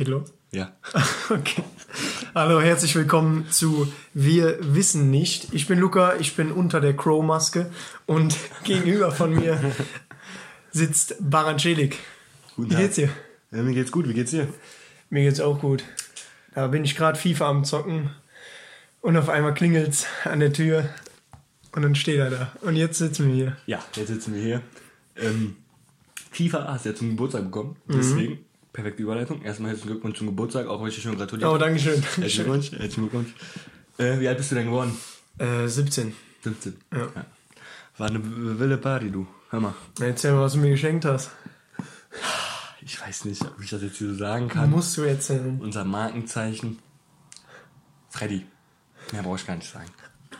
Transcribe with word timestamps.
Geht 0.00 0.08
los? 0.08 0.32
Ja. 0.50 0.72
Okay. 1.28 1.62
Hallo, 2.34 2.58
herzlich 2.58 2.94
willkommen 2.94 3.50
zu 3.50 3.86
Wir 4.14 4.56
wissen 4.74 5.10
nicht. 5.10 5.52
Ich 5.52 5.66
bin 5.66 5.78
Luca, 5.78 6.14
ich 6.18 6.36
bin 6.36 6.52
unter 6.52 6.80
der 6.80 6.96
Crow-Maske 6.96 7.70
und 8.06 8.34
gegenüber 8.64 9.12
von 9.12 9.34
mir 9.34 9.60
sitzt 10.70 11.16
Barancelik. 11.20 11.98
Guten 12.56 12.70
Wie 12.70 12.74
Tag. 12.76 12.82
geht's 12.82 12.94
dir? 12.94 13.10
Ja, 13.50 13.62
mir 13.62 13.74
geht's 13.74 13.92
gut. 13.92 14.08
Wie 14.08 14.14
geht's 14.14 14.30
dir? 14.30 14.48
Mir 15.10 15.24
geht's 15.24 15.38
auch 15.38 15.60
gut. 15.60 15.84
Da 16.54 16.68
bin 16.68 16.82
ich 16.82 16.96
gerade 16.96 17.18
FIFA 17.18 17.50
am 17.50 17.64
Zocken 17.66 18.08
und 19.02 19.18
auf 19.18 19.28
einmal 19.28 19.52
klingelt's 19.52 20.06
an 20.24 20.40
der 20.40 20.54
Tür 20.54 20.88
und 21.72 21.82
dann 21.82 21.94
steht 21.94 22.20
er 22.20 22.30
da. 22.30 22.52
Und 22.62 22.74
jetzt 22.76 22.96
sitzen 22.96 23.28
wir 23.28 23.34
hier. 23.34 23.56
Ja, 23.66 23.84
jetzt 23.96 24.08
sitzen 24.08 24.34
wir 24.34 24.40
hier. 24.40 24.62
Ähm, 25.16 25.56
FIFA 26.30 26.72
hast 26.72 26.86
du 26.86 26.88
ja 26.88 26.94
zum 26.94 27.10
Geburtstag 27.10 27.44
bekommen. 27.44 27.76
Deswegen, 27.86 28.38
perfekte 28.72 29.02
Überleitung. 29.02 29.42
Erstmal 29.42 29.70
herzlichen 29.70 29.92
Glückwunsch 29.92 30.18
zum 30.18 30.26
Geburtstag, 30.28 30.66
auch 30.66 30.80
wenn 30.80 30.88
ich 30.88 30.94
dir 30.94 31.02
schon 31.02 31.16
gratuliere. 31.16 31.50
Oh, 31.50 31.58
Dankeschön. 31.58 32.02
Herzlichen. 32.02 32.44
Glückwunsch. 32.44 32.70
Herzlichen 32.72 33.10
Glückwunsch. 33.10 33.34
Äh, 33.98 34.20
wie 34.20 34.28
alt 34.28 34.38
bist 34.38 34.50
du 34.50 34.54
denn 34.54 34.66
geworden? 34.66 34.96
Äh, 35.38 35.66
17. 35.66 36.14
15. 36.42 36.76
Ja. 36.92 37.08
War 37.98 38.08
eine 38.08 38.20
wilde 38.58 38.78
Party, 38.78 39.10
du. 39.10 39.26
Hör 39.50 39.60
mal. 39.60 39.74
Erzähl 40.00 40.32
mal, 40.32 40.42
was 40.42 40.52
du 40.52 40.58
mir 40.58 40.70
geschenkt 40.70 41.04
hast. 41.04 41.30
Ich 42.82 43.00
weiß 43.00 43.26
nicht, 43.26 43.42
ob 43.42 43.60
ich 43.62 43.70
das 43.70 43.82
jetzt 43.82 43.98
hier 43.98 44.08
so 44.08 44.14
sagen 44.14 44.48
kann. 44.48 44.70
Musst 44.70 44.96
du 44.96 45.02
erzählen. 45.02 45.60
Unser 45.60 45.84
Markenzeichen. 45.84 46.78
Freddy. 48.08 48.46
Mehr 49.12 49.22
brauche 49.22 49.36
ich 49.36 49.46
gar 49.46 49.56
nicht 49.56 49.70
sagen. 49.70 49.90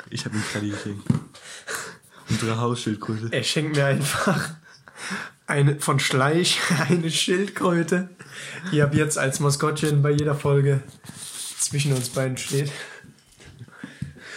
Ich 0.09 0.25
habe 0.25 0.37
ihm 0.37 0.43
Freddy 0.43 0.71
geschenkt. 0.71 1.07
Unsere 2.29 2.59
Hausschildkröte. 2.59 3.29
Er 3.33 3.43
schenkt 3.43 3.77
mir 3.77 3.87
einfach 3.87 4.51
eine 5.51 5.79
von 5.81 6.01
Schleich 6.01 6.59
eine 6.89 7.11
Schildkröte, 7.11 8.09
die 8.73 8.81
ab 8.83 8.95
jetzt 8.95 9.19
als 9.19 9.41
Maskottchen 9.41 10.03
bei 10.03 10.11
jeder 10.11 10.35
Folge 10.35 10.83
zwischen 11.59 11.93
uns 11.93 12.09
beiden 12.09 12.37
steht. 12.39 12.71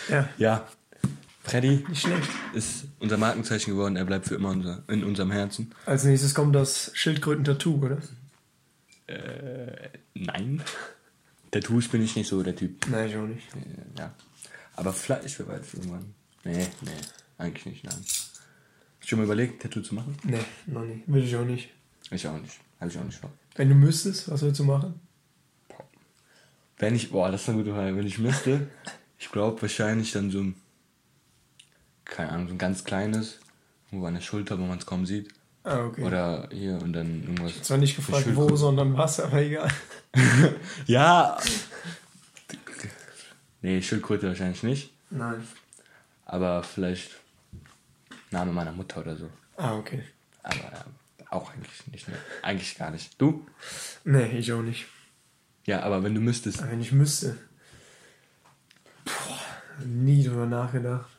Ja, 0.09 0.27
Ja, 0.37 0.67
Freddy 1.43 1.85
nicht 1.87 2.01
schlecht. 2.01 2.29
ist 2.53 2.85
unser 2.99 3.17
Markenzeichen 3.17 3.71
geworden. 3.71 3.95
Er 3.95 4.05
bleibt 4.05 4.27
für 4.27 4.35
immer 4.35 4.49
unser, 4.49 4.83
in 4.87 5.03
unserem 5.03 5.31
Herzen. 5.31 5.73
Als 5.85 6.03
nächstes 6.03 6.33
kommt 6.35 6.55
das 6.55 6.91
Schildkröten-Tattoo, 6.93 7.75
oder? 7.85 7.97
Nein. 10.13 10.63
Tattoos 11.51 11.87
bin 11.87 12.03
ich 12.03 12.15
nicht 12.15 12.27
so 12.29 12.41
der 12.41 12.55
Typ. 12.55 12.87
Nein, 12.89 13.09
ich 13.09 13.15
auch 13.17 13.27
nicht. 13.27 13.47
Äh, 13.55 13.99
Ja. 13.99 14.13
Aber 14.75 14.91
vielleicht 14.93 15.37
wer 15.39 15.47
weiß 15.47 15.73
irgendwann. 15.75 16.13
Nee, 16.43 16.65
nee, 16.81 16.91
eigentlich 17.37 17.65
nicht, 17.67 17.83
nein. 17.83 18.03
Hast 19.03 19.11
du 19.11 19.17
schon 19.17 19.19
mal 19.19 19.25
überlegt, 19.25 19.61
Tattoo 19.61 19.81
zu 19.81 19.95
machen? 19.95 20.15
Nee, 20.23 20.39
noch 20.65 20.85
nicht. 20.85 21.03
Will 21.07 21.25
ich 21.25 21.35
auch 21.35 21.43
nicht. 21.43 21.67
Ich 22.09 22.25
auch 22.25 22.39
nicht. 22.39 22.57
Habe 22.79 22.89
ich 22.89 22.97
auch 22.97 23.03
nicht 23.03 23.19
vor. 23.19 23.29
Wenn 23.55 23.67
du 23.67 23.75
müsstest, 23.75 24.31
was 24.31 24.41
würdest 24.41 24.61
du 24.61 24.63
machen? 24.63 24.97
Wenn 26.77 26.95
ich, 26.95 27.11
boah, 27.11 27.29
das 27.29 27.41
ist 27.41 27.49
eine 27.49 27.57
gute 27.57 27.73
Frage. 27.73 27.97
Wenn 27.97 28.07
ich 28.07 28.17
müsste, 28.17 28.69
ich 29.19 29.29
glaube 29.29 29.61
wahrscheinlich 29.61 30.13
dann 30.13 30.31
so 30.31 30.39
ein, 30.39 30.55
keine 32.05 32.29
Ahnung, 32.29 32.47
so 32.47 32.53
ein 32.53 32.57
ganz 32.57 32.85
kleines, 32.85 33.39
irgendwo 33.91 34.07
an 34.07 34.13
der 34.13 34.21
Schulter, 34.21 34.57
wo 34.57 34.63
man 34.63 34.77
es 34.77 34.85
kaum 34.85 35.05
sieht. 35.05 35.33
Ah, 35.65 35.83
okay. 35.83 36.03
Oder 36.03 36.47
hier 36.53 36.81
und 36.81 36.93
dann 36.93 37.23
irgendwas. 37.23 37.61
Zwar 37.61 37.79
nicht 37.79 37.97
gefragt, 37.97 38.33
wo, 38.33 38.55
sondern 38.55 38.95
was, 38.95 39.19
aber 39.19 39.41
egal. 39.41 39.69
Ja! 40.87 41.37
Nee, 43.61 43.81
Schildkröte 43.81 44.29
wahrscheinlich 44.29 44.63
nicht. 44.63 44.93
Nein. 45.09 45.45
Aber 46.23 46.63
vielleicht 46.63 47.19
Name 48.33 48.51
meiner 48.51 48.71
Mutter 48.73 48.99
oder 49.01 49.15
so. 49.15 49.29
Ah, 49.57 49.75
okay. 49.77 50.03
Aber 50.43 50.55
ja, 50.55 50.85
auch 51.29 51.53
eigentlich 51.53 51.87
nicht. 51.91 52.07
Ne? 52.09 52.15
Eigentlich 52.41 52.77
gar 52.77 52.91
nicht. 52.91 53.19
Du? 53.21 53.45
Nee, 54.03 54.37
ich 54.37 54.51
auch 54.51 54.61
nicht. 54.61 54.85
Ja, 55.65 55.81
aber 55.83 56.03
wenn 56.03 56.13
du 56.13 56.19
müsstest. 56.21 56.59
Aber 56.61 56.71
wenn 56.71 56.81
ich 56.81 56.91
müsste. 56.91 57.37
Boah, 59.05 59.85
nie 59.85 60.23
drüber 60.25 60.45
nachgedacht. 60.45 61.09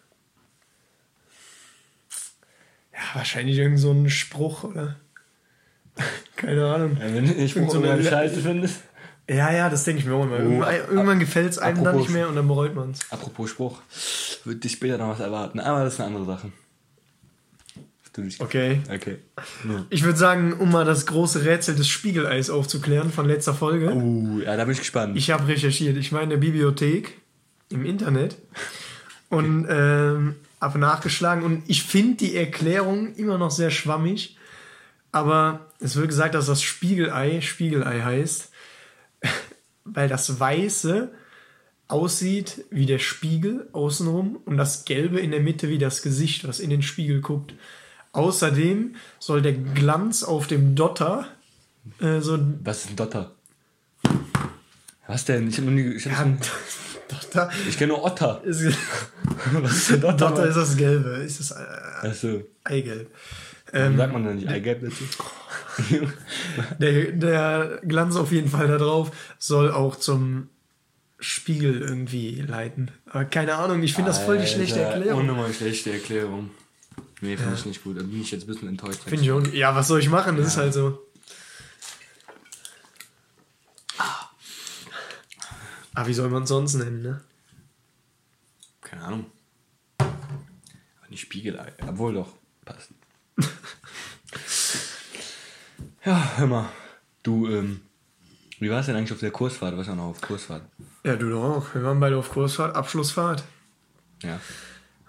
Ja, 2.93 3.01
wahrscheinlich 3.15 3.57
irgend 3.59 3.79
so 3.81 3.91
ein 3.93 4.09
Spruch, 4.11 4.65
oder? 4.65 4.97
Keine 6.37 6.67
Ahnung. 6.67 6.97
Ja, 6.99 7.15
wenn 7.15 7.27
du 7.27 7.33
Irgend 7.33 7.71
so 7.71 7.83
eine- 7.83 8.03
scheiße 8.05 8.41
findest. 8.43 8.83
Ja, 9.27 9.51
ja, 9.51 9.71
das 9.71 9.85
denke 9.85 10.01
ich 10.03 10.07
mir 10.07 10.15
auch 10.15 10.25
immer. 10.25 10.39
Irgendwann, 10.39 10.75
irgendwann 10.75 11.19
gefällt 11.19 11.51
es 11.51 11.59
einem 11.59 11.83
dann 11.83 11.97
nicht 11.97 12.11
mehr 12.11 12.29
und 12.29 12.37
dann 12.37 12.47
bereut 12.47 12.75
man 12.75 12.91
es. 12.91 13.11
Apropos 13.11 13.49
Spruch, 13.49 13.81
wird 14.45 14.63
dich 14.63 14.73
später 14.73 14.99
noch 14.99 15.09
was 15.09 15.21
erwarten. 15.21 15.61
Aber 15.61 15.83
das 15.83 15.95
ist 15.95 16.01
eine 16.01 16.09
andere 16.09 16.27
Sache. 16.27 16.53
Okay. 18.39 18.81
Okay. 18.93 19.19
Ja. 19.69 19.87
Ich 19.91 20.05
würde 20.05 20.19
sagen, 20.19 20.53
um 20.55 20.71
mal 20.71 20.85
das 20.85 21.07
große 21.07 21.45
Rätsel 21.45 21.75
des 21.75 21.89
Spiegeleis 21.89 22.51
aufzuklären 22.51 23.11
von 23.11 23.27
letzter 23.27 23.55
Folge. 23.55 23.93
Uh, 23.93 24.41
ja, 24.41 24.57
da 24.57 24.65
bin 24.65 24.73
ich 24.73 24.79
gespannt. 24.79 25.17
Ich 25.17 25.31
habe 25.31 25.49
recherchiert. 25.49 25.97
Ich 25.97 26.13
war 26.13 26.23
in 26.23 26.31
der 26.31 26.37
Bibliothek 26.37 27.21
im 27.71 27.85
Internet 27.85 28.37
und 29.31 29.67
ähm, 29.71 30.37
habe 30.61 30.79
nachgeschlagen 30.79 31.45
und 31.45 31.63
ich 31.67 31.83
finde 31.83 32.17
die 32.19 32.37
Erklärung 32.37 33.15
immer 33.17 33.39
noch 33.39 33.51
sehr 33.51 33.71
schwammig. 33.71 34.37
Aber 35.13 35.71
es 35.79 35.95
wird 35.97 36.09
gesagt, 36.09 36.35
dass 36.35 36.47
das 36.47 36.63
Spiegelei 36.63 37.41
Spiegelei 37.41 38.01
heißt, 38.01 38.51
weil 39.85 40.09
das 40.09 40.41
Weiße 40.41 41.13
aussieht 41.89 42.65
wie 42.71 42.87
der 42.87 42.99
Spiegel 42.99 43.69
außenrum 43.73 44.39
und 44.45 44.57
das 44.57 44.85
Gelbe 44.85 45.21
in 45.21 45.31
der 45.31 45.41
Mitte 45.41 45.69
wie 45.69 45.79
das 45.79 46.03
Gesicht, 46.03 46.49
was 46.49 46.61
in 46.61 46.71
den 46.71 46.83
Spiegel 46.83 47.21
guckt. 47.21 47.55
Außerdem 48.15 48.95
soll 49.19 49.43
der 49.43 49.53
Glanz 49.53 50.23
auf 50.23 50.47
dem 50.47 50.75
Dotter 50.75 51.27
äh, 52.01 52.21
so 52.21 52.39
Was 52.63 52.85
ist 52.85 52.91
ein 52.91 52.97
Dotter? 52.97 53.33
Was 55.07 55.25
denn? 55.25 55.49
Ich, 55.49 55.59
hab 55.59 55.65
noch 55.65 55.73
nie, 55.73 55.83
ich, 55.83 56.05
ja, 56.05 56.25
Dotter 57.09 57.51
ich 57.69 57.77
kenne 57.77 57.93
nur 57.93 58.05
Otter. 58.05 58.43
ist, 58.45 58.65
Was 59.53 59.73
ist 59.73 59.93
ein 59.93 60.01
Dotter? 60.01 60.29
Dotter 60.29 60.47
ist 60.47 60.57
das 60.57 60.77
Gelbe, 60.77 61.11
ist 61.11 61.41
das 61.41 61.51
äh, 61.51 62.07
Achso. 62.09 62.43
Eigelb. 62.63 63.11
Ähm, 63.73 63.97
sagt 63.97 64.13
man 64.13 64.25
denn 64.25 64.37
nicht 64.37 64.49
Eigelb 64.49 64.83
dazu? 64.83 65.05
der, 66.79 67.13
der 67.13 67.81
Glanz 67.83 68.17
auf 68.17 68.31
jeden 68.31 68.49
Fall 68.49 68.69
da 68.69 68.79
drauf 68.79 69.11
soll 69.39 69.73
auch 69.73 69.97
zum 69.97 70.49
Spiegel 71.19 71.83
irgendwie 71.83 72.41
leiten. 72.41 72.93
Aber 73.07 73.25
keine 73.25 73.57
Ahnung, 73.57 73.83
ich 73.83 73.95
finde 73.95 74.11
das 74.11 74.21
voll 74.21 74.39
die 74.39 74.47
schlechte 74.47 74.81
Erklärung. 74.81 75.21
Ohne 75.21 75.33
mal 75.33 75.53
schlechte 75.53 75.93
Erklärung. 75.93 76.51
Nee, 77.25 77.39
finde 77.39 77.55
ich 77.55 77.65
nicht 77.65 77.83
gut. 77.83 77.97
Da 77.97 78.03
bin 78.03 78.21
ich 78.21 78.31
jetzt 78.31 78.43
ein 78.43 78.49
bisschen 78.49 78.69
enttäuscht. 78.69 79.01
Finde 79.07 79.25
ich 79.25 79.33
auch, 79.33 79.47
ja, 79.47 79.75
was 79.75 79.89
soll 79.89 79.99
ich 79.99 80.11
machen? 80.11 80.37
Das 80.37 80.47
ist 80.47 80.59
halt 80.59 80.75
so. 80.75 81.01
Ah, 85.95 86.07
wie 86.07 86.13
soll 86.13 86.29
man 86.29 86.43
es 86.43 86.51
sonst 86.51 86.75
nennen, 86.75 87.01
ne? 87.01 87.23
Keine 88.83 89.05
Ahnung. 89.05 89.27
Aber 89.97 91.09
nicht 91.09 91.23
Spiegelei. 91.23 91.73
Obwohl 91.87 92.13
doch. 92.13 92.35
Passt. 92.67 92.91
ja, 96.05 96.33
hör 96.37 96.47
mal. 96.47 96.69
Du, 97.23 97.49
ähm, 97.49 97.81
wie 98.59 98.69
war 98.69 98.81
es 98.81 98.87
denn 98.87 98.97
eigentlich 98.97 99.13
auf 99.13 99.21
der 99.21 99.31
Kursfahrt? 99.31 99.73
Du 99.73 99.79
warst 99.79 99.89
ja 99.89 99.95
noch 99.95 100.11
auf 100.11 100.21
Kursfahrt. 100.21 100.65
Ja, 101.05 101.17
du 101.17 101.31
doch 101.31 101.43
auch. 101.43 101.75
Wir 101.75 101.85
waren 101.85 102.01
beide 102.01 102.19
auf 102.19 102.29
Kursfahrt, 102.29 102.77
Abschlussfahrt. 102.77 103.45
Ja. 104.23 104.39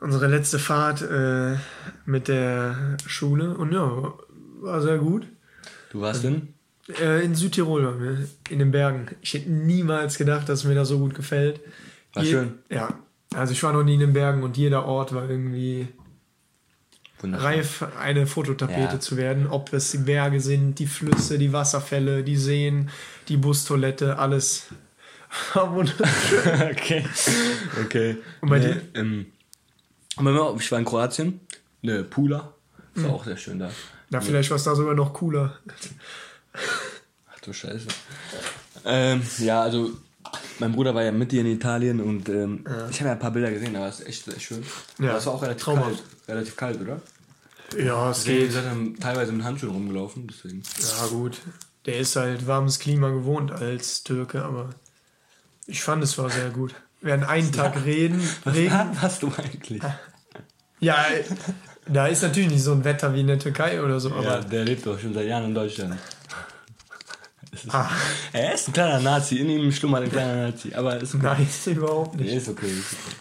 Unsere 0.06 0.28
letzte 0.28 0.60
Fahrt 0.60 1.02
äh, 1.02 1.56
mit 2.06 2.28
der 2.28 2.96
Schule 3.08 3.58
und 3.58 3.74
ja, 3.74 4.14
war 4.62 4.80
sehr 4.80 5.00
gut. 5.00 5.26
Du 5.90 6.00
warst 6.02 6.24
denn? 6.24 6.54
Äh, 7.02 7.26
in 7.26 7.34
Südtirol 7.34 7.84
waren 7.86 8.00
wir, 8.00 8.30
in 8.52 8.60
den 8.60 8.70
Bergen. 8.70 9.08
Ich 9.22 9.34
hätte 9.34 9.50
niemals 9.50 10.20
gedacht, 10.20 10.48
dass 10.48 10.64
mir 10.64 10.76
das 10.76 10.90
so 10.90 11.00
gut 11.00 11.16
gefällt. 11.16 11.60
War 12.14 12.24
schön. 12.24 12.54
Ja, 12.70 13.00
also 13.34 13.52
ich 13.54 13.64
war 13.64 13.74
noch 13.74 13.84
nie 13.84 13.96
in 13.96 14.00
den 14.00 14.14
Bergen 14.14 14.44
und 14.44 14.58
jeder 14.58 14.86
Ort 14.86 15.12
war 15.16 15.28
irgendwie 15.28 15.88
reif, 17.24 17.84
eine 18.00 18.28
Fototapete 18.28 18.94
Ja. 18.94 19.00
zu 19.00 19.18
werden. 19.18 19.48
Ob 19.48 19.74
es 19.74 19.90
die 19.90 19.98
Berge 19.98 20.40
sind, 20.40 20.78
die 20.78 20.86
Flüsse, 20.86 21.40
die 21.40 21.52
Wasserfälle, 21.52 22.24
die 22.24 22.38
Seen, 22.38 22.92
die 23.28 23.38
Bustoilette, 23.38 24.20
alles. 24.20 24.68
Wunderschön. 25.56 26.62
okay. 26.72 27.06
Okay. 27.86 28.18
Und 28.42 28.50
bei 28.50 28.60
Nee, 28.60 28.66
dir? 28.66 28.82
Ähm, 28.94 29.26
aber 30.16 30.56
ich 30.60 30.72
war 30.72 30.80
in 30.80 30.86
Kroatien. 30.86 31.40
Ne, 31.82 32.04
Pula. 32.04 32.54
Das 32.94 33.04
Hm. 33.04 33.10
war 33.10 33.16
auch 33.18 33.26
sehr 33.26 33.38
schön 33.38 33.60
da. 33.60 33.70
Na, 34.10 34.22
vielleicht 34.22 34.50
war 34.50 34.58
es 34.58 34.64
da 34.64 34.76
sogar 34.76 34.94
noch 34.94 35.14
cooler. 35.14 35.58
Ach 36.54 37.40
du 37.42 37.54
Scheiße. 37.54 37.88
Ähm, 38.86 39.22
ja, 39.40 39.62
also 39.62 39.92
mein 40.60 40.72
Bruder 40.72 40.94
war 40.96 41.04
ja 41.04 41.12
mit 41.12 41.32
dir 41.32 41.42
in 41.42 41.48
Italien 41.48 42.00
und 42.00 42.30
ähm, 42.30 42.64
ich 42.90 43.00
habe 43.00 43.08
ja 43.10 43.12
ein 43.14 43.20
paar 43.20 43.32
Bilder 43.32 43.52
gesehen, 43.52 43.76
aber 43.76 43.88
es 43.88 44.00
ist 44.00 44.08
echt, 44.08 44.28
echt 44.30 44.42
schön. 44.44 44.64
Ja, 45.00 45.10
aber 45.10 45.18
es 45.18 45.26
war 45.26 45.34
auch 45.34 45.42
relativ 45.42 45.64
traumhaft. 45.64 45.90
kalt. 45.98 46.04
Relativ 46.30 46.56
kalt, 46.56 46.82
oder? 46.82 47.02
Ja, 47.78 48.12
es 48.12 48.26
Wir 48.26 48.40
geht. 48.40 48.52
sind 48.54 48.66
dann 48.66 48.96
teilweise 48.96 49.32
mit 49.34 49.44
Handschuhen 49.44 49.72
rumgelaufen, 49.74 50.28
deswegen. 50.28 50.64
Ja, 50.80 51.08
gut. 51.08 51.42
Der 51.86 51.98
ist 52.00 52.16
halt 52.16 52.48
warmes 52.48 52.80
Klima 52.80 53.10
gewohnt 53.10 53.52
als 53.52 54.04
Türke, 54.04 54.44
aber 54.44 54.70
ich 55.68 55.82
fand 55.84 56.04
es 56.04 56.18
war 56.18 56.30
sehr 56.30 56.50
gut. 56.52 56.74
Wir 57.06 57.12
werden 57.12 57.24
einen 57.24 57.52
Tag 57.52 57.86
reden, 57.86 58.20
Regen. 58.48 58.72
Was 58.72 59.00
hast 59.00 59.22
du 59.22 59.32
eigentlich? 59.38 59.80
Ja, 60.80 61.06
da 61.88 62.08
ist 62.08 62.24
natürlich 62.24 62.50
nicht 62.50 62.64
so 62.64 62.72
ein 62.72 62.84
Wetter 62.84 63.14
wie 63.14 63.22
in 63.22 63.28
der 63.28 63.38
Türkei 63.38 63.80
oder 63.84 64.00
so, 64.00 64.10
Ja, 64.10 64.16
aber 64.16 64.40
der 64.40 64.66
lebt 64.66 64.88
doch 64.88 65.00
schon 65.00 65.14
seit 65.14 65.28
Jahren 65.28 65.46
in 65.46 65.54
Deutschland. 65.54 66.00
Ist, 67.52 67.68
er 68.34 68.54
ist 68.56 68.70
ein 68.70 68.74
kleiner 68.74 69.00
Nazi, 69.02 69.38
in 69.38 69.52
ihm 69.52 69.72
schlummert 69.72 70.06
ein 70.06 70.12
kleiner 70.12 70.48
Nazi, 70.48 70.74
aber 70.74 71.00
ist 71.00 71.14
okay. 71.14 71.26
Nein, 71.26 71.48
überhaupt 71.78 72.16
nicht. 72.16 72.32
Nee, 72.32 72.38
ist 72.38 72.50
okay. 72.50 72.72
Ist 72.72 72.94
okay. 72.94 73.16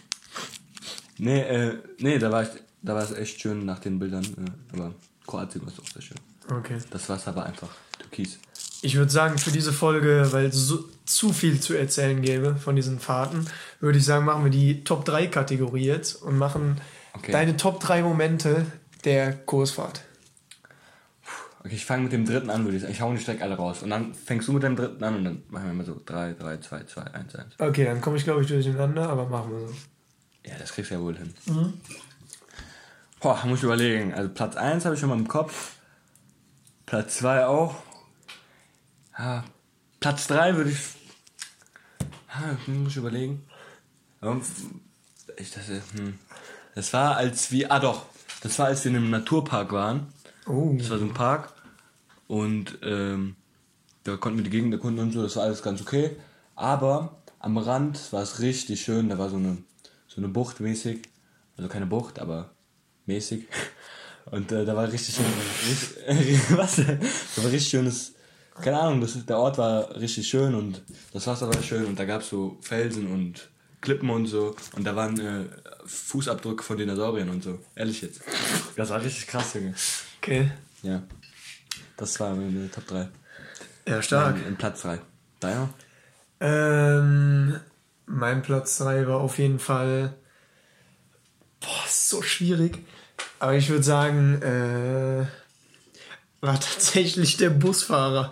Nee, 1.19 1.41
äh, 1.41 1.77
nee, 1.99 2.17
da 2.17 2.31
war 2.31 2.41
ich, 2.41 2.49
da 2.81 2.95
war 2.95 3.03
es 3.03 3.11
echt 3.11 3.39
schön 3.39 3.65
nach 3.67 3.77
den 3.77 3.99
Bildern, 3.99 4.25
äh, 4.25 4.75
aber 4.75 4.95
Kroatien 5.27 5.63
war 5.63 5.71
es 5.71 5.79
auch 5.79 5.93
sehr 5.93 6.01
schön. 6.01 6.17
Okay. 6.49 6.79
Das 6.89 7.07
Wasser 7.07 7.35
war 7.35 7.45
einfach 7.45 7.69
türkis. 7.99 8.39
Ich 8.81 8.95
würde 8.95 9.11
sagen, 9.11 9.37
für 9.37 9.51
diese 9.51 9.73
Folge, 9.73 10.27
weil 10.31 10.45
es 10.45 10.55
so, 10.55 10.85
zu 11.05 11.33
viel 11.33 11.59
zu 11.59 11.73
erzählen 11.73 12.21
gäbe 12.21 12.55
von 12.55 12.75
diesen 12.75 12.99
Fahrten, 12.99 13.45
würde 13.79 13.97
ich 13.97 14.05
sagen, 14.05 14.25
machen 14.25 14.43
wir 14.43 14.51
die 14.51 14.83
Top 14.83 15.05
3 15.05 15.27
Kategorie 15.27 15.85
jetzt 15.85 16.15
und 16.21 16.37
machen 16.37 16.81
Okay. 17.13 17.31
deine 17.31 17.55
Top 17.57 17.79
3 17.79 18.01
Momente 18.01 18.65
der 19.05 19.33
Kursfahrt. 19.33 20.01
Okay, 21.59 21.75
ich 21.75 21.85
fange 21.85 22.03
mit 22.03 22.11
dem 22.11 22.25
dritten 22.25 22.49
an, 22.49 22.63
würde 22.65 22.75
ich 22.77 22.81
sagen. 22.81 22.93
Ich 22.93 23.01
hau 23.01 23.11
nicht 23.11 23.25
direkt 23.25 23.41
alle 23.41 23.55
raus. 23.55 23.81
Und 23.81 23.89
dann 23.89 24.13
fängst 24.13 24.47
du 24.47 24.51
mit 24.53 24.63
dem 24.63 24.75
dritten 24.75 25.03
an 25.03 25.15
und 25.15 25.23
dann 25.23 25.43
machen 25.49 25.65
wir 25.65 25.71
immer 25.71 25.83
so 25.83 25.99
3, 26.05 26.33
3, 26.33 26.57
2, 26.57 26.83
2, 26.83 27.01
1, 27.01 27.35
1. 27.35 27.45
Okay, 27.57 27.85
dann 27.85 28.01
komme 28.01 28.17
ich, 28.17 28.23
glaube 28.23 28.41
ich, 28.41 28.47
durcheinander, 28.47 29.09
aber 29.09 29.27
machen 29.27 29.51
wir 29.51 29.67
so. 29.67 29.73
Ja, 30.45 30.53
das 30.59 30.73
kriegst 30.73 30.91
du 30.91 30.95
ja 30.95 31.01
wohl 31.01 31.17
hin. 31.17 31.33
Boah, 33.19 33.41
muss 33.45 33.59
ich 33.59 33.63
überlegen. 33.63 34.13
Also 34.13 34.29
Platz 34.29 34.55
1 34.55 34.85
habe 34.85 34.93
ich 34.93 35.01
schon 35.01 35.09
mal 35.09 35.17
im 35.17 35.27
Kopf. 35.27 35.71
Platz 36.85 37.17
2 37.17 37.47
auch. 37.47 37.75
Ja, 39.17 39.43
Platz 39.99 40.27
3 40.27 40.55
würde 40.55 40.71
ich. 40.71 40.79
Ja, 42.29 42.57
muss 42.67 42.91
ich 42.91 42.97
überlegen. 42.97 43.45
Aber 44.21 44.41
ich 45.37 45.51
das, 45.51 45.67
hm. 45.67 46.19
das 46.73 46.93
war 46.93 47.15
als 47.15 47.51
wir. 47.51 47.71
Ah 47.71 47.79
doch. 47.79 48.05
Das 48.41 48.59
war 48.59 48.67
als 48.67 48.83
wir 48.83 48.91
in 48.91 48.97
einem 48.97 49.09
Naturpark 49.09 49.71
waren. 49.71 50.07
Oh, 50.47 50.75
Das 50.77 50.89
war 50.89 50.99
so 50.99 51.05
ein 51.05 51.13
Park. 51.13 51.53
Und 52.27 52.77
ähm, 52.83 53.35
da 54.03 54.17
konnten 54.17 54.39
wir 54.39 54.43
die 54.43 54.51
Gegend 54.51 54.73
erkunden 54.73 55.03
und 55.03 55.11
so, 55.11 55.23
das 55.23 55.35
war 55.35 55.43
alles 55.43 55.63
ganz 55.63 55.81
okay. 55.81 56.15
Aber 56.55 57.17
am 57.39 57.57
Rand 57.57 58.11
war 58.13 58.21
es 58.21 58.39
richtig 58.39 58.81
schön, 58.81 59.09
da 59.09 59.17
war 59.17 59.29
so 59.29 59.37
eine, 59.37 59.57
so 60.07 60.17
eine 60.17 60.27
Bucht 60.27 60.59
mäßig. 60.59 61.07
Also 61.57 61.69
keine 61.69 61.85
Bucht, 61.85 62.19
aber 62.19 62.51
mäßig. 63.05 63.47
Und 64.31 64.51
äh, 64.51 64.65
da 64.65 64.75
war 64.75 64.91
richtig 64.91 65.15
schön. 65.15 65.25
Richtig, 65.69 66.49
was? 66.57 66.77
Da 66.77 67.43
war 67.43 67.51
richtig 67.51 67.69
schönes. 67.69 68.14
Keine 68.61 68.79
Ahnung, 68.79 69.01
das, 69.01 69.25
der 69.25 69.37
Ort 69.37 69.57
war 69.57 69.95
richtig 69.95 70.27
schön 70.27 70.55
und 70.55 70.81
das 71.13 71.27
Wasser 71.27 71.53
war 71.53 71.61
schön 71.61 71.85
und 71.85 71.99
da 71.99 72.05
gab 72.05 72.21
es 72.21 72.29
so 72.29 72.57
Felsen 72.61 73.07
und 73.07 73.49
Klippen 73.81 74.09
und 74.09 74.27
so. 74.27 74.55
Und 74.75 74.85
da 74.85 74.95
waren 74.95 75.19
äh, 75.19 75.45
Fußabdrücke 75.85 76.63
von 76.63 76.77
Dinosauriern 76.77 77.29
und 77.29 77.43
so. 77.43 77.59
Ehrlich 77.75 78.01
jetzt. 78.01 78.21
Das 78.75 78.89
war 78.89 79.01
richtig 79.01 79.27
krass, 79.27 79.53
Junge. 79.53 79.75
okay. 80.17 80.51
Ja. 80.81 81.03
Das 81.97 82.19
war 82.19 82.35
meine 82.35 82.69
Top 82.71 82.87
3. 82.87 83.07
Ja, 83.87 84.01
stark. 84.01 84.37
In, 84.37 84.47
in 84.47 84.55
Platz 84.57 84.81
3. 84.81 84.99
Deiner? 85.39 85.69
Ähm, 86.39 87.59
mein 88.05 88.41
Platz 88.41 88.77
3 88.79 89.07
war 89.07 89.19
auf 89.19 89.37
jeden 89.37 89.59
Fall. 89.59 90.15
Boah, 91.59 91.85
ist 91.85 92.09
so 92.09 92.21
schwierig. 92.21 92.79
Aber 93.39 93.53
ich 93.53 93.69
würde 93.69 93.83
sagen, 93.83 94.41
äh, 94.41 95.25
war 96.45 96.59
tatsächlich 96.59 97.37
der 97.37 97.49
Busfahrer. 97.49 98.31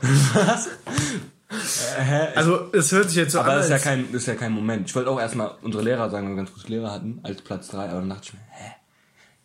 Äh, 1.49 2.01
hä? 2.01 2.27
Also, 2.35 2.69
es 2.73 2.91
hört 2.91 3.09
sich 3.09 3.17
jetzt 3.17 3.33
so 3.33 3.39
aber 3.39 3.51
an. 3.51 3.55
das 3.57 3.65
ist, 3.65 3.71
ja 3.71 3.77
kein, 3.77 4.11
das 4.11 4.21
ist 4.23 4.27
ja 4.27 4.35
kein 4.35 4.51
Moment. 4.51 4.87
Ich 4.89 4.95
wollte 4.95 5.09
auch 5.09 5.19
erstmal 5.19 5.51
unsere 5.61 5.83
Lehrer 5.83 6.09
sagen, 6.09 6.25
weil 6.27 6.33
wir 6.33 6.37
ganz 6.37 6.53
gute 6.53 6.67
Lehrer 6.67 6.91
hatten, 6.91 7.19
als 7.23 7.41
Platz 7.41 7.67
3, 7.67 7.89
aber 7.89 7.99
dann 7.99 8.09
dachte 8.09 8.21
ich 8.25 8.33
mir, 8.33 8.39
hä? 8.49 8.71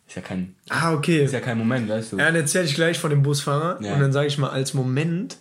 Ist 0.07 0.15
ja 0.15 0.21
kein, 0.23 0.55
ah, 0.69 0.93
okay. 0.93 1.23
ist 1.23 1.33
ja 1.33 1.39
kein 1.39 1.59
Moment, 1.59 1.87
weißt 1.87 2.13
du? 2.13 2.17
Ja, 2.17 2.25
dann 2.25 2.35
erzähle 2.35 2.65
ich 2.65 2.73
gleich 2.73 2.97
von 2.97 3.11
dem 3.11 3.21
Busfahrer 3.21 3.79
Ja. 3.79 3.93
und 3.93 3.99
dann 3.99 4.11
sage 4.11 4.25
ich 4.27 4.39
mal 4.39 4.49
als 4.49 4.73
Moment, 4.73 5.37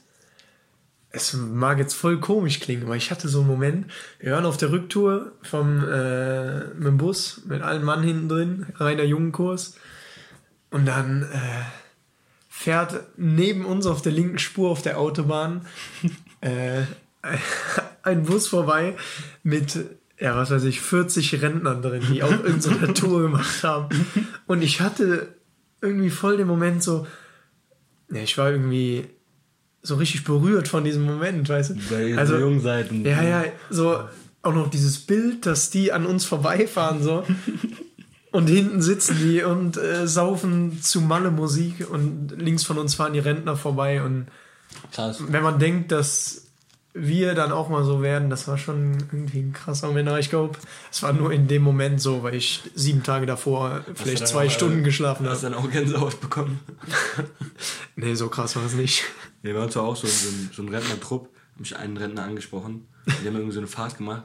es 1.10 1.32
mag 1.32 1.78
jetzt 1.78 1.94
voll 1.94 2.20
komisch 2.20 2.60
klingen, 2.60 2.82
aber 2.84 2.94
ich 2.96 3.10
hatte 3.10 3.28
so 3.30 3.38
einen 3.38 3.48
Moment, 3.48 3.86
wir 4.20 4.32
waren 4.32 4.44
auf 4.44 4.58
der 4.58 4.70
Rücktour 4.70 5.32
vom 5.40 5.82
äh, 5.88 6.64
mit 6.74 6.86
dem 6.86 6.98
Bus 6.98 7.40
mit 7.46 7.62
allen 7.62 7.82
Mann 7.82 8.02
hinten 8.02 8.28
drin, 8.28 8.66
reiner 8.76 9.04
Jungenkurs 9.04 9.76
und 10.70 10.84
dann 10.84 11.22
äh, 11.22 11.36
fährt 12.58 13.04
neben 13.16 13.64
uns 13.64 13.86
auf 13.86 14.02
der 14.02 14.10
linken 14.10 14.40
Spur 14.40 14.70
auf 14.70 14.82
der 14.82 14.98
Autobahn 14.98 15.64
äh, 16.40 16.82
ein 18.02 18.24
Bus 18.24 18.48
vorbei 18.48 18.96
mit 19.44 19.78
ja, 20.20 20.34
was 20.34 20.50
weiß 20.50 20.64
ich, 20.64 20.80
40 20.80 21.40
Rentnern 21.42 21.80
drin, 21.80 22.02
die 22.12 22.24
auch 22.24 22.30
irgendeine 22.30 22.92
Tour 22.94 23.22
gemacht 23.22 23.62
haben. 23.62 23.88
Und 24.48 24.62
ich 24.62 24.80
hatte 24.80 25.28
irgendwie 25.80 26.10
voll 26.10 26.36
den 26.36 26.48
Moment 26.48 26.82
so, 26.82 27.06
ja, 28.10 28.22
ich 28.22 28.36
war 28.36 28.50
irgendwie 28.50 29.06
so 29.82 29.94
richtig 29.94 30.24
berührt 30.24 30.66
von 30.66 30.82
diesem 30.82 31.04
Moment, 31.04 31.48
weißt 31.48 31.70
du? 31.70 31.74
Weil 31.90 32.08
ihr 32.08 32.26
so 32.26 32.36
jung 32.36 32.58
seid. 32.58 32.90
Ja, 32.90 33.22
ja, 33.22 33.44
so 33.70 34.00
auch 34.42 34.54
noch 34.54 34.68
dieses 34.68 34.98
Bild, 34.98 35.46
dass 35.46 35.70
die 35.70 35.92
an 35.92 36.04
uns 36.04 36.24
vorbeifahren 36.24 37.00
so 37.00 37.24
und 38.32 38.46
hinten 38.46 38.82
sitzen 38.82 39.16
die 39.22 39.42
und 39.42 39.76
äh, 39.76 40.06
saufen 40.06 40.80
zu 40.82 41.00
Malle 41.00 41.30
Musik 41.30 41.86
und 41.90 42.32
links 42.36 42.64
von 42.64 42.78
uns 42.78 42.94
fahren 42.94 43.12
die 43.12 43.18
Rentner 43.18 43.56
vorbei 43.56 44.02
und 44.02 44.26
Krass. 44.92 45.22
wenn 45.28 45.42
man 45.42 45.58
denkt, 45.58 45.92
dass 45.92 46.48
wir 46.94 47.34
dann 47.34 47.52
auch 47.52 47.68
mal 47.68 47.84
so 47.84 48.02
werden, 48.02 48.28
das 48.30 48.48
war 48.48 48.58
schon 48.58 48.94
irgendwie 49.12 49.40
ein 49.40 49.52
krasser 49.52 49.88
Moment. 49.88 50.08
Aber 50.08 50.18
ich 50.18 50.30
glaube, 50.30 50.58
es 50.90 51.02
war 51.02 51.12
nur 51.12 51.32
in 51.32 51.46
dem 51.46 51.62
Moment 51.62 52.00
so, 52.00 52.22
weil 52.22 52.34
ich 52.34 52.62
sieben 52.74 53.02
Tage 53.02 53.26
davor 53.26 53.84
vielleicht 53.94 54.26
zwei 54.26 54.44
auch, 54.46 54.46
äh, 54.46 54.50
Stunden 54.50 54.84
geschlafen 54.84 55.28
Hast 55.28 55.44
habe. 55.44 55.54
dann 55.54 55.62
auch 55.64 55.70
Gänsehaut 55.70 56.20
bekommen. 56.20 56.60
Nee, 57.96 58.14
so 58.14 58.28
krass 58.28 58.54
war 58.54 58.64
es 58.64 58.74
nicht. 58.74 59.02
Ja, 59.42 59.50
wir 59.52 59.56
waren 59.56 59.70
zwar 59.70 59.82
auch 59.82 59.96
so, 59.96 60.06
so 60.06 60.28
ein, 60.28 60.50
so 60.54 60.62
ein 60.62 60.68
Rentnertrupp, 60.68 61.30
hab 61.52 61.60
mich 61.60 61.76
einen 61.76 61.96
Rentner 61.96 62.22
angesprochen. 62.22 62.86
Die 63.06 63.26
haben 63.26 63.34
irgendwie 63.34 63.54
so 63.54 63.58
eine 63.58 63.66
Fahrt 63.66 63.98
gemacht. 63.98 64.22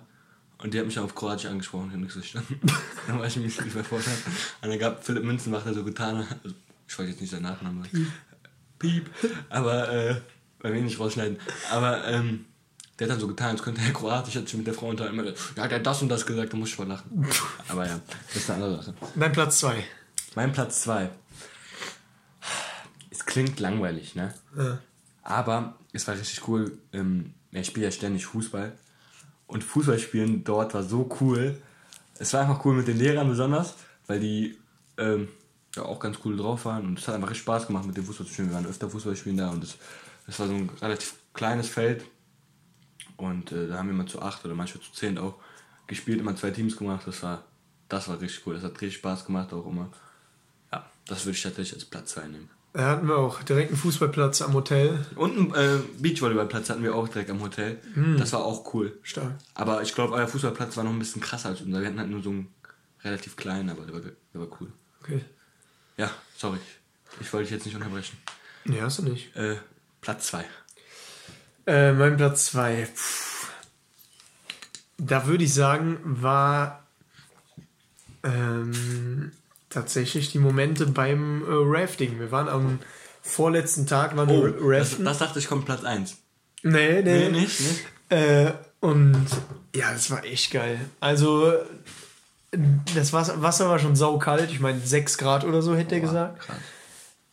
Und 0.64 0.74
die 0.74 0.80
hat 0.80 0.86
mich 0.86 0.96
dann 0.96 1.04
auf 1.04 1.14
Kroatisch 1.14 1.46
angesprochen, 1.46 1.88
ich 1.88 1.94
hab 1.94 2.00
nichts 2.00 2.14
verstanden. 2.14 2.60
dann 3.08 3.20
war 3.20 3.28
ich 3.28 3.36
ein 3.36 3.44
bisschen 3.44 3.68
überfordert. 3.68 4.08
Und 4.62 4.70
dann 4.70 4.80
gab 4.80 5.04
Philipp 5.04 5.24
Münzenmacher 5.24 5.74
so 5.74 5.84
getan, 5.84 6.26
also, 6.44 6.56
ich 6.88 6.98
wollte 6.98 7.12
jetzt 7.12 7.22
nicht 7.22 7.32
seinen 7.32 7.44
Nachnamen 7.44 7.84
sagen. 7.84 8.14
Piep. 8.80 9.10
Aber, 9.50 9.92
äh, 9.92 10.16
bei 10.60 10.72
mir 10.72 10.82
nicht 10.82 11.00
rausschneiden. 11.00 11.38
Aber, 11.70 12.08
ähm, 12.08 12.46
der 12.98 13.08
hat 13.08 13.14
dann 13.14 13.20
so 13.20 13.28
getan, 13.28 13.50
als 13.50 13.64
könnte 13.64 13.82
er 13.82 13.92
Kroatisch, 13.92 14.36
hat 14.36 14.48
sich 14.48 14.58
mit 14.58 14.68
der 14.68 14.74
Frau 14.74 14.88
unterhalten. 14.88 15.36
Ja, 15.58 15.68
der 15.68 15.80
hat 15.80 15.86
das 15.86 16.02
und 16.02 16.10
das 16.10 16.26
gesagt, 16.26 16.54
da 16.54 16.58
muss 16.58 16.70
ich 16.70 16.76
voll 16.76 16.88
lachen. 16.88 17.28
Aber 17.68 17.86
ja, 17.86 18.00
das 18.28 18.44
ist 18.44 18.50
eine 18.50 18.64
andere 18.64 18.84
Sache. 18.84 18.96
Dein 19.16 19.32
Platz 19.32 19.60
zwei. 19.60 19.84
Mein 20.36 20.52
Platz 20.52 20.82
2. 20.82 21.10
Es 23.12 23.26
klingt 23.26 23.60
langweilig, 23.60 24.16
ne? 24.16 24.34
Ja. 24.58 24.80
Aber 25.22 25.78
es 25.92 26.08
war 26.08 26.16
richtig 26.16 26.48
cool. 26.48 26.80
Ähm, 26.92 27.34
ich 27.52 27.68
spiele 27.68 27.86
ja 27.86 27.92
ständig 27.92 28.26
Fußball. 28.26 28.74
Und 29.54 29.64
Fußballspielen 29.64 30.44
dort 30.44 30.74
war 30.74 30.82
so 30.82 31.08
cool. 31.22 31.62
Es 32.18 32.34
war 32.34 32.42
einfach 32.42 32.66
cool 32.66 32.74
mit 32.74 32.88
den 32.88 32.98
Lehrern 32.98 33.30
besonders, 33.30 33.76
weil 34.08 34.20
die 34.20 34.58
ähm, 34.98 35.28
ja 35.76 35.84
auch 35.84 36.00
ganz 36.00 36.18
cool 36.26 36.36
drauf 36.36 36.66
waren. 36.66 36.88
Und 36.88 36.98
es 36.98 37.08
hat 37.08 37.14
einfach 37.14 37.30
richtig 37.30 37.44
Spaß 37.44 37.68
gemacht 37.68 37.86
mit 37.86 37.96
dem 37.96 38.04
Fußball 38.04 38.26
zu 38.26 38.34
spielen. 38.34 38.50
Wir 38.50 38.56
waren 38.56 38.66
öfter 38.66 38.90
Fußball 38.90 39.16
spielen 39.16 39.38
da 39.38 39.52
und 39.52 39.64
es, 39.64 39.78
es 40.26 40.40
war 40.40 40.48
so 40.48 40.56
ein 40.56 40.72
relativ 40.82 41.14
kleines 41.36 41.70
Feld. 41.70 42.04
Und 43.16 43.52
äh, 43.52 43.68
da 43.68 43.78
haben 43.78 43.90
wir 43.90 43.94
immer 43.94 44.08
zu 44.08 44.24
acht 44.24 44.44
oder 44.44 44.56
manchmal 44.56 44.82
zu 44.82 44.92
zehn 44.92 45.20
auch 45.20 45.36
gespielt, 45.86 46.20
immer 46.20 46.36
zwei 46.36 46.50
Teams 46.50 46.76
gemacht. 46.76 47.06
Das 47.06 47.22
war, 47.22 47.44
das 47.90 48.08
war 48.08 48.20
richtig 48.20 48.48
cool. 48.48 48.56
Das 48.56 48.64
hat 48.64 48.74
richtig 48.82 48.96
Spaß 48.96 49.24
gemacht 49.24 49.54
auch 49.54 49.68
immer. 49.68 49.92
Ja, 50.72 50.90
das 51.06 51.26
würde 51.26 51.38
ich 51.38 51.44
tatsächlich 51.44 51.76
als 51.76 51.86
Platz 51.86 52.14
2 52.14 52.28
nehmen. 52.28 52.50
Da 52.74 52.90
hatten 52.90 53.08
wir 53.08 53.18
auch 53.18 53.44
direkt 53.44 53.70
einen 53.70 53.78
Fußballplatz 53.78 54.42
am 54.42 54.54
Hotel. 54.54 55.06
Und 55.16 55.56
einen 55.56 55.80
äh, 55.80 55.80
Beachvolleyballplatz 56.00 56.70
hatten 56.70 56.84
wir 56.84 56.96
auch 56.96 57.08
direkt 57.08 57.30
am 57.30 57.42
Hotel. 57.42 57.80
Das 58.18 58.34
war 58.34 58.44
auch 58.44 58.74
cool. 58.74 58.98
Stark. 59.04 59.34
Aber 59.54 59.84
ich 59.84 59.94
glaube, 59.94 60.14
euer 60.14 60.28
Fußballplatz 60.28 60.76
war 60.76 60.84
noch 60.84 60.92
ein 60.92 61.00
bisschen 61.00 61.22
krasser 61.22 61.50
als 61.50 61.62
unser. 61.62 61.82
Wir 61.82 61.88
hatten 61.88 62.00
halt 62.00 62.10
nur 62.10 62.24
so 62.24 62.32
einen 62.32 62.54
relativ 63.04 63.36
kleinen, 63.36 63.70
aber 63.70 63.84
der 63.86 63.94
war, 63.94 64.02
der 64.02 64.42
war 64.42 64.48
cool. 64.60 64.72
Okay. 65.02 65.24
Ja, 65.98 66.10
sorry. 66.36 66.58
Ich 67.22 67.32
wollte 67.32 67.46
dich 67.46 67.52
jetzt 67.52 67.66
nicht 67.66 67.76
unterbrechen. 67.76 68.18
Nee, 68.66 68.82
hast 68.82 68.98
du 68.98 69.04
nicht. 69.04 69.36
Äh, 69.36 69.58
Platz 70.02 70.28
2. 70.28 70.44
Äh, 71.66 71.94
mein 71.94 72.18
Platz 72.18 72.46
zwei. 72.46 72.88
Puh. 72.94 73.48
Da 74.98 75.28
würde 75.28 75.44
ich 75.44 75.54
sagen, 75.54 76.00
war 76.04 76.84
ähm, 78.24 79.32
tatsächlich 79.74 80.32
die 80.32 80.40
Momente 80.40 80.86
beim 80.88 81.42
äh, 81.44 81.46
Rafting. 81.50 82.20
Wir 82.20 82.32
waren 82.32 82.48
am 82.48 82.80
vorletzten 83.22 83.86
Tag 83.88 84.16
waren 84.18 84.30
wir 84.30 84.36
Oh, 84.62 84.70
das, 84.70 84.92
Raften. 84.92 85.06
das 85.06 85.18
dachte 85.20 85.40
ich 85.40 85.48
kommt 85.48 85.66
Platz 85.66 85.84
1. 85.84 86.18
nee, 86.64 87.02
nee, 87.02 87.02
Nee, 87.02 87.30
nicht, 87.30 87.60
nicht? 87.60 87.86
Äh, 88.10 88.52
und 88.80 89.26
ja, 89.76 89.92
das 89.94 90.12
war 90.12 90.24
echt 90.26 90.52
geil. 90.52 90.80
Also, 91.00 91.54
das 92.96 93.14
Wasser, 93.14 93.42
Wasser 93.42 93.70
war 93.70 93.80
schon 93.80 93.96
saukalt. 93.96 94.52
Ich 94.52 94.60
meine, 94.60 94.80
6 94.80 95.18
Grad 95.18 95.46
oder 95.46 95.62
so 95.62 95.76
hätte 95.76 95.96
er 95.96 96.02
gesagt. 96.02 96.40
Krass. 96.42 96.58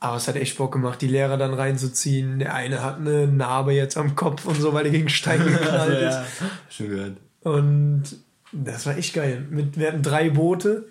Aber 0.02 0.16
es 0.16 0.28
hat 0.28 0.37
echt 0.37 0.56
Bock 0.56 0.73
gemacht, 0.73 1.02
die 1.02 1.09
Lehrer 1.09 1.37
dann 1.37 1.52
reinzuziehen. 1.52 2.38
Der 2.38 2.54
eine 2.54 2.82
hat 2.82 2.97
eine 2.97 3.26
Narbe 3.26 3.73
jetzt 3.73 3.99
am 3.99 4.16
Kopf 4.16 4.47
und 4.47 4.59
so, 4.59 4.73
weil 4.73 4.87
er 4.87 4.92
gegen 4.92 5.11
Stein 5.11 5.44
geknallt 5.44 5.92
ist. 6.00 6.14
ja, 6.14 6.26
schon 6.70 6.88
gehört. 6.88 7.16
Und 7.42 8.04
das 8.52 8.87
war 8.87 8.97
echt 8.97 9.12
geil. 9.12 9.44
Mit, 9.50 9.78
wir 9.78 9.88
hatten 9.88 10.02
drei 10.02 10.30
Boote 10.30 10.87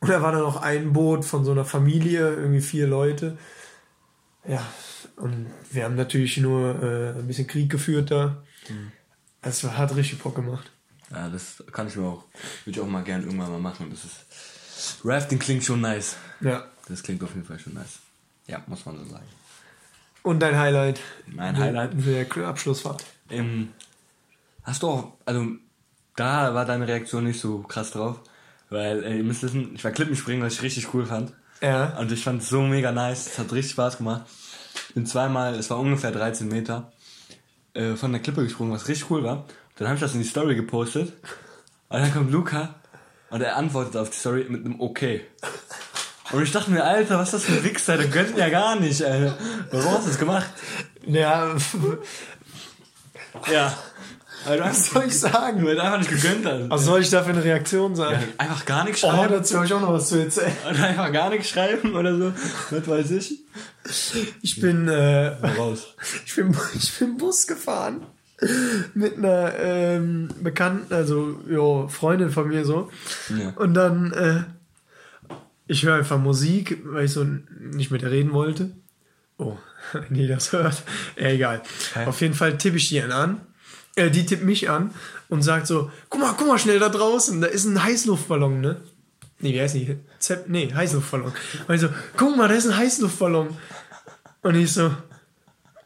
und 0.00 0.08
da 0.08 0.22
war 0.22 0.32
dann 0.32 0.42
noch 0.42 0.56
ein 0.62 0.92
Boot 0.92 1.24
von 1.24 1.44
so 1.44 1.52
einer 1.52 1.64
Familie, 1.64 2.34
irgendwie 2.34 2.60
vier 2.60 2.86
Leute. 2.86 3.36
Ja, 4.46 4.66
Und 5.16 5.46
wir 5.70 5.84
haben 5.84 5.96
natürlich 5.96 6.36
nur 6.38 6.82
äh, 6.82 7.18
ein 7.18 7.26
bisschen 7.26 7.46
Krieg 7.46 7.70
geführt 7.70 8.10
da. 8.10 8.42
Es 9.42 9.62
hat 9.64 9.94
richtig 9.96 10.20
Bock 10.20 10.36
gemacht. 10.36 10.70
Ja, 11.10 11.28
das 11.28 11.62
kann 11.72 11.88
ich 11.88 11.96
mir 11.96 12.06
auch, 12.06 12.24
würde 12.64 12.78
ich 12.78 12.80
auch 12.80 12.88
mal 12.88 13.02
gern 13.02 13.24
irgendwann 13.24 13.50
mal 13.50 13.58
machen. 13.60 13.88
Das 13.90 14.04
ist, 14.04 15.04
Rafting 15.04 15.38
klingt 15.38 15.64
schon 15.64 15.80
nice. 15.80 16.16
Ja. 16.40 16.64
Das 16.88 17.02
klingt 17.02 17.22
auf 17.22 17.34
jeden 17.34 17.46
Fall 17.46 17.58
schon 17.58 17.74
nice. 17.74 17.98
Ja, 18.46 18.62
muss 18.66 18.84
man 18.86 18.96
so 18.98 19.04
sagen. 19.10 19.26
Und 20.22 20.40
dein 20.40 20.56
Highlight? 20.58 21.00
Mein 21.26 21.56
Highlight? 21.56 21.92
Der 22.06 22.48
Abschlussfahrt. 22.48 23.04
Ähm, 23.30 23.72
hast 24.62 24.82
du 24.82 24.88
auch, 24.88 25.12
also 25.24 25.46
da 26.16 26.54
war 26.54 26.64
deine 26.64 26.86
Reaktion 26.86 27.24
nicht 27.24 27.40
so 27.40 27.60
krass 27.60 27.90
drauf, 27.92 28.20
weil 28.70 29.02
äh, 29.04 29.16
ihr 29.16 29.24
müsst 29.24 29.42
wissen, 29.42 29.74
ich 29.74 29.84
war 29.84 29.90
Klippenspringen, 29.90 30.44
was 30.44 30.54
ich 30.54 30.62
richtig 30.62 30.92
cool 30.94 31.06
fand. 31.06 31.32
Ja. 31.60 31.96
Und 31.98 32.12
ich 32.12 32.22
fand 32.22 32.42
es 32.42 32.48
so 32.48 32.62
mega 32.62 32.92
nice, 32.92 33.26
es 33.26 33.38
hat 33.38 33.52
richtig 33.52 33.72
Spaß 33.72 33.98
gemacht. 33.98 34.22
Bin 34.94 35.06
zweimal, 35.06 35.54
es 35.54 35.70
war 35.70 35.78
ungefähr 35.78 36.12
13 36.12 36.48
Meter, 36.48 36.92
äh, 37.74 37.94
von 37.94 38.12
der 38.12 38.20
Klippe 38.20 38.44
gesprungen, 38.44 38.72
was 38.72 38.88
richtig 38.88 39.10
cool 39.10 39.24
war. 39.24 39.44
Dann 39.76 39.88
habe 39.88 39.96
ich 39.96 40.00
das 40.00 40.14
in 40.14 40.20
die 40.20 40.28
Story 40.28 40.54
gepostet. 40.54 41.12
Und 41.88 42.00
dann 42.00 42.12
kommt 42.12 42.30
Luca 42.30 42.74
und 43.30 43.40
er 43.40 43.56
antwortet 43.56 43.96
auf 43.96 44.10
die 44.10 44.16
Story 44.16 44.46
mit 44.48 44.64
einem 44.64 44.80
Okay. 44.80 45.22
Und 46.30 46.42
ich 46.42 46.52
dachte 46.52 46.70
mir, 46.70 46.84
Alter, 46.84 47.18
was 47.18 47.32
ist 47.32 47.34
das 47.34 47.44
für 47.44 47.52
ein 47.52 47.64
Wichser? 47.64 47.96
Der 47.96 48.08
gönnt 48.08 48.36
ja 48.36 48.50
gar 48.50 48.76
nicht, 48.76 49.02
Alter. 49.02 49.38
Warum 49.70 49.92
hast 49.92 50.04
du 50.04 50.08
das 50.08 50.18
gemacht? 50.18 50.50
Ja, 51.06 51.56
Ja. 53.50 53.76
Also, 54.46 54.64
was 54.64 54.90
soll 54.90 55.04
ich 55.06 55.18
sagen? 55.18 55.64
Weil 55.66 55.74
du 55.74 55.82
einfach 55.82 55.98
nicht 55.98 56.10
gegönnt 56.10 56.46
hast. 56.46 56.70
Was 56.70 56.84
soll 56.84 57.00
ich 57.00 57.10
da 57.10 57.22
für 57.22 57.30
eine 57.30 57.42
Reaktion 57.44 57.94
sagen? 57.96 58.22
Einfach 58.38 58.64
gar 58.64 58.84
nichts 58.84 59.02
Oh, 59.04 59.10
schreiben. 59.10 59.32
dazu 59.32 59.56
habe 59.56 59.66
ich 59.66 59.72
auch 59.72 59.80
noch 59.80 59.92
was 59.92 60.08
zu 60.08 60.16
erzählen. 60.16 60.52
Oder 60.70 60.84
einfach 60.84 61.12
gar 61.12 61.30
nichts 61.30 61.48
schreiben 61.48 61.94
oder 61.94 62.16
so. 62.16 62.32
Was 62.70 62.88
weiß 62.88 63.10
ich. 63.12 63.40
Ich 64.42 64.60
bin, 64.60 64.88
äh, 64.88 65.26
Raus. 65.58 65.94
ich 66.26 66.34
bin, 66.36 66.56
ich 66.74 66.98
bin 66.98 67.16
Bus 67.16 67.46
gefahren 67.46 68.02
mit 68.94 69.18
einer 69.18 69.52
ähm, 69.58 70.28
Bekannten, 70.40 70.94
also 70.94 71.40
jo, 71.48 71.88
Freundin 71.88 72.30
von 72.30 72.46
mir 72.48 72.64
so. 72.64 72.88
Ja. 73.36 73.50
Und 73.56 73.74
dann, 73.74 74.12
äh, 74.12 75.34
ich 75.66 75.84
höre 75.84 75.96
einfach 75.96 76.18
Musik, 76.18 76.80
weil 76.84 77.06
ich 77.06 77.12
so 77.12 77.24
nicht 77.24 77.90
mit 77.90 78.02
ihr 78.02 78.10
reden 78.10 78.32
wollte. 78.32 78.70
Oh, 79.38 79.56
wenn 79.92 80.14
ihr 80.14 80.28
das 80.28 80.52
hört. 80.52 80.82
Ja, 81.16 81.28
egal. 81.28 81.62
Hä? 81.94 82.06
Auf 82.06 82.20
jeden 82.20 82.34
Fall 82.34 82.56
tippe 82.58 82.76
ich 82.76 82.88
die 82.88 83.02
an. 83.02 83.40
Äh, 83.98 84.10
die 84.10 84.24
tippt 84.24 84.44
mich 84.44 84.70
an 84.70 84.92
und 85.28 85.42
sagt 85.42 85.66
so, 85.66 85.90
guck 86.08 86.20
mal, 86.20 86.34
guck 86.38 86.46
mal 86.46 86.58
schnell 86.58 86.78
da 86.78 86.88
draußen, 86.88 87.40
da 87.40 87.48
ist 87.48 87.64
ein 87.64 87.82
Heißluftballon, 87.82 88.60
ne? 88.60 88.80
Nee, 89.40 89.54
wie 89.54 89.60
heißt 89.60 89.74
die? 89.74 89.96
Zepp, 90.18 90.48
nee, 90.48 90.72
Heißluftballon. 90.72 91.32
Und 91.66 91.74
ich 91.74 91.80
so, 91.80 91.88
guck 92.16 92.36
mal, 92.36 92.48
da 92.48 92.54
ist 92.54 92.66
ein 92.66 92.76
Heißluftballon. 92.76 93.56
Und 94.42 94.54
ich 94.54 94.72
so, 94.72 94.92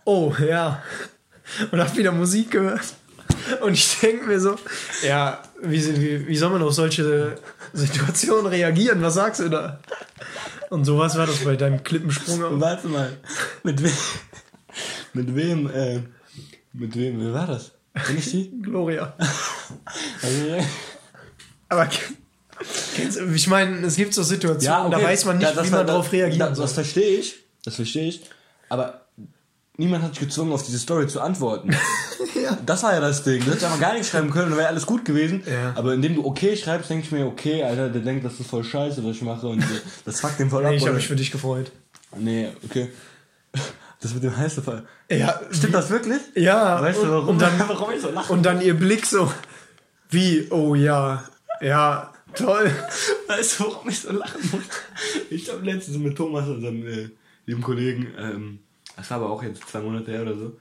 oh, 0.05 0.35
ja. 0.39 0.83
Und 1.71 1.81
hab 1.81 1.97
wieder 1.97 2.13
Musik 2.13 2.51
gehört. 2.51 2.95
Und 3.61 3.73
ich 3.73 3.99
denke 4.01 4.27
mir 4.27 4.41
so, 4.41 4.57
ja, 5.03 5.43
wie, 5.63 6.01
wie, 6.01 6.29
wie 6.29 6.37
soll 6.37 6.51
man 6.51 6.63
auf 6.63 6.75
solche 6.75 7.37
Situationen 7.73 8.47
reagieren? 8.47 9.03
Was 9.03 9.15
sagst 9.15 9.41
du 9.41 9.49
da? 9.49 9.81
Und 10.71 10.85
sowas 10.85 11.17
war 11.17 11.27
das 11.27 11.45
bei 11.45 11.57
deinem 11.57 11.83
Klippensprung 11.83 12.45
auch. 12.45 12.61
Warte 12.61 12.89
mal. 12.89 13.17
Mit 13.63 13.83
wem? 13.83 13.93
Mit 15.15 15.35
wem, 15.35 15.71
äh, 15.71 16.01
mit 16.73 16.97
wem, 16.97 17.21
wer 17.21 17.35
war 17.35 17.47
das? 17.47 17.73
Bin 17.95 18.19
ich 18.19 18.31
die? 18.31 18.53
Gloria. 18.63 19.15
Also, 20.23 20.65
Aber 21.69 21.89
kennst 22.95 23.19
ich 23.19 23.47
meine, 23.49 23.85
es 23.85 23.97
gibt 23.97 24.15
so 24.15 24.23
Situationen, 24.23 24.93
da 24.93 25.03
weiß 25.03 25.25
man 25.25 25.39
nicht, 25.39 25.49
Ja, 25.49 25.53
das 25.53 25.67
wie 25.67 25.71
man 25.71 25.87
darauf 25.87 26.13
reagieren 26.13 26.51
das. 26.51 26.59
Das 26.59 26.73
verstehe 26.75 27.19
ich. 27.19 27.35
Das 27.65 27.75
verstehe 27.77 28.09
ich. 28.09 28.23
Aber 28.69 29.01
niemand 29.77 30.05
hat 30.05 30.13
dich 30.13 30.21
gezwungen, 30.21 30.53
auf 30.53 30.63
diese 30.63 30.79
Story 30.79 31.07
zu 31.09 31.21
antworten. 31.21 31.75
Ja. 32.35 32.59
Das 32.67 32.83
war 32.83 32.95
ja 32.95 33.01
das 33.01 33.23
Ding. 33.23 33.41
Du 33.45 33.51
hättest 33.51 33.65
einfach 33.65 33.79
gar 33.79 33.93
nichts 33.93 34.09
schreiben 34.09 34.31
können, 34.31 34.49
dann 34.51 34.59
wäre 34.59 34.69
alles 34.69 34.87
gut 34.87 35.05
gewesen. 35.05 35.45
Ja. 35.47 35.75
Aber 35.77 35.95
indem 35.95 36.17
du 36.17 36.25
okay 36.27 36.57
schreibst, 36.57 36.91
denke 36.91 37.05
ich 37.05 37.13
mir, 37.13 37.27
okay, 37.27 37.63
Alter, 37.63 37.89
der 37.89 38.01
denkt, 38.03 38.25
das 38.25 38.41
ist 38.41 38.49
voll 38.49 38.65
scheiße, 38.65 39.05
was 39.05 39.17
ich 39.17 39.23
mache. 39.23 39.47
Und 39.47 39.63
äh, 39.63 39.67
das 40.05 40.21
fuckt 40.21 40.41
den 40.41 40.51
voll 40.51 40.65
ab. 40.65 40.71
Nee, 40.73 40.79
ich 40.79 40.85
habe 40.85 40.97
mich 40.97 41.07
für 41.07 41.15
dich 41.15 41.31
gefreut. 41.31 41.71
Nee, 42.17 42.49
okay. 42.65 42.91
Das 44.03 44.13
mit 44.15 44.23
dem 44.25 44.37
heißen 44.37 44.63
Fall. 44.65 44.85
Ja, 45.09 45.41
Stimmt 45.53 45.75
das 45.75 45.89
wirklich? 45.91 46.21
Ja, 46.35 46.81
Weißt 46.83 47.03
du, 47.03 47.09
warum, 47.09 47.29
und 47.29 47.39
dann- 47.41 47.59
warum 47.69 47.93
ich 47.93 48.01
so 48.03 48.11
lache? 48.11 48.33
Und 48.33 48.43
dann 48.45 48.61
ihr 48.61 48.75
Blick 48.75 49.07
so, 49.07 49.33
wie, 50.11 50.49
oh 50.51 50.75
ja, 50.75 51.23
ja, 51.61 52.13
toll. 52.35 52.71
Weißt 53.29 53.61
du, 53.61 53.65
warum 53.65 53.89
ich 53.89 54.01
so 54.01 54.13
lachen 54.13 54.41
muss? 54.51 54.63
Ich 55.31 55.49
habe 55.51 55.65
letztens 55.65 55.99
mit 55.99 56.17
Thomas, 56.17 56.49
unserem 56.49 56.85
äh, 56.87 57.11
lieben 57.47 57.63
Kollegen, 57.63 58.09
ähm, 58.19 58.59
das 58.97 59.09
war 59.11 59.19
aber 59.19 59.31
auch 59.31 59.43
jetzt 59.43 59.67
zwei 59.69 59.81
Monate 59.81 60.11
her 60.11 60.23
oder 60.23 60.37
so, 60.37 60.59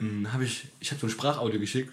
ähm, 0.00 0.32
habe 0.32 0.44
ich, 0.44 0.66
ich 0.80 0.90
habe 0.90 1.00
so 1.00 1.06
ein 1.06 1.10
Sprachaudio 1.10 1.60
geschickt 1.60 1.92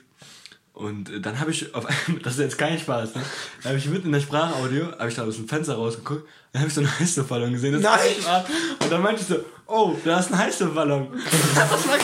und 0.80 1.10
äh, 1.10 1.20
dann 1.20 1.40
habe 1.40 1.52
ich 1.52 1.76
auf 1.76 1.86
einmal, 1.86 2.22
das 2.24 2.34
ist 2.34 2.40
jetzt 2.40 2.58
kein 2.58 2.80
Spaß, 2.80 3.16
ne? 3.16 3.22
Da 3.64 3.70
habe 3.70 3.78
ich 3.78 3.86
mitten 3.86 4.08
in 4.08 4.14
der 4.14 4.22
Sprachaudio, 4.22 4.92
habe 4.98 5.10
ich 5.10 5.16
da 5.16 5.26
aus 5.26 5.36
dem 5.36 5.48
Fenster 5.48 5.76
rausgeguckt, 5.76 6.26
dann 6.54 6.62
habe 6.62 6.70
ich 6.70 6.74
so 6.74 6.82
einen 6.82 7.00
Heißluftballon 7.00 7.52
gesehen. 7.52 7.74
Das 7.74 7.82
ist 7.82 7.86
Nein! 7.88 8.00
kein 8.00 8.22
Spaß. 8.22 8.46
Und 8.84 8.92
dann 8.92 9.02
meinte 9.02 9.22
ich 9.22 9.28
so, 9.28 9.36
oh, 9.68 9.94
da 10.06 10.20
ist 10.20 10.32
ein 10.32 10.38
Heißluftballon. 10.38 11.08
das 11.56 11.88
war 11.88 11.98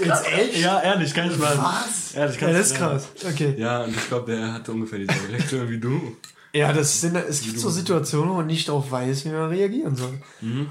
Jetzt 0.00 0.24
krass. 0.24 0.24
echt? 0.32 0.58
Ja, 0.58 0.80
ehrlich, 0.80 1.12
kein 1.12 1.30
Spaß. 1.32 1.58
Was? 1.58 2.14
Ehrlich, 2.14 2.40
Ja, 2.40 2.52
das 2.52 2.66
ist 2.68 2.76
krass. 2.76 3.08
Okay. 3.28 3.54
Ja, 3.58 3.82
und 3.82 3.96
ich 3.96 4.08
glaube, 4.08 4.32
der 4.32 4.52
hatte 4.52 4.72
ungefähr 4.72 5.00
diese 5.00 5.28
Reaktion 5.28 5.68
wie 5.68 5.78
du. 5.78 6.16
Ja, 6.52 6.72
das 6.72 7.00
sind, 7.00 7.16
es 7.16 7.42
gibt 7.42 7.58
so 7.58 7.68
Situationen, 7.68 8.30
wo 8.30 8.34
man 8.34 8.46
nicht 8.46 8.68
darauf 8.68 8.90
weiß, 8.90 9.24
wie 9.24 9.30
man 9.30 9.48
reagieren 9.50 9.96
soll. 9.96 10.20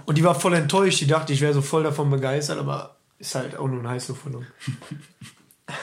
Und 0.05 0.17
die 0.17 0.23
war 0.23 0.33
voll 0.39 0.53
enttäuscht. 0.53 1.01
Die 1.01 1.07
dachte, 1.07 1.33
ich 1.33 1.41
wäre 1.41 1.53
so 1.53 1.61
voll 1.61 1.83
davon 1.83 2.09
begeistert, 2.09 2.57
aber 2.57 2.95
ist 3.19 3.35
halt 3.35 3.57
auch 3.57 3.67
nur 3.67 3.81
ein 3.81 3.87
Heißluftballon. 3.87 4.45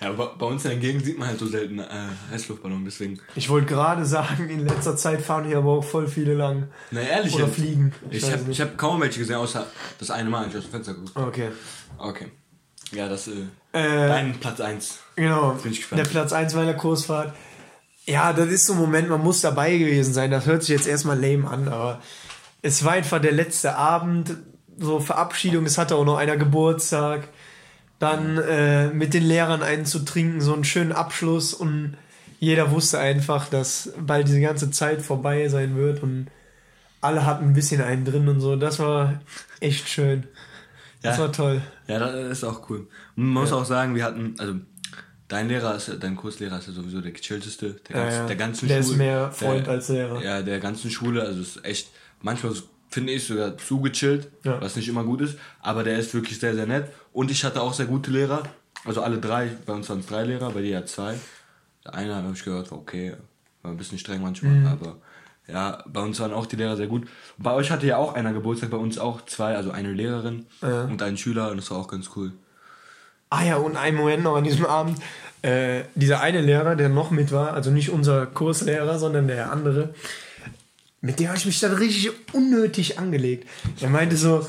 Ja, 0.00 0.10
aber 0.10 0.34
bei 0.36 0.46
uns 0.46 0.64
in 0.64 0.70
der 0.72 0.80
Gegend 0.80 1.04
sieht 1.04 1.18
man 1.18 1.28
halt 1.28 1.38
so 1.38 1.46
selten 1.46 1.78
äh, 1.78 1.86
Heißluftballon, 2.30 2.84
deswegen. 2.84 3.20
Ich 3.36 3.48
wollte 3.48 3.66
gerade 3.66 4.04
sagen, 4.04 4.50
in 4.50 4.66
letzter 4.66 4.96
Zeit 4.96 5.22
fahren 5.22 5.46
hier 5.46 5.58
aber 5.58 5.72
auch 5.72 5.84
voll 5.84 6.08
viele 6.08 6.34
lang. 6.34 6.68
Na 6.90 7.00
ehrlich, 7.00 7.34
Oder 7.34 7.44
jetzt. 7.44 7.54
fliegen. 7.54 7.92
Ich, 8.10 8.22
weiß 8.22 8.32
habe 8.32 8.50
ich 8.50 8.60
hab 8.60 8.76
kaum 8.76 9.00
welche 9.00 9.20
gesehen, 9.20 9.36
außer 9.36 9.66
das 9.98 10.10
eine 10.10 10.28
Mal, 10.28 10.44
als 10.44 10.52
ich 10.52 10.58
aus 10.58 10.64
dem 10.64 10.70
Fenster 10.72 10.94
geguckt 10.94 11.16
Okay. 11.16 11.48
Okay. 11.98 12.26
Ja, 12.92 13.08
das 13.08 13.28
äh, 13.28 13.32
Äh, 13.72 14.08
dein 14.08 14.34
Platz 14.40 14.60
1. 14.60 14.98
Genau. 15.16 15.52
bin 15.62 15.72
ich 15.72 15.78
gespannt. 15.78 16.00
Der 16.00 16.10
Platz 16.10 16.32
1 16.32 16.54
meiner 16.54 16.74
Kursfahrt. 16.74 17.34
Ja, 18.06 18.32
das 18.32 18.48
ist 18.48 18.66
so 18.66 18.74
ein 18.74 18.78
Moment, 18.78 19.08
man 19.08 19.22
muss 19.22 19.40
dabei 19.40 19.76
gewesen 19.78 20.12
sein. 20.12 20.30
Das 20.30 20.46
hört 20.46 20.62
sich 20.62 20.70
jetzt 20.70 20.86
erstmal 20.86 21.18
lame 21.18 21.48
an, 21.48 21.68
aber 21.68 22.02
es 22.60 22.84
war 22.84 22.92
einfach 22.92 23.20
der 23.20 23.32
letzte 23.32 23.76
Abend, 23.76 24.36
so 24.78 25.00
Verabschiedung, 25.00 25.64
es 25.64 25.78
hatte 25.78 25.96
auch 25.96 26.04
noch 26.04 26.16
einer 26.16 26.36
Geburtstag. 26.36 27.28
Dann 27.98 28.38
äh, 28.38 28.88
mit 28.88 29.14
den 29.14 29.24
Lehrern 29.24 29.62
einen 29.62 29.86
zu 29.86 30.00
trinken, 30.00 30.40
so 30.40 30.52
einen 30.52 30.64
schönen 30.64 30.92
Abschluss 30.92 31.54
und 31.54 31.96
jeder 32.40 32.70
wusste 32.70 32.98
einfach, 32.98 33.48
dass 33.48 33.92
bald 33.98 34.28
diese 34.28 34.40
ganze 34.40 34.70
Zeit 34.70 35.00
vorbei 35.00 35.48
sein 35.48 35.76
wird 35.76 36.02
und 36.02 36.26
alle 37.00 37.24
hatten 37.24 37.44
ein 37.44 37.52
bisschen 37.54 37.80
einen 37.80 38.04
drin 38.04 38.28
und 38.28 38.40
so. 38.40 38.56
Das 38.56 38.78
war 38.78 39.20
echt 39.60 39.88
schön. 39.88 40.24
Das 41.02 41.16
Ja. 41.18 41.24
war 41.24 41.32
toll. 41.32 41.62
Ja, 41.86 41.98
das 41.98 42.14
ist 42.38 42.44
auch 42.44 42.68
cool. 42.68 42.88
Man 43.14 43.28
muss 43.28 43.52
auch 43.52 43.64
sagen, 43.64 43.94
wir 43.94 44.04
hatten, 44.04 44.34
also 44.38 44.54
dein 45.28 45.48
Lehrer 45.48 45.74
ist, 45.76 45.90
dein 46.00 46.16
Kurslehrer 46.16 46.58
ist 46.58 46.66
ja 46.66 46.72
sowieso 46.72 47.00
der 47.00 47.12
gechillteste 47.12 47.76
der, 47.88 47.96
Ja, 47.96 48.02
ganzen, 48.04 48.18
ja. 48.20 48.26
der 48.26 48.36
ganzen 48.36 48.68
Der 48.68 48.82
Schule. 48.82 48.92
ist 48.92 48.98
mehr 48.98 49.30
Freund 49.32 49.66
der, 49.66 49.72
als 49.74 49.88
Lehrer. 49.88 50.22
Ja, 50.22 50.42
der 50.42 50.60
ganzen 50.60 50.90
Schule, 50.90 51.22
also 51.22 51.40
ist 51.40 51.64
echt, 51.64 51.88
manchmal 52.20 52.52
finde 52.90 53.12
ich 53.12 53.24
sogar 53.26 53.56
zu 53.58 53.80
gechillt, 53.80 54.28
Ja. 54.44 54.60
was 54.60 54.76
nicht 54.76 54.88
immer 54.88 55.04
gut 55.04 55.20
ist, 55.20 55.36
aber 55.60 55.82
der 55.84 55.98
ist 55.98 56.12
wirklich 56.14 56.38
sehr, 56.38 56.54
sehr 56.54 56.66
nett. 56.66 56.86
Und 57.14 57.30
ich 57.30 57.44
hatte 57.44 57.62
auch 57.62 57.72
sehr 57.72 57.86
gute 57.86 58.10
Lehrer, 58.10 58.42
also 58.84 59.00
alle 59.02 59.16
drei, 59.18 59.48
bei 59.64 59.72
uns 59.72 59.88
waren 59.88 60.00
es 60.00 60.06
drei 60.06 60.24
Lehrer, 60.24 60.50
bei 60.50 60.60
dir 60.60 60.70
ja 60.70 60.84
zwei. 60.84 61.14
Der 61.84 61.94
eine, 61.94 62.14
habe 62.16 62.32
ich 62.34 62.44
gehört, 62.44 62.70
war 62.70 62.78
okay, 62.78 63.14
war 63.62 63.70
ein 63.70 63.76
bisschen 63.78 63.98
streng 63.98 64.20
manchmal, 64.20 64.52
Mhm. 64.52 64.66
aber 64.66 64.96
ja, 65.46 65.82
bei 65.86 66.00
uns 66.00 66.18
waren 66.20 66.32
auch 66.32 66.46
die 66.46 66.56
Lehrer 66.56 66.76
sehr 66.76 66.86
gut. 66.88 67.06
Bei 67.38 67.52
euch 67.52 67.70
hatte 67.70 67.86
ja 67.86 67.96
auch 67.98 68.14
einer 68.14 68.32
Geburtstag, 68.32 68.70
bei 68.70 68.76
uns 68.76 68.98
auch 68.98 69.24
zwei, 69.26 69.54
also 69.56 69.70
eine 69.70 69.92
Lehrerin 69.92 70.46
Ja. 70.60 70.84
und 70.84 71.00
ein 71.02 71.16
Schüler 71.16 71.50
und 71.50 71.56
das 71.58 71.70
war 71.70 71.78
auch 71.78 71.88
ganz 71.88 72.10
cool. 72.16 72.32
Ah 73.30 73.44
ja, 73.44 73.56
und 73.56 73.76
einen 73.76 73.96
Moment 73.96 74.22
noch 74.24 74.36
an 74.36 74.44
diesem 74.44 74.66
Abend. 74.66 74.98
Äh, 75.42 75.84
dieser 75.94 76.20
eine 76.20 76.40
Lehrer, 76.40 76.74
der 76.76 76.88
noch 76.88 77.10
mit 77.10 77.30
war, 77.32 77.52
also 77.54 77.70
nicht 77.70 77.90
unser 77.90 78.26
Kurslehrer, 78.26 78.98
sondern 78.98 79.28
der 79.28 79.52
andere, 79.52 79.94
mit 81.00 81.20
dem 81.20 81.28
habe 81.28 81.36
ich 81.38 81.46
mich 81.46 81.60
dann 81.60 81.74
richtig 81.74 82.10
unnötig 82.32 82.98
angelegt. 82.98 83.48
Er 83.80 83.90
meinte 83.90 84.16
so, 84.16 84.46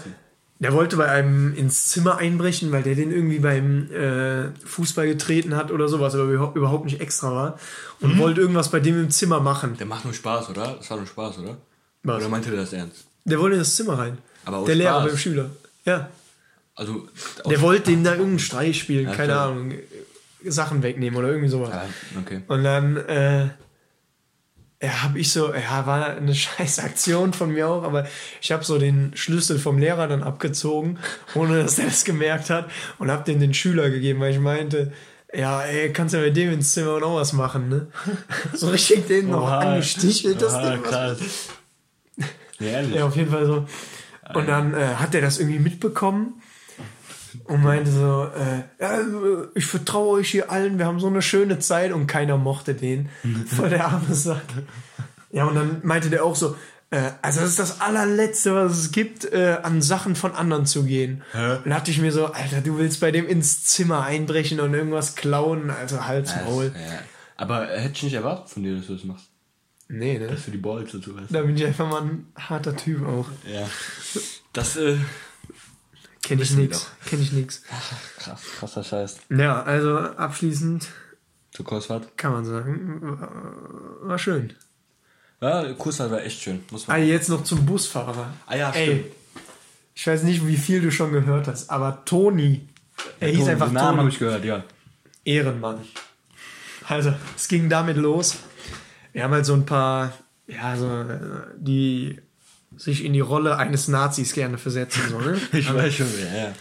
der 0.60 0.72
wollte 0.74 0.96
bei 0.98 1.08
einem 1.10 1.54
ins 1.56 1.88
Zimmer 1.90 2.18
einbrechen, 2.18 2.72
weil 2.72 2.82
der 2.84 2.96
den 2.96 3.12
irgendwie 3.12 3.40
beim 3.40 3.92
äh, 3.92 4.50
Fußball 4.66 5.06
getreten 5.08 5.56
hat 5.56 5.72
oder 5.72 5.88
sowas, 5.90 6.16
aber 6.16 6.24
überhaupt- 6.56 6.86
nicht 6.86 7.02
extra 7.02 7.32
war. 7.34 7.60
Und 8.00 8.18
wollte 8.18 8.42
irgendwas 8.42 8.72
bei 8.72 8.80
dem 8.80 9.00
im 9.00 9.10
Zimmer 9.10 9.40
machen. 9.40 9.76
Der 9.78 9.86
macht 9.86 10.06
nur 10.06 10.14
Spaß, 10.14 10.50
oder? 10.50 10.76
Das 10.78 10.90
war 10.90 10.98
nur 10.98 11.08
Spaß, 11.08 11.40
oder? 11.40 11.58
Was? 12.04 12.18
Oder 12.22 12.30
meinte 12.30 12.50
der 12.52 12.60
das 12.62 12.72
ernst? 12.74 13.06
Der 13.26 13.40
wollte 13.40 13.56
in 13.56 13.60
das 13.62 13.76
Zimmer 13.76 13.98
rein. 14.00 14.18
Aber 14.46 14.58
aus 14.58 14.66
der 14.68 14.76
Lehrer 14.76 15.00
Spaß. 15.02 15.08
beim 15.10 15.18
Schüler. 15.18 15.50
Ja. 15.86 16.10
Also, 16.76 17.08
Der 17.50 17.62
wollte 17.62 17.92
dem 17.92 18.04
da 18.04 18.12
irgendeinen 18.12 18.40
Streich 18.40 18.80
spielen, 18.80 19.06
Ja, 19.08 19.16
keine 19.16 19.34
klar. 19.34 19.50
Ahnung, 19.52 19.74
Sachen 20.46 20.84
wegnehmen 20.84 21.18
oder 21.18 21.30
irgendwie 21.30 21.48
sowas. 21.50 21.70
Ja, 21.72 21.86
okay. 22.20 22.42
Und 22.48 22.64
dann, 22.64 22.98
äh, 22.98 23.48
ja, 24.86 25.04
habe 25.04 25.20
ich 25.20 25.32
so, 25.32 25.54
ja, 25.54 25.86
war 25.86 26.16
eine 26.16 26.36
scheiß 26.36 26.80
Aktion 26.80 27.34
von 27.34 27.52
mir 27.52 27.68
auch, 27.70 27.84
aber 27.84 28.08
ich 28.42 28.52
habe 28.52 28.64
so 28.64 28.78
den 28.78 29.12
Schlüssel 29.16 29.60
vom 29.60 29.78
Lehrer 29.78 30.08
dann 30.08 30.24
abgezogen, 30.24 31.00
ohne 31.34 31.64
dass 31.64 31.80
er 31.80 31.86
das 31.86 32.06
gemerkt 32.06 32.50
hat 32.50 32.70
und 33.00 33.12
habe 33.12 33.24
den 33.24 33.40
den 33.40 33.54
Schüler 33.54 33.90
gegeben, 33.90 34.20
weil 34.20 34.32
ich 34.34 34.40
meinte, 34.40 34.94
ja, 35.34 35.62
ey, 35.64 35.92
kannst 35.92 36.14
du 36.14 36.20
ja 36.20 36.24
mit 36.26 36.38
dem 36.38 36.54
ins 36.54 36.74
Zimmer 36.74 36.96
und 36.96 37.04
auch 37.04 37.16
was 37.18 37.34
machen, 37.34 37.68
ne? 37.70 37.88
So 38.54 38.70
richtig 38.70 39.08
den 39.08 39.30
noch 39.30 39.44
Oha. 39.44 39.60
angestichelt, 39.60 40.42
das 40.42 40.54
Oha, 40.54 40.72
Ding. 40.72 40.84
krass. 40.84 41.20
Ja. 42.58 42.80
Ja, 42.80 43.06
auf 43.06 43.18
jeden 43.18 43.30
Fall 43.30 43.46
so. 43.46 43.66
Und 44.34 44.48
dann 44.48 44.74
äh, 44.74 44.96
hat 44.96 45.14
er 45.14 45.20
das 45.20 45.40
irgendwie 45.40 45.60
mitbekommen 45.60 46.42
und 47.46 47.64
meinte 47.64 47.92
so, 47.92 48.30
äh, 48.36 48.64
ja, 48.82 49.00
äh, 49.00 49.48
ich 49.56 49.66
vertraue 49.66 50.20
euch 50.20 50.30
hier 50.30 50.52
allen, 50.52 50.78
wir 50.78 50.86
haben 50.86 51.00
so 51.00 51.08
eine 51.08 51.22
schöne 51.22 51.60
Zeit 51.60 51.92
und 51.92 52.08
keiner 52.08 52.38
mochte 52.38 52.74
den. 52.74 53.10
Voll 53.48 53.70
der 53.70 53.86
arme 53.86 54.14
Sack. 54.14 54.44
Ja, 55.32 55.46
und 55.46 55.56
dann 55.56 55.82
meinte 55.84 56.10
der 56.10 56.24
auch 56.24 56.36
so, 56.36 56.56
äh, 56.92 57.12
also 57.22 57.42
das 57.42 57.50
ist 57.50 57.60
das 57.60 57.82
allerletzte, 57.82 58.56
was 58.56 58.78
es 58.78 58.92
gibt, 58.92 59.26
äh, 59.26 59.58
an 59.62 59.82
Sachen 59.82 60.16
von 60.16 60.34
anderen 60.34 60.66
zu 60.66 60.84
gehen. 60.84 61.24
Hä? 61.34 61.58
Und 61.58 61.66
da 61.66 61.78
dachte 61.78 61.92
ich 61.92 62.00
mir 62.00 62.12
so, 62.12 62.28
Alter, 62.28 62.62
du 62.62 62.78
willst 62.78 63.02
bei 63.02 63.12
dem 63.12 63.28
ins 63.28 63.66
Zimmer 63.66 64.04
einbrechen 64.04 64.60
und 64.60 64.74
irgendwas 64.74 65.16
klauen, 65.16 65.70
also 65.70 66.06
Hals, 66.06 66.34
Maul. 66.46 66.74
Ja. 66.74 67.00
Aber 67.38 67.68
hätte 67.68 67.94
ich 67.96 68.04
nicht 68.04 68.14
erwartet 68.14 68.50
von 68.50 68.64
dir, 68.64 68.76
dass 68.76 68.88
du 68.88 68.94
das 68.94 69.04
machst. 69.04 69.30
Nee, 69.88 70.18
ne? 70.18 70.28
Dass 70.28 70.46
du 70.46 70.52
die 70.52 70.58
Balls 70.58 70.92
dazu 70.92 71.16
hast. 71.20 71.34
Da 71.34 71.42
bin 71.42 71.56
ich 71.56 71.66
einfach 71.66 71.88
mal 71.88 72.02
ein 72.02 72.28
harter 72.36 72.76
Typ 72.76 73.06
auch. 73.06 73.28
Ja. 73.46 73.68
Das, 74.54 74.78
äh, 74.78 74.98
Kenn 76.26 76.40
ich 76.40 76.50
Wissen 76.50 76.58
wir 76.58 76.64
nix. 76.68 76.88
Kenn 77.06 77.22
ich 77.22 77.32
nix. 77.32 77.62
krass, 78.18 78.40
krasser 78.60 78.84
Scheiß. 78.84 79.18
Ja, 79.30 79.62
also 79.64 79.98
abschließend 79.98 80.88
Zur 81.52 81.66
Kursfahrt. 81.66 82.18
kann 82.18 82.32
man 82.34 82.46
sagen, 82.46 83.00
war, 83.02 84.10
war 84.10 84.18
schön. 84.20 84.54
Ja, 85.42 85.72
Kursfahrt 85.74 86.12
war 86.12 86.24
echt 86.24 86.42
schön. 86.42 86.64
Muss 86.72 86.88
man. 86.88 86.96
Ah, 86.98 87.00
jetzt 87.00 87.30
noch 87.30 87.44
zum 87.44 87.66
Busfahrer. 87.66 88.34
Ah 88.48 88.56
ja, 88.56 88.72
Ey, 88.72 88.86
stimmt. 88.86 89.06
ich 89.94 90.08
weiß 90.08 90.24
nicht, 90.24 90.46
wie 90.48 90.58
viel 90.58 90.82
du 90.82 90.92
schon 90.92 91.12
gehört 91.12 91.48
hast, 91.48 91.70
aber 91.70 92.04
Toni, 92.06 92.68
er 93.20 93.30
hieß 93.30 93.40
Ton- 93.42 93.50
einfach 93.50 93.68
den 93.68 93.74
Namen 93.76 93.88
habe 93.90 93.98
Toni, 94.00 94.10
ich 94.10 94.20
gehört, 94.20 94.44
ja. 94.46 94.64
Ehrenmann. 95.26 95.82
Also, 96.88 97.14
es 97.36 97.48
ging 97.48 97.70
damit 97.70 97.98
los. 97.98 98.38
Wir 99.14 99.24
haben 99.24 99.34
halt 99.34 99.46
so 99.46 99.54
ein 99.54 99.66
paar, 99.66 100.12
ja, 100.48 100.76
so, 100.76 101.04
die 101.58 102.20
sich 102.78 103.04
in 103.04 103.14
die 103.14 103.20
Rolle 103.20 103.58
eines 103.58 103.88
Nazis 103.88 104.34
gerne 104.34 104.58
versetzen 104.58 105.10
sollen. 105.10 105.40
Ich 105.54 105.74
weiß 105.74 105.94
schon, 105.94 106.08
ja, 106.20 106.44
ja. 106.44 106.54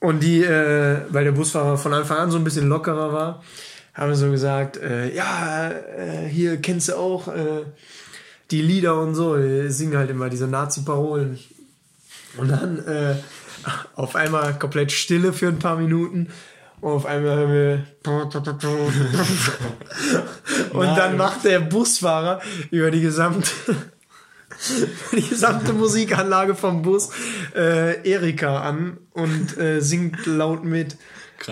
Und 0.00 0.22
die, 0.22 0.42
äh, 0.42 1.02
weil 1.10 1.24
der 1.24 1.32
Busfahrer 1.32 1.76
von 1.76 1.92
Anfang 1.92 2.18
an 2.18 2.30
so 2.30 2.38
ein 2.38 2.44
bisschen 2.44 2.68
lockerer 2.68 3.12
war, 3.12 3.42
haben 3.94 4.14
so 4.14 4.30
gesagt, 4.30 4.78
äh, 4.78 5.14
ja, 5.14 5.70
äh, 5.70 6.26
hier 6.28 6.56
kennst 6.56 6.88
du 6.88 6.96
auch 6.96 7.28
äh, 7.28 7.64
die 8.50 8.62
Lieder 8.62 9.00
und 9.00 9.14
so, 9.14 9.36
die 9.36 9.70
singen 9.70 9.96
halt 9.96 10.10
immer 10.10 10.30
diese 10.30 10.46
Nazi-Parolen. 10.46 11.38
Und 12.36 12.48
dann 12.48 12.78
äh, 12.86 13.16
auf 13.94 14.16
einmal 14.16 14.58
komplett 14.58 14.92
Stille 14.92 15.32
für 15.32 15.48
ein 15.48 15.58
paar 15.58 15.76
Minuten. 15.76 16.28
Und 16.80 16.92
auf 16.92 17.06
einmal 17.06 17.36
hören 17.36 17.52
wir. 17.52 17.84
Und 20.72 20.96
dann 20.96 21.16
macht 21.16 21.44
der 21.44 21.60
Busfahrer 21.60 22.40
über 22.70 22.90
die 22.90 23.02
gesamte 23.02 23.50
die 25.12 25.28
gesamte 25.28 25.72
Musikanlage 25.72 26.54
vom 26.54 26.82
Bus 26.82 27.10
äh, 27.54 28.08
Erika 28.08 28.60
an 28.60 28.98
und 29.12 29.56
äh, 29.58 29.80
singt 29.80 30.26
laut 30.26 30.64
mit. 30.64 30.96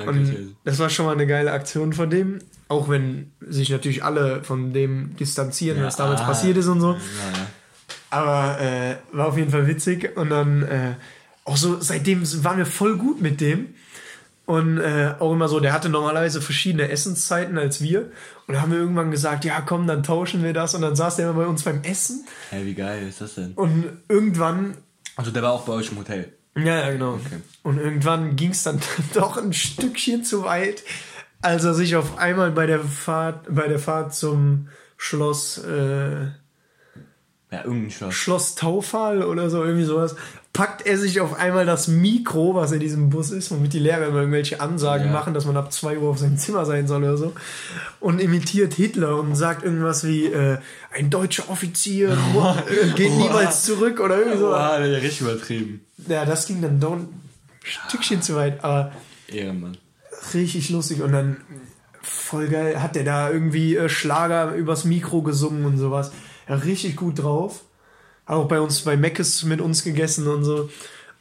Und 0.06 0.56
das 0.64 0.78
war 0.78 0.90
schon 0.90 1.06
mal 1.06 1.12
eine 1.12 1.26
geile 1.26 1.52
Aktion 1.52 1.92
von 1.92 2.10
dem. 2.10 2.40
Auch 2.68 2.90
wenn 2.90 3.32
sich 3.40 3.70
natürlich 3.70 4.04
alle 4.04 4.44
von 4.44 4.74
dem 4.74 5.16
distanzieren, 5.16 5.82
was 5.82 5.96
damals 5.96 6.20
ah. 6.20 6.26
passiert 6.26 6.58
ist 6.58 6.66
und 6.66 6.80
so. 6.80 6.92
Ja, 6.92 6.98
ja. 6.98 7.46
Aber 8.10 8.60
äh, 8.60 8.96
war 9.12 9.28
auf 9.28 9.38
jeden 9.38 9.50
Fall 9.50 9.66
witzig. 9.66 10.16
Und 10.16 10.30
dann 10.30 10.62
äh, 10.62 10.94
auch 11.44 11.56
so, 11.56 11.80
seitdem 11.80 12.22
waren 12.44 12.58
wir 12.58 12.66
voll 12.66 12.96
gut 12.98 13.22
mit 13.22 13.40
dem. 13.40 13.74
Und 14.48 14.78
äh, 14.78 15.12
auch 15.18 15.34
immer 15.34 15.46
so, 15.46 15.60
der 15.60 15.74
hatte 15.74 15.90
normalerweise 15.90 16.40
verschiedene 16.40 16.88
Essenszeiten 16.88 17.58
als 17.58 17.82
wir. 17.82 18.10
Und 18.46 18.54
da 18.54 18.62
haben 18.62 18.72
wir 18.72 18.78
irgendwann 18.78 19.10
gesagt, 19.10 19.44
ja 19.44 19.60
komm, 19.60 19.86
dann 19.86 20.02
tauschen 20.02 20.42
wir 20.42 20.54
das. 20.54 20.74
Und 20.74 20.80
dann 20.80 20.96
saß 20.96 21.16
der 21.16 21.28
immer 21.28 21.42
bei 21.42 21.46
uns 21.46 21.64
beim 21.64 21.82
Essen. 21.82 22.26
Hey, 22.48 22.64
wie 22.64 22.72
geil 22.72 23.06
ist 23.06 23.20
das 23.20 23.34
denn? 23.34 23.52
Und 23.52 23.84
irgendwann 24.08 24.78
Also 25.16 25.30
der 25.32 25.42
war 25.42 25.52
auch 25.52 25.66
bei 25.66 25.74
euch 25.74 25.92
im 25.92 25.98
Hotel. 25.98 26.32
Ja, 26.56 26.80
ja, 26.80 26.90
genau. 26.92 27.16
Okay. 27.16 27.42
Und 27.62 27.76
irgendwann 27.78 28.36
ging 28.36 28.52
es 28.52 28.62
dann 28.62 28.80
doch 29.12 29.36
ein 29.36 29.52
Stückchen 29.52 30.24
zu 30.24 30.44
weit, 30.44 30.82
als 31.42 31.64
er 31.64 31.74
sich 31.74 31.94
auf 31.96 32.16
einmal 32.16 32.50
bei 32.50 32.64
der 32.64 32.80
Fahrt, 32.80 33.54
bei 33.54 33.68
der 33.68 33.78
Fahrt 33.78 34.14
zum 34.14 34.68
Schloss, 34.96 35.58
äh, 35.58 36.22
Ja, 37.50 37.64
irgendein 37.64 37.90
Schloss. 37.90 38.14
Schloss 38.14 38.54
Taufal 38.54 39.22
oder 39.22 39.50
so, 39.50 39.62
irgendwie 39.62 39.84
sowas, 39.84 40.16
packt 40.52 40.86
er 40.86 40.98
sich 40.98 41.20
auf 41.20 41.34
einmal 41.38 41.66
das 41.66 41.86
Mikro, 41.88 42.54
was 42.54 42.72
in 42.72 42.80
diesem 42.80 43.10
Bus 43.10 43.30
ist, 43.30 43.50
womit 43.50 43.72
die 43.74 43.78
Lehrer 43.78 44.06
immer 44.08 44.20
irgendwelche 44.20 44.60
Ansagen 44.60 45.06
Ja. 45.06 45.12
machen, 45.12 45.32
dass 45.34 45.44
man 45.44 45.56
ab 45.56 45.72
2 45.72 45.98
Uhr 45.98 46.10
auf 46.10 46.18
seinem 46.18 46.36
Zimmer 46.38 46.64
sein 46.64 46.88
soll 46.88 47.02
oder 47.04 47.16
so, 47.16 47.32
und 48.00 48.20
imitiert 48.20 48.74
Hitler 48.74 49.18
und 49.20 49.36
sagt 49.36 49.62
irgendwas 49.62 50.04
wie, 50.04 50.26
äh, 50.26 50.58
ein 50.92 51.10
deutscher 51.10 51.48
Offizier 51.48 52.10
äh, 52.68 52.88
geht 52.96 53.12
niemals 53.12 53.64
zurück 53.64 54.00
oder 54.00 54.18
irgendwie 54.18 54.38
so. 54.38 54.46
Boah, 54.46 54.78
der 54.80 54.96
hat 54.96 55.02
richtig 55.02 55.20
übertrieben. 55.20 55.80
Ja, 56.08 56.24
das 56.24 56.46
ging 56.46 56.60
dann 56.60 56.80
doch 56.80 56.92
ein 56.94 57.08
Stückchen 57.62 58.22
zu 58.22 58.34
weit, 58.34 58.64
aber 58.64 58.90
Ehrenmann. 59.28 59.76
richtig 60.34 60.70
lustig 60.70 61.02
und 61.02 61.12
dann 61.12 61.36
voll 62.02 62.48
geil 62.48 62.82
hat 62.82 62.96
der 62.96 63.04
da 63.04 63.30
irgendwie 63.30 63.76
äh, 63.76 63.88
Schlager 63.88 64.54
übers 64.54 64.84
Mikro 64.84 65.22
gesungen 65.22 65.66
und 65.66 65.76
sowas. 65.78 66.10
Ja, 66.48 66.54
richtig 66.56 66.96
gut 66.96 67.18
drauf. 67.22 67.62
Auch 68.28 68.46
bei 68.46 68.60
uns 68.60 68.82
bei 68.82 68.96
Meckes 68.96 69.42
mit 69.44 69.60
uns 69.60 69.82
gegessen 69.82 70.28
und 70.28 70.44
so. 70.44 70.68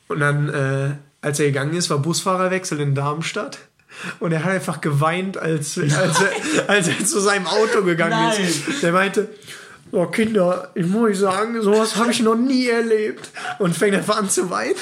Und 0.09 0.19
dann, 0.19 0.49
äh, 0.49 0.91
als 1.21 1.39
er 1.39 1.47
gegangen 1.47 1.73
ist, 1.73 1.89
war 1.89 1.99
Busfahrerwechsel 1.99 2.79
in 2.81 2.95
Darmstadt. 2.95 3.57
Und 4.19 4.33
er 4.33 4.43
hat 4.43 4.51
einfach 4.51 4.81
geweint, 4.81 5.37
als, 5.37 5.77
als, 5.77 6.21
er, 6.21 6.31
als 6.69 6.87
er 6.89 7.03
zu 7.05 7.19
seinem 7.19 7.47
Auto 7.47 7.81
gegangen 7.83 8.11
Nein. 8.11 8.43
ist. 8.43 8.83
Der 8.83 8.91
meinte, 8.91 9.29
oh 9.91 10.05
Kinder, 10.07 10.69
ich 10.75 10.85
muss 10.85 11.11
euch 11.11 11.19
sagen, 11.19 11.61
sowas 11.61 11.95
habe 11.95 12.11
ich 12.11 12.21
noch 12.21 12.35
nie 12.35 12.67
erlebt. 12.67 13.31
Und 13.59 13.75
fängt 13.75 13.95
einfach 13.95 14.17
an 14.17 14.29
zu 14.29 14.49
weinen. 14.49 14.75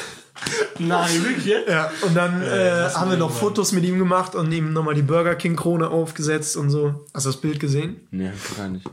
Nein, 0.80 1.24
wirklich 1.24 1.46
jetzt? 1.46 1.70
Ja, 1.70 1.92
und 2.02 2.16
dann 2.16 2.42
äh, 2.42 2.86
was 2.86 2.98
haben 2.98 3.12
wir 3.12 3.18
noch 3.18 3.30
Ehrenmann. 3.30 3.50
Fotos 3.50 3.72
mit 3.72 3.86
ihm 3.86 4.00
gemacht 4.00 4.36
und 4.36 4.52
ihm 4.52 4.74
nochmal 4.74 4.96
die 4.96 5.02
Burger 5.02 5.36
King 5.36 5.56
Krone 5.56 5.90
aufgesetzt 5.90 6.58
und 6.58 6.72
so. 6.72 7.06
Hast 7.14 7.26
du 7.26 7.30
das 7.30 7.40
Bild 7.40 7.60
gesehen? 7.60 8.02
Nee, 8.12 8.32
gar 8.58 8.68
nicht. 8.68 8.86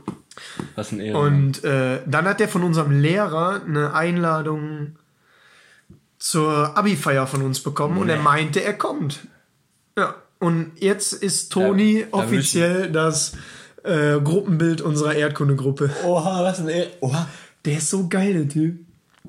Was 0.75 0.91
ein 0.91 0.99
Ehrenmann. 0.99 1.25
Und 1.45 1.63
äh, 1.63 1.99
dann 2.05 2.25
hat 2.25 2.41
er 2.41 2.47
von 2.47 2.63
unserem 2.63 2.91
Lehrer 2.99 3.61
eine 3.65 3.93
Einladung 3.93 4.95
zur 6.19 6.77
Abi-Feier 6.77 7.27
von 7.27 7.41
uns 7.41 7.59
bekommen 7.61 7.97
und 7.97 8.09
er 8.09 8.17
Nee. 8.17 8.23
meinte, 8.23 8.63
er 8.63 8.73
kommt. 8.73 9.27
Ja, 9.97 10.15
und 10.39 10.71
jetzt 10.79 11.13
ist 11.13 11.51
Toni 11.51 11.99
Ja, 12.01 12.05
da 12.11 12.17
offiziell 12.17 12.91
das 12.91 13.33
äh, 13.83 14.19
Gruppenbild 14.21 14.81
unserer 14.81 15.13
Erdkundegruppe. 15.15 15.89
Oha, 16.05 16.43
was 16.43 16.59
ein 16.59 16.69
Ehre. 16.69 16.87
Oha. 17.01 17.27
Der 17.65 17.77
ist 17.77 17.89
so 17.89 18.07
geil, 18.07 18.33
der 18.33 18.49
Typ. 18.49 18.79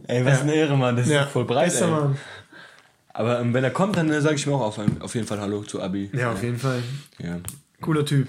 Ey, 0.07 0.25
was 0.25 0.39
Ja. 0.39 0.45
ein 0.45 0.49
Ehrenmann. 0.51 0.97
Das 0.97 1.09
ist 1.09 1.15
voll 1.33 1.45
breit, 1.45 1.67
bester 1.67 1.87
ey. 1.87 1.91
Mann. 1.91 2.19
Aber 3.13 3.41
ähm, 3.41 3.55
wenn 3.55 3.63
er 3.63 3.71
kommt, 3.71 3.97
dann 3.97 4.11
äh, 4.11 4.21
sage 4.21 4.37
ich 4.37 4.47
mir 4.47 4.55
auch 4.55 4.61
auf, 4.63 4.81
auf 5.01 5.15
jeden 5.15 5.27
Fall 5.27 5.41
Hallo 5.41 5.63
zu 5.63 5.81
Abi. 5.83 6.11
Ja, 6.13 6.33
auf 6.33 6.43
jeden 6.43 6.59
Fall. 6.59 6.83
Ja. 7.19 7.39
Cooler 7.81 8.05
Typ. 8.05 8.29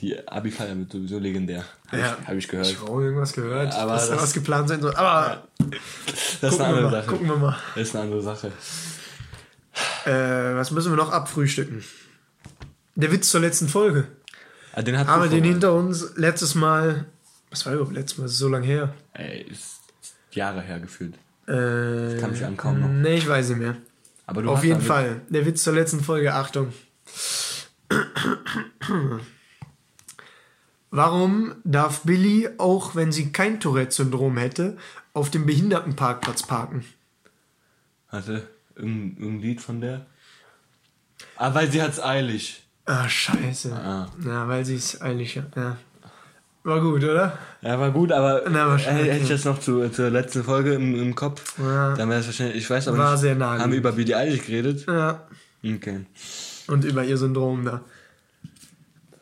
Die 0.00 0.28
Abi-Feier 0.28 0.76
wird 0.76 0.92
sowieso 0.92 1.18
legendär. 1.18 1.64
Hab, 1.90 1.98
Ja. 1.98 2.16
ich, 2.20 2.28
hab 2.28 2.34
ich 2.36 2.48
gehört. 2.48 2.66
Ich 2.70 2.78
habe 2.80 2.90
auch 2.90 3.00
irgendwas 3.00 3.32
gehört, 3.32 3.72
Aber 3.74 3.92
dass 3.94 4.08
da 4.08 4.14
das- 4.14 4.22
was 4.24 4.32
geplant 4.34 4.68
sein 4.68 4.80
soll. 4.82 4.94
Aber 4.94 5.46
Das 6.40 6.52
ist 6.54 6.60
eine 6.60 6.74
andere 6.76 6.90
Sache. 6.90 7.06
gucken 7.06 7.28
wir 7.28 7.36
mal. 7.36 7.56
Das 7.74 7.88
ist 7.88 7.94
eine 7.96 8.04
andere 8.04 8.22
Sache. 8.22 8.52
Äh, 10.04 10.54
was 10.54 10.70
müssen 10.70 10.92
wir 10.92 10.96
noch 10.96 11.10
abfrühstücken? 11.12 11.82
Der 12.94 13.10
Witz 13.12 13.30
zur 13.30 13.40
letzten 13.40 13.68
Folge. 13.68 14.06
Ah, 14.72 14.82
den 14.82 14.98
hat 14.98 15.06
Haben 15.06 15.22
wir 15.22 15.28
Kuh 15.28 15.34
den 15.36 15.44
hinter 15.44 15.72
uns 15.74 16.12
letztes 16.16 16.54
Mal. 16.54 17.06
Was 17.50 17.64
war 17.64 17.72
überhaupt 17.74 17.94
letztes 17.94 18.18
Mal? 18.18 18.24
Das 18.24 18.32
ist 18.32 18.38
so 18.38 18.48
lange 18.48 18.66
her. 18.66 18.94
Ey, 19.14 19.42
ist 19.50 19.80
Jahre 20.32 20.60
her 20.60 20.78
gefühlt. 20.80 21.14
Äh, 21.46 22.18
kann 22.20 22.30
mich 22.32 22.44
an 22.44 22.56
kaum 22.56 22.80
noch. 22.80 22.88
Nee, 22.88 23.16
ich 23.16 23.28
weiß 23.28 23.48
nicht 23.50 23.58
mehr. 23.58 23.76
Aber 24.26 24.42
du 24.42 24.50
Auf 24.50 24.64
jeden 24.64 24.80
Fall. 24.82 25.20
Der 25.30 25.46
Witz 25.46 25.62
zur 25.62 25.72
letzten 25.74 26.00
Folge. 26.02 26.34
Achtung. 26.34 26.72
Warum 30.96 31.54
darf 31.64 32.04
Billy, 32.04 32.48
auch 32.56 32.94
wenn 32.94 33.12
sie 33.12 33.30
kein 33.30 33.60
Tourette-Syndrom 33.60 34.38
hätte, 34.38 34.78
auf 35.12 35.30
dem 35.30 35.44
Behindertenparkplatz 35.44 36.42
parken? 36.44 36.86
Hatte 38.08 38.48
irgendein, 38.76 39.16
irgendein 39.22 39.40
Lied 39.42 39.60
von 39.60 39.82
der? 39.82 40.06
Ah, 41.36 41.52
weil 41.52 41.70
sie 41.70 41.82
hat's 41.82 42.02
eilig. 42.02 42.62
Ah, 42.86 43.06
scheiße. 43.06 43.74
Ah. 43.74 44.10
Ja, 44.24 44.48
weil 44.48 44.64
sie 44.64 44.76
es 44.76 45.02
eilig 45.02 45.36
hat. 45.36 45.54
Ja. 45.54 45.76
War 46.64 46.80
gut, 46.80 47.04
oder? 47.04 47.36
Ja, 47.60 47.78
war 47.78 47.90
gut, 47.90 48.10
aber 48.10 48.44
Na, 48.48 48.74
äh, 48.76 48.78
hätte 48.78 49.22
ich 49.24 49.28
das 49.28 49.44
noch 49.44 49.60
zu, 49.60 49.86
zur 49.90 50.08
letzten 50.08 50.44
Folge 50.44 50.72
im, 50.72 50.98
im 50.98 51.14
Kopf, 51.14 51.58
Ja. 51.58 51.94
dann 51.94 52.08
wäre 52.08 52.20
es 52.20 52.26
wahrscheinlich, 52.26 52.56
ich 52.56 52.70
weiß 52.70 52.88
aber 52.88 52.96
War 52.96 53.12
nicht, 53.12 53.20
sehr 53.20 53.34
naheliegend. 53.34 53.62
haben 53.64 53.70
wir 53.72 53.78
über 53.80 53.92
Billie 53.92 54.16
Eilish 54.16 54.46
geredet? 54.46 54.86
Ja. 54.88 55.26
Okay. 55.62 56.06
Und 56.68 56.84
über 56.86 57.04
ihr 57.04 57.18
Syndrom 57.18 57.66
da. 57.66 57.82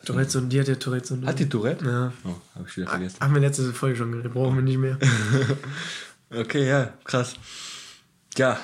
Tourette 0.05 0.37
und 0.37 0.49
die 0.49 0.59
hat 0.59 0.67
ja 0.67 0.75
Tourette 0.75 1.13
und 1.13 1.25
Hat 1.25 1.39
die 1.39 1.49
Tourette? 1.49 1.85
Ja. 1.85 2.13
Oh, 2.23 2.35
hab 2.55 2.67
ich 2.67 2.77
wieder 2.77 2.87
vergessen. 2.87 3.17
Haben 3.19 3.33
wir 3.33 3.41
letzte 3.41 3.73
Folge 3.73 3.95
schon 3.97 4.11
geredet, 4.11 4.33
brauchen 4.33 4.55
wir 4.55 4.61
nicht 4.63 4.77
mehr. 4.77 4.97
Okay, 6.31 6.67
ja, 6.67 6.91
krass. 7.03 7.35
Ja. 8.35 8.59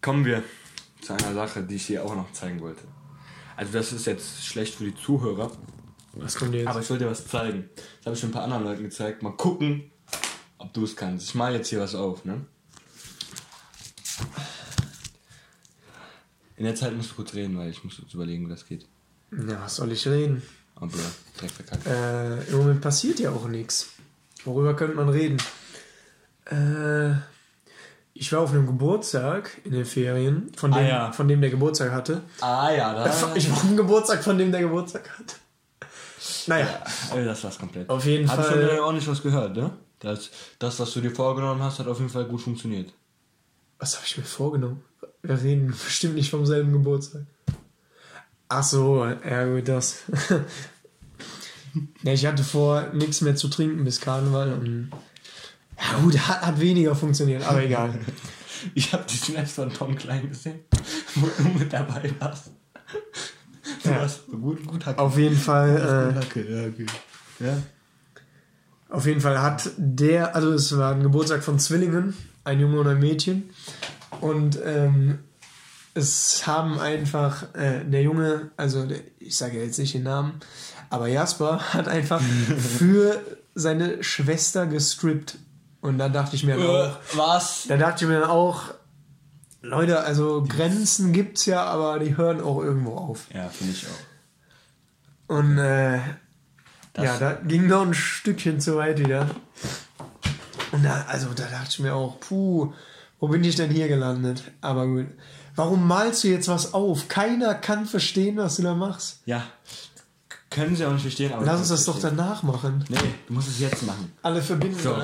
Kommen 0.00 0.24
wir 0.24 0.42
zu 1.00 1.12
einer 1.12 1.32
Sache, 1.32 1.62
die 1.62 1.76
ich 1.76 1.86
dir 1.86 2.04
auch 2.04 2.14
noch 2.14 2.32
zeigen 2.32 2.60
wollte. 2.60 2.82
Also 3.56 3.72
das 3.72 3.92
ist 3.92 4.06
jetzt 4.06 4.44
schlecht 4.44 4.74
für 4.74 4.84
die 4.84 4.94
Zuhörer, 4.94 5.50
Was 6.14 6.34
kommt 6.34 6.54
jetzt? 6.54 6.66
aber 6.66 6.80
ich 6.80 6.90
wollte 6.90 7.04
dir 7.04 7.10
was 7.10 7.26
zeigen. 7.26 7.70
Das 7.76 8.06
habe 8.06 8.14
ich 8.16 8.20
schon 8.20 8.30
ein 8.30 8.32
paar 8.32 8.42
anderen 8.44 8.64
Leuten 8.64 8.82
gezeigt. 8.82 9.22
Mal 9.22 9.32
gucken, 9.36 9.90
ob 10.58 10.72
du 10.74 10.84
es 10.84 10.96
kannst. 10.96 11.28
Ich 11.28 11.34
mal 11.36 11.54
jetzt 11.54 11.68
hier 11.68 11.80
was 11.80 11.94
auf, 11.94 12.24
ne? 12.24 12.44
In 16.62 16.66
der 16.68 16.76
Zeit 16.76 16.96
musst 16.96 17.10
du 17.10 17.14
kurz 17.16 17.34
reden, 17.34 17.58
weil 17.58 17.70
ich 17.70 17.82
muss 17.82 17.98
jetzt 18.00 18.14
überlegen, 18.14 18.46
wie 18.46 18.50
das 18.50 18.64
geht. 18.64 18.86
ja, 19.32 19.60
was 19.64 19.74
soll 19.74 19.90
ich 19.90 20.06
reden? 20.06 20.42
Aber 20.76 20.92
ja, 20.96 21.10
direkt 21.36 21.54
verkackt. 21.54 21.86
Äh, 21.88 22.44
Im 22.52 22.56
Moment 22.58 22.80
passiert 22.80 23.18
ja 23.18 23.32
auch 23.32 23.48
nichts. 23.48 23.88
Worüber 24.44 24.76
könnte 24.76 24.94
man 24.94 25.08
reden? 25.08 25.38
Äh, 26.46 27.14
ich 28.14 28.32
war 28.32 28.42
auf 28.42 28.52
einem 28.52 28.66
Geburtstag 28.66 29.50
in 29.64 29.72
den 29.72 29.84
Ferien, 29.84 30.52
von 30.56 30.70
dem, 30.70 30.78
Ah, 30.84 30.88
ja. 30.88 31.12
von 31.12 31.26
dem 31.26 31.40
der 31.40 31.50
Geburtstag 31.50 31.90
hatte. 31.90 32.22
Ah 32.40 32.70
ja, 32.70 32.94
da. 32.94 33.06
Ich 33.34 33.48
war 33.50 33.56
auf 33.56 33.64
einem 33.64 33.76
Geburtstag, 33.76 34.22
von 34.22 34.38
dem 34.38 34.52
der 34.52 34.60
Geburtstag 34.60 35.10
hatte. 35.18 35.34
Naja, 36.46 36.84
Also 37.10 37.24
das 37.24 37.42
war's 37.42 37.58
komplett. 37.58 37.90
Auf 37.90 38.04
jeden 38.04 38.28
Hab 38.30 38.36
Fall- 38.36 38.44
ich 38.44 38.50
von 38.68 38.76
dir 38.76 38.84
auch 38.84 38.92
nicht 38.92 39.08
was 39.08 39.20
gehört, 39.20 39.56
ne? 39.56 39.72
Das, 39.98 40.30
das, 40.60 40.78
was 40.78 40.92
du 40.92 41.00
dir 41.00 41.10
vorgenommen 41.12 41.60
hast, 41.60 41.80
hat 41.80 41.88
auf 41.88 41.98
jeden 41.98 42.10
Fall 42.10 42.24
gut 42.26 42.40
funktioniert. 42.40 42.92
was 43.78 43.96
habe 43.96 44.06
ich 44.06 44.16
mir 44.16 44.22
vorgenommen? 44.24 44.84
Wir 45.22 45.40
reden 45.42 45.68
bestimmt 45.84 46.14
nicht 46.14 46.30
vom 46.30 46.46
selben 46.46 46.72
Geburtstag. 46.72 47.22
Ach 48.48 48.62
so, 48.62 49.04
ja 49.06 49.44
gut, 49.46 49.66
das. 49.68 50.02
ja, 52.02 52.12
ich 52.12 52.26
hatte 52.26 52.44
vor, 52.44 52.88
nichts 52.92 53.20
mehr 53.22 53.34
zu 53.34 53.48
trinken 53.48 53.84
bis 53.84 54.00
Karneval 54.00 54.52
und 54.52 54.90
ja 55.78 55.98
gut, 56.00 56.18
hat, 56.18 56.42
hat 56.42 56.60
weniger 56.60 56.94
funktioniert, 56.94 57.42
aber 57.46 57.62
egal. 57.62 57.98
Ich 58.74 58.92
habe 58.92 59.02
die 59.10 59.16
Snaps 59.16 59.54
von 59.54 59.72
Tom 59.72 59.96
Klein 59.96 60.28
gesehen, 60.28 60.60
wo 61.16 61.26
du 61.36 61.58
mit 61.58 61.72
dabei 61.72 62.14
warst. 62.20 62.52
Du 63.82 63.88
Ja. 63.90 63.96
warst 64.02 64.20
so 64.30 64.36
gut, 64.38 64.64
gut 64.64 64.86
Hacke. 64.86 65.00
Auf 65.00 65.18
jeden 65.18 65.36
Fall, 65.36 66.12
äh, 66.14 66.14
Hacke, 66.20 66.48
ja, 66.48 66.68
okay. 66.68 66.86
Ja. 67.40 67.60
Auf 68.88 69.04
jeden 69.06 69.20
Fall 69.20 69.42
hat 69.42 69.68
der, 69.78 70.36
also 70.36 70.52
es 70.52 70.76
war 70.78 70.94
ein 70.94 71.02
Geburtstag 71.02 71.42
von 71.42 71.58
Zwillingen, 71.58 72.14
ein 72.44 72.60
Junge 72.60 72.78
und 72.78 72.86
ein 72.86 73.00
Mädchen. 73.00 73.50
Und 74.22 74.58
ähm, 74.64 75.18
es 75.94 76.46
haben 76.46 76.78
einfach 76.78 77.54
äh, 77.54 77.84
der 77.84 78.02
Junge, 78.02 78.50
also 78.56 78.86
der, 78.86 79.00
ich 79.18 79.36
sage 79.36 79.62
jetzt 79.62 79.78
nicht 79.78 79.94
den 79.94 80.04
Namen, 80.04 80.40
aber 80.90 81.08
Jasper 81.08 81.74
hat 81.74 81.88
einfach 81.88 82.20
für 82.78 83.20
seine 83.54 84.02
Schwester 84.02 84.66
gestrippt. 84.66 85.36
Und 85.80 85.98
da 85.98 86.08
dachte 86.08 86.36
ich 86.36 86.44
mir 86.44 86.56
dann 86.56 86.66
auch, 86.66 86.96
was? 87.14 87.64
da 87.68 87.76
dachte 87.76 88.04
ich 88.04 88.08
mir 88.10 88.20
dann 88.20 88.30
auch, 88.30 88.72
Leute, 89.60 90.00
also 90.00 90.44
Grenzen 90.48 91.12
gibt's 91.12 91.44
ja, 91.46 91.64
aber 91.64 91.98
die 91.98 92.16
hören 92.16 92.40
auch 92.40 92.60
irgendwo 92.62 92.94
auf. 92.96 93.26
Ja, 93.34 93.48
finde 93.48 93.72
ich 93.72 93.86
auch. 93.86 95.34
Und 95.36 95.58
äh, 95.58 95.98
Das- 96.94 97.04
ja, 97.04 97.18
da 97.18 97.32
ging 97.34 97.66
noch 97.66 97.82
ein 97.82 97.94
Stückchen 97.94 98.60
zu 98.60 98.76
weit 98.76 98.98
wieder. 98.98 99.28
Und 100.72 100.84
da, 100.84 101.04
also 101.08 101.28
da 101.34 101.44
dachte 101.44 101.68
ich 101.70 101.78
mir 101.80 101.94
auch, 101.94 102.18
puh, 102.20 102.72
wo 103.22 103.28
bin 103.28 103.44
ich 103.44 103.54
denn 103.54 103.70
hier 103.70 103.86
gelandet? 103.86 104.42
Aber 104.60 104.84
gut. 104.84 105.06
Warum 105.54 105.86
malst 105.86 106.24
du 106.24 106.28
jetzt 106.28 106.48
was 106.48 106.74
auf? 106.74 107.06
Keiner 107.06 107.54
kann 107.54 107.86
verstehen, 107.86 108.36
was 108.36 108.56
du 108.56 108.62
da 108.62 108.74
machst. 108.74 109.20
Ja. 109.26 109.44
Können 110.50 110.74
sie 110.74 110.84
auch 110.84 110.92
nicht 110.92 111.02
verstehen, 111.02 111.32
aber. 111.32 111.46
Lass 111.46 111.60
uns 111.60 111.68
das 111.68 111.84
doch 111.84 112.00
verstehen. 112.00 112.16
danach 112.18 112.42
machen. 112.42 112.84
Nee, 112.88 112.98
du 113.28 113.34
musst 113.34 113.46
es 113.46 113.60
jetzt 113.60 113.86
machen. 113.86 114.10
Alle 114.22 114.42
verbinden. 114.42 114.76
So. 114.76 114.96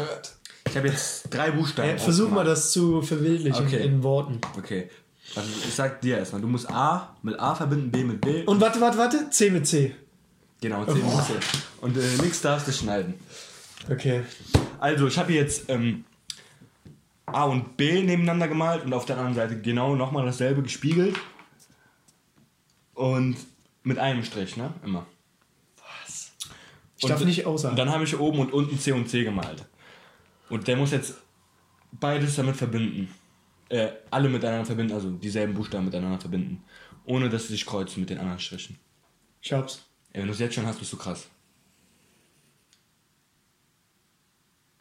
Ich 0.68 0.76
habe 0.76 0.88
jetzt 0.88 1.32
drei 1.32 1.52
Buchstaben. 1.52 1.90
Äh, 1.90 1.98
versuch 1.98 2.28
mal 2.28 2.44
das 2.44 2.72
zu 2.72 3.02
verwildlichen 3.02 3.66
Okay. 3.66 3.86
in 3.86 4.02
Worten. 4.02 4.40
Okay. 4.58 4.90
Also 5.36 5.48
ich 5.68 5.74
sag 5.74 6.00
dir 6.00 6.18
erstmal, 6.18 6.40
du 6.40 6.48
musst 6.48 6.68
A 6.68 7.16
mit 7.22 7.38
A 7.38 7.54
verbinden, 7.54 7.92
B 7.92 8.02
mit 8.02 8.20
B. 8.20 8.42
Und 8.46 8.60
warte, 8.60 8.80
warte, 8.80 8.98
warte. 8.98 9.30
C 9.30 9.50
mit 9.50 9.64
C. 9.68 9.94
genau, 10.60 10.84
C 10.86 10.94
mit 10.94 11.04
C. 11.04 11.32
Und 11.82 11.96
äh, 11.96 12.00
nichts 12.20 12.40
darfst 12.40 12.66
du 12.66 12.72
schneiden. 12.72 13.14
Okay. 13.88 14.22
Also, 14.80 15.06
ich 15.06 15.16
habe 15.18 15.32
jetzt 15.32 15.66
ähm, 15.68 16.04
A 17.34 17.44
und 17.44 17.76
B 17.76 18.02
nebeneinander 18.02 18.48
gemalt 18.48 18.84
und 18.84 18.92
auf 18.92 19.04
der 19.06 19.16
anderen 19.16 19.34
Seite 19.34 19.60
genau 19.60 19.94
nochmal 19.96 20.24
dasselbe 20.26 20.62
gespiegelt. 20.62 21.16
Und 22.94 23.36
mit 23.82 23.98
einem 23.98 24.24
Strich, 24.24 24.56
ne? 24.56 24.72
Immer. 24.84 25.06
Ich 26.96 27.04
Und- 27.04 27.10
darf 27.10 27.24
nicht 27.24 27.46
Und 27.46 27.52
aussagen. 27.54 27.76
dann 27.76 27.90
habe 27.90 28.04
ich 28.04 28.18
oben 28.18 28.40
und 28.40 28.52
unten 28.52 28.78
C 28.78 28.92
und 28.92 29.08
C 29.08 29.22
gemalt. 29.24 29.64
Und 30.48 30.66
der 30.66 30.76
muss 30.76 30.90
jetzt 30.90 31.14
beides 31.92 32.34
damit 32.36 32.56
verbinden. 32.56 33.14
Äh, 33.68 33.92
alle 34.10 34.28
miteinander 34.28 34.64
verbinden, 34.64 34.94
also 34.94 35.10
dieselben 35.10 35.54
Buchstaben 35.54 35.84
miteinander 35.84 36.18
verbinden. 36.18 36.64
Ohne 37.04 37.28
dass 37.28 37.42
sie 37.46 37.52
sich 37.52 37.66
kreuzen 37.66 38.00
mit 38.00 38.10
den 38.10 38.18
anderen 38.18 38.40
Strichen. 38.40 38.78
Ich 39.42 39.52
hab's. 39.52 39.84
Ey, 40.12 40.20
wenn 40.22 40.26
du 40.26 40.32
es 40.32 40.40
jetzt 40.40 40.54
schon 40.54 40.66
hast, 40.66 40.78
bist 40.78 40.92
du 40.92 40.96
krass. 40.96 41.28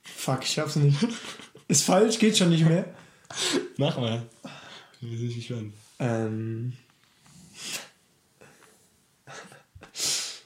Fuck, 0.03 0.43
ich 0.43 0.49
schaff's 0.51 0.75
nicht. 0.77 0.97
Ist 1.67 1.83
falsch, 1.83 2.17
geht 2.19 2.37
schon 2.37 2.49
nicht 2.49 2.65
mehr. 2.65 2.85
Mach 3.77 3.97
mal. 3.97 4.25
Bin 5.01 5.27
nicht 5.27 5.35
gespannt. 5.35 5.73
Ähm. 5.99 6.73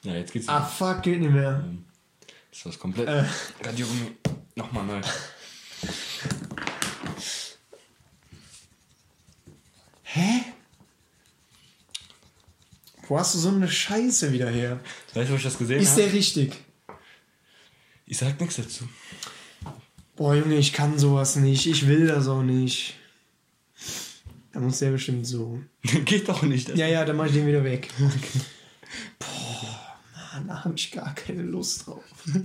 Ja, 0.03 0.15
jetzt 0.15 0.33
geht's. 0.33 0.47
Ah, 0.47 0.63
fuck, 0.63 1.03
geht 1.03 1.19
nicht 1.19 1.31
mehr. 1.31 1.63
Das 2.49 2.59
ist 2.59 2.65
was 2.65 2.79
komplett. 2.79 3.07
Äh. 3.07 3.23
Radiergummi. 3.63 4.15
Nochmal 4.55 4.85
neu. 4.85 5.01
Hä? 10.03 10.43
Wo 13.07 13.19
hast 13.19 13.35
du 13.35 13.39
so 13.39 13.49
eine 13.49 13.69
Scheiße 13.69 14.31
wieder 14.31 14.49
her? 14.49 14.79
Weißt 15.13 15.29
du, 15.29 15.33
wo 15.33 15.37
ich 15.37 15.43
das 15.43 15.57
gesehen 15.57 15.81
Ist 15.81 15.91
habe? 15.91 16.03
der 16.03 16.13
richtig? 16.13 16.55
Ich 18.05 18.17
sag 18.17 18.39
nichts 18.39 18.55
dazu. 18.55 18.87
Boah, 20.15 20.35
Junge, 20.35 20.55
ich 20.57 20.73
kann 20.73 20.99
sowas 20.99 21.35
nicht. 21.35 21.65
Ich 21.67 21.87
will 21.87 22.07
das 22.07 22.27
auch 22.27 22.43
nicht. 22.43 22.95
Da 24.53 24.59
muss 24.59 24.79
der 24.79 24.91
bestimmt 24.91 25.25
so. 25.25 25.59
Geht 26.05 26.27
doch 26.27 26.41
nicht. 26.43 26.75
Ja, 26.75 26.87
ja, 26.87 27.05
dann 27.05 27.15
mach 27.15 27.25
ich 27.27 27.33
den 27.33 27.47
wieder 27.47 27.63
weg. 27.63 27.89
Boah, 29.19 29.97
Mann, 30.33 30.47
da 30.47 30.63
hab 30.65 30.73
ich 30.75 30.91
gar 30.91 31.15
keine 31.15 31.43
Lust 31.43 31.87
drauf. 31.87 32.03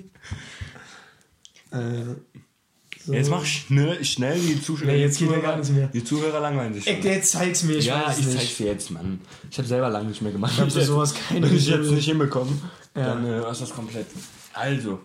äh, 1.73 2.15
so. 3.05 3.13
Jetzt 3.13 3.31
mach 3.31 3.45
schnell, 3.45 4.05
schnell 4.05 4.39
die 4.41 4.61
Zuschauer. 4.61 4.87
Nee, 4.89 5.01
jetzt 5.03 5.21
die 5.21 5.25
geht 5.27 5.35
Zuhörer- 5.35 5.43
gar 5.43 5.57
nichts 5.57 5.71
mehr. 5.71 5.87
Die 5.89 6.03
Zuhörer 6.05 6.41
langweilen 6.41 6.75
sich. 6.75 6.87
Ey, 6.89 6.95
schon. 7.03 7.11
jetzt 7.11 7.31
zeig's 7.33 7.63
mir, 7.63 7.77
ich 7.77 7.87
ja, 7.87 8.11
ich 8.11 8.25
nicht. 8.25 8.37
zeig's 8.39 8.57
dir 8.57 8.67
jetzt, 8.67 8.91
Mann. 8.91 9.21
Ich 9.51 9.59
habe 9.59 9.69
selber 9.69 9.91
lange 9.91 10.09
nicht 10.09 10.23
mehr 10.23 10.33
gemacht. 10.33 10.53
Ich 10.55 10.61
hab 10.61 10.73
für 10.73 10.85
sowas 10.85 11.15
keine 11.15 11.49
Wenn 11.49 11.57
ich 11.57 11.67
jetzt 11.69 11.91
nicht 11.91 12.07
hinbekommen, 12.07 12.61
Ja. 12.97 13.15
dann 13.15 13.25
äh, 13.27 13.43
war's 13.43 13.61
das 13.61 13.71
komplett. 13.71 14.07
Also, 14.55 15.01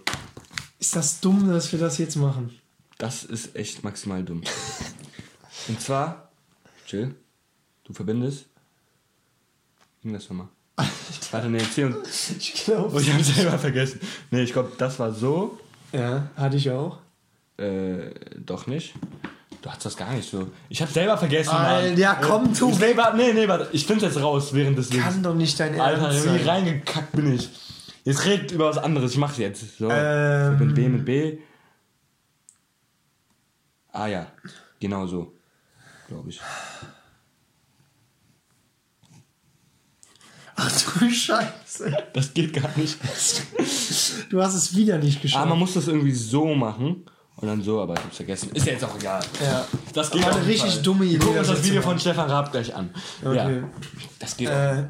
Ist 0.82 0.96
das 0.96 1.20
dumm, 1.22 1.48
dass 1.50 1.72
wir 1.72 1.80
das 1.80 1.98
jetzt 1.98 2.16
machen? 2.18 2.58
das 2.98 3.24
ist 3.24 3.56
echt 3.56 3.84
maximal 3.84 4.22
dumm. 4.24 4.42
Und 5.68 5.82
zwar, 5.82 6.30
chill, 6.86 7.16
du 7.84 7.94
verbindest. 7.94 8.46
Ging 10.04 10.14
das 10.14 10.30
nochmal? 10.30 10.48
Warte, 11.32 11.50
nee, 11.50 11.60
C 11.60 11.86
und. 11.86 11.96
Ich 12.08 12.54
Oh, 12.68 12.72
glaube. 12.90 13.02
ich 13.02 13.12
hab's 13.14 13.28
selber 13.36 13.58
vergessen. 13.58 14.00
Nee, 14.32 14.42
ich 14.44 14.54
glaube, 14.54 14.72
das 14.78 14.98
war 15.00 15.14
so. 15.14 15.60
Ja, 15.94 16.30
hatte 16.36 16.58
ich 16.58 16.70
auch. 16.72 16.98
Äh, 17.58 18.12
doch 18.38 18.68
nicht. 18.68 18.94
Du 19.62 19.70
hast 19.70 19.86
das 19.86 19.96
gar 19.98 20.12
nicht 20.14 20.30
so. 20.30 20.50
Ich 20.70 20.82
hab's 20.82 20.94
selber 20.94 21.18
vergessen, 21.18 21.50
Alter, 21.52 21.94
ja, 21.98 22.16
komm, 22.16 22.54
tu 22.54 22.70
ich, 22.72 22.80
nee, 22.80 22.98
warte, 22.98 23.18
nee, 23.18 23.34
nee, 23.34 23.48
warte. 23.48 23.70
Ich 23.74 23.86
find's 23.86 24.04
jetzt 24.04 24.20
raus 24.20 24.54
während 24.54 24.78
des 24.78 24.90
Lebens. 24.92 25.06
Kann 25.14 25.24
doch 25.24 25.36
nicht 25.36 25.60
dein 25.60 25.80
Alter, 25.80 26.08
Ernst 26.08 26.24
wie 26.26 26.30
sein. 26.40 26.48
reingekackt 26.50 27.12
bin 27.14 27.34
ich. 27.36 27.50
Jetzt 28.04 28.26
redet 28.26 28.52
über 28.52 28.68
was 28.70 28.78
anderes. 28.78 29.12
Ich 29.12 29.18
mach's 29.18 29.38
jetzt. 29.38 29.78
So. 29.78 29.90
Ähm. 29.90 30.58
Mit 30.60 30.76
B 30.76 30.90
mit 30.90 31.06
B. 31.06 31.38
Ah 33.92 34.08
ja, 34.08 34.28
genau 34.80 35.06
so. 35.06 35.34
Glaube 36.08 36.30
ich. 36.30 36.40
Ach 40.56 41.00
du 41.00 41.10
Scheiße. 41.10 41.98
Das 42.14 42.34
geht 42.34 42.54
gar 42.54 42.70
nicht. 42.78 42.98
Du 44.30 44.42
hast 44.42 44.54
es 44.54 44.76
wieder 44.76 44.98
nicht 44.98 45.18
Ah, 45.18 45.22
geschafft. 45.22 45.50
man 45.50 45.60
muss 45.60 45.74
das 45.74 45.88
irgendwie 45.88 46.12
so 46.14 46.54
machen. 46.54 47.06
Und 47.38 47.48
dann 47.48 47.62
so, 47.64 47.82
aber 47.82 47.96
ich 47.96 48.04
hab's 48.04 48.18
vergessen. 48.18 48.52
Ist 48.54 48.68
ja 48.68 48.74
jetzt 48.74 48.84
auch 48.84 48.96
egal. 48.96 49.24
ja. 49.44 49.66
Das 49.94 50.12
Aber 50.12 50.20
auf 50.28 50.36
eine 50.36 50.46
richtig 50.46 50.74
Fall. 50.74 50.82
dumme 50.84 51.06
Wir 51.06 51.12
Idee, 51.12 51.18
gucken 51.20 51.36
das 51.38 51.50
uns 51.50 51.58
das 51.60 51.68
Video 51.68 51.82
von 51.82 52.00
Stefan 52.00 52.30
Raab 52.30 52.52
gleich 52.52 52.76
an. 52.76 52.94
Okay. 53.24 53.36
Ja, 53.62 53.70
das 54.20 54.38
geht 54.38 54.50
auch. 54.50 54.84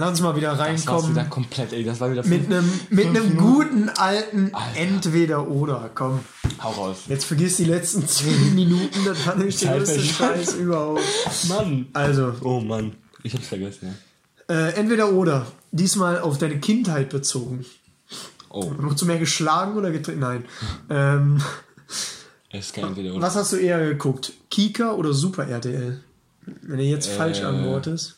Äh, 0.00 0.04
lass 0.04 0.10
uns 0.10 0.20
mal 0.22 0.36
wieder 0.36 0.50
Das 0.50 0.58
reinkommen. 0.60 1.10
wieder 1.12 1.24
komplett, 1.24 1.72
ey. 1.72 1.84
Das 1.84 2.00
war 2.00 2.10
wieder 2.10 2.24
Mit 2.26 2.46
einem 2.46 2.70
mit 2.90 3.06
einem 3.06 3.36
guten 3.36 3.88
alten. 3.90 4.50
Entweder-Oder. 4.74 5.90
Komm, 5.94 6.20
Hau 6.62 6.70
raus. 6.70 6.98
jetzt 7.08 7.24
vergiss 7.24 7.56
die 7.58 7.64
letzten 7.64 8.06
10 8.06 8.54
Minuten, 8.54 9.04
das 9.04 9.18
fand 9.18 9.44
ich 9.44 9.58
der 9.58 9.76
größte. 9.78 10.00
Scheiß 10.00 10.54
überhaupt. 10.54 11.02
Mann. 11.48 11.86
Also, 11.92 12.34
Oh 12.42 12.60
Mann. 12.60 12.92
Ich 13.22 13.34
hab's 13.34 13.48
vergessen, 13.48 13.96
Äh, 14.48 14.72
entweder 14.74 15.12
oder. 15.12 15.46
Diesmal 15.72 16.18
auf 16.20 16.38
deine 16.38 16.58
Kindheit 16.58 17.10
bezogen. 17.10 17.64
Oh, 18.48 18.72
Wurdest 18.78 19.02
du 19.02 19.06
mehr 19.06 19.18
geschlagen 19.18 19.76
oder 19.76 19.90
getreten? 19.92 20.20
Nein. 20.20 20.44
Ähm, 20.90 21.40
es 22.52 22.66
ist 22.66 22.74
kein 22.74 22.84
Entweder 22.86 23.12
oder. 23.14 23.22
was 23.22 23.36
hast 23.36 23.52
du 23.52 23.56
eher 23.58 23.78
geguckt? 23.86 24.32
Kika 24.50 24.92
oder 24.94 25.12
Super 25.12 25.46
RTL? 25.46 26.00
Wenn 26.62 26.78
du 26.78 26.82
jetzt 26.82 27.08
falsch 27.08 27.40
Äh. 27.40 27.44
antwortest. 27.44 28.16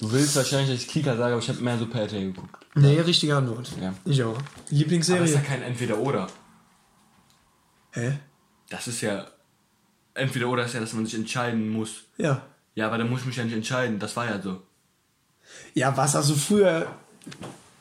Du 0.00 0.10
willst 0.10 0.34
wahrscheinlich, 0.34 0.70
dass 0.70 0.80
ich 0.80 0.88
Kika 0.88 1.14
sage, 1.14 1.34
aber 1.34 1.42
ich 1.42 1.48
habe 1.48 1.60
mehr 1.60 1.78
Super 1.78 2.00
RTL 2.00 2.32
geguckt. 2.32 2.66
Nee, 2.74 2.98
richtige 3.00 3.36
Antwort. 3.36 3.70
Ja. 3.80 3.94
Ich 4.06 4.22
auch. 4.22 4.30
Aber 4.30 4.38
das 4.38 4.70
Lieblingsserie? 4.70 5.24
ist 5.24 5.34
ja 5.34 5.40
kein 5.40 5.62
Entweder 5.62 5.98
oder. 5.98 6.26
Hä? 7.92 8.18
Das 8.70 8.88
ist 8.88 9.02
ja. 9.02 9.26
Entweder 10.14 10.48
oder 10.48 10.64
ist 10.64 10.72
ja, 10.72 10.80
dass 10.80 10.94
man 10.94 11.04
sich 11.04 11.14
entscheiden 11.14 11.68
muss. 11.68 12.04
Ja. 12.16 12.42
Ja, 12.74 12.86
aber 12.86 12.96
dann 12.96 13.10
muss 13.10 13.20
ich 13.20 13.26
mich 13.26 13.36
ja 13.36 13.44
nicht 13.44 13.54
entscheiden. 13.54 13.98
Das 13.98 14.16
war 14.16 14.24
ja 14.24 14.40
so. 14.40 14.62
Ja, 15.74 15.94
was 15.94 16.14
hast 16.14 16.30
du 16.30 16.34
früher 16.34 16.86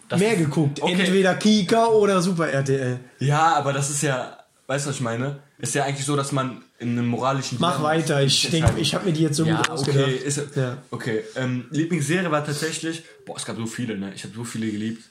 Das 0.10 0.20
mehr 0.20 0.36
geguckt? 0.36 0.82
Okay. 0.82 0.94
Entweder 0.94 1.36
Kika 1.36 1.86
oder 1.88 2.22
Super 2.22 2.50
RTL. 2.50 3.00
Ja, 3.20 3.56
aber 3.56 3.72
das 3.72 3.90
ist 3.90 4.02
ja. 4.02 4.38
Weißt 4.68 4.86
du, 4.86 4.90
was 4.90 4.98
ich 4.98 5.02
meine? 5.02 5.40
Ist 5.58 5.74
ja 5.74 5.86
eigentlich 5.86 6.06
so, 6.06 6.18
dass 6.18 6.34
man 6.34 6.64
in 6.80 6.98
einem 6.98 7.08
moralischen. 7.08 7.58
Mach 7.60 7.78
Dilemma- 7.78 7.90
weiter. 7.90 8.24
Ich 8.24 8.50
denke, 8.50 8.80
ich 8.80 8.94
habe 8.96 9.06
mir 9.06 9.14
die 9.14 9.22
jetzt 9.22 9.38
so 9.38 9.46
ja, 9.46 9.58
gut 9.58 9.70
ausgedacht. 9.70 10.06
okay, 10.06 10.16
ist, 10.16 10.42
Ja. 10.56 10.78
okay. 10.92 11.24
Ähm, 11.36 11.66
Lieblingsserie 11.72 12.32
war 12.32 12.46
tatsächlich, 12.46 13.04
boah, 13.26 13.36
es 13.38 13.46
gab 13.46 13.58
so 13.58 13.66
viele, 13.66 13.98
ne? 13.98 14.14
Ich 14.16 14.24
habe 14.24 14.34
so 14.34 14.44
viele 14.44 14.72
geliebt. 14.72 15.04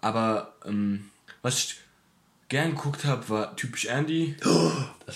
Aber 0.00 0.54
ähm, 0.64 1.06
was 1.42 1.58
ich 1.58 1.76
gern 2.48 2.74
geguckt 2.74 3.04
habe, 3.04 3.28
war 3.28 3.56
typisch 3.56 3.86
Andy. 3.86 4.36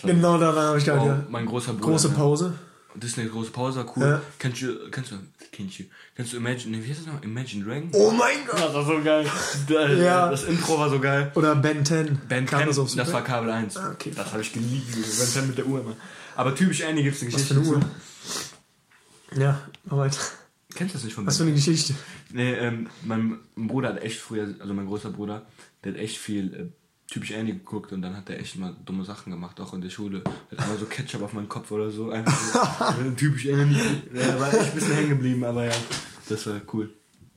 Genau 0.03 0.39
daran 0.39 0.67
habe 0.67 0.79
ich 0.79 0.85
gedacht, 0.85 1.03
oh, 1.03 1.09
ja. 1.09 1.27
mein 1.29 1.47
großer 1.47 1.75
Bruder. 1.75 1.93
Große 1.93 2.09
ne? 2.09 2.15
Pause. 2.15 2.55
Disney 2.95 3.27
große 3.27 3.51
Pause 3.51 3.79
war 3.79 3.97
cool. 3.97 4.03
Ja. 4.05 4.23
Kennst 4.39 4.63
du, 4.63 4.91
kennst 4.91 5.13
du, 5.13 5.17
kennst 5.53 5.79
du, 5.79 5.85
kennst 6.17 6.33
du 6.33 6.39
Imagine, 6.39 6.77
ne, 6.79 6.85
wie 6.85 6.89
heißt 6.91 7.01
das 7.01 7.07
noch? 7.07 7.23
Imagine 7.23 7.65
Dragon? 7.65 7.91
Oh 7.93 8.11
mein 8.11 8.39
Gott. 8.47 8.59
Das 8.61 8.75
war 8.75 8.85
so 8.85 9.01
geil. 9.03 9.25
Das, 9.69 9.99
Ja. 9.99 10.31
das 10.31 10.45
Intro 10.45 10.79
war 10.79 10.91
so 10.91 10.99
geil. 10.99 11.31
Oder 11.35 11.55
Ben 11.55 11.85
10. 11.85 12.21
Ben 12.29 12.47
Kam 12.47 12.61
10, 12.61 12.67
das 12.85 12.95
das, 12.97 13.13
war 13.13 13.23
Kabel 13.23 13.51
1. 13.51 13.77
Ah, 13.77 13.93
okay. 13.93 14.11
Das 14.15 14.33
habe 14.33 14.43
ich 14.43 14.53
geliebt. 14.53 14.93
Ben 14.93 15.03
10 15.05 15.47
mit 15.47 15.59
der 15.59 15.67
Uhr 15.67 15.81
immer. 15.81 15.97
Aber 16.35 16.55
typisch 16.55 16.81
Andy 16.81 17.03
gibt 17.03 17.17
es 17.17 17.23
eine 17.23 17.33
Was 17.33 17.41
Geschichte. 17.43 17.55
für 17.65 17.71
eine 17.77 17.77
Uhr? 17.77 19.41
Ja, 19.41 19.61
mach 19.85 19.97
weiter. 19.99 20.19
Kennst 20.75 20.95
du 20.95 20.99
das 20.99 21.05
nicht 21.05 21.15
von 21.15 21.27
Was 21.27 21.37
Ben? 21.39 21.47
für 21.47 21.51
eine 21.53 21.57
Geschichte? 21.57 21.95
Nee, 22.31 22.53
ähm, 22.55 22.89
mein 23.05 23.39
Bruder 23.57 23.91
hat 23.91 24.03
echt 24.03 24.21
früher, 24.21 24.55
also 24.59 24.73
mein 24.75 24.87
großer 24.87 25.11
Bruder, 25.11 25.47
der 25.85 25.93
hat 25.93 25.99
echt 26.01 26.17
viel 26.19 26.55
äh, 26.55 26.67
typisch 27.13 27.33
Andy 27.33 27.53
geguckt 27.53 27.93
und 27.93 28.01
dann 28.03 28.17
hat 28.17 28.31
er 28.31 28.41
echt 28.41 28.57
mal 28.59 28.75
dumme 28.87 29.05
Sachen 29.05 29.31
gemacht, 29.31 29.61
auch 29.61 29.75
in 29.75 29.81
der 29.83 29.91
Schule. 29.91 30.23
Hat 30.51 30.59
einmal 30.59 30.79
so 30.79 30.87
Ketchup 30.87 31.23
auf 31.23 31.33
meinen 31.35 31.49
Kopf 31.49 31.71
oder 31.71 31.91
so. 31.91 32.11
Einfach 32.11 32.33
so, 32.95 33.11
typisch 33.17 33.47
Andy. 33.47 33.77
Ja, 34.15 34.41
war 34.41 34.49
echt 34.53 34.71
ein 34.71 34.75
bisschen 34.75 34.95
hängen 34.95 35.09
geblieben, 35.11 35.45
aber 35.45 35.65
ja, 35.67 35.73
das 36.29 36.47
war 36.47 36.61
cool. 36.73 36.91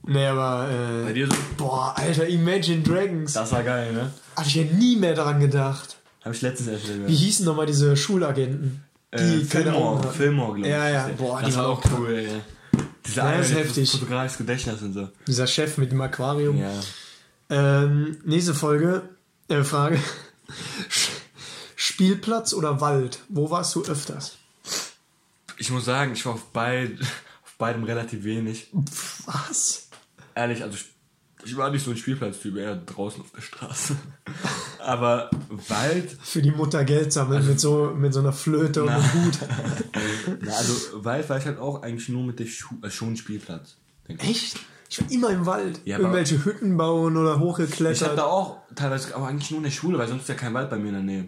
Nee, 0.08 0.28
aber, 0.28 0.68
Bei 1.04 1.10
äh, 1.10 1.14
dir 1.14 1.28
so? 1.28 1.34
boah, 1.58 1.94
Alter, 1.98 2.28
Imagine 2.28 2.84
Dragons. 2.84 3.34
Das 3.34 3.52
war 3.52 3.64
geil, 3.64 3.92
ne? 3.92 4.12
Hatte 4.36 4.48
ich 4.50 4.56
ja 4.56 4.64
nie 4.64 4.96
mehr 4.98 5.16
daran 5.16 5.40
gedacht. 5.40 5.98
Habe 6.24 6.34
ich 6.36 6.42
letztens 6.42 6.70
erst 6.70 6.88
wieder 6.94 7.08
Wie 7.08 7.16
hießen 7.16 7.46
nochmal 7.46 7.66
diese 7.66 7.98
Schulagenten? 7.98 8.84
Die 9.14 9.18
Äh, 9.18 9.44
Fillmore. 9.46 10.12
Fillmore, 10.12 10.54
glaube 10.56 10.68
ich. 10.68 10.74
Ja, 10.74 10.90
ja, 10.90 11.10
boah, 11.18 11.42
das 11.42 11.50
die 11.50 11.56
war 11.58 11.68
auch 11.68 11.84
cool, 11.98 12.14
ey. 12.16 12.28
Dieser 13.06 13.24
Ja, 13.24 13.30
eine, 13.30 13.44
heftig. 13.44 13.92
fotografisches 13.92 14.38
Gedächtnis 14.38 14.82
und 14.82 14.94
so. 14.94 15.10
Dieser 15.28 15.48
Chef 15.48 15.78
mit 15.78 15.92
dem 15.92 16.02
Aquarium. 16.02 16.58
Ja. 16.58 16.72
Ähm, 17.50 18.18
nächste 18.26 18.54
Folge, 18.54 19.04
äh, 19.48 19.64
Frage. 19.64 20.00
Spielplatz 21.76 22.54
oder 22.54 22.82
Wald? 22.82 23.20
Wo 23.30 23.50
warst 23.50 23.76
du 23.76 23.84
öfters? 23.84 24.38
Ich 25.58 25.72
muss 25.72 25.86
sagen, 25.86 26.14
ich 26.14 26.26
war 26.26 26.34
auf, 26.34 26.46
beid, 26.52 27.00
auf 27.02 27.56
beidem 27.58 27.84
relativ 27.84 28.24
wenig. 28.24 28.70
Was? 29.26 29.90
Ehrlich, 30.36 30.64
also 30.64 30.76
ich, 30.76 30.86
ich 31.46 31.56
war 31.56 31.70
nicht 31.70 31.86
so 31.86 31.92
ein 31.92 31.98
Spielplatztyp, 31.98 32.58
eher 32.58 32.76
draußen 32.76 33.22
auf 33.22 33.32
der 33.32 33.42
Straße. 33.42 33.96
Aber 34.80 35.30
Wald, 35.70 36.18
Für 36.22 36.42
die 36.42 36.52
Mutter 36.52 36.84
Geld 36.84 37.14
sammeln 37.14 37.48
mit 37.48 37.60
so, 37.60 37.94
mit 37.96 38.14
so 38.14 38.20
einer 38.20 38.34
Flöte 38.34 38.84
und 38.84 38.90
Na. 38.90 38.96
einem 38.98 39.14
Hut. 39.14 39.40
na, 40.42 40.54
also 40.54 41.04
Wald 41.06 41.30
war 41.30 41.38
ich 41.38 41.46
halt 41.46 41.60
auch 41.60 41.82
eigentlich 41.82 42.10
nur 42.10 42.24
mit 42.24 42.40
der 42.40 42.46
Schu 42.48 42.76
äh, 42.82 42.90
schon 42.90 43.16
Spielplatz. 43.16 43.78
Echt? 44.08 44.60
Ich 44.98 45.02
war 45.06 45.12
immer 45.12 45.30
im 45.30 45.46
Wald. 45.46 45.82
Ja, 45.86 45.98
Irgendwelche 46.00 46.44
Hütten 46.46 46.78
bauen 46.78 47.18
oder 47.18 47.32
Ich 47.32 47.36
habe 47.36 47.46
hochgeklettert. 47.46 48.18
da 48.18 48.24
auch 48.26 48.58
teilweise, 48.76 49.16
aber 49.16 49.28
eigentlich 49.28 49.52
nur 49.52 49.58
in 49.60 49.64
der 49.66 49.72
Schule, 49.72 49.98
weil 49.98 50.08
sonst 50.08 50.24
ist 50.24 50.30
ja 50.30 50.36
kein 50.36 50.54
Wald 50.54 50.70
bei 50.70 50.78
mir 50.78 50.88
in 50.90 50.94
der 50.94 51.04
Nähe. 51.04 51.26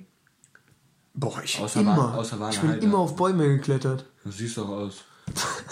Boah, 1.13 1.41
ich 1.43 1.60
Außer 1.60 1.80
immer. 1.82 1.97
Wa- 1.97 2.15
außer 2.15 2.38
ich 2.51 2.60
bin 2.60 2.69
Heide. 2.71 2.86
immer 2.86 2.99
auf 2.99 3.15
Bäume 3.15 3.47
geklettert. 3.47 4.06
Das 4.23 4.38
siehst 4.38 4.58
du 4.58 4.63
auch 4.65 4.69
aus. 4.69 5.03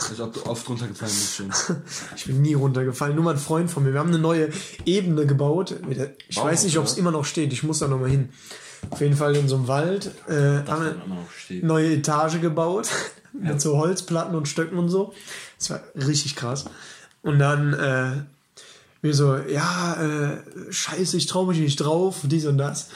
Als 0.10 0.20
ob 0.20 0.34
du 0.34 0.46
oft 0.48 0.68
runtergefallen 0.68 1.14
bist 1.14 1.36
schon. 1.36 1.52
Ich 2.16 2.26
bin 2.26 2.42
nie 2.42 2.56
runtergefallen. 2.56 3.16
Nur 3.16 3.24
mal 3.24 3.32
ein 3.36 3.38
Freund 3.40 3.70
von 3.72 3.84
mir. 3.84 3.94
Wir 3.94 4.00
haben 4.00 4.10
eine 4.10 4.20
neue 4.20 4.50
Ebene 4.86 5.26
gebaut. 5.26 5.76
Ich 6.28 6.36
Bauhof, 6.36 6.50
weiß 6.52 6.64
nicht, 6.66 6.78
ob 6.78 6.86
es 6.86 6.98
immer 6.98 7.12
noch 7.12 7.26
steht. 7.26 7.54
Ich 7.54 7.64
muss 7.64 7.80
da 7.80 7.88
nochmal 7.88 8.10
hin. 8.10 8.30
Auf 8.90 9.00
jeden 9.02 9.16
Fall 9.16 9.36
in 9.36 9.48
so 9.48 9.56
einem 9.56 9.68
Wald. 9.68 10.12
Äh, 10.28 10.68
haben 10.68 10.84
wir 10.84 10.96
steht. 11.38 11.64
neue 11.64 11.94
Etage 11.94 12.42
gebaut. 12.42 12.90
mit 13.34 13.60
so 13.62 13.78
Holzplatten 13.78 14.36
und 14.36 14.48
Stöcken 14.48 14.78
und 14.78 14.90
so. 14.90 15.14
Das 15.60 15.70
war 15.70 15.80
richtig 15.96 16.36
krass. 16.36 16.66
Und 17.26 17.40
dann, 17.40 17.74
äh, 17.74 18.12
wir 19.02 19.14
so, 19.16 19.36
ja, 19.36 19.96
äh, 19.96 20.38
scheiße, 20.72 21.18
ich 21.18 21.26
traue 21.26 21.48
mich 21.48 21.58
nicht 21.58 21.78
drauf, 21.78 22.18
dies 22.24 22.46
und 22.46 22.60
das. 22.60 22.90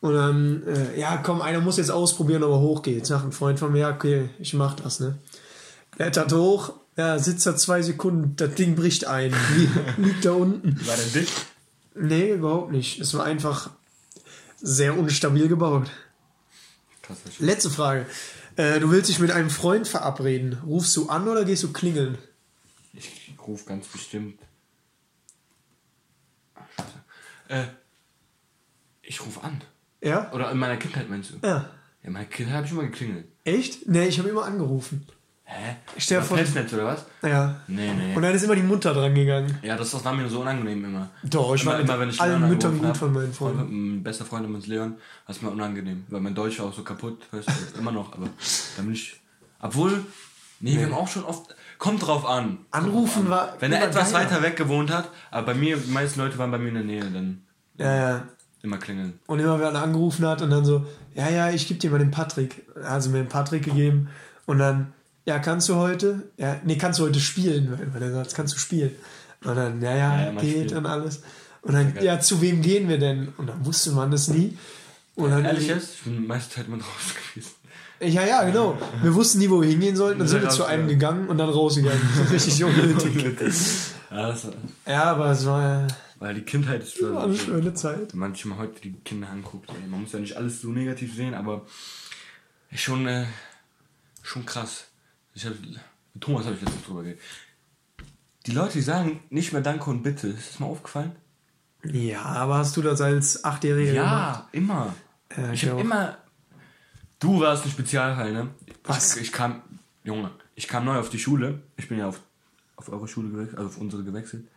Und 0.00 0.14
dann, 0.14 0.62
äh, 0.66 0.98
ja, 0.98 1.18
komm, 1.18 1.40
einer 1.40 1.60
muss 1.60 1.76
jetzt 1.76 1.90
ausprobieren, 1.92 2.42
ob 2.42 2.50
er 2.50 2.58
hochgeht. 2.60 3.06
Sagt 3.06 3.24
ein 3.26 3.32
Freund 3.32 3.60
von 3.60 3.70
mir, 3.70 3.78
ja, 3.78 3.94
okay, 3.94 4.28
ich 4.40 4.54
mach 4.54 4.74
das, 4.74 4.98
ne? 4.98 5.18
Klettert 5.94 6.32
hoch, 6.32 6.72
ja, 6.96 7.18
sitzt 7.20 7.46
da 7.46 7.54
zwei 7.54 7.80
Sekunden, 7.82 8.34
das 8.36 8.54
Ding 8.54 8.74
bricht 8.74 9.06
ein, 9.06 9.30
li- 9.56 9.68
liegt 9.98 10.24
da 10.24 10.32
unten. 10.32 10.76
War 10.86 10.96
der 10.96 11.22
dick? 11.22 11.28
Nee, 11.94 12.32
überhaupt 12.32 12.72
nicht. 12.72 13.00
Es 13.00 13.14
war 13.14 13.24
einfach 13.24 13.70
sehr 14.60 14.98
unstabil 14.98 15.46
gebaut. 15.46 15.90
Letzte 17.38 17.70
Frage. 17.70 18.06
Äh, 18.56 18.80
du 18.80 18.90
willst 18.90 19.08
dich 19.10 19.20
mit 19.20 19.30
einem 19.30 19.50
Freund 19.50 19.86
verabreden. 19.86 20.58
Rufst 20.66 20.96
du 20.96 21.08
an 21.08 21.28
oder 21.28 21.44
gehst 21.44 21.62
du 21.62 21.72
klingeln? 21.72 22.18
Ich 22.92 23.34
rufe 23.46 23.64
ganz 23.66 23.86
bestimmt. 23.86 24.40
Ach, 26.54 26.62
scheiße. 26.76 26.90
Äh, 27.48 27.66
ich 29.02 29.24
rufe 29.24 29.42
an. 29.42 29.60
Ja? 30.02 30.30
Oder 30.32 30.50
in 30.50 30.58
meiner 30.58 30.76
Kindheit 30.76 31.08
meinst 31.08 31.30
du? 31.32 31.46
Ja. 31.46 31.48
Ja, 31.48 31.70
in 32.02 32.12
meiner 32.12 32.24
Kindheit 32.26 32.56
habe 32.56 32.66
ich 32.66 32.72
immer 32.72 32.82
geklingelt. 32.82 33.26
Echt? 33.44 33.86
Nee, 33.88 34.06
ich 34.06 34.18
habe 34.18 34.28
immer 34.28 34.44
angerufen. 34.44 35.06
Hä? 35.44 35.76
Ich 35.96 36.04
stell 36.04 36.22
vor- 36.22 36.38
Festnetz 36.38 36.72
oder 36.72 36.84
was? 36.86 37.04
Ja. 37.22 37.60
Nee, 37.66 37.92
nee. 37.92 38.14
Und 38.14 38.22
dann 38.22 38.32
ist 38.34 38.44
immer 38.44 38.54
die 38.54 38.62
Mutter 38.62 38.94
dran 38.94 39.14
gegangen. 39.14 39.58
ja, 39.62 39.76
das, 39.76 39.90
das 39.90 40.04
war 40.04 40.12
mir 40.14 40.28
so 40.28 40.40
unangenehm 40.42 40.84
immer. 40.84 41.10
Doch, 41.24 41.54
ich 41.56 41.62
immer, 41.62 41.72
war 41.72 41.80
immer, 41.80 41.98
wenn 41.98 42.10
ich 42.10 42.20
allen 42.20 42.48
Müttern 42.48 42.78
gut 42.78 42.86
hab, 42.88 42.96
von 42.96 43.12
meinen 43.12 43.32
Freunden. 43.34 43.90
Mein 43.94 44.02
bester 44.04 44.24
Freund 44.24 44.44
namens 44.44 44.68
Leon, 44.68 44.96
das 45.26 45.36
ist 45.38 45.42
mir 45.42 45.50
unangenehm, 45.50 46.04
weil 46.08 46.20
mein 46.20 46.36
Deutsch 46.36 46.60
war 46.60 46.66
auch 46.66 46.72
so 46.74 46.84
kaputt, 46.84 47.26
weißt 47.32 47.48
du, 47.74 47.78
immer 47.80 47.90
noch, 47.90 48.12
aber 48.12 48.28
dann 48.76 48.84
bin 48.86 48.94
ich. 48.94 49.20
Obwohl, 49.60 50.04
nee, 50.60 50.76
wir 50.78 50.84
haben 50.86 50.94
auch 50.94 51.08
schon 51.08 51.24
oft. 51.24 51.54
Kommt 51.80 52.06
drauf 52.06 52.24
an. 52.26 52.58
Anrufen 52.70 53.28
war. 53.30 53.56
Wenn 53.58 53.72
er 53.72 53.82
etwas 53.88 54.12
geiler. 54.12 54.26
weiter 54.30 54.42
weg 54.42 54.54
gewohnt 54.56 54.92
hat, 54.92 55.08
aber 55.32 55.46
bei 55.46 55.54
mir, 55.54 55.76
die 55.78 55.90
meisten 55.90 56.20
Leute 56.20 56.38
waren 56.38 56.50
bei 56.52 56.58
mir 56.58 56.68
in 56.68 56.74
der 56.74 56.84
Nähe, 56.84 57.04
dann 57.10 57.42
Ja, 57.78 57.96
ja. 57.96 58.28
immer 58.62 58.76
klingeln. 58.78 59.18
Und 59.26 59.40
immer, 59.40 59.58
wenn 59.58 59.74
er 59.74 59.82
angerufen 59.82 60.26
hat 60.26 60.42
und 60.42 60.50
dann 60.50 60.64
so, 60.64 60.86
ja, 61.14 61.28
ja, 61.30 61.50
ich 61.50 61.66
gebe 61.66 61.80
dir 61.80 61.90
mal 61.90 61.98
den 61.98 62.10
Patrick. 62.12 62.66
Also 62.84 63.10
mir 63.10 63.18
den 63.18 63.28
Patrick 63.28 63.64
gegeben. 63.64 64.08
Und 64.46 64.58
dann, 64.58 64.92
ja, 65.24 65.38
kannst 65.38 65.68
du 65.70 65.76
heute? 65.76 66.28
Ja, 66.36 66.60
nee, 66.64 66.76
kannst 66.76 67.00
du 67.00 67.04
heute 67.04 67.18
spielen? 67.18 67.76
Weil, 67.92 68.02
er 68.02 68.12
sagt, 68.12 68.34
kannst 68.34 68.54
du 68.54 68.58
spielen? 68.58 68.92
Und 69.42 69.56
dann, 69.56 69.80
ja, 69.80 69.90
ja, 69.96 69.96
Ja, 70.20 70.24
ja, 70.26 70.32
mal 70.32 70.44
geht 70.44 70.72
und 70.72 70.84
alles. 70.86 71.22
Und 71.62 71.72
dann, 71.74 71.94
geil. 71.94 72.04
ja, 72.04 72.20
zu 72.20 72.42
wem 72.42 72.60
gehen 72.60 72.88
wir 72.90 72.98
denn? 72.98 73.32
Und 73.38 73.46
dann 73.46 73.64
wusste 73.64 73.92
man 73.92 74.10
das 74.10 74.28
nie. 74.28 74.56
Und 75.14 75.30
dann 75.30 75.44
Ehrlich 75.46 75.66
jetzt? 75.68 75.94
Ich 75.94 76.02
bin 76.02 76.26
meiste 76.26 76.54
Zeit 76.56 76.66
immer 76.68 76.76
draußen 76.76 77.16
gewesen. 77.34 77.50
Ja, 78.00 78.24
ja, 78.24 78.44
genau. 78.44 78.78
Wir 79.02 79.14
wussten 79.14 79.38
nie, 79.38 79.50
wo 79.50 79.60
wir 79.60 79.68
hingehen 79.68 79.94
sollten. 79.94 80.18
Dann 80.20 80.28
sind 80.28 80.42
wir 80.42 80.48
zu 80.48 80.64
einem 80.64 80.88
gegangen 80.88 81.28
und 81.28 81.36
dann 81.38 81.50
rausgegangen. 81.50 82.00
Das 82.18 82.26
ist 82.30 82.32
richtig 82.32 82.64
unnötig. 82.64 83.36
Ja, 84.10 84.34
Ja, 84.88 85.04
aber 85.04 85.30
es 85.30 85.46
war, 85.46 85.86
weil 86.18 86.34
die 86.34 86.40
Kindheit 86.42 86.82
ist 86.82 86.96
schon. 86.98 87.14
war 87.14 87.24
eine 87.24 87.36
schöne 87.36 87.74
Zeit. 87.74 88.12
Wenn 88.12 88.18
man 88.18 88.34
sich 88.34 88.44
mal 88.44 88.58
heute 88.58 88.80
die 88.80 88.92
Kinder 89.04 89.28
anguckt, 89.30 89.70
ey, 89.70 89.88
man 89.88 90.00
muss 90.00 90.12
ja 90.12 90.18
nicht 90.18 90.36
alles 90.36 90.60
so 90.60 90.68
negativ 90.70 91.14
sehen, 91.14 91.32
aber 91.32 91.64
schon, 92.74 93.06
äh, 93.06 93.26
schon 94.22 94.44
krass. 94.46 94.86
Ich 95.34 95.46
hab, 95.46 95.52
mit 95.60 96.22
Thomas 96.22 96.44
habe 96.44 96.56
ich 96.56 96.62
letztens 96.62 96.84
drüber 96.84 97.02
geredet. 97.02 97.20
Die 98.46 98.50
Leute, 98.52 98.72
die 98.72 98.80
sagen 98.82 99.20
nicht 99.30 99.52
mehr 99.52 99.62
Danke 99.62 99.88
und 99.90 100.02
Bitte, 100.02 100.26
ist 100.28 100.54
das 100.54 100.58
mal 100.58 100.66
aufgefallen? 100.66 101.12
Ja, 101.84 102.22
aber 102.22 102.56
hast 102.56 102.76
du 102.76 102.82
das 102.82 103.00
als 103.00 103.44
Achtjähriger 103.44 103.92
gemacht? 103.92 104.44
Ja, 104.44 104.48
immer. 104.52 104.94
Ja, 105.36 105.52
ich 105.52 105.68
habe 105.68 105.80
immer. 105.80 106.18
Du 107.20 107.38
warst 107.38 107.64
ein 107.64 107.70
Spezialfall, 107.70 108.32
ne? 108.32 108.48
Was? 108.84 109.16
Ich, 109.16 109.24
ich 109.24 109.32
kam, 109.32 109.62
Junge, 110.04 110.30
ich 110.54 110.66
kam 110.66 110.86
neu 110.86 110.98
auf 110.98 111.10
die 111.10 111.18
Schule. 111.18 111.62
Ich 111.76 111.86
bin 111.86 111.98
ja 111.98 112.08
auf, 112.08 112.20
auf 112.76 112.88
eure 112.88 113.06
Schule 113.06 113.28
gewechselt, 113.28 113.58
also 113.58 113.68
auf 113.68 113.78
unsere 113.78 114.02
gewechselt. 114.02 114.48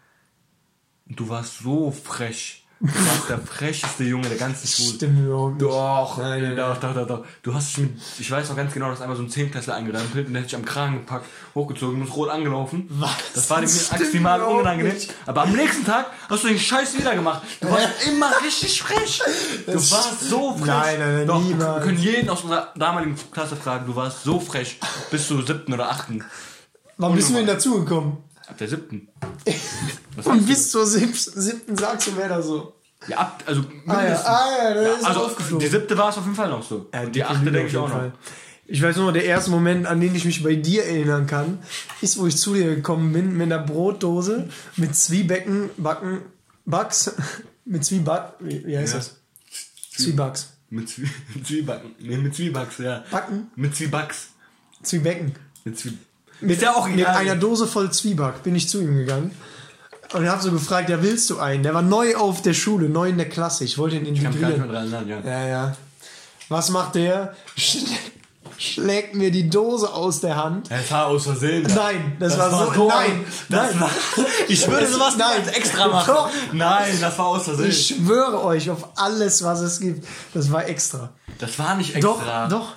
Und 1.05 1.19
du 1.19 1.27
warst 1.27 1.59
so 1.59 1.91
frech. 1.91 2.62
Du 2.85 2.89
warst 2.93 3.29
der 3.29 3.37
frecheste 3.39 4.03
Junge 4.03 4.27
der 4.27 4.37
ganzen 4.37 4.67
Schule. 4.67 4.95
Stimmt 4.95 5.25
überhaupt 5.25 5.53
nicht. 5.53 5.61
Doch, 5.71 6.17
Nein, 6.17 6.41
nein, 6.43 6.55
doch, 6.57 6.77
doch, 6.77 6.93
doch, 6.93 7.07
doch. 7.07 7.25
Du 7.41 7.53
hast 7.53 7.69
dich 7.69 7.77
mit, 7.77 7.91
ich 8.19 8.29
weiß 8.29 8.49
noch 8.49 8.57
ganz 8.57 8.73
genau, 8.73 8.89
dass 8.89 8.99
einmal 8.99 9.15
so 9.15 9.23
ein 9.23 9.29
Zehntklässler 9.29 9.75
eingerempelt 9.75 10.27
und 10.27 10.33
der 10.33 10.41
hat 10.41 10.49
dich 10.49 10.55
am 10.57 10.65
Kragen 10.65 10.95
gepackt, 10.95 11.25
hochgezogen 11.55 12.01
und 12.01 12.07
ist 12.09 12.15
rot 12.17 12.27
angelaufen. 12.29 12.87
Was? 12.89 13.11
Das 13.35 13.49
war 13.49 13.61
dem 13.61 13.69
maximal 13.91 14.41
unangenehm. 14.41 14.93
nicht. 14.93 15.13
Aber 15.25 15.43
am 15.43 15.53
nächsten 15.53 15.85
Tag 15.85 16.07
hast 16.29 16.43
du 16.43 16.49
den 16.49 16.59
Scheiß 16.59 16.97
wieder 16.97 17.15
gemacht. 17.15 17.41
Du 17.61 17.69
warst 17.69 17.87
immer 18.11 18.29
richtig 18.43 18.81
frech. 18.83 19.21
Du 19.65 19.73
warst 19.75 20.19
so 20.29 20.53
frech. 20.57 20.65
Nein, 20.67 20.99
nein, 20.99 21.15
nein, 21.19 21.27
doch, 21.27 21.41
niemals. 21.41 21.75
Wir 21.77 21.81
können 21.85 21.99
jeden 21.99 22.29
aus 22.29 22.41
unserer 22.41 22.73
damaligen 22.75 23.15
Klasse 23.31 23.55
fragen, 23.55 23.85
du 23.85 23.95
warst 23.95 24.23
so 24.25 24.41
frech 24.41 24.77
bis 25.09 25.25
zur 25.29 25.45
siebten 25.47 25.71
oder 25.73 25.89
achten. 25.89 26.21
Wann 26.97 27.15
bist 27.15 27.29
du 27.29 27.33
denn 27.35 27.47
dazugekommen? 27.47 28.17
Ab 28.47 28.57
der 28.57 28.67
siebten. 28.67 29.07
Was 30.15 30.27
Und 30.27 30.45
bis 30.45 30.71
zur 30.71 30.85
sieb 30.85 31.15
siebten 31.17 31.75
sagst 31.77 32.07
du 32.07 32.11
mir 32.11 32.27
da 32.27 32.41
so. 32.41 32.75
Ja, 33.07 33.17
ab, 33.17 33.43
also 33.45 33.63
Ah 33.87 34.03
ja, 34.03 34.15
ah, 34.25 34.47
ja 34.57 34.73
das 34.73 34.99
ist 34.99 35.05
also 35.05 35.25
aufgeflogen. 35.25 35.59
die 35.65 35.71
siebte 35.71 35.97
war 35.97 36.09
es 36.09 36.17
auf 36.17 36.23
jeden 36.23 36.35
Fall 36.35 36.49
noch 36.49 36.63
so. 36.63 36.89
Und 36.91 37.07
die 37.07 37.11
dicke 37.19 37.27
achte 37.29 37.51
denke 37.51 37.59
auf 37.61 37.67
ich 37.67 37.77
auch 37.77 37.87
jeden 37.89 37.93
noch. 37.93 37.99
Fall. 38.11 38.13
Ich 38.65 38.81
weiß 38.81 38.95
nur, 38.95 39.11
der 39.11 39.25
erste 39.25 39.51
Moment, 39.51 39.85
an 39.87 39.99
den 39.99 40.15
ich 40.15 40.23
mich 40.23 40.41
bei 40.41 40.55
dir 40.55 40.85
erinnern 40.85 41.27
kann, 41.27 41.59
ist, 42.01 42.17
wo 42.17 42.27
ich 42.27 42.37
zu 42.37 42.53
dir 42.53 42.75
gekommen 42.75 43.11
bin 43.11 43.33
mit 43.35 43.51
einer 43.51 43.59
Brotdose 43.61 44.47
mit 44.77 44.95
Zwiebecken, 44.95 45.69
Backen, 45.77 46.21
Bugs, 46.65 47.13
mit 47.65 47.83
Zwieback, 47.83 48.33
wie, 48.39 48.65
wie 48.65 48.77
heißt 48.77 48.93
Ja. 48.93 48.99
das? 48.99 49.17
Zwiebacks. 49.97 50.49
Mit 50.69 50.89
Zwie 50.89 51.07
Zwiebacken. 51.45 51.91
Nee, 51.99 52.17
mit 52.17 52.33
Zwiebacks, 52.35 52.77
ja. 52.77 53.03
Backen? 53.11 53.51
Mit 53.55 53.75
Zwiebacks. 53.75 54.29
Zwiebecken. 54.81 55.35
Mit 55.65 55.77
Zwie 55.77 55.97
Mit, 56.43 56.61
ja 56.61 56.73
auch 56.75 56.87
mit 56.87 57.05
einer 57.05 57.35
Dose 57.35 57.67
voll 57.67 57.91
Zwieback 57.91 58.43
bin 58.43 58.55
ich 58.55 58.69
zu 58.69 58.81
ihm 58.81 58.95
gegangen. 58.97 59.31
Und 60.13 60.29
habe 60.29 60.43
so 60.43 60.51
gefragt, 60.51 60.89
ja, 60.89 61.01
willst 61.01 61.29
du 61.31 61.39
einen? 61.39 61.63
Der 61.63 61.73
war 61.73 61.81
neu 61.81 62.15
auf 62.15 62.41
der 62.43 62.53
Schule, 62.53 62.87
neu 62.87 63.09
in 63.09 63.17
der 63.17 63.27
Klasse. 63.29 63.63
Ich 63.63 63.77
wollte 63.79 63.95
ihn 63.95 64.05
Ich 64.13 64.21
kann 64.23 64.31
integrieren. 64.33 64.69
dran 64.69 64.93
erinnern, 64.93 65.07
ja. 65.07 65.19
Ja, 65.25 65.47
ja. 65.47 65.75
Was 66.49 66.69
macht 66.69 66.95
der? 66.95 67.33
Sch 67.57 67.77
schlägt 68.59 69.15
mir 69.15 69.31
die 69.31 69.49
Dose 69.49 69.91
aus 69.91 70.21
der 70.21 70.35
Hand. 70.35 70.69
Es 70.69 70.91
war 70.91 71.07
aus 71.07 71.23
Versehen. 71.23 71.63
Nein, 71.75 72.15
das, 72.19 72.37
war, 72.37 72.51
so. 72.51 72.71
dumm. 72.71 72.87
Nein, 72.87 73.25
Das 73.49 73.71
nein. 73.71 73.81
war, 73.81 73.89
ich 74.47 74.67
würde 74.67 74.87
sowas 74.87 75.17
Nein. 75.17 75.47
extra 75.53 75.87
machen. 75.87 76.13
Doch. 76.13 76.29
Nein, 76.53 76.95
das 77.01 77.17
war 77.17 77.25
aus 77.27 77.43
Versehen. 77.45 77.69
Ich 77.69 77.87
schwöre 77.87 78.43
euch 78.43 78.69
auf 78.69 78.89
alles, 78.97 79.43
was 79.43 79.61
es 79.61 79.79
gibt. 79.79 80.07
Das 80.35 80.51
war 80.51 80.67
extra. 80.67 81.09
das 81.39 81.57
war 81.57 81.75
nicht 81.75 82.01
Doch, 82.03 82.17
extra. 82.19 82.47
doch. 82.47 82.73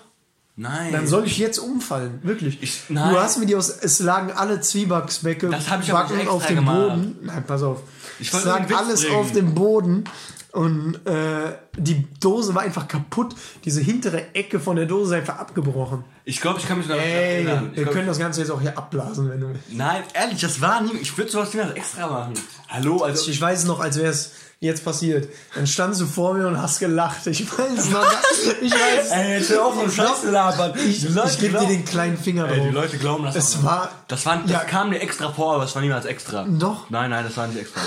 Nein. 0.58 0.90
Dann 0.92 1.06
soll 1.06 1.26
ich 1.26 1.36
jetzt 1.36 1.58
umfallen, 1.58 2.20
wirklich. 2.22 2.62
Ich- 2.62 2.84
nein. 2.88 3.12
Du 3.12 3.20
hast 3.20 3.38
mir 3.38 3.44
die 3.46 3.54
aus, 3.56 3.68
es 3.68 3.98
lagen 4.00 4.32
alle 4.32 4.60
Zwiebacksbäcke, 4.62 5.48
Das 5.50 5.68
hab 5.68 5.80
ich 5.82 5.88
nicht 5.88 5.92
Backen 5.92 6.28
auf 6.28 6.46
dem 6.46 6.56
gemacht. 6.56 6.76
Boden. 6.88 7.16
Nein, 7.22 7.44
pass 7.46 7.62
auf. 7.62 7.82
Ich 8.18 8.32
es 8.32 8.44
lag 8.44 8.68
alles 8.74 9.02
bringen. 9.02 9.16
auf 9.16 9.32
dem 9.32 9.54
Boden 9.54 10.04
und 10.52 10.94
äh, 11.06 11.52
die 11.76 12.06
Dose 12.20 12.54
war 12.54 12.62
einfach 12.62 12.88
kaputt. 12.88 13.34
Diese 13.66 13.82
hintere 13.82 14.34
Ecke 14.34 14.58
von 14.58 14.76
der 14.76 14.86
Dose 14.86 15.14
ist 15.14 15.20
einfach 15.20 15.38
abgebrochen. 15.40 16.04
ich 16.24 16.40
glaube, 16.40 16.58
ich 16.58 16.66
kann 16.66 16.78
mich 16.78 16.88
noch 16.88 16.96
Ey, 16.96 17.34
erinnern. 17.44 17.68
Ich 17.72 17.76
wir 17.76 17.82
glaub, 17.84 17.94
können 17.94 18.06
das 18.06 18.18
Ganze 18.18 18.40
jetzt 18.40 18.50
auch 18.50 18.62
hier 18.62 18.78
abblasen, 18.78 19.28
wenn 19.28 19.38
du 19.40 19.48
willst. 19.48 19.60
Nein, 19.72 20.04
ehrlich, 20.14 20.40
das 20.40 20.58
war 20.62 20.80
nie. 20.80 20.96
Ich 21.02 21.16
würde 21.18 21.30
sowas 21.30 21.52
niemals 21.52 21.74
extra 21.74 22.06
machen. 22.06 22.32
Hallo, 22.68 23.02
also. 23.02 23.30
Ich 23.30 23.38
weiß 23.38 23.66
noch, 23.66 23.80
als 23.80 23.98
wäre 23.98 24.08
es 24.10 24.30
jetzt 24.60 24.84
passiert. 24.84 25.28
Dann 25.54 25.66
standst 25.66 26.00
du 26.00 26.06
vor 26.06 26.34
mir 26.34 26.46
und 26.48 26.60
hast 26.60 26.78
gelacht. 26.80 27.26
Ich 27.26 27.46
weiß 27.46 27.90
noch. 27.90 28.04
Ich 28.62 28.72
weiß. 28.72 29.10
Ey, 29.10 29.38
jetzt 29.38 29.50
hör 29.50 29.66
auf, 29.66 29.74
so 29.74 29.88
Scheiße 29.90 30.30
labern. 30.30 30.72
Ich, 30.88 31.04
ich 31.04 31.38
gebe 31.38 31.58
dir 31.58 31.66
den 31.66 31.84
kleinen 31.84 32.16
Finger 32.16 32.48
Ey, 32.48 32.56
drauf. 32.58 32.66
die 32.68 32.74
Leute 32.74 32.96
glauben 32.98 33.24
das. 33.24 33.34
Es 33.34 33.62
war- 33.64 33.90
Das, 34.08 34.24
war, 34.24 34.36
das 34.42 34.50
Ja. 34.50 34.60
kam 34.60 34.90
mir 34.90 35.00
extra 35.00 35.32
vor, 35.32 35.54
aber 35.56 35.64
es 35.64 35.74
war 35.74 35.82
niemals 35.82 36.04
extra. 36.06 36.44
Doch. 36.48 36.88
Nein, 36.90 37.10
nein, 37.10 37.24
das 37.24 37.36
war 37.36 37.48
nicht 37.48 37.58
extra. 37.60 37.80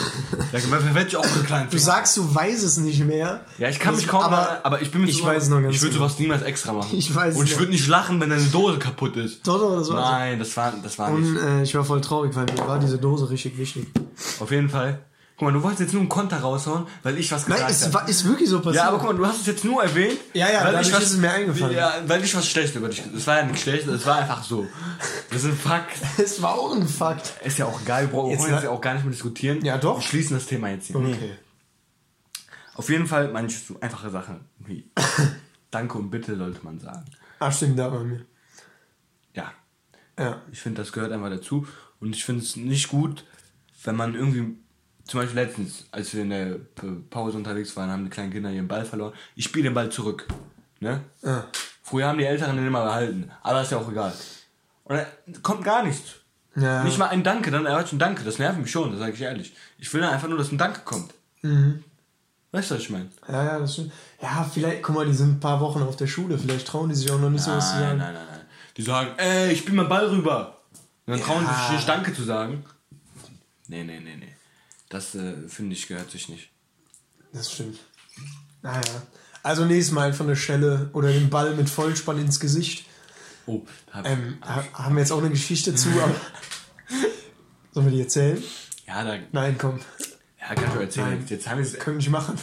Da 0.51 0.59
verwende 0.59 1.07
ich 1.07 1.15
auch 1.15 1.23
einen 1.23 1.45
kleinen 1.45 1.69
Du 1.69 1.77
sagst, 1.77 2.17
du 2.17 2.35
weißt 2.35 2.63
es 2.63 2.77
nicht 2.77 3.03
mehr. 3.05 3.41
Ja, 3.57 3.69
ich 3.69 3.79
kann 3.79 3.93
Das- 3.93 4.01
mich 4.01 4.09
kaum, 4.09 4.21
aber, 4.23 4.59
aber, 4.63 4.81
ich 4.81 4.91
bin 4.91 5.01
mir 5.01 5.07
ich 5.07 5.17
so- 5.19 5.25
weiß 5.25 5.47
noch 5.49 5.61
ganz 5.61 5.75
Ich 5.75 5.81
würde 5.81 5.93
genau. 5.95 6.07
sowas 6.07 6.19
niemals 6.19 6.41
extra 6.43 6.73
machen. 6.73 6.89
Ich 6.97 7.13
weiß 7.15 7.35
Und 7.37 7.45
ich 7.45 7.57
würde 7.57 7.71
nicht 7.71 7.87
lachen, 7.87 8.19
wenn 8.19 8.29
deine 8.29 8.43
Dose 8.43 8.77
kaputt 8.79 9.15
ist. 9.15 9.47
Doch, 9.47 9.59
doch, 9.59 9.77
das 9.77 9.89
war 9.89 10.05
so. 10.05 10.11
Nein, 10.11 10.39
das 10.39 10.55
war, 10.57 10.73
das 10.83 10.99
war 10.99 11.09
Und 11.11 11.21
nicht. 11.33 11.41
äh, 11.41 11.63
ich 11.63 11.73
war 11.75 11.83
voll 11.85 12.01
traurig, 12.01 12.35
weil 12.35 12.45
mir 12.45 12.67
war 12.67 12.79
diese 12.79 12.97
Dose 12.97 13.29
richtig 13.29 13.57
wichtig. 13.57 13.87
Auf 14.39 14.51
jeden 14.51 14.69
Fall. 14.69 14.99
Guck 15.39 15.47
mal, 15.47 15.53
du 15.53 15.63
wolltest 15.63 15.79
jetzt 15.79 15.93
nur 15.93 16.01
einen 16.01 16.09
Konter 16.09 16.39
raushauen, 16.41 16.85
weil 17.01 17.17
ich 17.17 17.31
was 17.31 17.45
gesagt 17.45 17.61
Nein, 17.61 17.71
es 17.71 17.83
habe. 17.85 17.93
war, 17.93 18.09
ist 18.09 18.25
wirklich 18.25 18.49
so 18.49 18.57
passiert. 18.57 18.75
Ja, 18.75 18.89
aber 18.89 18.97
guck 18.97 19.07
mal, 19.07 19.15
du 19.15 19.25
hast 19.25 19.39
es 19.39 19.45
jetzt 19.47 19.63
nur 19.63 19.81
erwähnt. 19.81 20.19
Ja, 20.33 20.51
ja, 20.51 20.65
weil 20.65 20.81
ich 20.81 20.91
was, 20.91 21.03
ist 21.03 21.11
es 21.11 21.17
mir 21.17 21.31
eingefallen. 21.31 21.77
Ja, 21.77 21.93
weil 22.07 22.21
ich 22.21 22.35
was 22.35 22.45
Schlechtes 22.45 22.75
über 22.75 22.89
dich. 22.89 23.01
Es 23.15 23.25
war 23.25 23.37
ja 23.37 23.45
nicht 23.45 23.61
schlecht, 23.61 23.87
es 23.87 24.05
war 24.05 24.17
einfach 24.17 24.43
so. 24.43 24.67
Das 25.29 25.45
ist 25.45 25.51
ein 25.51 25.55
Fakt. 25.57 25.97
es 26.17 26.41
war 26.41 26.55
auch 26.55 26.75
ein 26.75 26.85
Fakt. 26.85 27.35
Ist 27.45 27.57
ja 27.57 27.67
auch 27.67 27.81
egal, 27.81 28.01
wir 28.03 28.09
brauchen 28.09 28.31
Jetzt 28.31 28.45
jetzt, 28.49 28.63
ja 28.63 28.69
auch 28.69 28.81
gar 28.81 28.95
nicht 28.95 29.03
mehr 29.05 29.13
diskutieren. 29.13 29.63
Ja, 29.63 29.77
doch. 29.77 29.99
Wir 29.99 30.01
schließen 30.03 30.35
das 30.35 30.45
Thema 30.45 30.71
jetzt 30.71 30.87
hier. 30.87 30.97
Nee. 30.99 31.13
Okay. 31.13 31.35
Auf 32.75 32.89
jeden 32.89 33.07
Fall 33.07 33.31
manche 33.31 33.57
so 33.59 33.77
einfache 33.79 34.09
Sachen 34.09 34.41
wie 34.59 34.91
Danke 35.71 35.97
und 35.97 36.09
Bitte 36.09 36.35
sollte 36.37 36.59
man 36.65 36.79
sagen. 36.81 37.05
Ah, 37.39 37.49
stimmt, 37.49 37.79
da 37.79 37.87
bei 37.87 37.99
mir. 37.99 38.25
Ja, 39.33 39.53
Ja. 40.17 40.41
ich 40.51 40.59
finde, 40.59 40.81
das 40.81 40.91
gehört 40.91 41.13
einfach 41.13 41.29
dazu. 41.29 41.65
Und 42.01 42.13
ich 42.13 42.25
finde 42.25 42.43
es 42.43 42.57
nicht 42.57 42.89
gut, 42.89 43.23
wenn 43.85 43.95
man 43.95 44.15
irgendwie, 44.15 44.57
zum 45.09 45.19
Beispiel 45.21 45.39
letztens, 45.41 45.85
als 45.91 46.13
wir 46.13 46.21
in 46.21 46.29
der 46.29 46.55
Pause 47.09 47.37
unterwegs 47.37 47.75
waren, 47.75 47.89
haben 47.89 48.03
die 48.03 48.09
kleinen 48.11 48.31
Kinder 48.31 48.51
ihren 48.51 48.67
Ball 48.67 48.85
verloren. 48.85 49.13
Ich 49.35 49.45
spiele 49.45 49.63
den 49.65 49.73
Ball 49.73 49.89
zurück. 49.89 50.27
Ne? 50.79 51.01
Ja. 51.23 51.45
Früher 51.81 52.07
haben 52.07 52.19
die 52.19 52.25
Älteren 52.25 52.55
den 52.55 52.67
immer 52.67 52.83
behalten. 52.83 53.31
Aber 53.41 53.61
ist 53.61 53.71
ja 53.71 53.79
auch 53.79 53.89
egal. 53.89 54.13
Und 54.83 54.97
dann 54.97 55.41
kommt 55.43 55.63
gar 55.63 55.83
nichts. 55.83 56.11
Ja. 56.55 56.83
Nicht 56.83 56.97
mal 56.99 57.07
ein 57.07 57.23
Danke, 57.23 57.49
dann 57.51 57.65
erhört 57.65 57.91
ein 57.91 57.99
Danke. 57.99 58.23
Das 58.23 58.37
nervt 58.37 58.59
mich 58.59 58.71
schon, 58.71 58.91
das 58.91 58.99
sage 58.99 59.13
ich 59.13 59.21
ehrlich. 59.21 59.55
Ich 59.79 59.91
will 59.93 60.03
einfach 60.03 60.27
nur, 60.27 60.37
dass 60.37 60.51
ein 60.51 60.57
Danke 60.57 60.81
kommt. 60.85 61.13
Mhm. 61.41 61.83
Weißt 62.51 62.69
du, 62.71 62.75
was 62.75 62.81
ich 62.81 62.89
meine? 62.89 63.09
Ja, 63.27 63.43
ja, 63.45 63.59
das 63.59 63.73
stimmt. 63.73 63.91
Ja, 64.21 64.43
vielleicht, 64.51 64.83
guck 64.83 64.95
mal, 64.95 65.05
die 65.05 65.13
sind 65.13 65.37
ein 65.37 65.39
paar 65.39 65.59
Wochen 65.59 65.81
auf 65.81 65.95
der 65.95 66.07
Schule. 66.07 66.37
Vielleicht 66.37 66.67
trauen 66.67 66.89
die 66.89 66.95
sich 66.95 67.11
auch 67.11 67.19
noch 67.19 67.29
nicht 67.29 67.43
so 67.43 67.51
was 67.51 67.69
zu 67.71 67.75
Nein, 67.75 67.83
sagen. 67.83 67.97
nein, 67.99 68.13
nein, 68.13 68.25
nein. 68.29 68.41
Die 68.77 68.81
sagen, 68.81 69.09
ey, 69.17 69.51
ich 69.51 69.59
spiel 69.59 69.73
meinen 69.75 69.89
Ball 69.89 70.05
rüber. 70.07 70.57
Und 71.05 71.13
dann 71.13 71.21
trauen 71.21 71.43
Ja. 71.43 71.53
sie 71.53 71.61
sich 71.63 71.71
nicht 71.77 71.87
Danke 71.89 72.13
zu 72.13 72.23
sagen. 72.23 72.63
Nee, 73.67 73.83
nee, 73.83 73.99
nee, 73.99 74.15
nee. 74.15 74.28
Das, 74.89 75.15
äh, 75.15 75.47
finde 75.47 75.75
ich, 75.75 75.87
gehört 75.87 76.11
sich 76.11 76.29
nicht. 76.29 76.49
Das 77.31 77.51
stimmt. 77.51 77.79
Naja. 78.61 78.81
Also 79.43 79.65
nächstes 79.65 79.93
Mal 79.93 80.13
von 80.13 80.27
der 80.27 80.35
Stelle 80.35 80.89
oder 80.93 81.11
den 81.13 81.29
Ball 81.29 81.55
mit 81.55 81.69
Vollspann 81.69 82.19
ins 82.19 82.39
Gesicht. 82.39 82.85
Oh, 83.45 83.65
hab, 83.91 84.05
Ähm, 84.05 84.37
ha 84.41 84.63
haben 84.73 84.95
wir 84.95 85.01
jetzt 85.01 85.11
auch 85.11 85.19
eine 85.19 85.29
Geschichte 85.29 85.73
zu, 85.75 85.89
aber. 85.89 86.15
Sollen 87.71 87.85
wir 87.87 87.93
die 87.93 88.01
erzählen? 88.01 88.43
ja, 88.87 89.03
da, 89.03 89.17
Nein, 89.31 89.57
komm. 89.57 89.79
ja, 90.39 90.55
kann 90.55 90.65
ich 90.75 90.81
erzählen. 90.81 91.09
Nein. 91.19 91.25
Jetzt 91.27 91.47
haben 91.47 91.59
wir 91.59 91.65
es. 91.65 91.73
Können 91.73 91.95
wir 91.97 92.01
nicht 92.01 92.09
machen. 92.09 92.37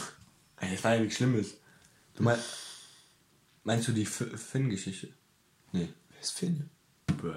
Ey, 0.59 0.71
Das 0.73 0.83
war 0.83 0.95
ja 0.95 1.01
nichts 1.01 1.17
Schlimmes. 1.17 1.53
Du 2.15 2.23
mein, 2.23 2.39
meinst 3.63 3.87
du 3.87 3.91
die 3.91 4.05
Finn-Geschichte? 4.05 5.09
Nee. 5.73 5.89
Wer 6.09 6.21
ist 6.21 6.31
Finn? 6.31 6.69
Bäh. 7.21 7.33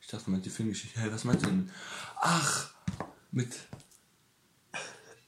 Ich 0.00 0.08
dachte, 0.08 0.24
du 0.24 0.30
meinst 0.32 0.46
die 0.46 0.50
Finn-Geschichte. 0.50 0.98
Hey, 1.00 1.12
was 1.12 1.24
meinst 1.24 1.44
du 1.44 1.50
denn? 1.50 1.70
Ach, 2.20 2.70
mit. 3.30 3.54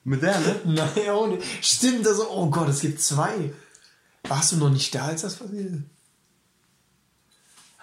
Mit 0.05 0.23
der, 0.23 0.39
ne? 0.41 0.61
Nein, 0.65 1.11
auch 1.11 1.27
nicht. 1.27 1.43
Stimmt, 1.63 2.07
also, 2.07 2.31
oh 2.31 2.51
Gott, 2.51 2.69
es 2.69 2.81
gibt 2.81 3.01
zwei. 3.01 3.53
Warst 4.25 4.53
du 4.53 4.57
noch 4.57 4.71
nicht 4.71 4.95
da, 4.95 5.07
als 5.07 5.23
das 5.23 5.37
passiert 5.37 5.73
ist? 5.73 5.83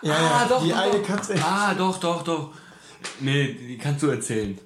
Ja, 0.01 0.13
ah, 0.13 0.21
ja, 0.21 0.47
doch, 0.47 0.63
die 0.63 0.69
doch, 0.69 0.77
eine 0.77 0.99
doch. 0.99 1.07
kannst 1.07 1.29
du. 1.29 1.33
Ah, 1.43 1.73
doch, 1.73 1.99
doch, 1.99 2.23
doch. 2.23 2.53
Nee, 3.19 3.53
die 3.53 3.77
kannst 3.77 4.03
du 4.03 4.07
erzählen. 4.07 4.59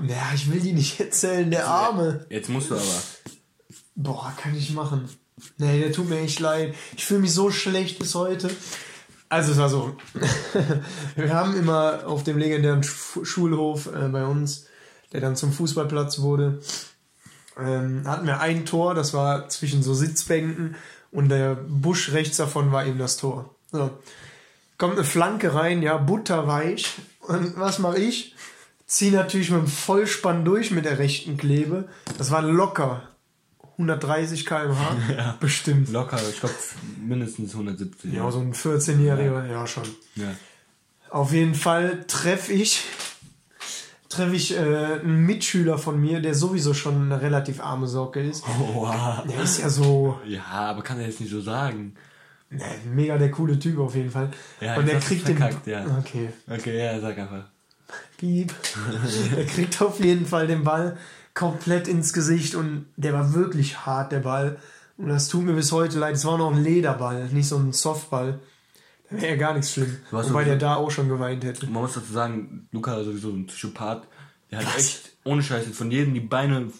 Naja, 0.00 0.32
ich 0.34 0.50
will 0.50 0.60
die 0.60 0.72
nicht 0.72 1.00
erzählen, 1.00 1.50
der 1.50 1.66
Arme. 1.66 2.26
Jetzt 2.28 2.48
musst 2.48 2.70
du 2.70 2.74
aber. 2.74 3.02
Boah, 3.94 4.32
kann 4.36 4.54
ich 4.54 4.72
machen. 4.72 5.08
Nee, 5.56 5.80
der 5.80 5.92
tut 5.92 6.08
mir 6.08 6.20
echt 6.20 6.40
leid. 6.40 6.74
Ich 6.96 7.06
fühle 7.06 7.20
mich 7.20 7.32
so 7.32 7.50
schlecht 7.50 7.98
bis 7.98 8.14
heute. 8.14 8.50
Also 9.28 9.52
es 9.52 9.58
war 9.58 9.68
so. 9.68 9.96
Wir 11.16 11.32
haben 11.32 11.56
immer 11.56 12.06
auf 12.06 12.24
dem 12.24 12.36
legendären 12.36 12.82
Sch 12.82 13.20
Schulhof 13.22 13.86
äh, 13.86 14.08
bei 14.08 14.26
uns, 14.26 14.66
der 15.12 15.20
dann 15.20 15.36
zum 15.36 15.52
Fußballplatz 15.52 16.20
wurde, 16.20 16.60
ähm, 17.58 18.02
hatten 18.06 18.26
wir 18.26 18.40
ein 18.40 18.64
Tor, 18.64 18.94
das 18.94 19.12
war 19.12 19.48
zwischen 19.48 19.82
so 19.82 19.94
Sitzbänken 19.94 20.76
und 21.10 21.28
der 21.28 21.54
Busch 21.54 22.12
rechts 22.12 22.36
davon 22.36 22.72
war 22.72 22.86
eben 22.86 22.98
das 22.98 23.16
Tor. 23.16 23.54
So. 23.70 23.90
Kommt 24.78 24.94
eine 24.94 25.04
Flanke 25.04 25.54
rein, 25.54 25.82
ja, 25.82 25.96
butterweich. 25.98 26.94
Und 27.20 27.58
was 27.58 27.78
mache 27.78 27.98
ich? 27.98 28.34
Zieh 28.86 29.10
natürlich 29.10 29.50
mit 29.50 29.60
dem 29.60 29.66
Vollspann 29.66 30.44
durch 30.44 30.70
mit 30.70 30.84
der 30.84 30.98
rechten 30.98 31.36
Klebe. 31.36 31.88
Das 32.18 32.30
war 32.30 32.42
locker 32.42 33.02
130 33.80 34.46
km/h. 34.46 35.36
Bestimmt. 35.40 35.90
Locker, 35.90 36.20
ich 36.28 36.40
glaube 36.40 36.54
mindestens 36.98 37.52
170. 37.52 38.12
Ja, 38.12 38.30
so 38.30 38.40
ein 38.40 38.54
14-Jähriger, 38.54 39.46
ja. 39.46 39.66
schon. 39.66 39.84
ja. 40.16 40.34
Auf 41.08 41.32
jeden 41.32 41.54
Fall 41.54 42.04
treffe 42.06 42.52
ich, 42.52 42.84
treffe 44.10 44.34
ich 44.36 44.54
äh, 44.54 44.58
einen 44.58 45.24
Mitschüler 45.24 45.78
von 45.78 45.98
mir, 45.98 46.20
der 46.20 46.34
sowieso 46.34 46.74
schon 46.74 47.10
eine 47.10 47.22
relativ 47.22 47.62
arme 47.62 47.86
Socke 47.86 48.20
ist. 48.20 48.44
Oh, 48.46 48.82
wow. 48.82 49.22
Der 49.26 49.42
ist 49.42 49.58
ja 49.60 49.70
so 49.70 50.20
Ja, 50.26 50.42
aber 50.44 50.82
kann 50.82 50.98
er 51.00 51.06
jetzt 51.06 51.20
nicht 51.20 51.30
so 51.30 51.40
sagen. 51.40 51.94
ne, 52.50 52.62
mega 52.92 53.16
der 53.16 53.30
coole 53.30 53.58
Typ 53.58 53.78
auf 53.78 53.94
jeden 53.94 54.10
Fall. 54.10 54.30
Ja, 54.60 54.76
Und 54.76 54.86
der 54.86 54.98
kriegt 55.00 55.26
den. 55.26 55.38
verkackt, 55.38 55.66
ja. 55.66 55.86
Okay. 55.98 56.28
Okay, 56.48 56.78
ja, 56.78 57.00
sag 57.00 57.16
einfach. 57.18 57.44
Piep. 58.18 58.52
er 59.36 59.46
kriegt 59.46 59.80
auf 59.80 59.98
jeden 60.00 60.26
Fall 60.26 60.46
den 60.46 60.64
Ball 60.64 60.98
komplett 61.32 61.88
ins 61.88 62.12
Gesicht 62.12 62.54
und 62.54 62.86
der 62.96 63.12
war 63.12 63.32
wirklich 63.34 63.86
hart, 63.86 64.12
der 64.12 64.20
Ball. 64.20 64.58
Und 64.98 65.08
das 65.08 65.28
tut 65.28 65.44
mir 65.44 65.54
bis 65.54 65.72
heute 65.72 65.98
leid. 65.98 66.16
Es 66.16 66.24
war 66.26 66.36
noch 66.36 66.52
ein 66.52 66.62
Lederball, 66.62 67.26
nicht 67.28 67.48
so 67.48 67.56
ein 67.56 67.72
Softball. 67.72 68.40
Wäre 69.10 69.28
ja 69.30 69.36
gar 69.36 69.54
nichts 69.54 69.72
schlimm. 69.72 69.96
Was 70.10 70.30
Wobei 70.30 70.44
der 70.44 70.56
da 70.56 70.76
auch 70.76 70.90
schon 70.90 71.08
geweint 71.08 71.44
hätte. 71.44 71.66
Man 71.66 71.82
muss 71.82 71.94
dazu 71.94 72.12
sagen, 72.12 72.68
Luca 72.70 72.96
ist 72.98 73.06
sowieso 73.06 73.30
ein 73.30 73.46
Psychopath. 73.46 74.06
Der 74.50 74.60
hat 74.60 74.78
echt, 74.78 75.12
ohne 75.24 75.42
Scheiß, 75.42 75.66
jetzt 75.66 75.76
von 75.78 75.90
jedem 75.90 76.14
die 76.14 76.20
Beine 76.20 76.70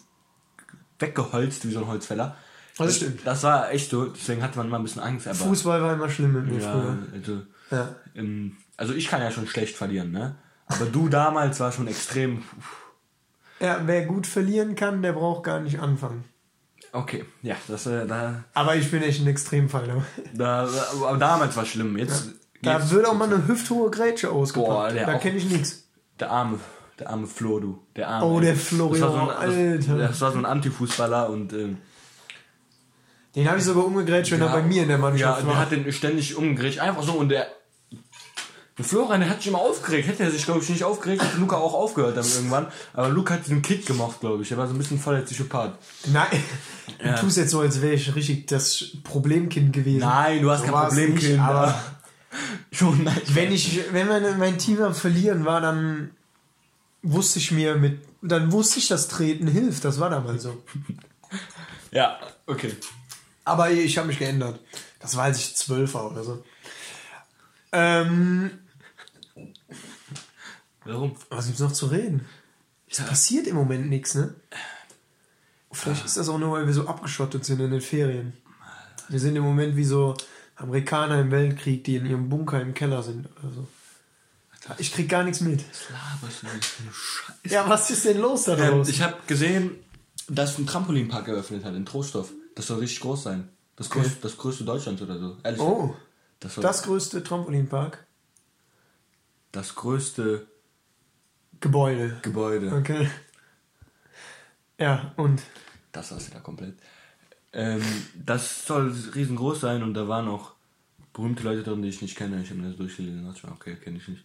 weggeholzt 0.98 1.66
wie 1.66 1.72
so 1.72 1.80
ein 1.80 1.86
Holzfäller. 1.86 2.36
Das 2.78 2.96
stimmt. 2.96 3.20
Das 3.24 3.42
war 3.42 3.70
echt 3.70 3.90
so, 3.90 4.06
deswegen 4.06 4.42
hatte 4.42 4.56
man 4.58 4.68
mal 4.68 4.78
ein 4.78 4.82
bisschen 4.82 5.02
Angst. 5.02 5.26
Aber 5.26 5.36
Fußball 5.36 5.82
war 5.82 5.94
immer 5.94 6.08
schlimm 6.08 6.32
mit 6.32 6.46
mir 6.46 6.60
ja, 6.60 6.72
früher. 6.72 6.98
also, 7.12 7.42
Ja. 7.70 7.94
ähm, 8.14 8.56
also 8.76 8.94
ich 8.94 9.08
kann 9.08 9.20
ja 9.20 9.30
schon 9.30 9.46
schlecht 9.46 9.76
verlieren, 9.76 10.10
ne? 10.12 10.36
Aber 10.66 10.86
du 10.86 11.08
damals 11.08 11.60
war 11.60 11.72
schon 11.72 11.88
extrem. 11.88 12.42
ja, 13.60 13.82
wer 13.84 14.06
gut 14.06 14.26
verlieren 14.26 14.76
kann, 14.76 15.02
der 15.02 15.12
braucht 15.12 15.44
gar 15.44 15.60
nicht 15.60 15.80
anfangen. 15.80 16.24
Okay, 16.92 17.24
ja, 17.42 17.56
das 17.68 17.86
äh, 17.86 18.06
da, 18.06 18.44
Aber 18.54 18.74
ich 18.76 18.90
bin 18.90 19.02
echt 19.02 19.20
ein 19.22 19.26
Extremfall. 19.28 20.02
da, 20.34 20.68
aber 21.04 21.16
damals 21.18 21.56
war 21.56 21.64
schlimm. 21.64 21.96
Jetzt, 21.96 22.30
Da 22.62 22.78
jetzt 22.78 22.90
wird 22.90 23.06
auch 23.06 23.14
mal 23.14 23.32
eine 23.32 23.46
hüfthohe 23.46 23.90
Grätsche 23.90 24.30
ausgepackt. 24.30 24.70
Boah, 24.72 24.90
der 24.92 25.06
da 25.06 25.18
kenne 25.18 25.36
ich 25.38 25.44
nichts. 25.48 25.84
der 26.18 26.30
arme, 26.30 26.58
der 26.98 27.10
arme 27.10 27.26
Flo, 27.26 27.60
du, 27.60 27.78
der 27.94 28.08
arme. 28.08 28.26
Oh, 28.26 28.40
der 28.40 28.54
Das 28.54 28.62
Florian, 28.64 29.02
war 29.02 29.12
so 29.12 29.30
ein, 29.30 29.36
Alter. 29.36 29.96
Das, 29.98 30.08
das 30.10 30.20
war 30.20 30.32
so 30.32 30.38
ein 30.38 30.46
Antifußballer 30.46 31.30
und 31.30 31.52
ähm, 31.52 31.78
Den 33.36 33.48
habe 33.48 33.58
ich 33.58 33.64
sogar 33.64 33.84
umgegrätscht, 33.86 34.32
wenn 34.32 34.40
er 34.42 34.48
bei 34.48 34.62
mir 34.62 34.82
in 34.82 34.88
der 34.88 34.96
Ja, 34.98 35.02
Mannschaft 35.02 35.42
der 35.42 35.46
war. 35.46 35.58
hat 35.58 35.70
den 35.70 35.90
ständig 35.92 36.34
umgegrätscht. 36.36 36.80
Einfach 36.80 37.02
so 37.04 37.12
und 37.12 37.28
der. 37.28 37.46
Florian, 38.84 39.20
der 39.20 39.30
hat 39.30 39.38
sich 39.38 39.48
immer 39.48 39.58
aufgeregt. 39.60 40.08
Hätte 40.08 40.22
er 40.24 40.30
sich, 40.30 40.44
glaube 40.44 40.62
ich, 40.62 40.68
nicht 40.68 40.84
aufgeregt, 40.84 41.22
hätte 41.22 41.38
Luca 41.38 41.56
auch 41.56 41.74
aufgehört 41.74 42.16
damit 42.16 42.34
irgendwann. 42.34 42.66
Aber 42.94 43.08
Luca 43.08 43.34
hat 43.34 43.44
diesen 43.46 43.62
Kick 43.62 43.86
gemacht, 43.86 44.20
glaube 44.20 44.42
ich. 44.42 44.50
Er 44.50 44.58
war 44.58 44.66
so 44.66 44.74
ein 44.74 44.78
bisschen 44.78 44.98
voll 44.98 45.16
der 45.16 45.22
Psychopath. 45.22 45.72
Nein, 46.06 46.26
Ja. 47.04 47.14
du 47.14 47.20
tust 47.22 47.36
jetzt 47.36 47.50
so, 47.50 47.60
als 47.60 47.80
wäre 47.82 47.94
ich 47.94 48.14
richtig 48.14 48.46
das 48.46 48.84
Problemkind 49.04 49.72
gewesen. 49.72 50.00
Nein, 50.00 50.42
du 50.42 50.50
hast 50.50 50.60
So 50.60 50.64
kein 50.66 50.74
war's 50.74 50.88
Problem, 50.94 51.14
nicht, 51.14 51.38
aber 51.38 51.82
Schon, 52.72 53.02
nein. 53.04 53.20
wenn 53.28 53.50
ich, 53.52 53.80
wenn 53.92 54.06
mein, 54.08 54.38
mein 54.38 54.58
Team 54.58 54.80
am 54.82 54.94
Verlieren 54.94 55.44
war, 55.44 55.60
dann 55.60 56.10
wusste 57.02 57.38
ich 57.38 57.50
mir 57.50 57.74
mit, 57.76 58.00
dann 58.22 58.52
wusste 58.52 58.78
ich, 58.78 58.88
dass 58.88 59.08
Treten 59.08 59.48
hilft. 59.48 59.84
Das 59.84 59.98
war 60.00 60.10
damals 60.10 60.42
so. 60.44 60.62
Ja, 61.92 62.20
okay. 62.46 62.72
Aber 63.44 63.70
ich 63.70 63.98
habe 63.98 64.06
mich 64.06 64.18
geändert. 64.20 64.60
Das 65.00 65.16
war, 65.16 65.24
als 65.24 65.38
ich 65.38 65.56
zwölf 65.56 65.94
war 65.94 66.10
oder 66.12 66.22
so. 66.22 66.44
Ähm, 67.72 68.50
Warum? 70.84 71.14
was 71.28 71.46
gibt's 71.46 71.60
noch 71.60 71.72
zu 71.72 71.86
reden? 71.86 72.24
Es 72.88 72.98
passiert 72.98 73.46
im 73.46 73.56
Moment 73.56 73.88
nichts, 73.88 74.14
ne? 74.14 74.34
Vielleicht 75.72 76.04
ist 76.04 76.16
das 76.16 76.28
auch 76.28 76.38
nur, 76.38 76.52
weil 76.52 76.66
wir 76.66 76.74
so 76.74 76.86
abgeschottet 76.88 77.44
sind 77.44 77.60
in 77.60 77.70
den 77.70 77.80
Ferien. 77.80 78.32
Wir 79.08 79.20
sind 79.20 79.36
im 79.36 79.42
Moment 79.44 79.76
wie 79.76 79.84
so 79.84 80.16
Amerikaner 80.56 81.20
im 81.20 81.30
Weltkrieg, 81.30 81.84
die 81.84 81.96
in 81.96 82.06
ihrem 82.06 82.28
Bunker 82.28 82.60
im 82.60 82.74
Keller 82.74 83.02
sind 83.02 83.26
oder 83.38 83.52
so. 83.52 83.68
Ich 84.78 84.92
krieg 84.92 85.08
gar 85.08 85.22
nichts 85.24 85.40
mit. 85.40 85.64
Was 85.70 85.90
laberst 85.90 86.42
du 86.42 86.46
denn 86.46 86.62
für 86.62 86.82
eine 86.82 86.92
Scheiße? 86.92 87.54
Ja, 87.54 87.68
was 87.68 87.90
ist 87.90 88.04
denn 88.04 88.18
los 88.18 88.44
da 88.44 88.56
Ähm, 88.58 88.70
draußen? 88.70 88.92
ich 88.92 89.02
habe 89.02 89.16
gesehen, 89.26 89.76
dass 90.28 90.58
ein 90.58 90.66
Trampolinpark 90.66 91.28
eröffnet 91.28 91.64
hat 91.64 91.74
in 91.74 91.86
Trostorf. 91.86 92.30
Das 92.56 92.66
soll 92.66 92.78
richtig 92.80 93.00
groß 93.00 93.22
sein. 93.22 93.48
Das, 93.76 93.86
Okay. 93.90 94.00
größte, 94.00 94.18
das 94.20 94.36
größte 94.36 94.64
Deutschlands 94.64 95.00
oder 95.02 95.18
so. 95.18 95.36
Ehrlich. 95.42 95.60
oh, 95.60 95.96
das, 96.40 96.54
soll 96.54 96.62
das 96.62 96.82
größte 96.82 97.22
Trampolinpark. 97.24 98.04
das 99.52 99.74
größte 99.76 100.46
Gebäude. 101.60 102.18
Gebäude. 102.22 102.72
Okay. 102.74 103.08
Ja, 104.78 105.12
und 105.16 105.42
Das 105.92 106.10
war's 106.12 106.28
wieder 106.30 106.40
komplett. 106.40 106.74
Ähm, 107.52 107.82
das 108.14 108.64
soll 108.64 108.94
riesengroß 109.14 109.60
sein 109.60 109.82
und 109.82 109.94
da 109.94 110.06
waren 110.08 110.28
auch 110.28 110.52
berühmte 111.12 111.42
Leute 111.42 111.62
drin, 111.64 111.82
die 111.82 111.88
ich 111.88 112.00
nicht 112.00 112.16
kenne. 112.16 112.40
Ich 112.42 112.50
habe 112.50 112.60
mir 112.60 112.68
das 112.68 112.76
durchgelesen 112.76 113.26
und 113.26 113.34
dachte 113.34 113.46
mir, 113.46 113.52
okay, 113.52 113.76
kenne 113.76 113.98
ich 113.98 114.08
nicht. 114.08 114.24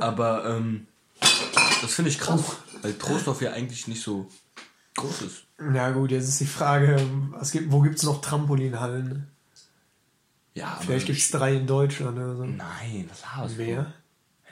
Aber 0.00 0.44
ähm, 0.46 0.86
das 1.80 1.94
finde 1.94 2.10
ich 2.10 2.18
krass, 2.18 2.56
weil 2.82 2.94
Trostorf 2.94 3.40
ja 3.40 3.52
eigentlich 3.52 3.86
nicht 3.86 4.02
so 4.02 4.28
groß 4.96 5.22
ist. 5.22 5.44
na 5.58 5.92
gut, 5.92 6.10
jetzt 6.10 6.28
ist 6.28 6.40
die 6.40 6.46
Frage, 6.46 7.00
was 7.30 7.52
gibt, 7.52 7.70
wo 7.70 7.80
gibt's 7.80 8.02
noch 8.02 8.20
Trampolinhallen? 8.20 9.28
Ja, 10.54 10.76
Vielleicht 10.80 11.06
gibt's 11.06 11.30
drei 11.30 11.54
in 11.54 11.68
Deutschland 11.68 12.18
oder 12.18 12.36
so. 12.36 12.44
Nein, 12.44 13.08
was 13.08 13.22
laberst? 13.22 13.56
Mehr? 13.56 13.94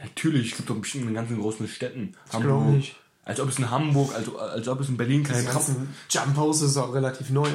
Natürlich, 0.02 0.52
es 0.52 0.56
gibt 0.56 0.70
doch 0.70 0.76
bestimmt 0.76 1.08
in 1.08 1.14
ganzen 1.14 1.38
großen 1.38 1.66
Städten. 1.68 2.14
Ich 2.26 2.38
glaube 2.38 2.70
nicht. 2.70 2.96
Als 3.24 3.40
ob 3.40 3.48
es 3.48 3.58
in 3.58 3.70
Hamburg, 3.70 4.14
als, 4.14 4.34
als 4.34 4.68
ob 4.68 4.80
es 4.80 4.88
in 4.88 4.96
Berlin 4.96 5.22
Die 5.22 5.30
keinen 5.30 5.46
Tram... 5.46 5.88
Jump 6.08 6.36
House 6.36 6.62
ist 6.62 6.76
auch 6.76 6.94
relativ 6.94 7.30
neu. 7.30 7.50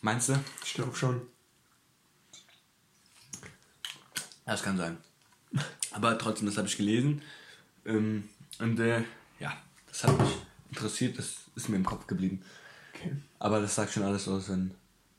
Meinst 0.00 0.30
du? 0.30 0.34
Ich 0.64 0.74
glaube 0.74 0.96
schon. 0.96 1.22
Das 4.46 4.62
kann 4.62 4.76
sein. 4.76 4.98
Aber 5.92 6.18
trotzdem, 6.18 6.46
das 6.46 6.58
habe 6.58 6.68
ich 6.68 6.76
gelesen. 6.76 7.22
Ähm, 7.86 8.24
und 8.58 8.78
äh, 8.80 9.02
ja, 9.38 9.52
das 9.86 10.04
hat 10.04 10.18
mich 10.18 10.36
interessiert, 10.70 11.18
das 11.18 11.36
ist 11.54 11.68
mir 11.68 11.76
im 11.76 11.84
Kopf 11.84 12.06
geblieben. 12.06 12.42
Okay. 12.94 13.12
Aber 13.38 13.60
das 13.60 13.74
sagt 13.74 13.92
schon 13.92 14.02
alles 14.02 14.26
aus, 14.28 14.48
wenn, 14.48 14.72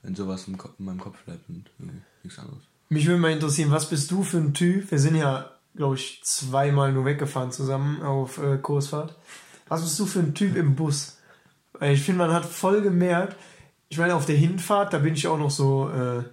wenn 0.04 0.16
sowas 0.16 0.48
im 0.48 0.58
Kopf, 0.58 0.74
in 0.80 0.86
meinem 0.86 1.00
Kopf 1.00 1.22
bleibt 1.24 1.48
und 1.50 1.70
irgendwie 1.80 2.02
nichts 2.24 2.40
anderes. 2.40 2.64
Mich 2.90 3.06
würde 3.08 3.20
mal 3.20 3.32
interessieren, 3.32 3.72
was 3.72 3.90
bist 3.90 4.12
du 4.12 4.24
für 4.24 4.38
ein 4.38 4.54
Typ? 4.54 4.92
Wir 4.92 5.00
sind 5.00 5.16
ja, 5.16 5.55
glaube 5.76 5.96
ich, 5.96 6.22
zweimal 6.24 6.92
nur 6.92 7.06
weggefahren 7.06 7.52
zusammen 7.52 8.02
auf 8.02 8.38
äh, 8.38 8.58
Kursfahrt. 8.58 9.16
Was 9.68 9.82
bist 9.82 10.00
du 10.00 10.06
für 10.06 10.20
ein 10.20 10.34
Typ 10.34 10.56
im 10.56 10.76
Bus? 10.76 11.18
Weil 11.74 11.94
ich 11.94 12.04
finde, 12.04 12.20
man 12.20 12.34
hat 12.34 12.46
voll 12.46 12.82
gemerkt, 12.82 13.36
ich 13.90 13.98
meine, 13.98 14.16
auf 14.16 14.26
der 14.26 14.36
Hinfahrt, 14.36 14.94
da 14.94 14.98
bin 14.98 15.14
ich 15.14 15.28
auch 15.28 15.38
noch 15.38 15.52
so, 15.52 15.90
äh, 15.90 16.24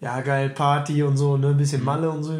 ja, 0.00 0.20
geil, 0.20 0.50
Party 0.50 1.02
und 1.02 1.16
so, 1.16 1.36
ne, 1.36 1.48
ein 1.48 1.56
bisschen 1.56 1.84
Malle 1.84 2.10
und 2.10 2.24
so. 2.24 2.38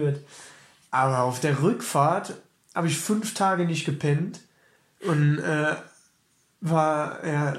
Aber 0.91 1.21
auf 1.21 1.41
der 1.41 1.63
Rückfahrt 1.63 2.35
habe 2.75 2.89
ich 2.89 2.99
fünf 2.99 3.35
Tage 3.35 3.65
nicht 3.67 3.85
gepennt 3.85 4.41
und 5.07 5.39
äh, 5.39 5.77
war, 6.61 7.27
ja, 7.27 7.57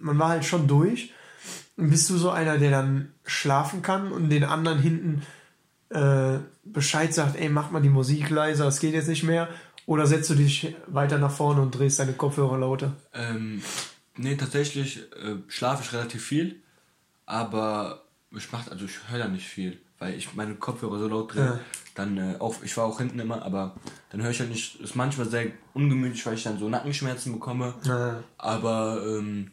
man 0.00 0.18
war 0.18 0.28
halt 0.30 0.44
schon 0.44 0.68
durch. 0.68 1.12
Und 1.76 1.90
bist 1.90 2.08
du 2.10 2.16
so 2.16 2.30
einer, 2.30 2.58
der 2.58 2.70
dann 2.70 3.12
schlafen 3.24 3.82
kann 3.82 4.12
und 4.12 4.30
den 4.30 4.44
anderen 4.44 4.78
hinten 4.78 5.22
äh, 5.92 6.38
Bescheid 6.64 7.12
sagt, 7.12 7.36
ey, 7.36 7.48
mach 7.48 7.70
mal 7.70 7.82
die 7.82 7.88
Musik 7.88 8.30
leiser, 8.30 8.66
es 8.66 8.80
geht 8.80 8.94
jetzt 8.94 9.08
nicht 9.08 9.24
mehr? 9.24 9.48
Oder 9.86 10.06
setzt 10.06 10.30
du 10.30 10.34
dich 10.34 10.74
weiter 10.86 11.18
nach 11.18 11.32
vorne 11.32 11.60
und 11.60 11.72
drehst 11.72 11.98
deine 11.98 12.12
Kopfhörer 12.12 12.58
lauter? 12.58 12.92
Ähm, 13.12 13.62
nee, 14.16 14.36
tatsächlich 14.36 14.98
äh, 15.12 15.36
schlafe 15.48 15.82
ich 15.82 15.92
relativ 15.92 16.24
viel, 16.24 16.56
aber 17.26 18.02
ich 18.30 18.50
mach, 18.52 18.70
also 18.70 18.84
ich 18.84 18.98
höre 19.08 19.18
da 19.18 19.28
nicht 19.28 19.46
viel, 19.46 19.80
weil 19.98 20.14
ich 20.14 20.34
meine 20.34 20.54
Kopfhörer 20.54 20.98
so 20.98 21.08
laut 21.08 21.34
drehe. 21.34 21.44
Ja. 21.44 21.60
Dann 21.94 22.16
äh, 22.16 22.36
auch, 22.38 22.62
ich 22.62 22.76
war 22.76 22.84
auch 22.84 22.98
hinten 22.98 23.18
immer, 23.18 23.42
aber 23.42 23.74
dann 24.10 24.22
höre 24.22 24.30
ich 24.30 24.40
halt 24.40 24.50
nicht, 24.50 24.80
ist 24.80 24.96
manchmal 24.96 25.28
sehr 25.28 25.48
ungemütlich, 25.74 26.24
weil 26.24 26.34
ich 26.34 26.42
dann 26.44 26.58
so 26.58 26.68
Nackenschmerzen 26.68 27.32
bekomme. 27.32 27.74
Ja. 27.84 28.22
Aber 28.38 29.04
ähm, 29.06 29.50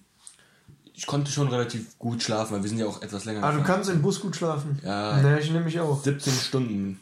ich 0.99 1.05
konnte 1.07 1.31
schon 1.31 1.47
relativ 1.47 1.97
gut 1.97 2.21
schlafen, 2.21 2.53
weil 2.55 2.61
wir 2.63 2.69
sind 2.69 2.77
ja 2.79 2.85
auch 2.85 3.01
etwas 3.01 3.23
länger 3.23 3.41
Ah, 3.41 3.53
du 3.53 3.63
kannst 3.63 3.89
im 3.89 4.01
Bus 4.01 4.19
gut 4.19 4.35
schlafen. 4.35 4.79
Ja. 4.83 5.15
Ne, 5.21 5.39
ich 5.39 5.49
nämlich 5.49 5.79
auch. 5.79 6.03
17 6.03 6.33
Stunden. 6.33 6.99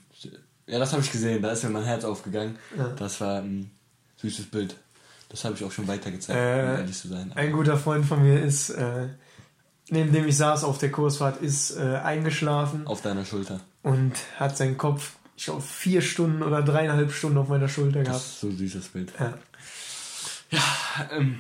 Ja, 0.67 0.77
das 0.77 0.91
habe 0.93 1.01
ich 1.01 1.11
gesehen, 1.11 1.41
da 1.41 1.49
ist 1.51 1.63
mir 1.63 1.71
mein 1.71 1.83
Herz 1.83 2.03
aufgegangen. 2.05 2.57
Ja. 2.77 2.89
Das 2.89 3.19
war 3.21 3.39
ein 3.41 3.71
süßes 4.17 4.45
Bild. 4.51 4.75
Das 5.29 5.43
habe 5.45 5.55
ich 5.55 5.63
auch 5.63 5.71
schon 5.71 5.87
weitergezeigt, 5.87 6.37
Äh, 6.37 6.61
um 6.73 6.77
ehrlich 6.81 6.95
zu 6.95 7.07
sein. 7.07 7.31
Ein 7.33 7.51
guter 7.53 7.75
Freund 7.75 8.05
von 8.05 8.21
mir 8.21 8.39
ist, 8.39 8.69
äh, 8.69 9.07
neben 9.89 10.11
dem 10.13 10.27
ich 10.27 10.37
saß 10.37 10.63
auf 10.63 10.77
der 10.77 10.91
Kursfahrt, 10.91 11.41
ist 11.41 11.71
äh, 11.75 11.95
eingeschlafen 12.03 12.85
Auf 12.85 13.01
deiner 13.01 13.25
Schulter. 13.25 13.61
und 13.81 14.13
hat 14.37 14.55
seinen 14.57 14.77
Kopf, 14.77 15.13
ich 15.35 15.45
glaube, 15.45 15.61
vier 15.63 16.01
Stunden 16.03 16.43
oder 16.43 16.61
dreieinhalb 16.61 17.11
Stunden 17.11 17.39
auf 17.39 17.47
meiner 17.47 17.67
Schulter 17.67 17.99
Das 18.03 18.07
gehabt. 18.07 18.25
ist 18.25 18.39
so 18.41 18.47
ein 18.47 18.57
süßes 18.57 18.87
Bild. 18.89 19.11
Ja. 19.19 19.33
Ähm, 21.11 21.39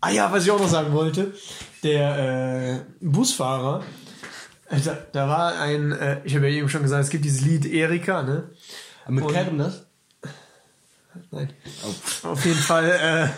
Ah 0.00 0.10
ja, 0.10 0.30
was 0.32 0.44
ich 0.44 0.50
auch 0.50 0.60
noch 0.60 0.68
sagen 0.68 0.92
wollte, 0.92 1.32
der 1.82 2.18
äh, 2.18 2.80
Busfahrer, 3.00 3.82
da, 4.70 4.98
da 5.12 5.28
war 5.28 5.58
ein, 5.60 5.92
äh, 5.92 6.20
ich 6.24 6.34
habe 6.34 6.48
ja 6.48 6.56
eben 6.56 6.68
schon 6.68 6.82
gesagt, 6.82 7.04
es 7.04 7.10
gibt 7.10 7.24
dieses 7.24 7.40
Lied 7.42 7.66
Erika, 7.66 8.22
ne? 8.22 8.50
mit 9.08 9.24
Und- 9.24 9.32
Kevin 9.32 9.58
das? 9.58 9.84
Nein. 11.30 11.52
Oh. 11.84 12.28
Auf 12.28 12.44
jeden 12.44 12.58
Fall, 12.58 13.30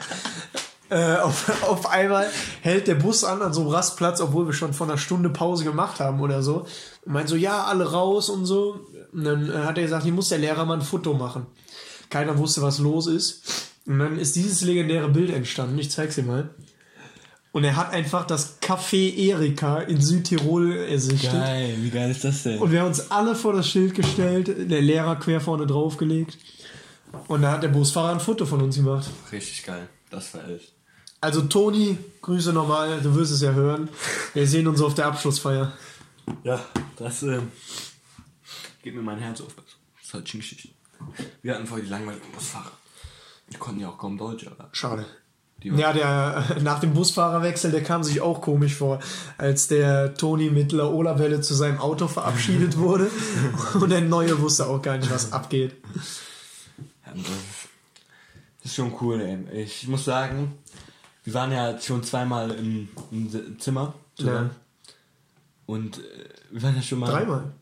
äh, 0.91 0.95
äh, 0.95 1.17
auf, 1.19 1.63
auf 1.63 1.89
einmal 1.89 2.29
hält 2.63 2.89
der 2.89 2.97
Bus 2.97 3.25
an 3.25 3.43
an 3.43 3.55
so 3.55 3.61
einem 3.63 3.71
Rastplatz, 3.71 4.21
obwohl 4.21 4.47
wir 4.47 4.53
schon 4.53 4.75
vor 4.75 4.87
einer 4.89 4.99
Stunde 4.99 5.31
Pause 5.31 5.65
gemacht 5.65 6.01
haben 6.01 6.21
oder 6.21 6.43
so. 6.43 6.67
Und 7.07 7.13
meint 7.13 7.29
so, 7.29 7.37
ja, 7.37 7.65
alle 7.65 7.91
raus 7.93 8.29
und 8.29 8.45
so. 8.45 8.81
Und 9.13 9.25
dann 9.25 9.51
äh, 9.51 9.59
hat 9.65 9.79
er 9.79 9.85
gesagt, 9.85 10.03
hier 10.03 10.13
muss 10.13 10.29
der 10.29 10.39
Lehrer 10.39 10.65
mal 10.67 10.75
ein 10.75 10.83
Foto 10.83 11.15
machen. 11.15 11.47
Keiner 12.11 12.37
wusste, 12.39 12.61
was 12.61 12.81
los 12.81 13.07
ist. 13.07 13.70
Und 13.87 13.99
dann 13.99 14.19
ist 14.19 14.37
dieses 14.37 14.63
legendäre 14.63 15.09
Bild 15.09 15.31
entstanden. 15.31 15.79
Ich 15.79 15.91
zeig's 15.91 16.15
dir 16.15 16.23
mal. 16.23 16.51
Und 17.53 17.65
er 17.65 17.75
hat 17.75 17.93
einfach 17.93 18.27
das 18.27 18.61
Café 18.63 19.13
Erika 19.17 19.81
in 19.81 20.01
Südtirol 20.01 20.77
ersichtet. 20.77 21.33
Geil, 21.33 21.75
wie 21.81 21.91
geil 21.91 22.11
ist 22.11 22.23
das 22.23 22.45
denn? 22.45 22.59
Und 22.61 22.71
wir 22.71 22.81
haben 22.81 22.89
uns 22.89 23.11
alle 23.11 23.35
vor 23.35 23.53
das 23.53 23.69
Schild 23.69 23.95
gestellt, 23.95 24.71
der 24.71 24.81
Lehrer 24.81 25.17
quer 25.17 25.41
vorne 25.41 25.67
draufgelegt. 25.67 26.39
Und 27.27 27.43
da 27.43 27.51
hat 27.51 27.65
der 27.65 27.69
Busfahrer 27.69 28.13
ein 28.13 28.21
Foto 28.21 28.47
von 28.47 28.63
uns 28.63 28.77
gemacht. 28.77 29.11
Richtig 29.33 29.65
geil. 29.65 29.89
Das 30.11 30.33
war 30.35 30.49
echt. 30.49 30.73
Also 31.21 31.43
Toni, 31.43 31.99
Grüße 32.23 32.53
nochmal, 32.53 33.01
du 33.01 33.15
wirst 33.17 33.33
es 33.33 33.41
ja 33.41 33.53
hören. 33.53 33.89
Wir 34.33 34.47
sehen 34.47 34.69
uns 34.69 34.81
auf 34.81 34.95
der 34.95 35.07
Abschlussfeier. 35.07 35.73
Ja, 36.45 36.65
das 36.97 37.25
äh, 37.25 37.41
geht 38.83 38.95
mir 38.95 39.03
mein 39.03 39.19
Herz 39.19 39.41
auf. 39.41 39.55
Das 39.57 40.07
ist 40.07 40.15
halt 40.15 40.25
Geschichte. 40.25 40.69
Wir 41.43 41.55
hatten 41.55 41.67
vorher 41.67 41.85
die 41.85 41.91
langweiligen 41.91 42.31
Busfahrer. 42.33 42.71
Die 43.53 43.57
konnten 43.57 43.81
ja 43.81 43.89
auch 43.89 43.99
kaum 43.99 44.17
Deutsch, 44.17 44.47
aber 44.47 44.69
Schade. 44.73 45.07
Ja, 45.63 45.93
der 45.93 46.57
nach 46.63 46.81
dem 46.81 46.95
Busfahrerwechsel, 46.95 47.71
der 47.71 47.83
kam 47.83 48.03
sich 48.03 48.21
auch 48.21 48.41
komisch 48.41 48.75
vor, 48.75 49.01
als 49.37 49.69
der 49.69 50.15
Toni 50.15 50.51
mit 50.51 50.73
Laola-Welle 50.73 51.41
zu 51.41 51.55
seinem 51.55 51.79
Auto 51.79 52.09
verabschiedet 52.09 52.77
wurde 52.79 53.11
und 53.75 53.91
der 53.91 54.01
Neue 54.01 54.41
wusste 54.41 54.67
auch 54.67 54.81
gar 54.81 54.97
nicht, 54.97 55.11
was 55.11 55.33
abgeht. 55.33 55.75
Ja, 57.07 57.13
das, 57.15 57.27
ist 58.63 58.75
schon 58.75 58.95
cool, 59.01 59.21
ey. 59.21 59.63
Ich 59.63 59.87
muss 59.89 60.05
sagen, 60.05 60.59
wir 61.25 61.35
waren 61.35 61.53
ja 61.53 61.79
schon 61.79 62.03
zweimal 62.03 62.51
im, 62.53 62.89
im 63.11 63.59
Zimmer 63.59 63.95
zusammen. 64.15 64.51
Und 65.67 65.99
äh, 65.99 66.03
wir 66.51 66.63
waren 66.63 66.77
ja 66.77 66.83
schon 66.83 66.99
mal. 66.99 67.11
Dreimal. 67.11 67.53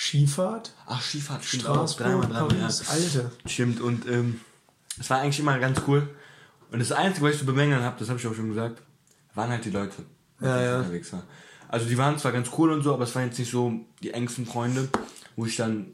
Skifahrt, 0.00 0.72
Ach, 0.86 1.02
Skifahrt, 1.02 1.44
stimmt 1.44 1.66
auch. 1.66 1.74
Straßburg, 1.88 2.06
Dreimal, 2.06 2.28
dreimal, 2.28 2.48
Paris, 2.60 2.82
ja. 2.86 2.92
Alter. 2.94 3.30
Stimmt, 3.46 3.80
und 3.80 4.06
ähm, 4.08 4.40
es 5.00 5.10
war 5.10 5.18
eigentlich 5.20 5.40
immer 5.40 5.58
ganz 5.58 5.82
cool. 5.88 6.08
Und 6.70 6.78
das 6.78 6.92
Einzige, 6.92 7.26
was 7.26 7.32
ich 7.34 7.40
zu 7.40 7.46
bemängeln 7.46 7.82
habe, 7.82 7.96
das 7.98 8.08
habe 8.08 8.18
ich 8.20 8.26
auch 8.28 8.34
schon 8.34 8.48
gesagt, 8.48 8.80
waren 9.34 9.50
halt 9.50 9.64
die 9.64 9.70
Leute, 9.70 9.94
mit 10.38 10.48
Ja, 10.48 10.62
ja. 10.62 10.78
unterwegs 10.78 11.12
war. 11.12 11.24
Also 11.68 11.86
die 11.86 11.98
waren 11.98 12.16
zwar 12.16 12.30
ganz 12.30 12.48
cool 12.56 12.70
und 12.72 12.82
so, 12.82 12.94
aber 12.94 13.04
es 13.04 13.14
waren 13.16 13.24
jetzt 13.26 13.38
nicht 13.40 13.50
so 13.50 13.72
die 14.02 14.12
engsten 14.12 14.46
Freunde, 14.46 14.88
wo 15.34 15.46
ich 15.46 15.56
dann. 15.56 15.86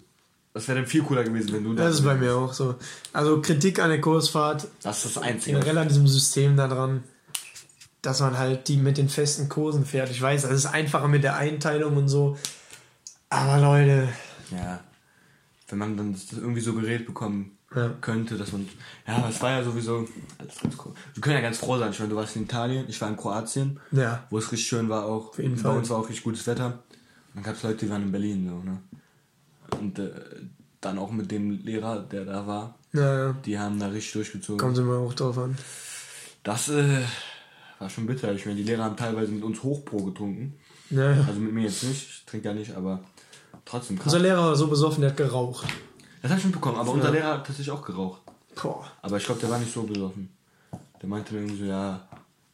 Das 0.52 0.68
wäre 0.68 0.78
dann 0.78 0.86
viel 0.86 1.02
cooler 1.02 1.24
gewesen, 1.24 1.52
wenn 1.52 1.64
du 1.64 1.74
Das 1.74 1.94
ist 1.96 2.04
bei 2.04 2.14
mir 2.14 2.36
auch 2.36 2.52
so. 2.52 2.76
Also 3.12 3.40
Kritik 3.40 3.80
an 3.80 3.88
der 3.88 4.00
Kursfahrt, 4.02 4.68
Das 4.82 5.04
ist 5.04 5.16
das 5.16 5.22
Einzige. 5.22 5.56
generell 5.58 5.78
an 5.78 5.88
diesem 5.88 6.06
System 6.06 6.56
da 6.56 6.68
dran, 6.68 7.02
dass 8.02 8.20
man 8.20 8.38
halt 8.38 8.68
die 8.68 8.76
mit 8.76 8.96
den 8.98 9.08
festen 9.08 9.48
Kursen 9.48 9.84
fährt. 9.86 10.10
Ich 10.10 10.20
weiß, 10.22 10.44
es 10.44 10.50
ist 10.52 10.66
einfacher 10.66 11.08
mit 11.08 11.24
der 11.24 11.36
Einteilung 11.36 11.96
und 11.96 12.08
so. 12.08 12.36
Aber 13.34 13.58
Leute, 13.60 14.08
Ja. 14.50 14.80
Wenn 15.68 15.78
man 15.78 15.96
dann 15.96 16.14
irgendwie 16.32 16.60
so 16.60 16.74
geredet 16.74 17.06
bekommen 17.06 17.56
Ja. 17.74 17.90
könnte, 18.00 18.36
dass 18.36 18.52
man. 18.52 18.68
Ja, 19.08 19.26
es 19.28 19.40
war 19.42 19.50
ja 19.50 19.64
sowieso 19.64 20.06
alles 20.38 20.60
ganz 20.62 20.76
cool. 20.84 20.92
Wir 21.14 21.20
können 21.22 21.36
ja 21.36 21.40
ganz 21.40 21.58
froh 21.58 21.78
sein. 21.78 21.90
Ich 21.90 21.98
meine, 21.98 22.10
du 22.10 22.16
warst 22.16 22.36
in 22.36 22.42
Italien, 22.44 22.84
ich 22.88 23.00
war 23.00 23.08
in 23.08 23.16
Kroatien, 23.16 23.80
ja, 23.90 24.22
wo 24.30 24.38
es 24.38 24.52
richtig 24.52 24.68
schön 24.68 24.88
war 24.88 25.06
auch. 25.06 25.36
jeden 25.38 25.56
Bei 25.56 25.62
Fall. 25.62 25.78
uns 25.78 25.90
war 25.90 25.98
auch 25.98 26.08
richtig 26.08 26.22
gutes 26.22 26.46
Wetter. 26.46 26.66
Und 26.66 27.36
dann 27.36 27.42
gab 27.44 27.54
es 27.56 27.62
Leute, 27.64 27.78
die 27.86 27.90
waren 27.90 28.02
in 28.02 28.12
Berlin 28.12 28.46
so, 28.48 28.62
ne? 28.62 28.78
Und 29.80 29.98
äh, 29.98 30.10
dann 30.80 30.98
auch 30.98 31.10
mit 31.10 31.30
dem 31.30 31.50
Lehrer, 31.64 32.00
der 32.02 32.24
da 32.26 32.46
war, 32.46 32.74
ja, 32.92 33.26
ja. 33.28 33.32
die 33.44 33.58
haben 33.58 33.80
da 33.80 33.86
richtig 33.88 34.12
durchgezogen. 34.12 34.58
Kommt 34.60 34.78
immer 34.78 34.98
auch 34.98 35.14
drauf 35.14 35.38
an. 35.38 35.56
Das 36.44 36.68
äh, 36.68 37.00
war 37.84 37.90
schon 37.90 38.06
bitter. 38.06 38.32
Ich 38.32 38.46
meine, 38.46 38.56
die 38.56 38.62
Lehrer 38.62 38.84
haben 38.84 38.96
teilweise 38.96 39.30
mit 39.30 39.44
uns 39.44 39.62
Hochpro 39.62 39.98
getrunken. 40.04 40.54
Ja, 40.88 41.12
ja. 41.12 41.24
Also 41.26 41.38
mit 41.38 41.52
mir 41.52 41.64
jetzt 41.64 41.82
nicht, 41.82 42.08
ich 42.08 42.24
trinke 42.24 42.48
ja 42.48 42.54
nicht, 42.54 42.74
aber 42.74 43.04
trotzdem 43.66 43.98
krass. 43.98 44.06
Unser 44.06 44.20
Lehrer 44.20 44.42
war 44.42 44.56
so 44.56 44.68
besoffen, 44.68 45.02
der 45.02 45.10
hat 45.10 45.18
geraucht. 45.18 45.66
Das 46.22 46.30
habe 46.30 46.38
ich 46.38 46.46
mitbekommen, 46.46 46.78
aber 46.78 46.90
unser 46.90 47.10
Lehrer 47.10 47.34
hat 47.34 47.46
tatsächlich 47.46 47.70
auch 47.70 47.84
geraucht. 47.84 48.22
Boah. 48.60 48.90
Aber 49.02 49.18
ich 49.18 49.24
glaube, 49.26 49.40
der 49.40 49.50
war 49.50 49.58
nicht 49.58 49.70
so 49.70 49.82
besoffen. 49.82 50.30
Der 51.02 51.08
meinte 51.10 51.36
irgendwie 51.36 51.58
so, 51.58 51.64
ja, 51.66 52.08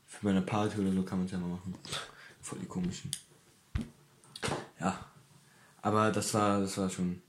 für 0.08 0.26
meine 0.26 0.42
Party 0.42 0.80
oder 0.80 0.92
so 0.92 1.02
kann 1.04 1.18
man 1.18 1.26
es 1.26 1.32
ja 1.32 1.38
mal 1.38 1.46
machen. 1.46 1.76
Voll 2.40 2.58
die 2.60 2.66
komischen. 2.66 3.12
Ja. 4.80 4.98
Aber 5.80 6.10
das 6.10 6.34
war, 6.34 6.60
das 6.60 6.76
war 6.76 6.90
schon. 6.90 7.22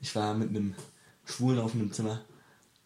Ich 0.00 0.16
war 0.16 0.32
mit 0.32 0.48
einem 0.48 0.74
Schwulen 1.26 1.58
auf 1.58 1.74
einem 1.74 1.92
Zimmer. 1.92 2.22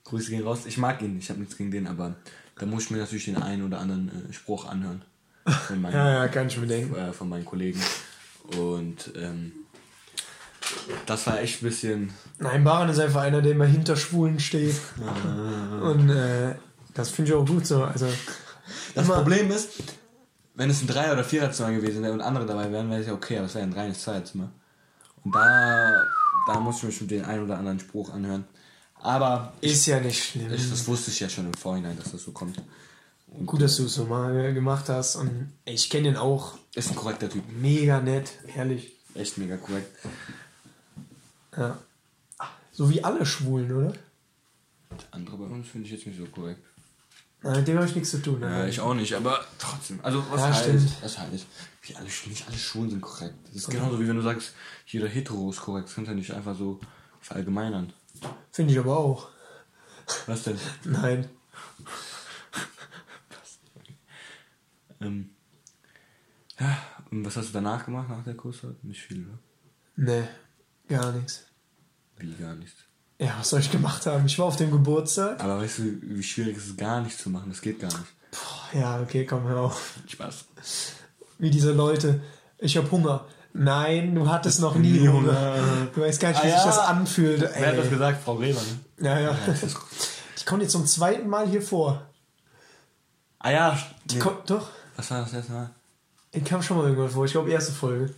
Grüße 0.03 0.31
gehen 0.31 0.43
raus. 0.43 0.67
Ich 0.67 0.77
mag 0.77 1.01
ihn, 1.03 1.19
ich 1.19 1.31
habe 1.31 1.39
nichts 1.39 1.57
gegen 1.57 1.71
den, 1.71 1.87
aber 1.87 2.17
da 2.59 2.67
muss 2.67 2.85
ich 2.85 2.91
mir 2.91 2.99
natürlich 2.99 3.27
den 3.27 3.37
einen 3.43 3.65
oder 3.65 3.79
anderen 3.81 4.29
äh, 4.31 4.33
Spruch 4.33 4.67
anhören. 4.69 5.03
Von 5.67 5.81
meinen, 5.81 5.95
Ja, 5.95 6.13
ja, 6.25 6.29
kann 6.29 6.49
ich 6.49 6.59
mir 6.59 6.67
denken. 6.67 6.95
äh, 6.95 7.13
von 7.13 7.29
meinen 7.29 7.45
Kollegen. 7.45 7.81
Und 8.59 9.13
ähm, 9.17 9.53
das 11.07 11.27
war 11.27 11.41
echt 11.41 11.63
ein 11.63 11.67
bisschen. 11.69 12.11
Nein, 12.39 12.65
Baran 12.65 12.89
ist 12.89 12.99
einfach 12.99 13.23
einer, 13.23 13.43
der 13.43 13.53
immer 13.53 13.67
hinter 13.67 13.97
Schwulen 13.97 14.41
steht. 14.41 14.77
Und 15.83 16.11
äh, 16.11 16.55
das 16.95 17.11
finde 17.11 17.31
ich 17.31 17.37
auch 17.37 17.47
gut 17.47 17.67
so. 17.67 17.85
Also, 17.85 18.07
Das 18.95 19.07
Problem 19.07 19.51
ist, 19.51 19.71
wenn 20.55 20.71
es 20.71 20.83
ein 20.83 20.87
Dreier- 20.87 21.13
oder 21.13 21.25
Viererzimmer 21.25 21.73
gewesen 21.73 22.03
wäre 22.03 22.13
und 22.15 22.21
andere 22.21 22.47
dabei 22.47 22.71
wären, 22.73 22.89
wäre 22.91 23.01
es 23.01 23.07
ja 23.07 23.13
okay, 23.13 23.37
aber 23.39 23.47
es 23.47 23.55
wäre 23.55 23.67
ein 23.67 23.73
reines 23.73 24.03
Zweierzimmer. 24.03 24.51
Und 25.25 25.35
da, 25.35 26.07
da 26.47 26.61
muss 26.61 26.79
ich 26.79 26.83
mir 26.85 26.93
schon 26.93 27.09
den 27.09 27.25
einen 27.25 27.45
oder 27.45 27.59
anderen 27.59 27.79
Spruch 27.81 28.13
anhören. 28.13 28.45
Aber 29.07 29.53
ich, 29.61 29.73
ist 29.73 29.87
ja 29.87 30.01
nicht 30.01 30.21
schlimm. 30.23 30.53
ich, 30.53 30.69
das 30.69 30.85
wusste 30.89 31.13
ich 31.13 31.21
ja 31.21 31.29
schon 31.29 31.47
im 31.47 31.55
Vorhinein, 31.55 31.97
dass 31.97 32.11
das 32.11 32.25
so 32.25 32.33
kommt. 32.33 32.61
Gut, 33.45 33.61
dass 33.63 33.77
du 33.77 33.85
es 33.85 33.95
so 33.95 34.05
mal 34.07 34.53
gemacht 34.53 34.89
hast. 34.89 35.15
Und 35.15 35.53
ich 35.65 35.89
kenne 35.91 36.09
ihn 36.09 36.17
auch 36.17 36.59
Ist 36.75 36.91
ein 36.91 36.97
korrekter 36.97 37.29
Typ. 37.31 37.45
mega 37.53 38.01
nett, 38.01 38.33
ehrlich. 38.57 38.93
Echt 39.15 39.39
mega 39.39 39.59
korrekt. 39.59 39.97
Ja. 41.57 41.79
So 42.73 42.91
wie 42.91 43.05
alle 43.05 43.25
Schwulen, 43.25 43.71
oder? 43.73 43.93
Der 43.93 44.99
andere 45.13 45.37
bei 45.37 45.45
uns 45.45 45.69
finde 45.69 45.87
ich 45.87 45.93
jetzt 45.93 46.07
nicht 46.07 46.19
so 46.19 46.27
korrekt. 46.27 46.61
Nein, 47.43 47.57
mit 47.59 47.69
dem 47.69 47.77
habe 47.77 47.87
ich 47.87 47.95
nichts 47.95 48.11
zu 48.11 48.21
tun. 48.21 48.41
Ja, 48.43 48.49
ne? 48.49 48.69
ich 48.69 48.81
auch 48.81 48.95
nicht, 48.95 49.15
aber 49.15 49.45
trotzdem. 49.59 50.01
Also, 50.03 50.25
was 50.31 50.41
Ja, 50.41 50.47
heißt, 50.49 50.63
stimmt. 50.65 50.93
was 51.03 51.19
heißt, 51.19 51.47
wie 51.83 51.95
alle, 51.95 52.07
nicht 52.07 52.49
alle 52.49 52.59
Schulen 52.59 52.91
sind 52.91 53.03
korrekt. 53.03 53.35
Das 53.47 53.55
ist 53.57 53.71
genauso 53.71 54.01
wie 54.01 54.09
wenn 54.09 54.17
du 54.17 54.23
sagst, 54.23 54.53
jeder 54.89 55.07
Hetero 55.07 55.49
ist 55.51 55.61
korrekt. 55.61 55.87
Das 55.89 55.95
kannst 55.95 56.09
du 56.09 56.13
ja 56.13 56.19
nicht 56.19 56.33
einfach 56.33 56.57
so 56.57 56.81
verallgemeinern. 57.21 57.93
Finde 58.51 58.73
ich 58.73 58.79
aber 58.79 58.97
auch. 58.97 59.29
Was 60.27 60.45
denn? 60.45 60.59
Nein. 60.85 61.29
Ähm, 65.01 65.31
ja, 66.59 66.79
und 67.11 67.25
was 67.25 67.37
hast 67.37 67.49
du 67.49 67.53
danach 67.53 67.85
gemacht, 67.85 68.09
nach 68.09 68.25
der 68.25 68.35
Kursfahrt? 68.35 68.83
Nicht 68.83 69.03
viel, 69.03 69.27
oder? 69.27 69.39
Nee, 69.97 70.25
gar 70.89 71.13
nichts. 71.13 71.47
Wie 72.19 72.33
gar 72.35 72.55
nichts. 72.55 72.77
Ja, 73.19 73.37
was 73.39 73.51
soll 73.51 73.61
ich 73.61 73.71
gemacht 73.71 74.07
haben? 74.07 74.27
Ich 74.27 74.39
war 74.39 74.47
auf 74.47 74.57
dem 74.57 74.71
Geburtstag. 74.71 75.41
Aber 75.41 75.59
weißt 75.59 75.79
du, 75.79 75.99
wie 76.03 76.23
schwierig 76.23 76.57
es 76.57 76.67
ist, 76.67 76.79
gar 76.79 77.01
nichts 77.01 77.23
zu 77.23 77.31
machen? 77.31 77.49
Das 77.49 77.63
geht 77.63 77.81
gar 77.81 77.89
nicht. 77.89 78.13
Boah, 78.31 78.79
ja, 78.79 79.01
okay, 79.01 79.25
komm, 79.25 79.45
hör 79.45 79.61
auf. 79.61 79.99
Spaß. 80.07 80.47
Wie 81.39 81.51
diese 81.51 81.73
Leute. 81.73 82.23
Ich 82.59 82.77
hab 82.77 82.91
Hunger. 82.91 83.27
Nein, 83.59 84.15
du 84.15 84.29
hattest 84.29 84.61
noch 84.61 84.75
nie 84.75 84.93
Nie 84.93 85.09
Hunger. 85.09 85.33
Hunger. 85.33 85.87
Du 85.95 86.03
weißt 86.03 86.21
gar 86.21 86.29
nicht, 86.29 86.43
wie 86.45 86.49
Ah, 86.49 86.57
sich 86.57 86.59
ja. 86.59 86.67
das 86.67 86.79
anfühlt. 86.79 87.41
Wer 87.41 87.69
hat 87.69 87.79
das 87.79 87.85
Ey. 87.87 87.91
gesagt? 87.91 88.23
Frau 88.23 88.35
ne? 88.39 88.55
Ja, 89.01 89.19
ja. 89.19 89.37
Ich 90.37 90.45
komme 90.45 90.63
jetzt 90.63 90.73
zum 90.73 90.85
zweiten 90.87 91.29
Mal 91.29 91.49
hier 91.49 91.63
vor. 91.63 92.03
Ah 93.39 93.51
ja, 93.51 93.79
Die 94.05 94.17
nee. 94.17 94.21
kommt, 94.21 94.51
doch, 94.51 94.69
was 94.97 95.11
war 95.11 95.23
das 95.23 95.33
erste 95.33 95.53
Mal? 95.53 95.71
ich 96.33 96.45
kam 96.45 96.63
schon 96.63 96.77
mal 96.77 96.85
irgendwann 96.85 97.09
vor. 97.09 97.25
Ich 97.25 97.33
glaube, 97.33 97.51
erste 97.51 97.73
Folge. 97.73 98.13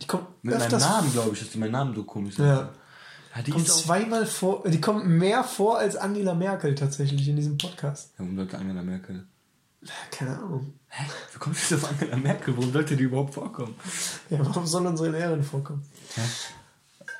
Die 0.00 0.06
kommt 0.06 0.26
Mit 0.42 0.58
meinem 0.58 0.80
Namen, 0.80 1.12
glaube 1.12 1.30
ich, 1.34 1.40
dass 1.40 1.50
die 1.50 1.58
meinen 1.58 1.72
Namen 1.72 1.94
so 1.94 2.04
komisch 2.04 2.36
sind. 2.36 2.46
Ja. 2.46 2.70
ja 3.36 3.42
die 3.42 3.50
kommt 3.50 3.68
zweimal 3.68 4.24
vor. 4.24 4.62
Die 4.66 4.80
kommt 4.80 5.06
mehr 5.06 5.44
vor 5.44 5.78
als 5.78 5.96
Angela 5.96 6.34
Merkel 6.34 6.74
tatsächlich 6.74 7.28
in 7.28 7.36
diesem 7.36 7.58
Podcast. 7.58 8.12
Ja, 8.18 8.24
sollte 8.34 8.56
Angela 8.58 8.82
Merkel... 8.82 9.26
Keine 10.10 10.38
Ahnung. 10.38 10.72
Hä? 10.88 11.04
Wie 11.32 11.38
kommst 11.38 11.70
du 11.70 11.76
auf 11.76 11.88
Angela 11.88 12.16
Merkel? 12.16 12.56
Warum 12.56 12.72
sollte 12.72 12.96
die 12.96 13.04
überhaupt 13.04 13.34
vorkommen? 13.34 13.74
Ja, 14.30 14.38
warum 14.40 14.66
soll 14.66 14.86
unsere 14.86 15.10
Lehrerin 15.10 15.42
vorkommen? 15.42 15.84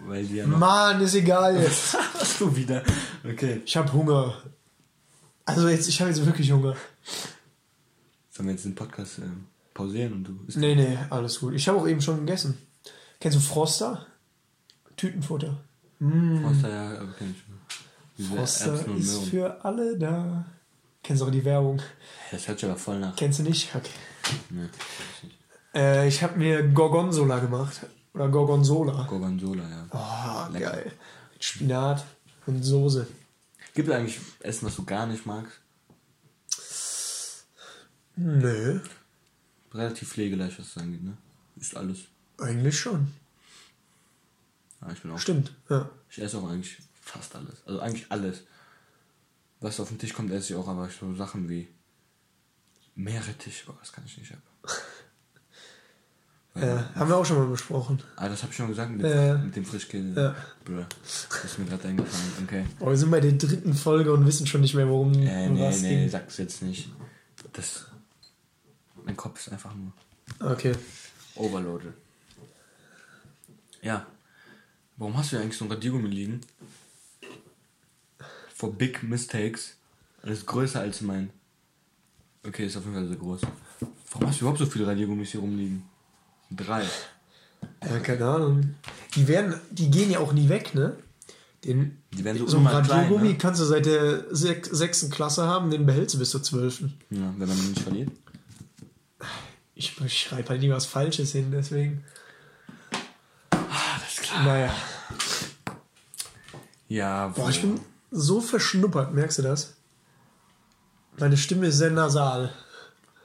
Weil 0.01 0.27
die 0.27 0.37
ja 0.37 0.47
noch... 0.47 0.59
Mann, 0.59 1.01
ist 1.01 1.15
egal 1.15 1.61
jetzt. 1.61 1.97
hast 2.15 2.41
du 2.41 2.55
wieder? 2.55 2.83
Okay. 3.25 3.63
Ich 3.65 3.77
habe 3.77 3.93
Hunger. 3.93 4.43
Also 5.45 5.69
jetzt, 5.69 5.89
ich 5.89 6.01
habe 6.01 6.11
jetzt 6.11 6.25
wirklich 6.25 6.51
Hunger. 6.51 6.77
Sollen 8.31 8.49
wir 8.49 8.55
jetzt 8.55 8.65
den 8.65 8.75
Podcast 8.75 9.19
ähm, 9.19 9.47
pausieren 9.75 10.13
und 10.13 10.25
du... 10.25 10.39
isst? 10.47 10.57
Nee, 10.57 10.75
nee, 10.75 10.99
alles 11.11 11.41
gut. 11.41 11.55
Ich 11.55 11.69
habe 11.69 11.79
auch 11.79 11.89
eben 11.89 12.01
schon 12.01 12.19
gegessen. 12.19 12.59
Kennst 13.21 13.37
du 13.39 13.41
Froster? 13.41 14.07
Tütenfutter. 14.97 15.59
Froster, 15.99 16.69
ja, 16.69 17.01
aber 17.01 17.13
kenn 17.13 17.35
ich 17.35 17.43
schon. 17.43 17.59
Diese 18.17 18.35
Froster 18.35 18.73
Erbsen 18.73 18.91
und 18.91 18.99
ist 18.99 19.13
Möhren. 19.13 19.31
für 19.31 19.65
alle 19.65 19.99
da. 19.99 20.45
Kennst 21.09 21.23
du 21.23 21.27
auch 21.27 21.31
die 21.31 21.43
Werbung? 21.47 21.81
Das 22.31 22.47
hört 22.47 22.59
sich 22.61 22.69
aber 22.69 22.79
voll 22.79 22.99
nach. 22.99 23.17
Kennst 23.17 23.39
du 23.39 23.43
nicht? 23.43 23.75
Okay. 23.75 23.89
Nee, 24.51 24.69
ich. 25.23 25.39
Äh, 25.75 26.07
ich 26.07 26.23
habe 26.23 26.37
mir 26.39 26.63
Gorgonzola 26.69 27.39
gemacht. 27.39 27.81
Oder 28.13 28.29
Gorgonzola. 28.29 29.05
Gorgonzola, 29.05 29.63
ja. 29.71 29.87
Oh, 29.91 30.53
Lecker. 30.53 30.71
geil. 30.73 30.93
Mit 31.33 31.43
Spinat 31.43 32.05
und 32.45 32.63
Soße. 32.63 33.07
Gibt 33.73 33.89
es 33.89 33.95
eigentlich 33.95 34.21
Essen, 34.41 34.67
was 34.67 34.77
du 34.77 34.85
gar 34.85 35.07
nicht 35.07 35.25
magst? 35.25 35.55
Nö, 38.17 38.81
Relativ 39.73 40.11
pflegeleicht, 40.11 40.59
was 40.59 40.67
es 40.67 40.77
angeht, 40.77 41.03
ne? 41.03 41.17
Ist 41.59 41.75
alles. 41.75 42.01
eigentlich 42.37 42.79
schon. 42.79 43.15
Ja, 44.83 44.93
ich 44.93 45.01
bin 45.01 45.11
auch. 45.13 45.19
Stimmt, 45.19 45.55
ja. 45.71 45.89
Ich 46.11 46.21
esse 46.21 46.37
auch 46.37 46.51
eigentlich 46.51 46.77
fast 47.01 47.35
alles. 47.35 47.63
Also 47.65 47.81
eigentlich 47.81 48.05
alles. 48.11 48.43
Was 49.61 49.81
auf 49.81 49.89
den 49.89 49.99
Tisch 49.99 50.13
kommt, 50.15 50.31
esse 50.31 50.53
ich 50.53 50.59
auch, 50.59 50.69
aber 50.69 50.89
so 50.89 51.15
Sachen 51.15 51.49
wie 51.49 51.69
Meerrettich, 52.95 53.65
oh, 53.69 53.73
das 53.81 53.93
kann 53.93 54.05
ich 54.07 54.19
nicht 54.19 54.33
ab. 54.33 54.43
Ja, 56.55 56.93
haben 56.97 57.09
wir 57.09 57.17
auch 57.17 57.25
schon 57.25 57.37
mal 57.39 57.47
besprochen. 57.47 58.03
Ah, 58.17 58.29
das 58.29 58.43
habe 58.43 58.51
ich 58.51 58.57
schon 58.57 58.67
gesagt 58.67 58.91
mit, 58.91 59.03
Ja. 59.07 59.35
dem- 59.35 59.45
mit 59.47 59.55
dem 59.55 59.65
Frischkäse. 59.65 60.09
Ja. 60.21 60.35
Bruh. 60.65 60.85
Das 61.03 61.45
ist 61.45 61.57
mir 61.59 61.67
gerade 61.67 61.87
eingefallen. 61.87 62.33
Okay. 62.43 62.65
Oh, 62.81 62.89
wir 62.91 62.97
sind 62.97 63.13
bei 63.13 63.21
der 63.21 63.31
dritten 63.33 63.75
Folge 63.75 64.13
und 64.13 64.27
wissen 64.27 64.45
schon 64.45 64.63
nicht 64.63 64.75
mehr, 64.75 64.89
worum 64.89 65.13
Äh, 65.15 65.49
nee, 65.51 65.63
was 65.63 65.83
nee, 65.83 66.01
ging. 66.01 66.11
sag's 66.11 66.37
jetzt 66.39 66.63
nicht. 66.63 66.89
Das. 67.53 67.87
Mein 69.05 69.17
Kopf 69.17 69.39
ist 69.39 69.53
einfach 69.53 69.73
nur 69.73 69.93
Okay. 70.53 70.75
overloaded. 71.37 71.93
Ja. 73.81 74.05
Warum 74.97 75.17
hast 75.17 75.31
du 75.31 75.37
ja 75.37 75.43
eigentlich 75.43 75.57
so 75.59 75.65
ein 75.65 75.71
Radiergummi 75.71 76.09
liegen? 76.09 76.41
For 78.59 78.73
big 78.73 79.05
mistakes. 79.05 79.77
Das 80.21 80.39
ist 80.39 80.47
größer 80.47 80.81
als 80.81 81.01
mein. 81.01 81.31
Okay, 82.45 82.67
ist 82.67 82.77
auf 82.77 82.83
jeden 82.83 82.97
Fall 82.97 83.07
sehr 83.07 83.17
groß. 83.17 83.43
Warum 84.11 84.29
hast 84.29 84.41
du 84.41 84.45
überhaupt 84.45 84.59
so 84.59 84.67
viele 84.67 84.85
Radiergummis 84.89 85.31
hier 85.31 85.41
rumliegen? 85.41 85.85
Drei. 86.51 86.83
Ja, 87.85 88.01
keine 88.01 88.25
Ahnung. 88.27 88.75
Die 89.15 89.29
werden, 89.29 89.55
die 89.71 89.89
gehen 89.89 90.11
ja 90.11 90.19
auch 90.19 90.33
nie 90.33 90.49
weg, 90.49 90.75
ne? 90.75 90.97
Den, 91.65 92.03
Die 92.13 92.25
werden 92.25 92.39
so 92.39 92.49
so 92.49 92.57
ein 92.57 92.63
immer 92.63 92.83
klein, 92.83 92.99
Radiergummi 93.03 93.29
ne? 93.29 93.39
kannst 93.39 93.61
du 93.61 93.65
seit 93.65 93.87
der 93.87 94.25
sech, 94.35 94.67
sechsten 94.69 95.11
Klasse 95.11 95.47
haben, 95.47 95.71
den 95.71 95.87
behältst 95.87 96.17
du 96.17 96.19
bis 96.19 96.31
zur 96.31 96.43
zwölften. 96.43 96.99
Ja, 97.11 97.33
wenn 97.37 97.49
man 97.49 97.57
ihn 97.59 97.69
nicht 97.71 97.83
verliert. 97.83 98.11
Ich, 99.77 100.01
ich 100.01 100.19
schreibe 100.19 100.49
halt 100.49 100.63
nie 100.63 100.71
was 100.71 100.87
Falsches 100.87 101.31
hin, 101.31 101.53
deswegen. 101.53 102.03
Alles 103.51 104.17
klar. 104.21 104.43
Naja. 104.43 104.75
Ja, 106.89 107.29
Boah, 107.29 107.51
ich 107.51 107.61
bin 107.61 107.79
so 108.11 108.41
verschnuppert, 108.41 109.13
merkst 109.15 109.39
du 109.39 109.43
das? 109.43 109.75
Meine 111.19 111.37
Stimme 111.37 111.67
ist 111.67 111.79
sehr 111.79 111.91
nasal. 111.91 112.53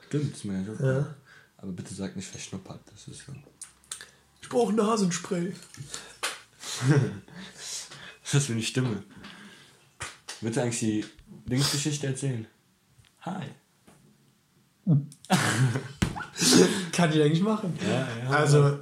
Stimmt, 0.06 0.34
ist 0.34 0.44
mir 0.44 0.58
nicht 0.58 0.80
Ja. 0.80 1.14
Aber 1.58 1.72
bitte 1.72 1.94
sag 1.94 2.16
nicht 2.16 2.28
verschnuppert. 2.28 2.80
Das 2.92 3.08
ist 3.08 3.24
so. 3.26 3.32
Ich 4.42 4.48
brauche 4.48 4.72
Nasenspray. 4.72 5.54
Was 6.88 7.88
ist 8.24 8.34
das 8.34 8.44
für 8.46 8.52
eine 8.52 8.62
Stimme? 8.62 9.02
Willst 10.40 10.56
du 10.58 10.62
eigentlich 10.62 10.80
die 10.80 11.04
Linksgeschichte 11.46 12.06
erzählen? 12.06 12.46
Hi. 13.22 13.46
Kann 16.92 17.12
ich 17.12 17.22
eigentlich 17.22 17.42
machen. 17.42 17.78
Ja, 17.88 18.06
ja. 18.22 18.30
Also, 18.30 18.80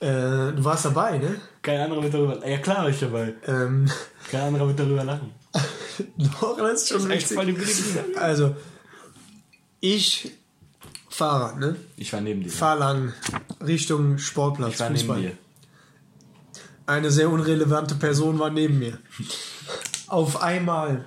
äh, 0.00 0.52
du 0.52 0.64
warst 0.64 0.84
dabei, 0.84 1.18
ne? 1.18 1.40
Kein 1.68 1.80
anderer 1.80 2.02
wird 2.02 2.14
darüber. 2.14 2.48
Ja 2.48 2.56
klar, 2.56 2.88
ich 2.88 2.98
dabei. 2.98 3.34
Ähm, 3.46 3.90
Kein 4.30 4.40
anderer 4.40 4.68
wird 4.68 4.78
darüber 4.78 5.04
lachen. 5.04 5.32
doch, 6.16 6.56
das 6.56 6.84
ist 6.84 6.88
schon 6.88 7.10
echt 7.10 7.24
witzig. 7.24 7.36
voll 7.36 7.44
die 7.44 7.52
billige 7.52 8.18
Also, 8.18 8.56
ich 9.78 10.32
Fahrrad, 11.10 11.58
ne? 11.58 11.76
Ich 11.98 12.10
war 12.14 12.22
neben 12.22 12.42
dir. 12.42 12.48
Fahr 12.48 12.76
lang 12.76 13.12
Richtung 13.60 14.16
Sportplatz, 14.16 14.74
ich 14.74 14.80
war 14.80 14.88
neben 14.88 15.16
dir. 15.20 15.32
Eine 16.86 17.10
sehr 17.10 17.28
unrelevante 17.28 17.96
Person 17.96 18.38
war 18.38 18.48
neben 18.48 18.78
mir. 18.78 18.98
Auf 20.06 20.40
einmal. 20.40 21.04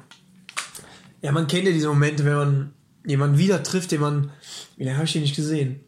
Ja, 1.24 1.32
man 1.32 1.47
kennt 1.47 1.66
ja 1.66 1.72
diese 1.72 1.88
Momente, 1.88 2.24
wenn 2.24 2.36
man 2.36 2.74
jemanden 3.03 3.39
wieder 3.39 3.64
trifft, 3.64 3.91
den 3.91 4.01
man. 4.01 4.32
Wie 4.78 4.84
lange 4.84 4.97
habe 4.97 5.07
ich 5.07 5.14
den 5.14 5.24
nicht 5.24 5.36
gesehen? 5.36 5.80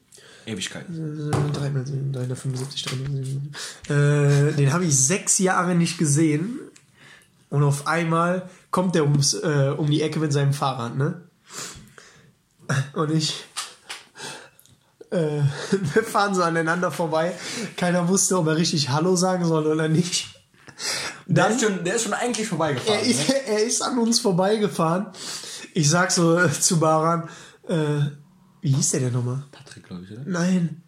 Ewigkeit. 0.45 0.85
300, 0.89 1.87
375, 2.13 2.83
377. 2.83 3.89
Äh, 3.89 4.53
den 4.53 4.73
habe 4.73 4.85
ich 4.85 4.97
sechs 4.97 5.39
Jahre 5.39 5.75
nicht 5.75 5.97
gesehen. 5.97 6.59
Und 7.49 7.63
auf 7.63 7.85
einmal 7.85 8.49
kommt 8.71 8.95
er 8.95 9.03
ums, 9.03 9.35
äh, 9.35 9.73
um 9.77 9.87
die 9.87 10.01
Ecke 10.01 10.19
mit 10.19 10.33
seinem 10.33 10.53
Fahrrad, 10.53 10.97
ne? 10.97 11.21
Und 12.93 13.11
ich. 13.11 13.43
Äh, 15.11 15.41
wir 15.93 16.03
fahren 16.03 16.33
so 16.33 16.41
aneinander 16.41 16.91
vorbei. 16.91 17.33
Keiner 17.77 18.07
wusste, 18.07 18.37
ob 18.37 18.47
er 18.47 18.57
richtig 18.57 18.89
Hallo 18.89 19.15
sagen 19.15 19.45
soll 19.45 19.67
oder 19.67 19.87
nicht. 19.87 20.33
Der 21.27 21.43
Dann, 21.43 21.53
ist, 21.53 21.61
schon, 21.61 21.83
der 21.83 21.95
ist 21.95 22.03
schon 22.03 22.13
eigentlich 22.13 22.47
vorbeigefahren. 22.47 22.99
er, 22.99 23.05
ist, 23.05 23.27
ne? 23.29 23.35
er 23.47 23.63
ist 23.63 23.81
an 23.81 23.97
uns 23.99 24.19
vorbeigefahren. 24.19 25.07
Ich 25.73 25.89
sag 25.89 26.11
so 26.11 26.37
äh, 26.37 26.51
zu 26.51 26.79
Baran, 26.79 27.29
äh, 27.67 27.99
wie 28.63 28.71
hieß 28.71 28.91
der 28.91 29.01
denn 29.01 29.13
nochmal? 29.13 29.43
Patrick, 29.51 29.83
glaube 29.83 30.03
ich, 30.05 30.11
oder? 30.11 30.21
Nein. 30.25 30.81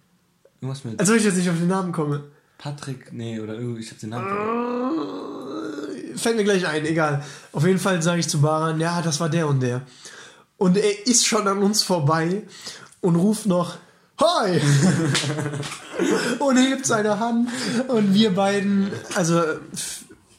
Irgendwas 0.62 0.86
mit 0.86 1.00
Als 1.00 1.10
ob 1.10 1.18
ich 1.18 1.26
jetzt 1.26 1.36
nicht 1.36 1.50
auf 1.50 1.58
den 1.58 1.68
Namen 1.68 1.92
komme. 1.92 2.24
Patrick, 2.58 3.12
nee, 3.12 3.40
oder 3.40 3.56
irgendwie, 3.56 3.82
ich 3.82 3.92
hab 3.92 4.00
den 4.00 4.12
Namen 4.12 4.28
vergessen. 4.28 6.18
Fällt 6.18 6.38
mir 6.38 6.46
gleich 6.46 6.66
ein, 6.66 6.86
egal. 6.86 7.24
Auf 7.52 7.66
jeden 7.66 7.80
Fall 7.80 8.02
sage 8.02 8.22
ich 8.22 8.30
zu 8.30 8.40
Baran, 8.40 8.80
ja, 8.80 9.02
das 9.02 9.20
war 9.20 9.28
der 9.28 9.48
und 9.48 9.60
der. 9.60 9.82
Und 10.58 10.78
er 10.78 11.06
ist 11.06 11.28
schon 11.28 11.48
an 11.50 11.58
uns 11.58 11.84
vorbei 11.84 12.44
und 13.02 13.18
ruft 13.18 13.46
noch 13.46 13.78
Hi! 14.22 14.62
und 16.40 16.56
hebt 16.56 16.86
seine 16.86 17.20
Hand 17.20 17.50
und 17.90 18.14
wir 18.14 18.34
beiden, 18.34 18.90
also 19.16 19.44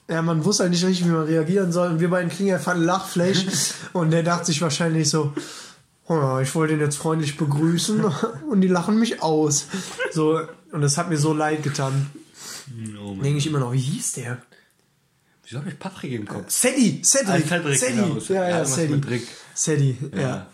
ja, 0.08 0.22
man 0.22 0.42
wusste 0.46 0.62
halt 0.62 0.72
nicht 0.72 0.86
richtig, 0.86 1.04
wie 1.06 1.10
man 1.10 1.24
reagieren 1.26 1.72
soll. 1.72 1.90
Und 1.90 2.00
wir 2.00 2.08
beiden 2.08 2.30
kriegen 2.30 2.54
einfach 2.54 2.72
einen 2.72 2.84
Lachflash 2.84 3.44
und 3.92 4.10
der 4.12 4.22
dachte 4.22 4.46
sich 4.46 4.62
wahrscheinlich 4.62 5.10
so, 5.10 5.34
oh, 6.08 6.38
ich 6.40 6.54
wollte 6.54 6.74
ihn 6.74 6.80
jetzt 6.80 6.96
freundlich 6.96 7.36
begrüßen 7.36 8.04
und 8.50 8.60
die 8.60 8.68
lachen 8.68 8.98
mich 8.98 9.22
aus. 9.22 9.66
So, 10.12 10.40
und 10.72 10.80
das 10.80 10.98
hat 10.98 11.08
mir 11.08 11.18
so 11.18 11.32
leid 11.32 11.62
getan. 11.62 12.10
Oh 13.00 13.14
Denke 13.14 13.38
ich 13.38 13.46
immer 13.46 13.60
noch, 13.60 13.72
wie 13.72 13.78
hieß 13.80 14.12
der? 14.14 14.42
Wieso 15.44 15.58
hab 15.58 15.66
ich 15.66 15.78
Patrick 15.78 16.12
im 16.12 16.26
Kopf? 16.26 16.50
Sadie, 16.50 17.02
Cedric. 17.02 17.44
Ah, 17.44 17.48
Cedric, 17.48 17.78
Sadie. 17.78 17.94
genau. 17.94 18.18
Ja, 18.28 18.48
Ja, 18.48 18.64
ja, 18.64 18.96
Rick. 19.08 19.28
Sadie, 19.54 19.96
ja. 20.12 20.46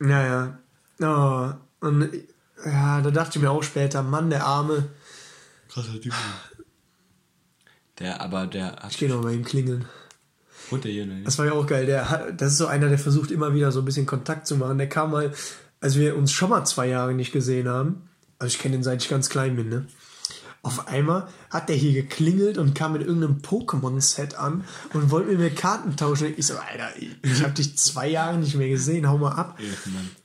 Ja, 0.00 0.26
ja. 0.26 0.58
Oh, 1.00 1.86
und 1.86 2.10
ja, 2.64 3.00
da 3.00 3.10
dachte 3.10 3.38
ich 3.38 3.42
mir 3.42 3.50
auch 3.50 3.62
später, 3.62 4.02
Mann, 4.02 4.30
der 4.30 4.44
Arme. 4.44 4.88
Krasser 5.68 6.00
Typ. 6.00 6.12
Der, 7.98 8.20
aber 8.20 8.46
der 8.46 8.76
hat. 8.76 8.90
Ich 8.90 8.98
gehe 8.98 9.08
noch 9.08 9.22
mal 9.22 9.32
ihm 9.32 9.44
klingeln. 9.44 9.86
Und 10.70 10.84
der 10.84 10.92
hier, 10.92 11.06
ne? 11.06 11.22
Das 11.24 11.38
war 11.38 11.46
ja 11.46 11.52
auch 11.52 11.66
geil. 11.66 11.86
Der 11.86 12.10
hat, 12.10 12.40
das 12.40 12.52
ist 12.52 12.58
so 12.58 12.66
einer, 12.66 12.88
der 12.88 12.98
versucht 12.98 13.30
immer 13.30 13.54
wieder 13.54 13.72
so 13.72 13.80
ein 13.80 13.84
bisschen 13.84 14.06
Kontakt 14.06 14.46
zu 14.46 14.56
machen. 14.56 14.78
Der 14.78 14.88
kam 14.88 15.10
mal, 15.10 15.32
als 15.80 15.96
wir 15.96 16.16
uns 16.16 16.32
schon 16.32 16.50
mal 16.50 16.64
zwei 16.64 16.88
Jahre 16.88 17.14
nicht 17.14 17.32
gesehen 17.32 17.68
haben. 17.68 18.08
Also 18.38 18.54
ich 18.54 18.58
kenne 18.60 18.76
den 18.76 18.82
seit 18.82 19.02
ich 19.02 19.08
ganz 19.08 19.28
klein 19.28 19.56
bin, 19.56 19.68
ne? 19.68 19.86
Auf 20.62 20.88
einmal 20.88 21.28
hat 21.48 21.68
der 21.68 21.76
hier 21.76 21.92
geklingelt 21.92 22.58
und 22.58 22.74
kam 22.74 22.94
mit 22.94 23.02
irgendeinem 23.02 23.36
Pokémon-Set 23.36 24.34
an 24.34 24.64
und 24.92 25.12
wollte 25.12 25.30
mit 25.30 25.38
mir 25.38 25.50
Karten 25.50 25.96
tauschen. 25.96 26.34
Ich 26.36 26.48
so, 26.48 26.54
Alter, 26.54 26.88
ich 27.22 27.42
habe 27.44 27.52
dich 27.52 27.78
zwei 27.78 28.08
Jahre 28.08 28.36
nicht 28.36 28.56
mehr 28.56 28.68
gesehen, 28.68 29.08
hau 29.08 29.16
mal 29.16 29.30
ab. 29.30 29.56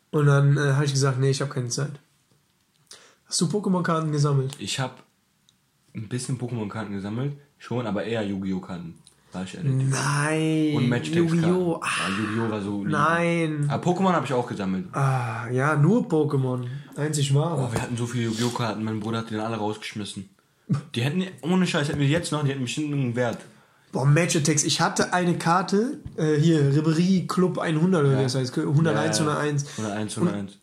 Und 0.09 0.25
dann 0.25 0.57
äh, 0.57 0.73
habe 0.73 0.85
ich 0.85 0.93
gesagt, 0.93 1.19
nee, 1.19 1.29
ich 1.29 1.41
habe 1.41 1.53
keine 1.53 1.67
Zeit. 1.67 1.91
Hast 3.25 3.39
du 3.39 3.45
Pokémon-Karten 3.45 4.11
gesammelt? 4.11 4.55
Ich 4.57 4.79
hab 4.79 5.03
ein 5.93 6.09
bisschen 6.09 6.39
Pokémon-Karten 6.39 6.93
gesammelt. 6.93 7.37
Schon, 7.59 7.85
aber 7.85 8.03
eher 8.03 8.25
Yu-Gi-Oh! 8.25 8.61
Karten. 8.61 8.95
Ich 9.45 9.55
ehrlich. 9.55 9.71
Nein. 9.89 10.75
Und 10.75 10.89
Matchsticks. 10.89 11.31
Yu-Gi-Oh! 11.31 11.81
Ja, 11.81 12.09
Yu-Gi-Oh! 12.17 12.51
war 12.51 12.61
so. 12.61 12.83
Nein. 12.83 13.65
Aber 13.69 13.83
Pokémon 13.91 14.11
habe 14.13 14.25
ich 14.25 14.33
auch 14.33 14.47
gesammelt. 14.47 14.85
Ah, 14.93 15.47
ja, 15.51 15.75
nur 15.75 16.07
Pokémon. 16.07 16.65
Einzig 16.97 17.33
wahr. 17.33 17.57
Oh, 17.57 17.73
wir 17.73 17.81
hatten 17.81 17.95
so 17.95 18.05
viele 18.05 18.25
Yu-Gi-Oh! 18.25 18.49
Karten, 18.49 18.83
mein 18.83 18.99
Bruder 18.99 19.19
hat 19.19 19.29
die 19.29 19.35
dann 19.35 19.45
alle 19.45 19.57
rausgeschmissen. 19.57 20.29
Die 20.95 21.01
hätten, 21.01 21.23
ohne 21.41 21.67
Scheiß, 21.67 21.89
hätten 21.89 21.99
wir 21.99 22.07
jetzt 22.07 22.31
noch, 22.31 22.43
die 22.43 22.51
hätten 22.51 22.61
bestimmt 22.61 22.93
einen 22.93 23.15
Wert. 23.15 23.39
Boah, 23.91 24.05
Match 24.05 24.37
Attacks. 24.37 24.63
Ich 24.63 24.79
hatte 24.79 25.13
eine 25.13 25.37
Karte, 25.37 25.99
äh, 26.15 26.35
hier, 26.39 26.73
Ribery 26.73 27.25
Club 27.27 27.57
100 27.59 28.05
oder 28.05 28.17
wie 28.19 28.23
das 28.23 28.35
heißt, 28.35 28.57
101, 28.57 29.19
Ja, 29.19 29.25
ja. 29.25 29.31
101. 29.31 29.65
101, 29.77 30.17
101. 30.17 30.57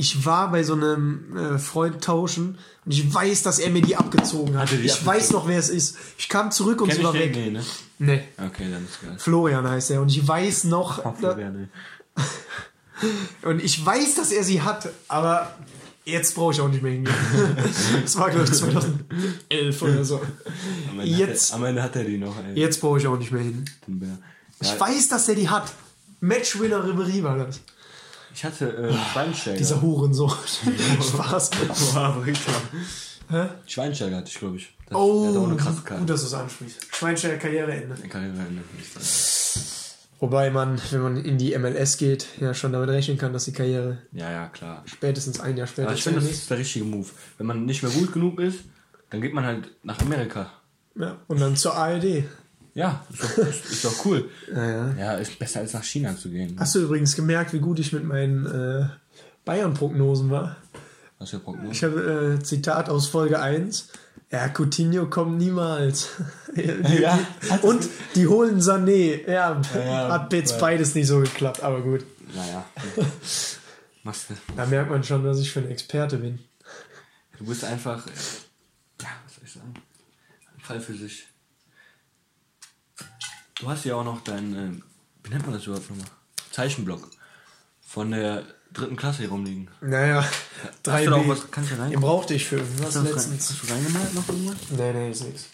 Ich 0.00 0.24
war 0.24 0.52
bei 0.52 0.62
so 0.62 0.74
einem 0.74 1.36
äh, 1.36 1.58
Freund 1.58 2.04
tauschen 2.04 2.56
und 2.84 2.92
ich 2.92 3.12
weiß, 3.12 3.42
dass 3.42 3.58
er 3.58 3.68
mir 3.70 3.82
die 3.82 3.96
abgezogen 3.96 4.56
hat. 4.56 4.70
Die 4.70 4.76
ich 4.76 4.92
abgezogen? 4.92 5.06
weiß 5.06 5.30
noch, 5.32 5.48
wer 5.48 5.58
es 5.58 5.70
ist. 5.70 5.96
Ich 6.16 6.28
kam 6.28 6.52
zurück 6.52 6.80
und 6.80 6.86
Kenn 6.88 6.98
sie 6.98 7.02
war 7.02 7.14
weg. 7.14 7.34
Nee, 7.34 7.50
ne? 7.50 7.64
Nee. 7.98 8.22
Okay, 8.36 8.70
dann 8.70 8.84
ist 8.84 9.02
geil. 9.02 9.16
Florian 9.18 9.68
heißt 9.68 9.90
er 9.90 10.00
und 10.00 10.08
ich 10.08 10.26
weiß 10.26 10.64
noch, 10.64 11.02
da, 11.02 11.12
Florian, 11.14 11.68
und 13.42 13.60
ich 13.60 13.84
weiß, 13.84 14.14
dass 14.14 14.30
er 14.30 14.44
sie 14.44 14.62
hat, 14.62 14.88
aber 15.08 15.52
jetzt 16.04 16.36
brauche 16.36 16.52
ich 16.52 16.60
auch 16.60 16.68
nicht 16.68 16.82
mehr 16.84 16.92
hingehen. 16.92 17.14
das 18.02 18.16
war, 18.16 18.30
glaube 18.30 18.44
ich, 18.44 18.52
2011 19.50 19.82
oder 19.82 20.04
so. 20.04 20.22
Am 20.90 21.00
Ende, 21.00 21.10
Jetzt- 21.12 21.52
Hat 21.52 21.58
er, 21.58 21.62
am 21.62 21.64
Ende 21.70 21.82
hat 21.82 21.96
er 21.96 22.04
die 22.04 22.18
noch, 22.18 22.36
ey. 22.38 22.54
Jetzt 22.54 22.80
brauche 22.80 22.98
ich 22.98 23.06
auch 23.08 23.18
nicht 23.18 23.32
mehr 23.32 23.42
hin. 23.42 23.64
Ich 24.60 24.78
weiß, 24.78 25.08
dass 25.08 25.28
er 25.28 25.34
die 25.34 25.48
hat. 25.48 25.72
Matchwinner 26.20 26.84
Ribery 26.86 27.24
war 27.24 27.36
das. 27.38 27.60
Ich 28.34 28.44
hatte 28.44 28.68
äh, 28.76 28.92
Schweinsteiger. 29.12 29.56
Dieser 29.58 29.80
Hurensohn. 29.82 30.30
Spaß. 31.00 31.50
Boah. 31.94 32.24
Hä? 33.30 33.46
Schweinsteiger 33.66 34.16
hatte 34.16 34.28
ich, 34.30 34.38
glaube 34.38 34.56
ich. 34.56 34.74
Das, 34.86 34.96
Oh, 34.96 35.28
hat 35.28 35.36
auch 35.36 35.46
eine 35.48 35.56
krasse 35.56 35.82
Karte. 35.82 36.00
gut, 36.00 36.10
dass 36.10 36.20
du 36.22 36.26
es 36.28 36.34
ansprichst. 36.34 36.86
Schweinsteiger 36.94 37.36
Karriereende. 37.36 37.94
Karriereende. 38.08 38.62
Wobei 40.20 40.50
man, 40.50 40.80
wenn 40.90 41.00
man 41.00 41.16
in 41.16 41.38
die 41.38 41.56
MLS 41.56 41.96
geht, 41.96 42.26
ja 42.40 42.52
schon 42.52 42.72
damit 42.72 42.88
rechnen 42.88 43.18
kann, 43.18 43.32
dass 43.32 43.44
die 43.44 43.52
Karriere 43.52 43.98
Ja, 44.12 44.30
ja, 44.30 44.46
klar. 44.48 44.82
spätestens 44.86 45.38
ein 45.40 45.56
Jahr 45.56 45.66
später 45.68 45.88
Aber 45.88 45.96
ich 45.96 46.02
finde, 46.02 46.20
das 46.20 46.30
ist 46.30 46.50
der 46.50 46.58
richtige 46.58 46.84
Move. 46.84 47.06
Wenn 47.36 47.46
man 47.46 47.64
nicht 47.66 47.82
mehr 47.84 47.92
gut 47.92 48.12
genug 48.12 48.40
ist, 48.40 48.60
dann 49.10 49.20
geht 49.20 49.32
man 49.32 49.44
halt 49.44 49.70
nach 49.84 50.00
Amerika. 50.00 50.50
Ja, 50.96 51.18
und 51.28 51.40
dann 51.40 51.54
zur 51.54 51.74
ARD. 51.76 52.24
Ja, 52.78 53.04
ist 53.10 53.22
doch, 53.24 53.38
ist, 53.38 53.84
doch 53.84 54.04
cool. 54.04 54.30
Ja, 54.54 54.94
ja. 54.94 55.14
Ist 55.14 55.36
besser 55.36 55.58
als 55.58 55.72
nach 55.72 55.82
China 55.82 56.16
zu 56.16 56.30
gehen. 56.30 56.54
Hast 56.60 56.76
du 56.76 56.78
übrigens 56.78 57.16
gemerkt, 57.16 57.52
wie 57.52 57.58
gut 57.58 57.80
ich 57.80 57.92
mit 57.92 58.04
meinen 58.04 58.46
äh, 58.46 58.86
Bayern-Prognosen 59.44 60.30
war? 60.30 60.54
Was 61.18 61.26
ist 61.26 61.32
der 61.32 61.38
Prognose? 61.38 61.72
Ich 61.72 61.82
habe 61.82 62.36
äh, 62.38 62.42
Zitat 62.44 62.88
aus 62.88 63.08
Folge 63.08 63.40
1. 63.40 63.88
Ja, 64.30 64.48
Coutinho 64.48 65.06
kommt 65.06 65.38
niemals. 65.38 66.10
Ja, 66.56 67.18
Und 67.62 67.88
die 68.16 68.26
holen 68.26 68.60
Sané. 68.60 69.28
Ja, 69.28 69.60
ja, 69.74 70.08
hat 70.08 70.32
jetzt 70.32 70.52
ja. 70.52 70.58
beides 70.58 70.94
nicht 70.94 71.06
so 71.06 71.20
geklappt, 71.20 71.62
aber 71.62 71.82
gut. 71.82 72.04
Naja. 72.34 72.64
Machst 74.02 74.30
du. 74.30 74.34
Da 74.56 74.66
merkt 74.66 74.90
man 74.90 75.04
schon, 75.04 75.22
dass 75.22 75.38
ich 75.38 75.52
für 75.52 75.60
ein 75.60 75.70
Experte 75.70 76.16
bin. 76.16 76.40
Du 77.38 77.44
bist 77.44 77.64
einfach, 77.64 78.06
ja, 79.00 79.08
was 79.24 79.34
soll 79.34 79.44
ich 79.44 79.52
sagen? 79.52 79.74
Ein 80.54 80.60
Fall 80.60 80.80
für 80.80 80.94
sich. 80.94 81.28
Du 83.60 83.68
hast 83.68 83.84
ja 83.84 83.96
auch 83.96 84.04
noch 84.04 84.22
dein, 84.22 84.54
äh, 84.54 84.70
wie 85.24 85.30
nennt 85.30 85.44
man 85.46 85.54
das 85.54 85.66
überhaupt 85.66 85.88
nochmal? 85.90 86.06
Zeichenblock. 86.52 87.08
Von 87.86 88.10
der 88.10 88.44
dritten 88.72 88.96
Klasse 88.96 89.18
hier 89.20 89.30
rumliegen. 89.30 89.68
Naja, 89.80 90.22
Hast 90.22 91.06
du 91.06 91.10
da 91.10 91.16
auch 91.16 91.24
3B. 91.24 91.28
was, 91.28 91.50
kannst 91.50 91.70
du 91.72 91.78
rein? 91.78 91.90
Den 91.90 92.00
brauchte 92.00 92.34
ich 92.34 92.44
für 92.44 92.56
irgendwas 92.56 92.94
Hast 92.96 93.04
letztens. 93.04 93.50
hast 93.50 93.62
du 93.62 93.72
reingemalt 93.72 94.14
noch 94.14 94.28
irgendwas? 94.28 94.56
Nee, 94.70 94.92
nee, 94.92 95.10
ist 95.10 95.24
nix. 95.24 95.46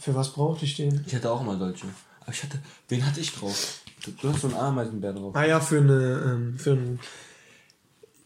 Für 0.00 0.14
was 0.14 0.32
brauchte 0.32 0.64
ich 0.64 0.76
den? 0.76 1.04
Ich 1.06 1.14
hatte 1.14 1.30
auch 1.30 1.40
immer 1.40 1.58
solche. 1.58 1.86
Aber 2.20 2.32
ich 2.32 2.42
hatte, 2.42 2.60
wen 2.88 3.04
hatte 3.04 3.20
ich 3.20 3.32
drauf? 3.34 3.80
Du, 4.04 4.12
du 4.12 4.32
hast 4.32 4.40
so 4.42 4.48
einen 4.48 4.56
Ameisenbär 4.56 5.12
drauf. 5.12 5.34
Ah 5.34 5.44
ja, 5.44 5.60
für 5.60 5.78
eine, 5.78 6.22
ähm, 6.24 6.58
für 6.58 6.70
ein, 6.72 7.00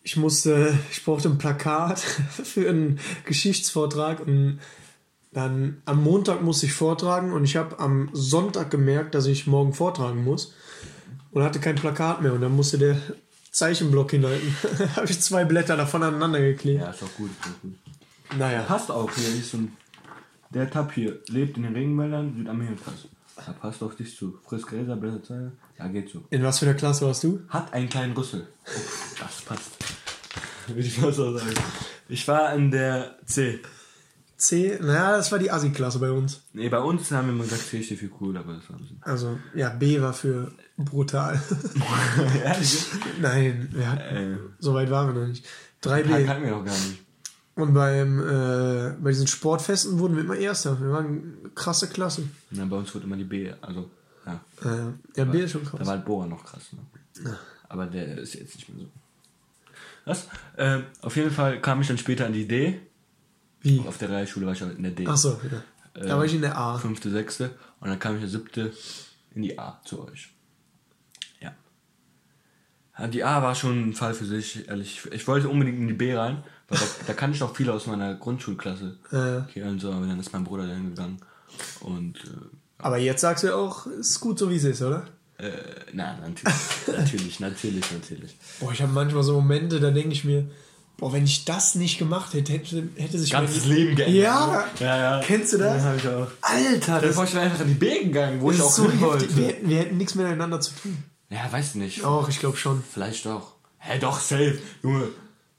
ich 0.03 0.17
musste, 0.17 0.79
ich 0.93 1.03
brauchte 1.05 1.29
ein 1.31 1.39
Plakat 1.39 1.99
für 2.45 2.69
einen 2.69 3.01
Geschichtsvortrag 3.25 4.21
und 4.21 4.61
dann 5.35 5.83
am 5.85 6.03
Montag 6.03 6.43
musste 6.43 6.67
ich 6.67 6.73
vortragen 6.73 7.33
und 7.33 7.45
ich 7.45 7.57
habe 7.57 7.81
am 7.81 8.09
Sonntag 8.13 8.71
gemerkt, 8.71 9.15
dass 9.15 9.27
ich 9.27 9.47
morgen 9.47 9.75
vortragen 9.75 10.25
muss 10.25 10.55
und 11.33 11.43
hatte 11.43 11.59
kein 11.59 11.75
Plakat 11.75 12.23
mehr 12.23 12.33
und 12.33 12.41
dann 12.41 12.55
musste 12.55 12.79
der 12.79 12.97
Zeichenblock 13.51 14.13
hinhalten. 14.13 14.57
habe 14.97 15.07
ich 15.11 15.21
zwei 15.21 15.45
Blätter 15.45 15.77
davon 15.77 16.05
aneinander 16.05 16.41
geklebt. 16.41 16.81
Ja, 16.81 16.91
ist 16.91 17.03
doch 17.03 17.13
gut, 17.17 17.31
ist 17.31 17.47
doch 17.47 17.61
gut. 17.63 17.75
Naja. 18.39 18.63
Passt 18.63 18.91
auch 18.91 19.11
hier, 19.13 19.29
hier 19.29 19.41
ist 19.41 19.51
so 19.51 19.59
ein, 19.59 19.77
der 20.51 20.71
Tab 20.71 20.93
hier, 20.93 21.21
lebt 21.29 21.57
in 21.57 21.65
den 21.65 21.75
Regenwäldern 21.75 22.35
Südamerikas. 22.37 23.09
Da 23.45 23.53
passt 23.53 23.83
auf 23.83 23.97
dich 23.97 24.17
zu. 24.17 24.39
Frisst 24.45 24.69
Gräser, 24.69 24.95
blätter 24.95 25.23
Zeile. 25.23 25.53
Ja, 25.79 25.89
geht 25.89 26.09
so. 26.09 26.23
In 26.31 26.45
was 26.45 26.61
für 26.61 26.67
einer 26.67 26.77
Klasse 26.77 27.07
warst 27.07 27.25
du? 27.25 27.41
Hat 27.49 27.73
einen 27.73 27.89
kleinen 27.89 28.13
Rüssel. 28.13 28.47
Oh, 28.67 28.71
das 29.19 29.43
passt. 29.43 29.73
Würde 30.69 30.81
ich 30.81 30.99
mal 30.99 31.13
so 31.13 31.37
sagen. 31.37 31.55
Ich 32.09 32.27
war 32.29 32.55
in 32.55 32.71
der 32.71 33.17
C. 33.27 33.61
C? 34.49 34.79
Naja, 34.81 35.17
das 35.17 35.31
war 35.33 35.39
die 35.39 35.51
Assi-Klasse 35.51 35.99
bei 35.99 36.11
uns. 36.11 36.41
Nee, 36.53 36.69
bei 36.69 36.79
uns 36.79 37.11
haben 37.11 37.29
wir 37.29 37.35
immer 37.35 37.45
gesagt, 37.45 37.63
C 37.63 37.83
steht 37.83 37.99
für 37.99 38.11
cool, 38.21 38.37
aber 38.37 38.55
das 38.55 38.69
war 38.71 38.77
ein. 38.77 38.99
Also, 39.03 39.39
ja, 39.55 39.71
B 39.71 40.01
war 40.01 40.13
für 40.13 40.53
brutal. 40.77 41.41
Ehrlich? 42.45 42.87
Nein, 43.21 43.69
wir 43.73 43.91
hatten, 43.91 44.17
Äh, 44.35 44.37
so 44.59 44.75
weit 44.75 44.91
waren 44.91 45.15
wir 45.15 45.21
noch 45.23 45.29
nicht. 45.29 45.45
3B. 45.83 46.25
kannten 46.27 46.45
wir 46.45 46.51
noch 46.53 46.65
gar 46.65 46.73
nicht. 46.75 47.01
Und 47.57 47.73
beim, 47.73 48.19
äh, 48.21 48.95
bei 49.01 49.11
diesen 49.11 49.27
Sportfesten 49.29 49.99
wurden 49.99 50.17
wir 50.17 50.25
immer 50.25 50.37
Erster. 50.37 50.81
Wir 50.81 50.91
waren 50.91 51.07
eine 51.43 51.51
krasse 51.55 51.89
Klasse. 51.89 52.25
Na, 52.51 52.65
bei 52.65 52.77
uns 52.77 52.93
wurde 52.95 53.05
immer 53.05 53.17
die 53.17 53.25
B, 53.25 53.53
also, 53.61 53.89
ja. 54.27 54.41
Äh, 54.63 55.19
ja, 55.19 55.25
B 55.25 55.43
ist 55.43 55.53
schon 55.53 55.63
Da 55.65 55.71
krass. 55.71 55.81
war 55.87 55.95
halt 55.97 56.05
Bohrer 56.05 56.27
noch 56.27 56.45
krass, 56.45 56.63
ne? 56.73 57.37
Aber 57.69 57.87
der 57.87 58.19
ist 58.19 58.35
jetzt 58.35 58.57
nicht 58.57 58.69
mehr 58.69 58.85
so. 58.85 58.91
Was? 60.05 60.27
Ähm, 60.59 60.85
auf 61.01 61.17
jeden 61.17 61.31
Fall 61.31 61.61
kam 61.61 61.81
ich 61.81 61.89
dann 61.89 61.99
später 61.99 62.27
an 62.27 62.33
die 62.33 62.47
D. 62.49 62.81
Wie? 63.65 63.81
Auf 63.81 63.99
der 63.99 64.11
Realschule 64.11 64.47
war 64.47 64.53
ich 64.53 64.63
halt 64.63 64.77
in 64.77 64.83
der 64.85 64.93
D. 64.93 65.07
Achso, 65.07 65.41
ja. 65.51 65.63
Da 66.07 66.17
war 66.17 66.25
ich 66.25 66.35
in 66.35 66.41
der 66.43 66.57
A. 66.57 66.79
Fünfte, 66.79 67.11
sechste. 67.11 67.51
Und 67.81 67.89
dann 67.89 67.99
kam 67.99 68.15
ich 68.15 68.21
der 68.21 68.29
siebte 68.31 68.73
in 69.35 69.43
die 69.43 69.59
A 69.59 69.81
zu 69.85 70.07
euch. 70.07 70.33
Ja. 71.41 71.53
Die 73.09 73.25
A 73.25 73.43
war 73.43 73.55
schon 73.55 73.89
ein 73.89 73.93
Fall 73.95 74.15
für 74.15 74.25
sich, 74.25 74.69
ehrlich. 74.69 75.03
Ich 75.13 75.27
wollte 75.27 75.49
unbedingt 75.49 75.79
in 75.81 75.89
die 75.89 75.95
B 75.95 76.15
rein, 76.15 76.45
weil 76.69 76.79
da, 76.79 76.85
da 77.09 77.13
kannte 77.15 77.37
ich 77.37 77.43
auch 77.43 77.55
viele 77.57 77.73
aus 77.73 77.87
meiner 77.87 78.15
Grundschulklasse. 78.15 78.97
Äh, 79.11 79.49
Okay, 79.49 79.63
und 79.63 79.81
so, 79.81 79.91
aber 79.93 80.07
dann 80.07 80.21
ist 80.21 80.33
mein 80.33 80.45
Bruder 80.45 80.67
dahin 80.67 80.91
gegangen. 80.91 81.19
Und, 81.81 82.19
äh, 82.19 82.57
aber 82.79 82.99
jetzt 82.99 83.21
sagst 83.23 83.45
du 83.45 83.49
ja 83.49 83.55
auch, 83.57 83.87
ist 83.87 84.21
gut 84.21 84.39
so 84.39 84.51
wie 84.51 84.57
es 84.57 84.65
ist, 84.65 84.83
oder? 84.83 85.07
äh, 85.39 85.51
na, 85.93 86.17
natürlich, 86.19 86.55
natürlich, 86.87 87.41
natürlich, 87.41 87.93
natürlich. 87.93 88.37
Boah, 88.61 88.73
ich 88.73 88.83
habe 88.83 88.93
manchmal 88.93 89.23
so 89.23 89.35
Momente, 89.35 89.81
da 89.81 89.91
denke 89.91 90.13
ich 90.13 90.25
mir, 90.25 90.49
boah, 90.97 91.13
wenn 91.13 91.25
ich 91.25 91.45
das 91.45 91.75
nicht 91.75 91.99
gemacht 91.99 92.33
hätte, 92.35 92.53
hätte, 92.53 92.89
hätte 92.97 93.19
sich 93.19 93.31
Ganzes 93.31 93.65
mein 93.67 93.77
Leben 93.77 93.97
geändert. 93.97 94.23
Ja, 94.23 94.47
ne? 94.81 94.85
ja, 94.87 94.97
ja. 95.19 95.21
Kennst 95.25 95.53
du 95.53 95.59
das? 95.59 95.83
Ja, 95.83 95.89
hab 95.91 95.97
ich 95.97 96.09
auch. 96.09 96.27
Alter, 96.41 96.93
Dann 97.01 97.03
das, 97.09 97.17
war 97.17 97.25
ich 97.25 97.37
einfach 97.37 97.61
in 97.61 97.69
die 97.69 97.75
B 97.75 98.05
gegangen, 98.05 98.41
wo 98.41 98.51
das 98.51 98.59
ich 98.59 98.65
auch 98.65 98.71
so 98.71 98.91
hin 98.91 99.01
wollte. 99.01 99.37
Wir, 99.37 99.47
hätten- 99.49 99.69
wir 99.69 99.79
hätten 99.79 99.97
nichts 99.97 100.15
miteinander 100.15 100.61
zu 100.61 100.73
tun. 100.75 100.97
Ja, 101.31 101.51
weiß 101.51 101.75
nicht. 101.77 102.05
Auch, 102.05 102.29
ich 102.29 102.39
glaube 102.39 102.57
schon. 102.57 102.83
Vielleicht 102.93 103.27
doch. 103.27 103.55
Hä, 103.79 103.99
doch, 103.99 104.21
safe. 104.21 104.59
Junge, 104.83 105.09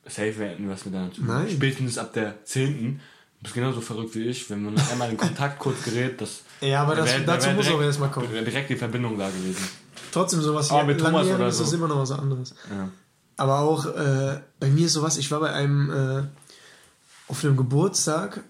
safe 0.06 0.38
wir 0.40 0.48
hätten 0.48 0.70
was 0.70 0.86
miteinander 0.86 1.14
zu 1.14 1.22
tun. 1.22 1.28
Nein. 1.30 1.48
Spätestens 1.52 1.98
ab 1.98 2.14
der 2.14 2.44
10. 2.46 3.00
Du 3.40 3.44
bist 3.44 3.54
genauso 3.54 3.82
verrückt 3.82 4.16
wie 4.16 4.24
ich, 4.24 4.50
wenn 4.50 4.64
man 4.64 4.76
einmal 4.92 5.10
in 5.12 5.18
Kontakt 5.18 5.60
kurz 5.60 5.84
gerät, 5.84 6.20
das. 6.22 6.42
Ja, 6.62 6.84
aber 6.84 6.96
das- 6.96 7.10
wär- 7.12 7.20
dazu 7.20 7.50
muss 7.50 7.66
direkt- 7.66 7.80
auch 7.82 7.84
erst 7.84 8.00
mal 8.00 8.08
kommen. 8.08 8.32
wär 8.32 8.42
direkt 8.42 8.70
die 8.70 8.76
Verbindung 8.78 9.18
da 9.20 9.28
gewesen. 9.30 9.68
Trotzdem 10.12 10.42
sowas 10.42 10.72
Aber 10.72 10.86
mit 10.86 11.00
Thomas 11.00 11.28
oder 11.28 11.52
so. 11.52 11.64
ist 11.66 11.74
immer 11.74 11.88
noch 11.90 12.00
was 12.00 12.12
anderes. 12.12 12.56
Ja. 12.72 12.90
Aber 13.38 13.60
auch 13.60 13.86
äh, 13.86 14.40
bei 14.60 14.70
mir 14.70 14.86
ist 14.86 14.94
sowas, 14.94 15.18
ich 15.18 15.30
war 15.32 15.40
bei 15.40 15.52
einem 15.52 15.90
äh, 15.92 16.24
auf 17.28 17.44
einem 17.44 17.58
Geburtstag 17.58 18.44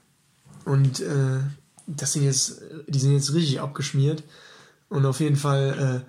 und 0.66 1.00
äh, 1.00 1.40
das 1.88 2.14
sind 2.14 2.24
jetzt, 2.24 2.62
die 2.88 3.00
sind 3.00 3.14
jetzt 3.14 3.34
richtig 3.34 3.62
abgeschmiert. 3.62 4.24
Und 4.90 5.06
auf 5.06 5.20
jeden 5.20 5.36
Fall 5.36 6.04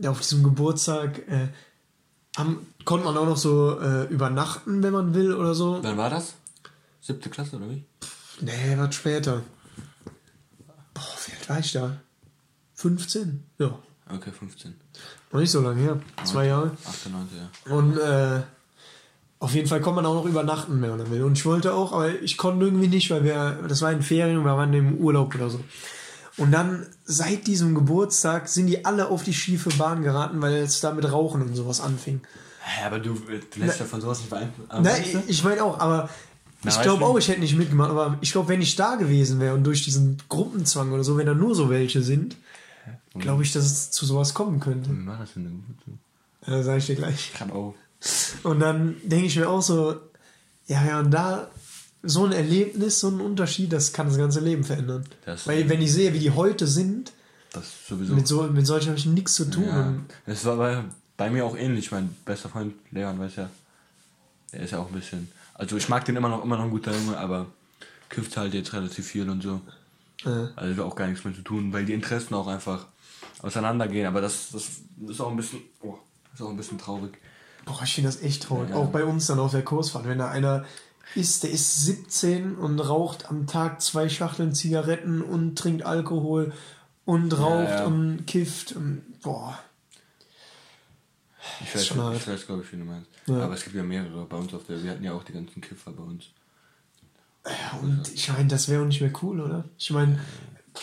äh, 0.00 0.06
auf 0.08 0.20
diesem 0.20 0.42
Geburtstag 0.42 1.18
äh, 1.28 1.48
haben, 2.36 2.66
konnte 2.84 3.04
man 3.04 3.16
auch 3.16 3.26
noch 3.26 3.36
so 3.36 3.80
äh, 3.80 4.04
übernachten, 4.04 4.82
wenn 4.82 4.92
man 4.92 5.14
will 5.14 5.32
oder 5.34 5.54
so. 5.54 5.78
Wann 5.82 5.96
war 5.96 6.10
das? 6.10 6.34
Siebte 7.00 7.30
Klasse 7.30 7.56
oder 7.56 7.70
wie? 7.70 7.84
Nee, 8.40 8.76
was 8.76 8.94
später. 8.94 9.42
Boah, 10.92 11.02
wie 11.26 11.32
alt 11.32 11.48
war 11.48 11.58
ich 11.60 11.72
da? 11.72 11.96
15? 12.74 13.44
Ja, 13.58 13.78
Okay, 14.08 14.30
15. 14.30 14.74
noch 15.32 15.40
nicht 15.40 15.50
so 15.50 15.60
lange 15.60 15.80
her. 15.80 16.00
Zwei 16.24 16.46
Jahre. 16.46 16.72
8, 16.86 17.10
9, 17.10 17.28
ja. 17.36 17.74
Und 17.74 17.98
äh, 17.98 18.42
auf 19.38 19.54
jeden 19.54 19.68
Fall 19.68 19.80
konnte 19.80 19.96
man 19.96 20.06
auch 20.06 20.14
noch 20.14 20.24
übernachten, 20.24 20.80
wenn 20.80 20.90
man 20.90 21.10
will. 21.10 21.22
Und 21.22 21.38
ich 21.38 21.44
wollte 21.44 21.74
auch, 21.74 21.92
aber 21.92 22.20
ich 22.22 22.36
konnte 22.36 22.64
irgendwie 22.64 22.88
nicht, 22.88 23.10
weil 23.10 23.24
wir, 23.24 23.58
das 23.68 23.82
war 23.82 23.92
in 23.92 24.02
Ferien, 24.02 24.44
wir 24.44 24.56
waren 24.56 24.72
im 24.72 24.96
Urlaub 24.98 25.34
oder 25.34 25.50
so. 25.50 25.60
Und 26.38 26.52
dann 26.52 26.86
seit 27.04 27.46
diesem 27.46 27.74
Geburtstag 27.74 28.48
sind 28.48 28.66
die 28.66 28.84
alle 28.84 29.08
auf 29.08 29.24
die 29.24 29.32
schiefe 29.34 29.70
Bahn 29.70 30.02
geraten, 30.02 30.40
weil 30.42 30.54
es 30.56 30.80
da 30.80 30.92
mit 30.92 31.10
Rauchen 31.10 31.42
und 31.42 31.54
sowas 31.54 31.80
anfing. 31.80 32.20
Hä, 32.62 32.86
aber 32.86 32.98
du, 32.98 33.12
äh, 33.12 33.40
du 33.54 33.60
lässt 33.60 33.80
ja 33.80 33.86
von 33.86 34.00
sowas 34.00 34.18
nicht 34.18 34.30
beeinflussen. 34.30 34.82
Nein, 34.82 35.24
ich, 35.28 35.44
meine 35.44 35.62
auch, 35.62 35.78
aber 35.78 36.10
Na, 36.62 36.70
ich 36.70 36.82
glaube 36.82 37.04
auch, 37.04 37.16
ich 37.16 37.28
hätte 37.28 37.40
nicht 37.40 37.56
mitgemacht, 37.56 37.90
aber 37.90 38.18
ich 38.20 38.32
glaube, 38.32 38.48
wenn 38.48 38.60
ich 38.60 38.76
da 38.76 38.96
gewesen 38.96 39.38
wäre 39.40 39.54
und 39.54 39.64
durch 39.64 39.84
diesen 39.84 40.18
Gruppenzwang 40.28 40.92
oder 40.92 41.04
so, 41.04 41.16
wenn 41.16 41.26
da 41.26 41.34
nur 41.34 41.54
so 41.54 41.70
welche 41.70 42.02
sind, 42.02 42.36
glaube 43.18 43.42
ich, 43.42 43.52
dass 43.52 43.64
es 43.64 43.90
zu 43.90 44.04
sowas 44.06 44.34
kommen 44.34 44.60
könnte. 44.60 44.90
Wie 44.90 45.06
war 45.06 45.18
das 45.18 45.32
denn? 45.34 45.64
Ja, 46.46 46.62
sag 46.62 46.78
ich 46.78 46.86
dir 46.86 46.96
gleich. 46.96 47.32
Ich 47.34 47.40
hab 47.40 47.52
auch. 47.52 47.74
Und 48.42 48.60
dann 48.60 48.96
denke 49.04 49.26
ich 49.26 49.36
mir 49.36 49.48
auch 49.48 49.62
so, 49.62 49.96
ja, 50.66 50.84
ja, 50.84 51.00
und 51.00 51.10
da 51.10 51.48
so 52.02 52.24
ein 52.26 52.32
Erlebnis, 52.32 53.00
so 53.00 53.08
ein 53.08 53.20
Unterschied, 53.20 53.72
das 53.72 53.92
kann 53.92 54.06
das 54.08 54.16
ganze 54.18 54.40
Leben 54.40 54.62
verändern. 54.64 55.04
Das- 55.24 55.46
Weil 55.46 55.68
wenn 55.68 55.80
ich 55.82 55.92
sehe, 55.92 56.12
wie 56.12 56.18
die 56.20 56.30
heute 56.30 56.66
sind, 56.66 57.12
mit, 58.14 58.28
so, 58.28 58.42
mit 58.44 58.66
solchen 58.66 58.88
habe 58.88 58.98
ich 58.98 59.06
nichts 59.06 59.34
zu 59.34 59.46
tun. 59.50 59.64
Ja, 59.66 59.92
das 60.26 60.44
war 60.44 60.56
bei, 60.56 60.84
bei 61.16 61.30
mir 61.30 61.44
auch 61.44 61.56
ähnlich. 61.56 61.90
Mein 61.90 62.14
bester 62.24 62.48
Freund 62.50 62.74
Leon 62.90 63.18
weiß 63.18 63.36
ja, 63.36 63.50
der 64.52 64.60
ist 64.60 64.70
ja 64.72 64.78
auch 64.78 64.88
ein 64.88 64.94
bisschen. 64.94 65.28
Also 65.54 65.76
ich 65.76 65.88
mag 65.88 66.04
den 66.04 66.16
immer 66.16 66.28
noch, 66.28 66.44
immer 66.44 66.58
noch 66.58 66.64
ein 66.64 66.70
guter 66.70 66.92
Junge, 66.94 67.16
aber 67.18 67.46
kifft 68.10 68.36
halt 68.36 68.52
jetzt 68.54 68.72
relativ 68.74 69.06
viel 69.06 69.28
und 69.30 69.42
so. 69.42 69.60
Äh, 70.24 70.48
Also 70.56 70.84
auch 70.84 70.96
gar 70.96 71.08
nichts 71.08 71.24
mehr 71.24 71.34
zu 71.34 71.42
tun, 71.42 71.72
weil 71.72 71.84
die 71.84 71.92
Interessen 71.94 72.34
auch 72.34 72.46
einfach 72.46 72.86
auseinandergehen. 73.42 74.06
Aber 74.06 74.20
das, 74.20 74.50
das 74.52 74.70
ist 75.08 75.20
auch 75.20 75.30
ein 75.30 75.36
bisschen, 75.36 75.60
oh, 75.82 75.94
ist 76.34 76.42
auch 76.42 76.50
ein 76.50 76.56
bisschen 76.56 76.78
traurig. 76.78 77.18
boah, 77.64 77.80
ich 77.82 77.94
finde 77.94 78.08
das 78.08 78.22
echt 78.22 78.44
traurig. 78.44 78.70
Ja. 78.70 78.76
Auch 78.76 78.88
bei 78.88 79.04
uns 79.04 79.26
dann 79.26 79.38
auf 79.38 79.52
der 79.52 79.62
Kursfahrt, 79.62 80.06
wenn 80.06 80.18
da 80.18 80.30
einer 80.30 80.64
ist, 81.14 81.44
der 81.44 81.50
ist 81.50 81.84
17 81.84 82.56
und 82.56 82.78
raucht 82.80 83.30
am 83.30 83.46
Tag 83.46 83.80
zwei 83.80 84.08
Schachteln 84.08 84.54
Zigaretten 84.54 85.22
und 85.22 85.56
trinkt 85.56 85.84
Alkohol 85.84 86.52
und 87.04 87.38
raucht 87.38 87.70
ja. 87.70 87.84
und 87.86 88.26
kifft. 88.26 88.72
Und, 88.72 89.02
boah, 89.22 89.58
Ich 91.62 91.74
weiß, 91.74 91.90
ich 91.90 92.28
weiß 92.28 92.46
glaube 92.46 92.62
ich, 92.62 92.72
wie 92.72 92.76
du 92.76 92.84
meinst. 92.84 93.08
Ja. 93.26 93.40
Aber 93.40 93.54
es 93.54 93.64
gibt 93.64 93.76
ja 93.76 93.82
mehrere 93.82 94.26
bei 94.26 94.36
uns 94.36 94.52
auf 94.52 94.64
der. 94.64 94.82
Wir 94.82 94.90
hatten 94.90 95.04
ja 95.04 95.12
auch 95.12 95.24
die 95.24 95.32
ganzen 95.32 95.60
Kiffer 95.60 95.92
bei 95.92 96.02
uns. 96.02 96.26
Und 97.82 98.12
ich 98.12 98.28
meine, 98.32 98.48
das 98.48 98.68
wäre 98.68 98.82
auch 98.82 98.86
nicht 98.86 99.00
mehr 99.00 99.12
cool, 99.22 99.40
oder? 99.40 99.64
Ich 99.78 99.90
meine, 99.90 100.18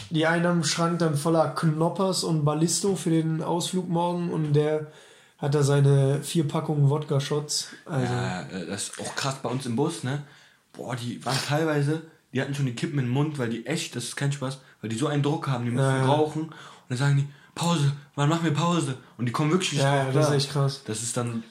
die 0.09 0.25
einen 0.25 0.45
haben 0.45 0.63
Schrank 0.63 0.99
dann 0.99 1.15
voller 1.15 1.49
Knoppers 1.49 2.23
und 2.23 2.45
Ballisto 2.45 2.95
für 2.95 3.09
den 3.09 3.41
Ausflug 3.43 3.89
morgen 3.89 4.31
und 4.31 4.53
der 4.53 4.91
hat 5.37 5.55
da 5.55 5.63
seine 5.63 6.23
vier 6.23 6.47
Packungen 6.47 6.89
Wodka-Shots. 6.89 7.67
Also, 7.85 8.13
Ja, 8.13 8.41
äh, 8.43 8.65
das 8.65 8.83
ist 8.89 9.01
auch 9.01 9.15
krass 9.15 9.35
bei 9.43 9.49
uns 9.49 9.65
im 9.65 9.75
Bus, 9.75 10.03
ne? 10.03 10.23
Boah, 10.71 10.95
die 10.95 11.23
waren 11.25 11.37
teilweise, 11.47 12.01
die 12.31 12.41
hatten 12.41 12.55
schon 12.55 12.65
die 12.65 12.75
Kippen 12.75 12.97
im 12.99 13.09
Mund, 13.09 13.37
weil 13.39 13.49
die 13.49 13.65
echt, 13.65 13.95
das 13.95 14.05
ist 14.05 14.15
kein 14.15 14.31
Spaß, 14.31 14.59
weil 14.81 14.89
die 14.89 14.95
so 14.95 15.07
einen 15.07 15.21
Druck 15.21 15.47
haben, 15.47 15.65
die 15.65 15.71
müssen 15.71 15.85
Ja, 15.85 15.97
ja. 15.97 16.05
rauchen 16.05 16.43
und 16.43 16.53
dann 16.89 16.97
sagen 16.97 17.17
die, 17.17 17.27
Pause, 17.55 17.91
wann 18.15 18.29
machen 18.29 18.45
wir 18.45 18.53
Pause? 18.53 18.95
Und 19.17 19.25
die 19.27 19.31
kommen 19.31 19.51
wirklich 19.51 19.73
nicht 19.73 19.83
Ja, 19.83 20.05
ja, 20.07 20.11
das 20.11 20.29
ist 20.29 20.33
echt 20.33 20.51
krass. 20.51 20.81
Das 20.87 21.03
ist 21.03 21.15
dann, 21.17 21.43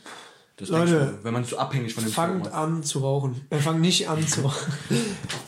Das 0.63 0.71
Leute, 0.71 1.19
du, 1.19 1.25
wenn 1.25 1.35
man 1.35 1.45
so 1.45 1.59
abhängig 1.59 1.93
von 1.95 2.05
dem 2.05 2.13
Fangt 2.13 2.53
an 2.53 2.83
zu 2.85 3.01
rauchen. 3.01 3.41
Äh, 3.51 3.59
fangt 3.59 3.81
nicht 3.81 4.09
an 4.09 4.27
zu 4.27 4.41
rauchen. 4.45 4.73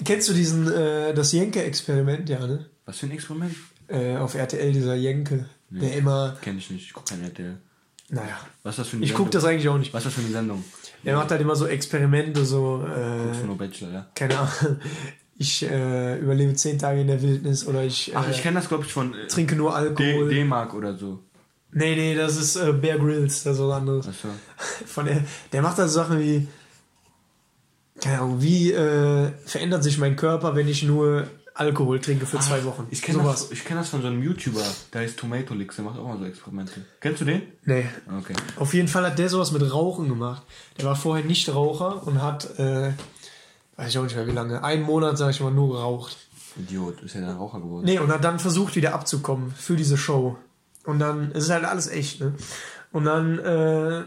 Kennst 0.04 0.28
du 0.28 0.32
diesen, 0.32 0.70
äh, 0.72 1.14
das 1.14 1.30
Jenke-Experiment, 1.32 2.28
ja, 2.28 2.44
ne? 2.46 2.66
Was 2.84 2.98
für 2.98 3.06
ein 3.06 3.12
Experiment? 3.12 3.54
Äh, 3.86 4.16
auf 4.16 4.34
RTL, 4.34 4.72
dieser 4.72 4.94
Jenke, 4.94 5.48
der 5.70 5.94
immer, 5.96 6.36
Kenn 6.42 6.58
ich 6.58 6.70
nicht, 6.70 6.86
ich 6.86 6.92
guck 6.92 7.06
kein 7.08 7.22
RTL. 7.22 7.56
naja, 8.08 8.38
Was 8.62 8.76
das 8.76 8.88
für 8.88 8.96
eine 8.96 9.04
ich 9.04 9.10
Sendung? 9.10 9.26
guck 9.26 9.32
das 9.32 9.44
eigentlich 9.44 9.68
auch 9.68 9.78
nicht. 9.78 9.92
Was 9.94 10.00
ist 10.00 10.06
das 10.06 10.14
für 10.14 10.20
eine 10.20 10.30
Sendung? 10.30 10.64
Er 11.04 11.16
macht 11.16 11.30
halt 11.30 11.40
immer 11.40 11.54
so 11.54 11.66
Experimente, 11.66 12.44
so, 12.44 12.84
äh, 12.84 13.46
No 13.46 13.54
Bachelor, 13.54 13.92
ja. 13.92 14.06
keine 14.14 14.38
Ahnung, 14.38 14.78
ich 15.38 15.62
äh, 15.64 16.18
überlebe 16.18 16.54
zehn 16.54 16.78
Tage 16.78 17.02
in 17.02 17.06
der 17.08 17.20
Wildnis 17.22 17.66
oder 17.66 17.84
ich, 17.84 18.12
äh, 18.12 18.16
Ach, 18.16 18.28
ich 18.30 18.42
kenne 18.42 18.56
das, 18.58 18.68
glaube 18.68 18.84
ich, 18.84 18.92
von 18.92 19.14
äh, 19.14 19.26
trinke 19.26 19.54
nur 19.54 19.76
Alkohol. 19.76 20.28
D-Mark 20.28 20.74
oder 20.74 20.96
so. 20.96 21.20
Nee, 21.74 21.94
nee, 21.94 22.14
das 22.14 22.36
ist 22.36 22.56
äh, 22.56 22.72
Bear 22.72 22.98
Grylls, 22.98 23.42
das 23.42 23.56
ist 23.56 23.62
was 23.62 23.72
anderes. 23.72 24.08
Achso. 24.08 24.28
Von 24.86 25.06
der, 25.06 25.22
der 25.52 25.62
macht 25.62 25.78
also 25.78 25.92
Sachen 25.92 26.18
wie, 26.18 26.48
keine 28.00 28.20
Ahnung, 28.20 28.42
wie 28.42 28.72
äh, 28.72 29.30
verändert 29.44 29.84
sich 29.84 29.98
mein 29.98 30.16
Körper, 30.16 30.56
wenn 30.56 30.68
ich 30.68 30.82
nur 30.82 31.28
Alkohol 31.54 32.00
trinke 32.00 32.26
für 32.26 32.40
zwei 32.40 32.64
Wochen. 32.64 32.88
Ich 32.90 33.00
kenne 33.00 33.18
Sowas. 33.18 33.42
das, 33.42 33.52
ich 33.52 33.64
kenn 33.64 33.76
das 33.76 33.88
von 33.88 34.02
so 34.02 34.08
einem 34.08 34.20
YouTuber, 34.22 34.64
der 34.92 35.02
heißt 35.02 35.16
Tomato 35.16 35.54
Licks, 35.54 35.76
der 35.76 35.84
macht 35.84 35.98
auch 36.00 36.08
mal 36.08 36.18
so 36.18 36.24
Experimente. 36.24 36.84
Kennst 37.00 37.20
du 37.20 37.24
den? 37.24 37.42
Nee. 37.64 37.86
Okay. 38.18 38.34
Auf 38.56 38.74
jeden 38.74 38.88
Fall 38.88 39.06
hat 39.06 39.20
der 39.20 39.28
sowas 39.28 39.52
mit 39.52 39.62
Rauchen 39.72 40.08
gemacht. 40.08 40.42
Der 40.78 40.86
war 40.86 40.96
vorher 40.96 41.24
nicht 41.24 41.48
Raucher 41.48 42.04
und 42.06 42.20
hat, 42.20 42.58
äh, 42.58 42.92
weiß 43.76 43.88
ich 43.88 43.98
auch 43.98 44.02
nicht 44.02 44.16
mehr 44.16 44.26
wie 44.26 44.32
lange, 44.32 44.64
einen 44.64 44.82
Monat, 44.82 45.16
sag 45.16 45.30
ich 45.30 45.40
mal, 45.40 45.52
nur 45.52 45.74
geraucht. 45.74 46.16
Idiot, 46.56 47.00
ist 47.02 47.14
ja 47.14 47.20
dann 47.20 47.36
Raucher 47.36 47.60
geworden. 47.60 47.84
Nee, 47.84 48.00
und 48.00 48.10
hat 48.10 48.24
dann 48.24 48.40
versucht, 48.40 48.74
wieder 48.74 48.92
abzukommen 48.92 49.52
für 49.56 49.76
diese 49.76 49.96
Show. 49.96 50.36
Und 50.84 50.98
dann, 50.98 51.32
es 51.32 51.44
ist 51.44 51.50
halt 51.50 51.64
alles 51.64 51.88
echt, 51.88 52.20
ne? 52.20 52.34
Und 52.92 53.06
dann 53.06 53.38
äh, 53.40 54.04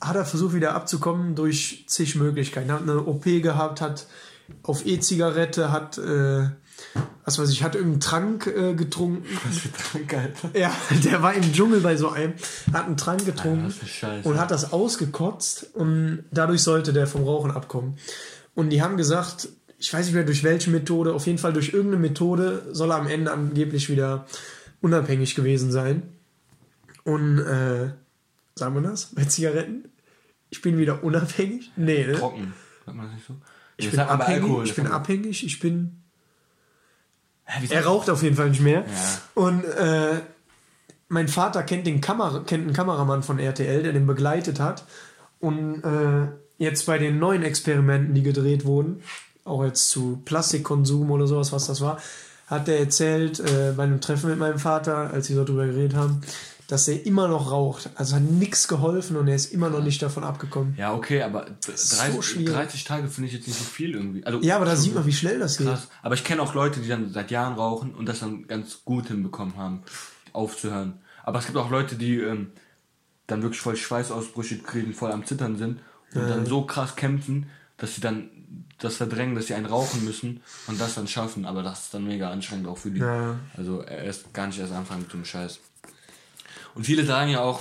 hat 0.00 0.16
er 0.16 0.24
versucht, 0.24 0.54
wieder 0.54 0.74
abzukommen 0.74 1.34
durch 1.34 1.84
zig 1.86 2.16
Möglichkeiten. 2.16 2.72
Hat 2.72 2.82
eine 2.82 3.04
OP 3.04 3.24
gehabt, 3.24 3.80
hat 3.80 4.06
auf 4.62 4.86
E-Zigarette, 4.86 5.70
hat, 5.70 5.98
äh, 5.98 6.48
was 7.24 7.38
weiß 7.38 7.50
ich, 7.50 7.62
hat 7.62 7.74
irgendeinen 7.74 8.00
Trank 8.00 8.46
äh, 8.46 8.74
getrunken. 8.74 9.24
Was 9.46 9.58
für 9.58 9.72
Trank, 9.72 10.14
Alter. 10.14 10.58
Ja, 10.58 10.72
der 11.04 11.22
war 11.22 11.34
im 11.34 11.52
Dschungel 11.52 11.80
bei 11.80 11.96
so 11.96 12.08
einem, 12.08 12.34
hat 12.72 12.86
einen 12.86 12.96
Trank 12.96 13.26
getrunken 13.26 13.72
Scheiße. 13.72 14.26
und 14.26 14.40
hat 14.40 14.50
das 14.50 14.72
ausgekotzt 14.72 15.74
und 15.74 16.24
dadurch 16.30 16.62
sollte 16.62 16.92
der 16.92 17.06
vom 17.06 17.24
Rauchen 17.24 17.50
abkommen. 17.50 17.98
Und 18.54 18.70
die 18.70 18.82
haben 18.82 18.96
gesagt, 18.96 19.48
ich 19.78 19.92
weiß 19.92 20.06
nicht 20.06 20.14
mehr 20.14 20.24
durch 20.24 20.44
welche 20.44 20.70
Methode, 20.70 21.14
auf 21.14 21.26
jeden 21.26 21.38
Fall 21.38 21.52
durch 21.52 21.72
irgendeine 21.72 22.00
Methode 22.00 22.62
soll 22.72 22.90
er 22.90 22.96
am 22.96 23.06
Ende 23.06 23.32
angeblich 23.32 23.88
wieder 23.88 24.26
unabhängig 24.80 25.34
gewesen 25.34 25.70
sein. 25.70 26.02
Und 27.04 27.38
äh, 27.38 27.90
sagen 28.54 28.74
wir 28.74 28.82
das 28.82 29.06
bei 29.14 29.24
Zigaretten? 29.24 29.88
Ich 30.50 30.62
bin 30.62 30.78
wieder 30.78 31.02
unabhängig? 31.04 31.70
Nee, 31.76 32.06
ne? 32.06 32.14
Trocken. 32.14 32.52
Sagt 32.84 32.96
man 32.96 33.06
das 33.06 33.14
nicht 33.14 33.26
so? 33.26 33.36
Ich 33.76 33.86
Ja, 33.86 33.90
bin 33.90 34.00
abhängig, 34.00 34.42
Alkohol, 34.42 34.64
ich 34.64 34.74
bin 34.74 34.86
abhängig, 34.86 35.44
ich 35.44 35.58
bin 35.60 36.02
Hä, 37.44 37.66
Er 37.70 37.84
raucht 37.84 38.10
auf 38.10 38.22
jeden 38.22 38.36
Fall 38.36 38.50
nicht 38.50 38.60
mehr. 38.60 38.84
Ja. 38.86 39.42
Und 39.42 39.64
äh, 39.64 40.20
mein 41.08 41.26
Vater 41.28 41.62
kennt 41.64 41.86
den 41.86 42.00
Kamera 42.00 42.40
kennt 42.40 42.64
einen 42.64 42.72
Kameramann 42.72 43.22
von 43.22 43.38
RTL, 43.38 43.82
der 43.82 43.92
den 43.92 44.06
begleitet 44.06 44.60
hat. 44.60 44.84
Und 45.40 45.82
äh, 45.82 46.28
jetzt 46.58 46.86
bei 46.86 46.98
den 46.98 47.18
neuen 47.18 47.42
Experimenten, 47.42 48.14
die 48.14 48.22
gedreht 48.22 48.64
wurden, 48.64 49.02
auch 49.44 49.64
jetzt 49.64 49.88
zu 49.88 50.20
Plastikkonsum 50.24 51.10
oder 51.10 51.26
sowas, 51.26 51.50
was 51.50 51.66
das 51.66 51.80
war, 51.80 52.00
hat 52.50 52.68
er 52.68 52.78
erzählt 52.80 53.40
äh, 53.40 53.72
bei 53.76 53.84
einem 53.84 54.00
Treffen 54.00 54.28
mit 54.28 54.38
meinem 54.38 54.58
Vater, 54.58 55.10
als 55.12 55.28
sie 55.28 55.34
so 55.34 55.44
drüber 55.44 55.66
geredet 55.66 55.94
haben, 55.94 56.20
dass 56.66 56.86
er 56.88 57.04
immer 57.06 57.26
noch 57.28 57.50
raucht. 57.50 57.90
Also 57.94 58.16
hat 58.16 58.22
nichts 58.22 58.68
geholfen 58.68 59.16
und 59.16 59.28
er 59.28 59.34
ist 59.36 59.52
immer 59.52 59.70
noch 59.70 59.82
nicht 59.82 60.02
davon 60.02 60.24
abgekommen. 60.24 60.74
Ja, 60.76 60.92
okay, 60.92 61.22
aber 61.22 61.46
ist 61.66 61.98
30, 61.98 62.14
so 62.14 62.22
schwierig. 62.22 62.54
30 62.54 62.84
Tage 62.84 63.08
finde 63.08 63.28
ich 63.28 63.34
jetzt 63.34 63.46
nicht 63.48 63.58
so 63.58 63.64
viel 63.64 63.94
irgendwie. 63.94 64.24
Also, 64.26 64.40
Ja, 64.42 64.56
aber 64.56 64.66
da 64.66 64.76
sieht 64.76 64.94
man, 64.94 65.06
wie 65.06 65.12
schnell 65.12 65.38
das 65.38 65.58
geht. 65.58 65.66
krass. 65.68 65.88
Aber 66.02 66.14
ich 66.14 66.24
kenne 66.24 66.42
auch 66.42 66.54
Leute, 66.54 66.80
die 66.80 66.88
dann 66.88 67.12
seit 67.12 67.30
Jahren 67.30 67.54
rauchen 67.54 67.94
und 67.94 68.08
das 68.08 68.20
dann 68.20 68.46
ganz 68.46 68.84
gut 68.84 69.08
hinbekommen 69.08 69.56
haben, 69.56 69.82
aufzuhören. 70.32 71.00
Aber 71.24 71.38
es 71.38 71.46
gibt 71.46 71.56
auch 71.58 71.70
Leute, 71.70 71.96
die 71.96 72.18
ähm, 72.18 72.52
dann 73.26 73.42
wirklich 73.42 73.60
voll 73.60 73.76
Schweißausbrüche 73.76 74.58
kriegen, 74.58 74.92
voll 74.92 75.12
am 75.12 75.24
Zittern 75.24 75.56
sind 75.56 75.80
und 76.14 76.28
dann 76.28 76.46
so 76.46 76.62
krass 76.62 76.96
kämpfen, 76.96 77.46
dass 77.76 77.94
sie 77.94 78.00
dann 78.00 78.28
das 78.80 78.96
verdrängen, 78.96 79.34
dass 79.34 79.46
sie 79.46 79.54
einen 79.54 79.66
rauchen 79.66 80.04
müssen 80.04 80.42
und 80.66 80.80
das 80.80 80.94
dann 80.94 81.06
schaffen. 81.06 81.44
Aber 81.44 81.62
das 81.62 81.84
ist 81.84 81.94
dann 81.94 82.06
mega 82.06 82.30
anstrengend 82.30 82.66
auch 82.66 82.78
für 82.78 82.90
die. 82.90 83.00
Ja. 83.00 83.36
Also 83.56 83.82
erst 83.82 84.32
gar 84.34 84.46
nicht 84.46 84.58
erst 84.58 84.72
anfangen 84.72 85.02
mit 85.02 85.12
dem 85.12 85.24
Scheiß. 85.24 85.60
Und 86.74 86.84
viele 86.84 87.04
sagen 87.04 87.30
ja 87.30 87.40
auch, 87.40 87.60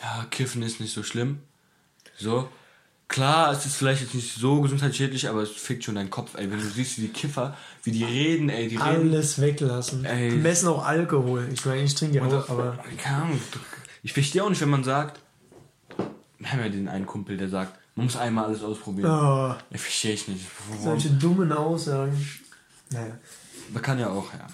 ja, 0.00 0.26
Kiffen 0.30 0.62
ist 0.62 0.80
nicht 0.80 0.92
so 0.92 1.02
schlimm. 1.02 1.40
So. 2.16 2.48
Klar, 3.06 3.52
es 3.52 3.66
ist 3.66 3.76
vielleicht 3.76 4.00
jetzt 4.00 4.14
nicht 4.14 4.34
so 4.34 4.60
gesundheitsschädlich, 4.60 5.28
aber 5.28 5.42
es 5.42 5.50
fickt 5.50 5.84
schon 5.84 5.94
deinen 5.94 6.10
Kopf, 6.10 6.34
ey. 6.36 6.50
Wenn 6.50 6.58
du 6.58 6.64
siehst, 6.64 6.98
wie 6.98 7.02
die 7.02 7.12
Kiffer, 7.12 7.56
wie 7.82 7.92
die 7.92 8.02
reden, 8.02 8.48
ey, 8.48 8.66
die 8.66 8.76
reden. 8.76 9.12
Alles 9.12 9.40
weglassen. 9.40 10.04
Ey. 10.04 10.30
Die 10.30 10.36
messen 10.36 10.68
auch 10.68 10.84
Alkohol. 10.84 11.48
Ich 11.52 11.64
meine, 11.64 11.82
ich 11.82 11.94
trinke 11.94 12.16
ja 12.16 12.24
auch, 12.24 12.48
aber. 12.48 12.78
Keine 12.98 13.16
Ahnung. 13.24 13.40
Ich 14.02 14.14
verstehe 14.14 14.42
auch 14.42 14.48
nicht, 14.48 14.60
wenn 14.62 14.70
man 14.70 14.84
sagt, 14.84 15.20
wir 16.38 16.50
haben 16.50 16.60
ja 16.60 16.68
den 16.68 16.88
einen 16.88 17.06
Kumpel, 17.06 17.36
der 17.36 17.48
sagt, 17.48 17.78
man 17.96 18.06
muss 18.06 18.16
einmal 18.16 18.46
alles 18.46 18.62
ausprobieren. 18.62 19.10
Oh, 19.10 19.54
Ich 19.70 19.80
verstehe 19.80 20.14
ich 20.14 20.26
nicht. 20.28 20.46
Warum? 20.68 20.82
solche 20.82 21.10
dummen 21.10 21.52
Aussagen. 21.52 22.16
Naja. 22.90 23.16
Man 23.72 23.82
kann 23.82 23.98
ja 23.98 24.08
auch, 24.10 24.32
ja. 24.32 24.46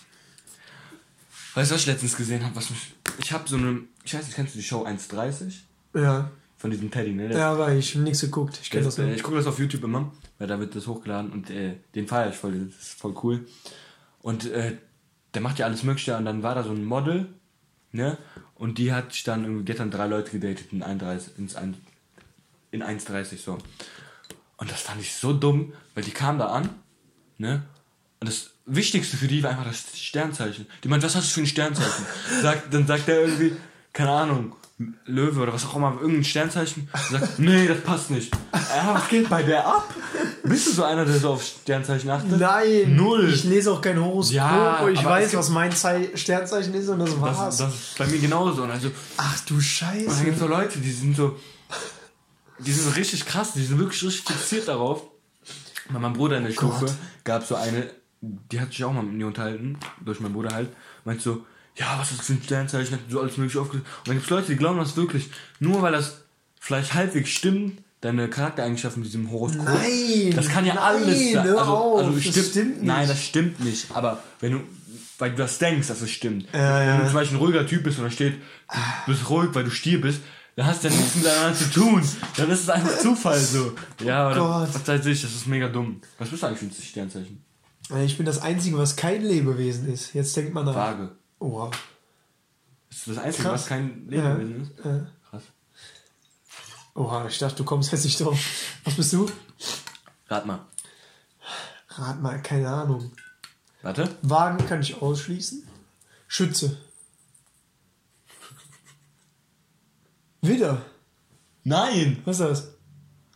Weißt 1.55 1.71
du, 1.71 1.75
was 1.75 1.81
ich 1.83 1.87
letztens 1.89 2.17
gesehen 2.17 2.45
habe? 2.45 2.55
Was 2.55 2.71
mich, 2.71 2.95
ich 3.19 3.33
habe 3.33 3.49
so 3.49 3.57
eine, 3.57 3.81
ich 4.05 4.15
weiß 4.15 4.25
nicht, 4.27 4.35
kennst 4.37 4.55
du 4.55 4.59
die 4.59 4.65
Show 4.65 4.87
1.30? 4.87 5.53
Ja, 5.95 6.31
Von 6.59 6.71
diesem 6.71 6.91
Teddy, 6.91 7.13
ne? 7.13 7.29
Der- 7.29 7.39
ja, 7.39 7.53
aber 7.53 7.73
ich 7.73 7.95
hab 7.97 8.03
nichts 8.03 8.21
geguckt. 8.21 8.59
Ich 8.63 8.71
kenne 8.71 8.85
Das, 8.85 8.99
äh, 8.99 9.03
nicht. 9.05 9.17
ich 9.17 9.23
gucke 9.23 9.37
das 9.37 9.47
auf 9.47 9.59
YouTube 9.59 9.83
immer, 9.85 10.13
weil 10.39 10.47
da 10.47 10.61
wird 10.61 10.77
das 10.77 10.87
hochgeladen 10.87 11.33
und 11.33 11.51
äh, 11.51 11.75
den 11.95 12.07
feiere 12.07 12.31
ich 12.31 12.37
voll, 12.37 12.67
das 12.71 12.81
ist 12.81 13.01
voll 13.01 13.15
cool. 13.25 13.47
Und 14.23 14.45
äh, 14.51 14.77
der 15.35 15.41
macht 15.43 15.59
ja 15.59 15.67
alles 15.67 15.83
Mögliche 15.83 16.17
und 16.17 16.25
dann 16.25 16.43
war 16.45 16.55
da 16.55 16.63
so 16.63 16.71
ein 16.71 16.85
Model, 16.85 17.27
ne? 17.93 18.17
Und 18.55 18.79
die 18.79 18.93
hat 18.93 19.27
dann 19.27 19.45
irgendwie 19.45 19.65
gestern 19.65 19.91
drei 19.91 20.07
Leute 20.07 20.31
gedatet 20.39 20.67
in 20.73 20.83
31, 20.83 21.39
ins 21.39 21.57
in 22.71 22.83
1,30 22.83 23.39
so. 23.39 23.59
Und 24.57 24.71
das 24.71 24.83
fand 24.83 25.01
ich 25.01 25.15
so 25.15 25.33
dumm, 25.33 25.73
weil 25.95 26.05
die 26.05 26.11
kam 26.11 26.39
da 26.39 26.47
an, 26.47 26.69
ne? 27.39 27.63
Und 28.21 28.29
das 28.29 28.51
Wichtigste 28.67 29.17
für 29.17 29.27
die 29.27 29.43
war 29.43 29.51
einfach 29.51 29.67
das 29.67 29.99
Sternzeichen. 29.99 30.67
Die 30.85 30.89
meint, 30.89 31.03
was 31.03 31.17
hast 31.17 31.29
du 31.31 31.35
für 31.35 31.41
ein 31.41 31.47
Sternzeichen? 31.47 32.05
sagt, 32.43 32.73
dann 32.73 32.87
sagt 32.87 33.09
er 33.09 33.23
irgendwie, 33.23 33.57
keine 33.93 34.11
Ahnung, 34.11 34.55
Löwe 35.05 35.41
oder 35.41 35.53
was 35.53 35.67
auch 35.67 35.77
immer, 35.77 35.97
irgendein 36.01 36.25
Sternzeichen. 36.25 36.89
Sagt, 37.11 37.39
nee, 37.39 37.67
das 37.67 37.81
passt 37.83 38.11
nicht. 38.11 38.35
Ja, 38.53 38.95
was 38.95 39.09
geht 39.09 39.29
bei 39.29 39.43
der 39.43 39.67
ab? 39.67 39.93
Bist 40.45 40.69
du 40.69 40.73
so 40.73 40.85
einer, 40.85 41.05
der 41.05 41.19
so 41.19 41.31
auf 41.31 41.45
Sternzeichen 41.45 42.09
achtet? 42.09 42.39
Nein, 42.39 42.97
Null. 42.97 43.33
Ich 43.33 43.45
lese 43.45 43.73
auch 43.73 43.81
kein 43.81 44.03
Horoskop. 44.03 44.37
Ja, 44.37 44.89
ich 44.89 45.05
weiß, 45.05 45.35
was 45.37 45.51
mein 45.51 45.73
Zei 45.73 46.11
Sternzeichen 46.15 46.73
ist 46.75 46.89
und 46.89 47.01
das 47.01 47.21
war's. 47.21 47.39
Das, 47.39 47.59
das 47.59 47.75
ist 47.75 47.99
bei 47.99 48.07
mir 48.07 48.19
genauso. 48.19 48.63
Und 48.63 48.71
also, 48.71 48.91
Ach 49.17 49.41
du 49.41 49.55
Und 49.55 49.61
dann 49.61 49.65
Scheiße. 49.65 50.25
gibt 50.25 50.37
es 50.37 50.41
so 50.41 50.47
Leute, 50.47 50.79
die 50.79 50.93
sind 50.93 51.17
so, 51.17 51.39
die 52.65 52.73
sind 52.73 52.97
richtig 52.97 53.27
krass, 53.27 53.53
die 53.55 53.65
sind 53.65 53.79
wirklich 53.79 54.03
richtig 54.03 54.25
fixiert 54.25 54.69
darauf. 54.69 55.03
Bei 55.93 55.99
meinem 55.99 56.13
Bruder 56.15 56.37
in 56.39 56.45
der 56.45 56.53
Stufe 56.53 56.87
gab 57.25 57.43
es 57.43 57.49
so 57.49 57.57
eine, 57.57 57.91
die 58.21 58.61
hat 58.61 58.71
sich 58.71 58.85
auch 58.85 58.93
mal 58.93 59.03
mit 59.03 59.15
mir 59.15 59.27
unterhalten, 59.27 59.79
durch 60.05 60.21
meinen 60.21 60.35
Bruder 60.35 60.55
halt, 60.55 60.69
meint 61.05 61.21
so, 61.21 61.45
ja, 61.77 61.97
was 61.99 62.11
ist 62.11 62.21
das 62.21 62.27
für 62.27 62.33
ein 62.35 62.43
Sternzeichen, 62.43 62.95
hat 62.95 63.01
so 63.09 63.21
alles 63.21 63.37
mögliche 63.37 63.61
aufgeschrieben. 63.61 63.87
Und 64.01 64.09
dann 64.09 64.15
gibt 64.17 64.25
es 64.27 64.31
Leute, 64.31 64.47
die 64.49 64.57
glauben 64.57 64.79
das 64.79 64.97
wirklich, 64.97 65.31
nur 65.59 65.83
weil 65.83 65.93
das 65.93 66.23
vielleicht 66.61 66.95
halbwegs 66.95 67.31
stimmt, 67.31 67.83
deine 68.01 68.29
Charaktereigenschaften 68.29 69.03
in 69.03 69.09
diesem 69.09 69.31
Horoskop. 69.31 69.65
Nein, 69.65 70.33
Das 70.35 70.49
kann 70.49 70.65
ja 70.65 70.75
nein, 70.75 70.83
alles 70.83 71.33
sein. 71.33 71.45
hör 71.45 71.59
Also, 71.59 71.73
auf, 71.73 71.99
also 71.99 72.13
das 72.13 72.23
stimmt, 72.23 72.47
stimmt 72.47 72.77
nicht. 72.77 72.87
Nein, 72.87 73.09
das 73.09 73.25
stimmt 73.25 73.61
nicht. 73.65 73.87
Aber 73.95 74.23
wenn 74.41 74.53
du, 74.53 74.61
weil 75.19 75.31
du 75.33 75.37
das 75.37 75.59
denkst, 75.59 75.89
dass 75.89 76.01
es 76.01 76.11
stimmt. 76.11 76.47
Ja, 76.53 76.83
ja. 76.83 76.93
Wenn 76.95 77.01
du 77.01 77.07
zum 77.07 77.15
Beispiel 77.15 77.37
ein 77.37 77.43
ruhiger 77.43 77.67
Typ 77.67 77.83
bist 77.85 77.99
und 77.99 78.05
da 78.05 78.11
steht, 78.11 78.35
du 79.07 79.13
bist 79.13 79.29
ruhig, 79.29 79.51
weil 79.53 79.65
du 79.65 79.71
Stier 79.71 80.01
bist, 80.01 80.21
dann 80.57 80.67
hast 80.67 80.85
du 80.85 80.89
ja 80.89 80.95
nichts 80.97 81.15
miteinander 81.17 81.55
zu 81.57 81.71
tun. 81.71 82.09
Dann 82.37 82.51
ist 82.51 82.61
es 82.61 82.69
einfach 82.71 82.99
Zufall 82.99 83.39
so. 83.39 83.73
Ja, 84.03 84.29
aber 84.29 84.67
Gott. 84.67 84.89
ich, 85.07 85.23
das 85.23 85.31
ist 85.33 85.47
mega 85.47 85.69
dumm. 85.69 86.01
Was 86.19 86.29
bist 86.29 86.43
du 86.43 86.47
eigentlich 86.47 86.59
für 86.59 86.67
ein 86.67 86.83
Sternzeichen? 86.83 87.45
Ich 88.05 88.17
bin 88.17 88.27
das 88.27 88.41
Einzige, 88.41 88.79
was 88.79 88.95
kein 88.97 89.23
Lebewesen 89.23 89.93
ist. 89.93 90.15
Jetzt 90.15 90.37
denkt 90.37 90.55
man 90.55 90.65
nach. 90.65 90.75
Waage. 90.75 91.13
Oha. 91.41 91.71
Ist 92.91 93.09
das 93.09 93.19
Einzige, 93.19 93.45
Krass. 93.45 93.53
was 93.63 93.67
kein 93.67 94.07
Ja. 94.11 94.35
Lebewesen 94.35 94.63
ist? 94.63 94.85
Ja. 94.85 95.07
Krass. 95.31 95.43
Oha, 96.95 97.27
ich 97.29 97.39
dachte, 97.39 97.57
du 97.57 97.65
kommst 97.65 97.91
jetzt 97.93 98.05
nicht 98.05 98.21
drauf. 98.21 98.39
Was 98.85 98.95
bist 98.95 99.13
du? 99.13 99.29
Rat 100.29 100.47
mal. 100.47 100.61
Rat 101.89 102.21
mal, 102.23 102.41
keine 102.43 102.69
Ahnung. 102.69 103.11
Warte. 103.83 104.09
Wagen 104.23 104.65
kann 104.67 104.83
ich 104.83 105.01
ausschließen. 105.01 105.67
Schütze. 106.29 106.77
Widder. 110.43 110.83
Nein! 111.65 112.23
Was 112.25 112.41
ist 112.41 112.47
das? 112.47 112.69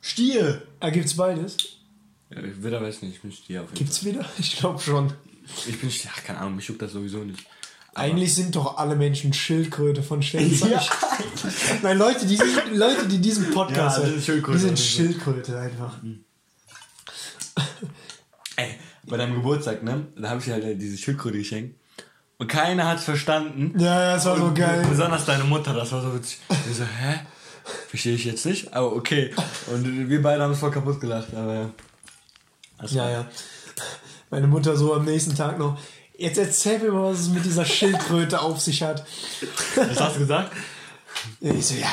Stier! 0.00 0.62
Ah, 0.80 0.90
gibt's 0.90 1.14
beides? 1.16 1.56
Ja, 2.30 2.42
ich 2.42 2.62
will 2.62 2.72
weiß 2.72 3.02
nicht, 3.02 3.16
ich 3.16 3.22
bin 3.22 3.32
Stier 3.32 3.62
auf 3.62 3.68
jeden 3.68 3.78
Gibt's 3.78 4.04
Widder? 4.04 4.24
Ich 4.38 4.56
glaube 4.56 4.80
schon. 4.80 5.10
Fall. 5.10 5.18
Ich 5.68 5.80
bin 5.80 5.90
Stier, 5.90 6.10
ach, 6.14 6.24
keine 6.24 6.40
Ahnung, 6.40 6.56
mich 6.56 6.66
juckt 6.66 6.82
das 6.82 6.92
sowieso 6.92 7.18
nicht. 7.18 7.44
Eigentlich 7.94 8.34
sind 8.34 8.56
doch 8.56 8.76
alle 8.76 8.96
Menschen 8.96 9.32
Schildkröte 9.32 10.02
von 10.02 10.22
Sternzeichen. 10.22 10.80
Nein, 11.82 11.98
Leute, 11.98 12.26
die, 12.26 12.38
Leute, 12.72 13.06
die 13.06 13.18
diesen 13.18 13.50
Podcast 13.52 13.98
Ja, 13.98 14.04
die 14.04 14.10
hören, 14.10 14.14
sind 14.14 14.24
Schildkröte. 14.24 14.58
die 14.58 14.64
sind 14.64 14.78
Schildkröte 14.78 15.58
einfach. 15.58 15.96
Ey, 18.56 18.78
bei 19.06 19.16
deinem 19.16 19.34
Geburtstag, 19.34 19.82
ne? 19.82 20.06
Da 20.16 20.30
habe 20.30 20.40
ich 20.40 20.46
dir 20.46 20.54
halt 20.54 20.80
diese 20.80 20.98
Schildkröte 20.98 21.38
geschenkt. 21.38 21.78
Und 22.38 22.48
keiner 22.48 22.86
hat's 22.88 23.04
verstanden. 23.04 23.78
Ja, 23.78 24.00
ja, 24.00 24.14
das 24.14 24.24
war 24.26 24.36
so 24.36 24.44
Und 24.44 24.54
geil. 24.54 24.84
Besonders 24.88 25.24
deine 25.24 25.44
Mutter, 25.44 25.72
das 25.72 25.92
war 25.92 26.02
so 26.02 26.14
witzig. 26.14 26.40
Ich 26.70 26.76
so, 26.76 26.84
hä? 26.84 27.20
Verstehe 27.88 28.14
ich 28.14 28.24
jetzt 28.24 28.44
nicht, 28.44 28.74
aber 28.74 28.94
okay. 28.94 29.32
Und 29.72 30.08
wir 30.08 30.22
beide 30.22 30.42
haben 30.42 30.52
es 30.52 30.58
voll 30.58 30.70
kaputt 30.70 31.00
gelacht, 31.00 31.28
aber 31.34 31.54
ja. 31.54 31.70
Ja, 32.88 33.10
ja. 33.10 33.26
Meine 34.30 34.46
Mutter 34.46 34.76
so 34.76 34.94
am 34.94 35.04
nächsten 35.04 35.34
Tag 35.34 35.58
noch. 35.58 35.78
Jetzt 36.18 36.38
erzähl 36.38 36.78
mir 36.78 36.92
mal, 36.92 37.12
was 37.12 37.20
es 37.20 37.28
mit 37.28 37.44
dieser 37.44 37.64
Schildkröte 37.64 38.40
auf 38.40 38.60
sich 38.60 38.82
hat. 38.82 39.04
Was 39.76 40.00
hast 40.00 40.16
du 40.16 40.20
gesagt? 40.20 40.52
Ich 41.40 41.66
so, 41.66 41.74
ja, 41.74 41.90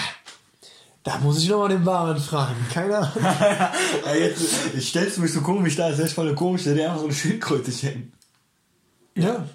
da 1.03 1.17
muss 1.19 1.41
ich 1.41 1.49
noch 1.49 1.59
mal 1.59 1.69
den 1.69 1.83
Baren 1.83 2.19
fragen. 2.19 2.55
Keine 2.73 2.97
Ahnung. 2.97 3.11
ja, 4.05 4.13
jetzt 4.13 4.75
ich 4.75 4.89
stellst 4.89 5.17
du 5.17 5.21
mich 5.21 5.33
so 5.33 5.41
komisch 5.41 5.75
da, 5.75 5.89
das 5.89 5.99
ist 5.99 6.05
echt 6.05 6.15
voll 6.15 6.33
komisch, 6.35 6.63
der 6.63 6.75
dir 6.75 6.85
einfach 6.85 6.99
so 6.99 7.05
eine 7.05 7.13
Schildkröte 7.13 7.71
schenkt. 7.71 8.13
Ja, 9.15 9.47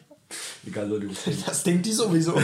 Egal, 0.67 0.89
Leute. 0.89 1.09
das 1.47 1.63
denkt 1.63 1.87
die 1.87 1.93
sowieso. 1.93 2.35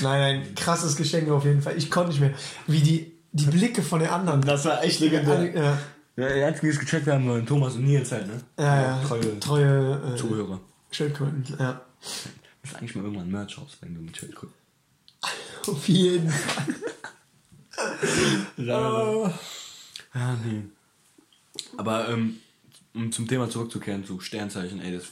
nein, 0.00 0.20
nein, 0.40 0.54
krasses 0.54 0.96
Geschenk 0.96 1.28
auf 1.30 1.44
jeden 1.44 1.60
Fall. 1.62 1.76
Ich 1.76 1.90
konnte 1.90 2.10
nicht 2.10 2.20
mehr. 2.20 2.32
Wie 2.66 2.80
die, 2.80 3.12
die 3.32 3.46
Blicke 3.46 3.82
von 3.82 4.00
den 4.00 4.08
anderen. 4.08 4.40
Das 4.42 4.64
war 4.64 4.82
echt 4.82 5.00
legendär. 5.00 5.54
Ja, 5.54 5.78
Ja, 6.16 6.26
er 6.26 6.48
hat 6.48 6.62
es 6.62 6.78
gecheckt, 6.78 7.06
wir 7.06 7.14
haben 7.14 7.24
neuen 7.24 7.46
Thomas 7.46 7.74
und 7.74 7.84
Nils 7.84 8.12
halt, 8.12 8.26
ne? 8.26 8.40
ja, 8.58 8.82
ja. 8.82 9.02
Treue 9.02 9.40
treue 9.40 10.14
äh, 10.14 10.16
Zuhörer. 10.16 10.60
Schildkröten. 10.90 11.44
Ja. 11.58 11.80
Muss 12.62 12.74
eigentlich 12.74 12.94
mal 12.94 13.04
irgendwann 13.04 13.30
Merch 13.30 13.58
rausbringen, 13.58 13.94
du 13.96 14.02
mit 14.02 14.16
Schildkröten. 14.16 14.54
Auf 15.66 15.88
jeden 15.88 16.28
Fall. 16.28 16.74
Ja, 18.58 19.28
ja, 20.14 20.36
nee. 20.44 20.64
Aber 21.78 22.08
ähm, 22.08 22.38
um 22.94 23.10
zum 23.10 23.26
Thema 23.26 23.48
zurückzukehren, 23.48 24.04
zu 24.04 24.20
Sternzeichen, 24.20 24.80
ey, 24.80 24.92
das 24.96 25.04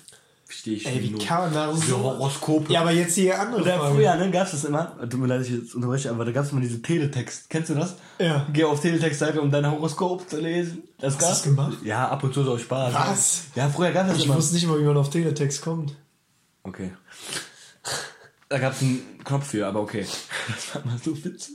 verstehe 0.51 0.77
ich 0.77 0.87
Ey, 0.87 1.01
wie 1.01 1.11
nur. 1.11 1.21
kann 1.25 1.43
man 1.45 1.55
da 1.55 1.73
Diese 1.73 1.87
so... 1.91 1.99
Horoskope. 1.99 2.73
Ja, 2.73 2.81
aber 2.81 2.91
jetzt 2.91 3.17
die 3.17 3.33
andere 3.33 3.63
Oder 3.63 3.91
früher, 3.93 4.17
ne, 4.17 4.31
gab's 4.33 4.51
das 4.51 4.65
immer, 4.65 4.99
tut 5.09 5.21
mir 5.21 5.29
leid, 5.29 5.43
ich 5.43 5.51
jetzt 5.51 5.77
unterbreche, 5.77 6.11
aber 6.11 6.25
da 6.25 6.33
gab's 6.33 6.51
immer 6.51 6.61
diese 6.61 6.83
Teletext. 6.83 7.49
Kennst 7.49 7.71
du 7.71 7.75
das? 7.75 7.95
Ja. 8.19 8.47
Geh 8.53 8.65
auf 8.65 8.81
Teletext-Seite, 8.81 9.41
um 9.41 9.51
dein 9.53 9.71
Horoskop 9.71 10.29
zu 10.29 10.41
lesen. 10.41 10.83
Das 10.99 11.15
Hast 11.15 11.23
du 11.23 11.27
das 11.27 11.43
gemacht? 11.45 11.79
Ja, 11.85 12.09
ab 12.09 12.25
und 12.25 12.35
zu 12.35 12.43
so 12.43 12.59
Spaß. 12.59 12.93
Was? 12.95 13.43
Ja, 13.55 13.69
früher 13.69 13.93
gab's 13.93 14.09
das 14.11 14.19
Ich 14.19 14.25
immer. 14.27 14.35
wusste 14.37 14.55
nicht 14.57 14.67
mal, 14.67 14.79
wie 14.81 14.85
man 14.85 14.97
auf 14.97 15.09
Teletext 15.11 15.63
kommt. 15.63 15.95
Okay. 16.65 16.91
Da 18.49 18.59
gab's 18.59 18.83
einen 18.83 19.03
Knopf 19.25 19.47
für, 19.47 19.67
aber 19.69 19.81
okay. 19.81 20.05
Das 20.49 20.75
war 20.75 20.85
mal 20.85 20.99
so 20.99 21.17
witzig. 21.25 21.55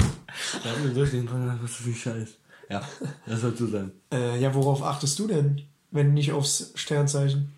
Da 0.64 0.70
haben 0.70 0.84
wir 0.86 0.94
durchgehen, 0.94 1.28
was 1.62 1.70
ist 1.70 1.76
für 1.78 1.90
ein 1.90 1.96
Scheiß. 1.96 2.30
Ja, 2.70 2.82
das 3.28 3.42
soll 3.42 3.56
so 3.58 3.68
sein. 3.68 3.92
Äh, 4.14 4.40
ja, 4.40 4.54
worauf 4.56 4.82
achtest 4.84 5.20
du 5.20 5.28
denn, 5.28 5.64
wenn 5.92 6.14
nicht 6.14 6.32
aufs 6.32 6.72
Sternzeichen? 6.76 7.52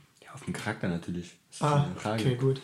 Den 0.48 0.54
Charakter 0.54 0.88
natürlich. 0.88 1.38
Das 1.50 1.58
ist 1.58 1.62
Ah, 1.64 1.84
eine 1.84 1.95
Frage. 1.95 2.24
okay, 2.24 2.36
gut. 2.36 2.62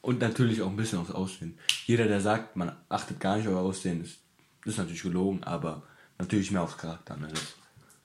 Und 0.00 0.20
natürlich 0.20 0.60
auch 0.60 0.68
ein 0.68 0.76
bisschen 0.76 0.98
aufs 0.98 1.12
Aussehen. 1.12 1.56
Jeder, 1.86 2.06
der 2.08 2.20
sagt, 2.20 2.56
man 2.56 2.74
achtet 2.88 3.20
gar 3.20 3.36
nicht 3.36 3.46
auf 3.46 3.54
Aussehen, 3.54 4.02
ist, 4.02 4.18
ist 4.64 4.78
natürlich 4.78 5.02
gelogen, 5.02 5.42
aber 5.44 5.82
natürlich 6.18 6.50
mehr 6.50 6.62
aufs 6.62 6.76
Charakter. 6.76 7.16
Ne? 7.16 7.28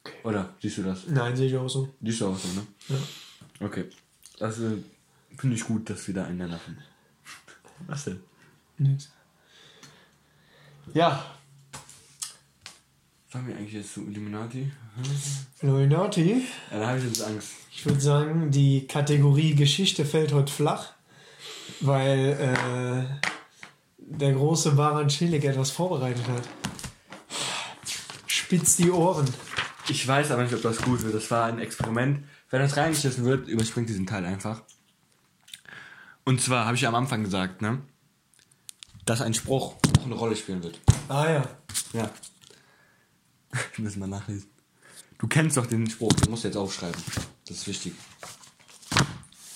Okay. 0.03 0.15
Oder 0.23 0.53
siehst 0.61 0.77
du 0.77 0.83
das? 0.83 1.07
Nein, 1.07 1.35
sehe 1.35 1.47
ich 1.47 1.57
auch 1.57 1.67
so. 1.67 1.93
Siehst 2.01 2.21
du 2.21 2.27
auch 2.27 2.37
so, 2.37 2.47
ne? 2.59 2.67
Ja. 2.89 3.65
Okay. 3.65 3.85
Das 4.37 4.59
äh, 4.59 4.77
finde 5.37 5.55
ich 5.55 5.63
gut, 5.63 5.89
dass 5.89 6.07
wir 6.07 6.13
da 6.13 6.25
einander 6.25 6.59
finden. 6.59 6.83
Was 7.87 8.05
denn? 8.05 8.21
Nix. 8.77 9.09
Ja. 10.93 11.25
Fangen 13.29 13.47
wir 13.47 13.57
eigentlich 13.57 13.73
jetzt 13.73 13.93
zu 13.93 14.07
Illuminati? 14.07 14.71
Illuminati. 15.61 16.45
Ja, 16.71 16.79
da 16.79 16.87
habe 16.87 16.99
ich 16.99 17.03
jetzt 17.03 17.21
Angst. 17.21 17.49
Ich 17.71 17.85
würde 17.85 17.99
sagen, 17.99 18.51
die 18.51 18.87
Kategorie 18.87 19.53
Geschichte 19.53 20.05
fällt 20.05 20.31
heute 20.31 20.51
flach, 20.51 20.93
weil 21.81 22.37
äh, 22.39 23.03
der 23.97 24.31
große 24.31 24.71
Baran 24.71 25.09
Schillig 25.09 25.43
etwas 25.43 25.71
vorbereitet 25.71 26.25
hat. 26.29 26.47
Spitz 28.27 28.77
die 28.77 28.89
Ohren. 28.89 29.27
Ich 29.89 30.07
weiß 30.07 30.31
aber 30.31 30.43
nicht, 30.43 30.53
ob 30.53 30.61
das 30.61 30.81
gut 30.81 31.03
wird. 31.03 31.13
Das 31.13 31.29
war 31.29 31.45
ein 31.47 31.59
Experiment. 31.59 32.23
Wenn 32.49 32.61
das 32.61 32.77
reingeschissen 32.77 33.25
wird, 33.25 33.49
überspringt 33.49 33.89
diesen 33.89 34.07
Teil 34.07 34.23
einfach. 34.23 34.61
Und 36.23 36.39
zwar 36.41 36.65
habe 36.65 36.75
ich 36.75 36.81
ja 36.81 36.89
am 36.89 36.95
Anfang 36.95 37.25
gesagt, 37.25 37.61
ne? 37.61 37.81
Dass 39.03 39.21
ein 39.21 39.33
Spruch 39.33 39.75
auch 39.99 40.05
eine 40.05 40.15
Rolle 40.15 40.35
spielen 40.37 40.63
wird. 40.63 40.79
Ah 41.09 41.29
ja. 41.29 41.43
Ja. 41.91 42.09
Wir 43.75 43.83
müssen 43.83 43.99
mal 43.99 44.07
nachlesen. 44.07 44.49
Du 45.17 45.27
kennst 45.27 45.57
doch 45.57 45.65
den 45.65 45.89
Spruch, 45.89 46.13
den 46.13 46.29
musst 46.29 46.43
du 46.43 46.47
jetzt 46.49 46.57
aufschreiben. 46.57 47.01
Das 47.47 47.57
ist 47.57 47.67
wichtig. 47.67 47.93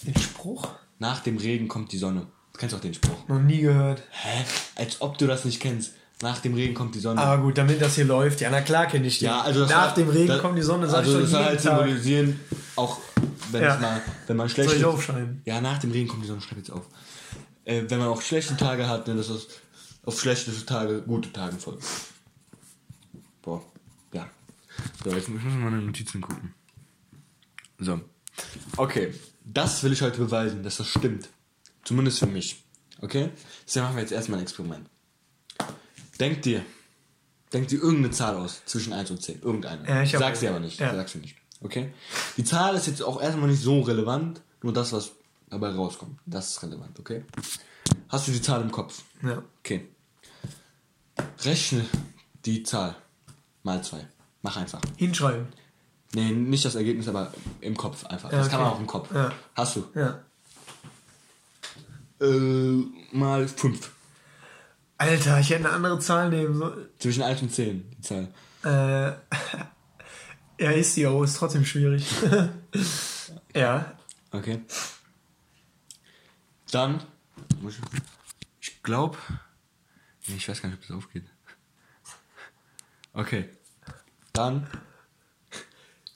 Den 0.03 0.17
Spruch? 0.19 0.67
Nach 0.99 1.19
dem 1.21 1.37
Regen 1.37 1.67
kommt 1.67 1.91
die 1.91 1.97
Sonne. 1.97 2.27
Du 2.53 2.59
kennst 2.59 2.73
doch 2.75 2.79
den 2.79 2.93
Spruch. 2.93 3.27
Noch 3.27 3.39
nie 3.39 3.61
gehört. 3.61 4.01
Hä? 4.11 4.43
Als 4.75 5.01
ob 5.01 5.17
du 5.17 5.27
das 5.27 5.45
nicht 5.45 5.59
kennst. 5.59 5.93
Nach 6.21 6.39
dem 6.39 6.53
Regen 6.53 6.73
kommt 6.75 6.93
die 6.95 6.99
Sonne. 6.99 7.19
Aber 7.21 7.41
gut, 7.41 7.57
damit 7.57 7.81
das 7.81 7.95
hier 7.95 8.05
läuft, 8.05 8.41
ja, 8.41 8.49
na 8.51 8.61
klar 8.61 8.85
kenne 8.87 9.07
ich 9.07 9.19
den. 9.19 9.25
Ja, 9.27 9.41
also 9.41 9.65
Nach 9.65 9.95
soll- 9.95 10.03
dem 10.03 10.09
Regen 10.11 10.27
das- 10.27 10.41
kommt 10.41 10.57
die 10.57 10.61
Sonne, 10.61 10.87
sag 10.87 10.99
also 10.99 11.15
ich 11.17 11.21
das 11.23 11.31
soll 11.31 11.43
halt 11.45 11.63
Tag. 11.63 11.77
symbolisieren, 11.79 12.39
auch 12.75 12.99
wenn 13.51 13.63
Ja. 13.63 13.75
es 13.75 13.81
mal, 13.81 14.01
wenn 14.27 14.37
man 14.37 14.47
schlechte... 14.49 14.71
Soll 14.73 14.79
ich 14.79 14.85
aufschreiben? 14.85 15.41
Ja, 15.45 15.61
nach 15.61 15.79
dem 15.79 15.91
Regen 15.91 16.07
kommt 16.07 16.23
die 16.23 16.27
Sonne, 16.27 16.41
schreib 16.41 16.57
jetzt 16.59 16.71
auf. 16.71 16.85
Äh, 17.65 17.83
wenn 17.87 17.97
man 17.99 18.07
auch 18.09 18.21
schlechte 18.21 18.55
Tage 18.55 18.87
hat, 18.87 19.07
dann 19.07 19.17
ist 19.17 19.29
das 19.31 19.47
auf 20.05 20.19
schlechte 20.19 20.51
Tage 20.65 21.01
gute 21.01 21.31
Tage 21.33 21.55
folgen. 21.57 21.81
Boah. 23.41 23.63
So, 25.03 25.11
jetzt 25.11 25.29
müssen 25.29 25.45
wir 25.45 25.57
mal 25.57 25.71
meine 25.71 25.83
Notizen 25.83 26.21
gucken. 26.21 26.53
So. 27.79 27.99
Okay, 28.77 29.13
das 29.43 29.83
will 29.83 29.91
ich 29.91 30.01
heute 30.01 30.17
beweisen, 30.19 30.63
dass 30.63 30.77
das 30.77 30.87
stimmt. 30.87 31.29
Zumindest 31.83 32.19
für 32.19 32.27
mich. 32.27 32.63
Okay? 33.01 33.29
Deswegen 33.65 33.85
machen 33.85 33.95
wir 33.95 34.01
jetzt 34.03 34.11
erstmal 34.11 34.39
ein 34.39 34.43
Experiment. 34.43 34.87
Denk 36.19 36.43
dir, 36.43 36.63
denk 37.51 37.67
dir 37.67 37.79
irgendeine 37.81 38.11
Zahl 38.11 38.35
aus, 38.35 38.61
zwischen 38.65 38.93
1 38.93 39.09
und 39.11 39.21
10. 39.21 39.41
Irgendeine. 39.41 39.87
Ja, 39.87 40.03
ich 40.03 40.11
Sag 40.11 40.35
sie 40.35 40.47
aber 40.47 40.59
nicht. 40.59 40.79
ja. 40.79 40.93
Sagst 40.93 41.15
du 41.15 41.19
nicht. 41.19 41.35
Okay? 41.61 41.93
Die 42.37 42.43
Zahl 42.43 42.75
ist 42.75 42.87
jetzt 42.87 43.01
auch 43.01 43.21
erstmal 43.21 43.49
nicht 43.49 43.61
so 43.61 43.81
relevant, 43.81 44.41
nur 44.61 44.73
das, 44.73 44.93
was 44.93 45.11
dabei 45.49 45.69
rauskommt. 45.69 46.19
Das 46.25 46.49
ist 46.51 46.63
relevant, 46.63 46.99
okay? 46.99 47.23
Hast 48.09 48.27
du 48.27 48.31
die 48.31 48.41
Zahl 48.41 48.61
im 48.61 48.71
Kopf? 48.71 49.03
Ja. 49.23 49.43
Okay. 49.59 49.87
Rechne 51.43 51.85
die 52.45 52.63
Zahl 52.63 52.95
mal 53.63 53.83
2. 53.83 54.07
Mach 54.41 54.57
einfach. 54.57 54.81
Hinschreiben. 54.97 55.47
Nee, 56.13 56.31
nicht 56.31 56.65
das 56.65 56.75
Ergebnis, 56.75 57.07
aber 57.07 57.31
im 57.61 57.77
Kopf 57.77 58.05
einfach. 58.05 58.31
Ja, 58.31 58.39
Das 58.39 58.49
kann 58.49 58.59
man 58.59 58.69
auch 58.69 58.79
im 58.79 58.87
Kopf. 58.87 59.13
Ja. 59.13 59.31
Hast 59.55 59.77
du? 59.77 59.87
Ja. 59.95 60.19
Äh, 62.19 62.83
mal 63.15 63.47
5. 63.47 63.91
Alter, 64.97 65.39
ich 65.39 65.49
hätte 65.49 65.65
eine 65.65 65.71
andere 65.73 65.99
Zahl 65.99 66.29
nehmen 66.29 66.55
sollen. 66.55 66.87
Zwischen 66.99 67.23
1 67.23 67.41
und 67.41 67.51
10, 67.51 67.89
die 67.89 68.01
Zahl. 68.01 68.27
Äh, 68.63 69.13
ja, 70.63 70.71
ist 70.71 70.95
die 70.95 71.07
auch, 71.07 71.23
ist 71.23 71.37
trotzdem 71.37 71.65
schwierig. 71.65 72.05
ja. 73.55 73.93
Okay. 74.31 74.61
Dann, 76.71 77.01
ich, 78.59 78.83
glaube, 78.83 79.17
nee, 80.27 80.35
ich 80.35 80.47
weiß 80.47 80.61
gar 80.61 80.69
nicht, 80.69 80.79
ob 80.79 80.87
das 80.87 80.97
aufgeht. 80.97 81.25
Okay. 83.13 83.49
Dann 84.33 84.67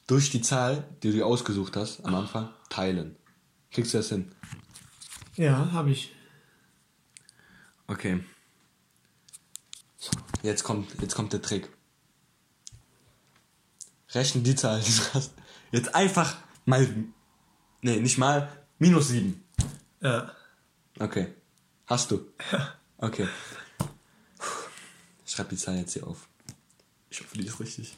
durch 0.08 0.30
die 0.30 0.42
Zahl, 0.42 0.88
die 1.02 1.10
du 1.10 1.18
dir 1.18 1.26
ausgesucht 1.26 1.76
hast 1.76 2.06
am 2.06 2.16
Anfang, 2.16 2.54
teilen. 2.70 3.16
Kriegst 3.72 3.94
du 3.94 3.98
das 3.98 4.10
hin? 4.10 4.34
Ja, 5.36 5.72
habe 5.72 5.92
ich. 5.92 6.14
Okay. 7.88 8.24
So, 9.98 10.12
jetzt 10.44 10.64
kommt, 10.64 11.02
jetzt 11.02 11.16
kommt 11.16 11.34
der 11.34 11.42
Trick. 11.42 11.70
Rechne 14.12 14.42
die 14.42 14.56
Zahl, 14.56 14.82
die 14.82 14.92
du 14.92 15.14
hast. 15.14 15.34
Jetzt 15.72 15.94
einfach 15.94 16.38
mal, 16.64 16.88
nee, 17.82 18.00
nicht 18.00 18.18
mal, 18.18 18.50
minus 18.80 19.10
7. 19.10 19.44
Ja. 20.02 20.32
Okay. 21.00 21.34
Hast 21.86 22.12
du? 22.12 22.32
Okay. 22.98 23.28
Ich 25.26 25.34
schreib 25.34 25.50
die 25.50 25.58
Zahl 25.58 25.76
jetzt 25.76 25.94
hier 25.94 26.08
auf. 26.08 26.30
Ich 27.16 27.22
hoffe, 27.22 27.38
die 27.38 27.46
ist 27.48 27.60
richtig. 27.62 27.96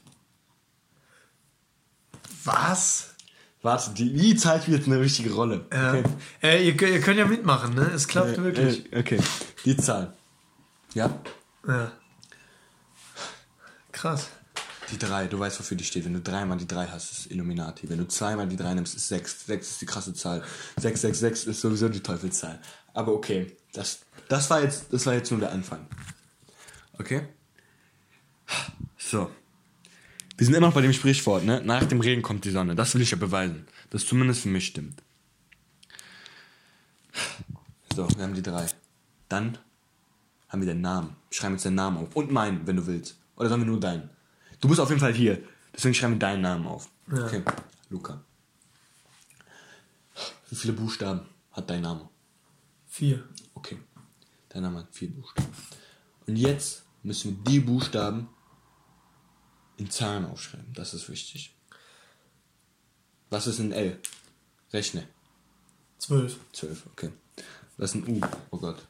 Was? 2.43 3.15
Warte, 3.63 3.91
die, 3.95 4.13
die 4.13 4.36
Zahl 4.36 4.61
spielt 4.61 4.78
jetzt 4.78 4.88
eine 4.88 5.01
wichtige 5.01 5.34
Rolle. 5.34 5.65
Ja. 5.74 5.93
Okay. 5.95 6.03
Äh, 6.43 6.68
ihr, 6.68 6.78
könnt- 6.78 6.91
ihr 6.93 7.01
könnt 7.01 7.18
ja 7.18 7.26
mitmachen, 7.26 7.74
ne? 7.74 7.89
Es 7.95 8.07
klappt 8.07 8.38
Äh, 8.38 8.43
wirklich. 8.43 8.93
äh, 8.93 8.99
okay. 8.99 9.20
Die 9.65 9.76
Zahl. 9.76 10.13
Ja? 10.93 11.20
Ja. 11.68 11.91
Krass. 13.91 14.28
Die 14.91 14.99
3, 14.99 15.26
du 15.28 15.39
weißt, 15.39 15.59
wofür 15.59 15.76
die 15.76 15.84
steht. 15.84 16.05
Wenn 16.05 16.13
du 16.13 16.22
dreimal 16.22 16.57
die 16.59 16.68
3 16.68 16.86
hast, 16.88 17.11
ist 17.11 17.32
Illuminati. 17.32 17.89
Wenn 17.89 17.97
du 17.97 18.07
zweimal 18.07 18.47
die 18.47 18.55
3 18.55 18.76
nimmst, 18.76 18.95
ist 18.95 19.07
6. 19.07 19.47
6 19.47 19.72
ist 19.72 19.82
die 19.82 19.86
krasse 19.88 20.13
Zahl. 20.13 20.43
666 20.78 21.47
ist 21.49 21.61
sowieso 21.61 21.89
die 21.89 22.01
Teufelszahl. 22.01 22.61
Aber 22.93 23.13
okay. 23.13 23.57
Das, 23.74 23.99
das, 24.30 24.47
war 24.51 24.61
jetzt, 24.61 24.93
das 24.93 25.05
war 25.07 25.13
jetzt 25.15 25.32
nur 25.32 25.39
der 25.39 25.51
Anfang. 25.51 25.88
Okay? 26.99 27.28
So. 28.98 29.32
Wir 30.38 30.45
sind 30.45 30.56
immer 30.56 30.68
noch 30.68 30.74
bei 30.74 30.82
dem 30.82 30.93
Sprichwort, 30.93 31.45
ne? 31.45 31.62
Nach 31.64 31.84
dem 31.84 32.00
Regen 32.00 32.22
kommt 32.22 32.45
die 32.45 32.52
Sonne. 32.52 32.76
Das 32.76 32.93
will 32.93 33.02
ich 33.02 33.12
ja 33.12 33.18
beweisen. 33.18 33.68
Das 33.89 34.06
zumindest 34.06 34.41
für 34.41 34.50
mich 34.50 34.68
stimmt. 34.68 35.02
So, 37.95 38.08
wir 38.16 38.24
haben 38.24 38.36
die 38.36 38.43
drei. 38.43 38.68
Dann 39.30 39.58
haben 40.50 40.62
wir 40.62 40.68
den 40.68 40.82
Namen. 40.82 41.16
Schreiben 41.32 41.56
jetzt 41.56 41.66
den 41.66 41.76
Namen 41.76 41.98
auf. 41.98 42.16
Und 42.16 42.32
meinen, 42.32 42.68
wenn 42.68 42.76
du 42.76 42.86
willst. 42.86 43.18
Oder 43.36 43.50
sollen 43.50 43.62
wir 43.62 43.68
nur 43.68 43.80
deinen? 43.80 44.10
Du 44.62 44.68
bist 44.68 44.80
auf 44.80 44.89
jeden 44.89 45.02
Fall 45.02 45.14
hier. 45.14 45.41
Deswegen 45.74 45.95
schreiben 45.95 46.14
wir 46.14 46.20
deinen 46.20 46.41
Namen 46.41 46.68
auf. 46.68 46.89
Ja. 47.12 47.26
Okay. 47.26 47.43
Luca. 47.89 48.22
Wie 50.50 50.56
viele 50.56 50.74
Buchstaben 50.74 51.22
hat 51.52 51.70
dein 51.70 51.82
Name? 51.82 52.08
Vier. 52.88 53.24
Okay. 53.54 53.78
Dein 54.50 54.62
Name 54.64 54.80
hat 54.80 54.88
vier 54.91 55.10
Buchstaben. 55.10 55.50
Und 56.26 56.36
jetzt 56.36 56.84
müssen 57.04 57.38
wir 57.38 57.52
die 57.52 57.60
Buchstaben 57.60 58.30
in 59.78 59.89
Zahlen 59.89 60.25
aufschreiben. 60.25 60.73
Das 60.73 60.93
ist 60.93 61.09
wichtig. 61.09 61.55
Was 63.30 63.47
ist 63.47 63.59
ein 63.59 63.71
L? 63.71 63.99
Rechne. 64.73 65.07
Zwölf. 65.97 66.38
12, 66.53 66.86
okay. 66.88 67.11
Was 67.78 67.93
ist 67.93 68.07
ein 68.07 68.07
U? 68.07 68.21
Oh 68.51 68.57
Gott. 68.57 68.86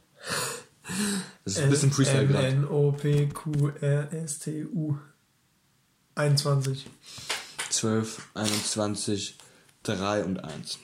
Das 1.44 1.54
ist 1.54 1.60
ein 1.60 1.70
bisschen 1.70 1.92
Freestyle 1.92 2.28
gerade. 2.28 2.48
N, 2.48 2.68
O, 2.68 2.92
P, 2.92 3.28
Q, 3.28 3.70
R, 3.82 4.12
S, 4.14 4.40
T, 4.40 4.66
U. 4.66 4.98
21. 6.16 6.88
12, 7.70 8.30
21, 8.34 9.38
3 9.84 10.24
und 10.24 10.44
1. 10.44 10.80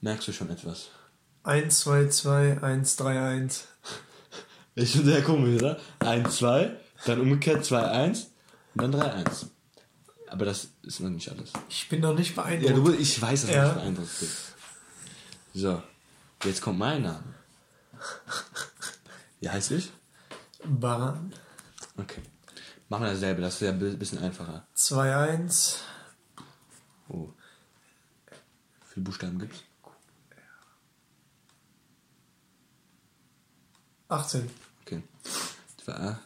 Merkst 0.00 0.28
du 0.28 0.32
schon 0.32 0.50
etwas? 0.50 0.88
1, 1.44 1.80
2, 1.80 2.08
2, 2.08 2.62
1, 2.62 2.96
3, 2.96 3.20
1. 3.20 3.68
Ich 4.74 4.92
bin 4.94 5.04
sehr 5.04 5.22
komisch, 5.22 5.60
oder? 5.60 5.80
1, 5.98 6.36
2, 6.36 6.76
dann 7.04 7.20
umgekehrt 7.20 7.64
2, 7.64 7.82
1 7.90 8.30
und 8.74 8.82
dann 8.82 8.92
3, 8.92 9.12
1. 9.12 9.46
Aber 10.28 10.44
das 10.46 10.68
ist 10.82 11.00
noch 11.00 11.10
nicht 11.10 11.28
alles. 11.30 11.52
Ich 11.68 11.88
bin 11.88 12.00
noch 12.00 12.14
nicht 12.14 12.34
beeindruckt. 12.34 12.70
Ja, 12.70 12.76
du, 12.76 12.92
ich 12.94 13.20
weiß, 13.20 13.42
dass 13.42 13.50
du 13.50 13.56
Ja. 13.56 13.64
nicht 13.64 13.74
beeindruckt 13.74 14.18
bist. 14.20 14.36
So, 15.54 15.82
jetzt 16.44 16.62
kommt 16.62 16.78
mein 16.78 17.02
Name. 17.02 17.34
Wie 19.40 19.50
heißt 19.50 19.72
ich? 19.72 19.90
Baran. 20.64 21.34
Okay. 21.98 22.22
Machen 22.88 23.04
wir 23.04 23.12
dasselbe, 23.12 23.42
das 23.42 23.54
ist 23.54 23.60
ja 23.60 23.70
ein 23.70 23.98
bisschen 23.98 24.18
einfacher. 24.18 24.66
2, 24.74 25.16
1. 25.16 25.78
Oh. 27.08 27.28
Wie 28.30 28.94
viele 28.94 29.04
Buchstaben 29.04 29.38
gibt's? 29.38 29.60
18. 34.08 34.50
Okay. 34.84 35.02
2a, 35.86 36.16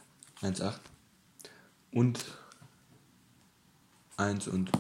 1, 0.43 0.61
8 0.61 0.81
und 1.93 2.25
1 4.17 4.49
und 4.49 4.71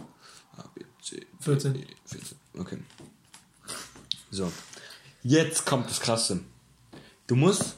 A, 0.57 0.62
B, 0.74 0.82
C, 1.02 1.16
D, 1.16 1.26
14. 1.40 1.74
E, 1.76 1.86
14. 2.07 2.38
Okay. 2.59 2.78
So. 4.30 4.52
Jetzt 5.22 5.64
kommt 5.66 5.90
das 5.90 6.00
Krasse. 6.00 6.40
Du 7.26 7.36
musst 7.36 7.76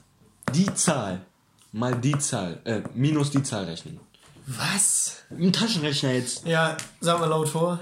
die 0.54 0.72
Zahl 0.74 1.24
mal 1.72 1.98
die 1.98 2.18
Zahl, 2.18 2.60
äh, 2.64 2.82
minus 2.94 3.30
die 3.30 3.42
Zahl 3.42 3.64
rechnen. 3.64 4.00
Was? 4.46 5.24
Im 5.30 5.52
Taschenrechner 5.52 6.12
jetzt. 6.12 6.46
Ja, 6.46 6.76
sag 7.00 7.20
mal 7.20 7.26
laut 7.26 7.48
vor. 7.48 7.80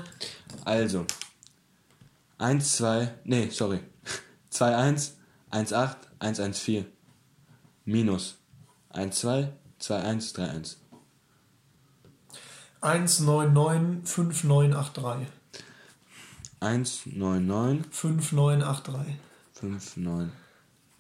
Also. 0.65 1.07
1, 2.39 2.77
2, 2.77 3.15
nee, 3.25 3.49
sorry. 3.51 3.81
2, 4.51 4.77
1, 4.77 5.17
1, 5.51 5.73
8, 5.73 5.97
1, 6.19 6.41
1, 6.41 6.59
4. 6.59 6.87
Minus 7.85 8.39
1, 8.91 9.21
2, 9.21 9.53
2, 9.87 10.03
1, 10.03 10.33
3, 10.33 10.51
1. 10.51 10.79
199 12.81 14.05
5983. 14.05 15.29
1, 16.59 17.07
9, 17.07 17.47
9, 17.47 17.85
5983. 17.93 19.17
5, 19.55 19.97
9, 19.99 20.33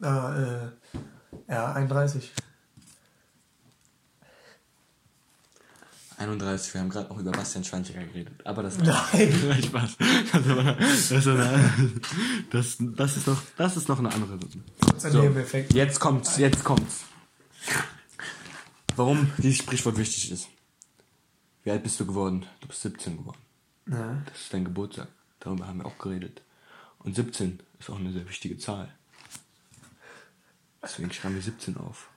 Ah, 0.00 0.70
äh, 0.70 1.52
ja, 1.52 1.72
31. 1.72 2.30
31, 6.18 6.74
wir 6.74 6.80
haben 6.80 6.90
gerade 6.90 7.10
auch 7.10 7.18
über 7.18 7.32
Bastian 7.32 7.64
Schweinsteiger 7.64 8.04
geredet. 8.04 8.46
Aber 8.46 8.62
das 8.62 8.78
Nein. 8.78 9.62
Spaß. 9.64 9.96
Das, 9.98 11.10
ist 11.10 11.26
eine- 11.26 11.70
das, 12.52 12.76
das, 12.78 13.16
ist 13.16 13.26
noch, 13.26 13.42
das 13.56 13.76
ist 13.76 13.88
noch 13.88 13.98
eine 13.98 14.12
andere 14.14 14.38
Sache. 14.96 15.18
Nebeneffekt. 15.18 15.74
jetzt 15.74 15.98
kommt's, 15.98 16.36
jetzt 16.36 16.62
kommt's. 16.62 17.00
Warum 18.96 19.30
dieses 19.36 19.58
Sprichwort 19.58 19.98
wichtig 19.98 20.30
ist. 20.30 20.48
Wie 21.62 21.70
alt 21.70 21.82
bist 21.82 22.00
du 22.00 22.06
geworden? 22.06 22.46
Du 22.60 22.68
bist 22.68 22.80
17 22.80 23.18
geworden. 23.18 23.38
Ja. 23.86 24.22
Das 24.26 24.40
ist 24.40 24.54
dein 24.54 24.64
Geburtstag. 24.64 25.08
Darüber 25.38 25.66
haben 25.66 25.78
wir 25.78 25.86
auch 25.86 25.98
geredet. 25.98 26.42
Und 27.00 27.14
17 27.14 27.60
ist 27.78 27.90
auch 27.90 27.98
eine 27.98 28.12
sehr 28.12 28.26
wichtige 28.26 28.56
Zahl. 28.56 28.92
Deswegen 30.82 31.12
schreiben 31.12 31.34
wir 31.34 31.42
17 31.42 31.76
auf. 31.76 32.08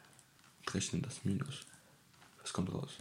Und 0.59 0.73
rechnen 0.73 1.01
das 1.01 1.25
Minus. 1.25 1.65
Was 2.41 2.53
kommt 2.53 2.71
raus? 2.71 2.91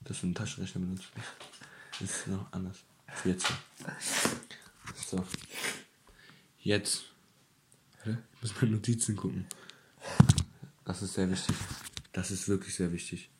Dass 0.00 0.20
du 0.20 0.26
einen 0.26 0.34
Taschenrechner 0.34 0.80
benutzt. 0.80 1.08
Das 2.00 2.10
ist 2.10 2.26
noch 2.26 2.52
anders. 2.52 2.78
14. 3.22 3.56
So. 4.94 5.24
Jetzt. 6.58 7.15
Ich 8.12 8.42
muss 8.42 8.60
meine 8.60 8.74
Notizen 8.74 9.16
gucken. 9.16 9.46
Das 10.84 11.02
ist 11.02 11.14
sehr 11.14 11.30
wichtig. 11.30 11.56
Das 12.12 12.30
ist 12.30 12.48
wirklich 12.48 12.74
sehr 12.74 12.92
wichtig. 12.92 13.30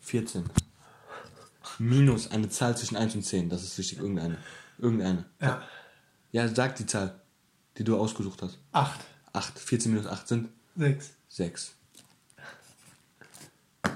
14. 0.00 0.44
Minus 1.78 2.30
eine 2.30 2.48
Zahl 2.48 2.76
zwischen 2.76 2.96
1 2.96 3.14
und 3.14 3.22
10. 3.22 3.48
Das 3.48 3.62
ist 3.62 3.76
wichtig. 3.78 3.98
Irgendeine. 3.98 4.38
Irgendeine. 4.78 5.24
Ja. 5.40 5.62
Ja, 6.32 6.48
sag 6.48 6.76
die 6.76 6.86
Zahl, 6.86 7.20
die 7.78 7.84
du 7.84 7.96
ausgesucht 7.98 8.42
hast. 8.42 8.58
8. 8.72 9.00
8. 9.32 9.58
14 9.58 9.92
minus 9.92 10.06
8 10.06 10.28
sind 10.28 10.48
6. 10.76 11.10
6. 11.28 11.74
Wir 13.82 13.92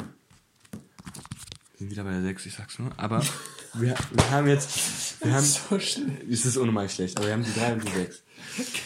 sind 1.79 1.91
wieder 1.91 2.05
bei 2.05 2.13
der 2.13 2.23
6, 2.23 2.47
ich 2.47 2.55
sag's 2.55 2.79
nur. 2.79 2.93
Aber 2.99 3.25
wir, 3.75 3.95
wir 4.11 4.31
haben 4.31 4.47
jetzt. 4.49 5.23
Wir 5.25 5.33
haben, 5.35 5.45
So 5.45 5.79
schlimm. 5.79 6.17
es 6.31 6.45
ist 6.47 6.57
unnormal 6.57 6.89
schlecht, 6.89 7.17
aber 7.17 7.27
wir 7.27 7.35
haben 7.35 7.45
die 7.45 7.53
3 7.53 7.73
und 7.75 7.85
die 7.87 7.93
6. 7.93 8.23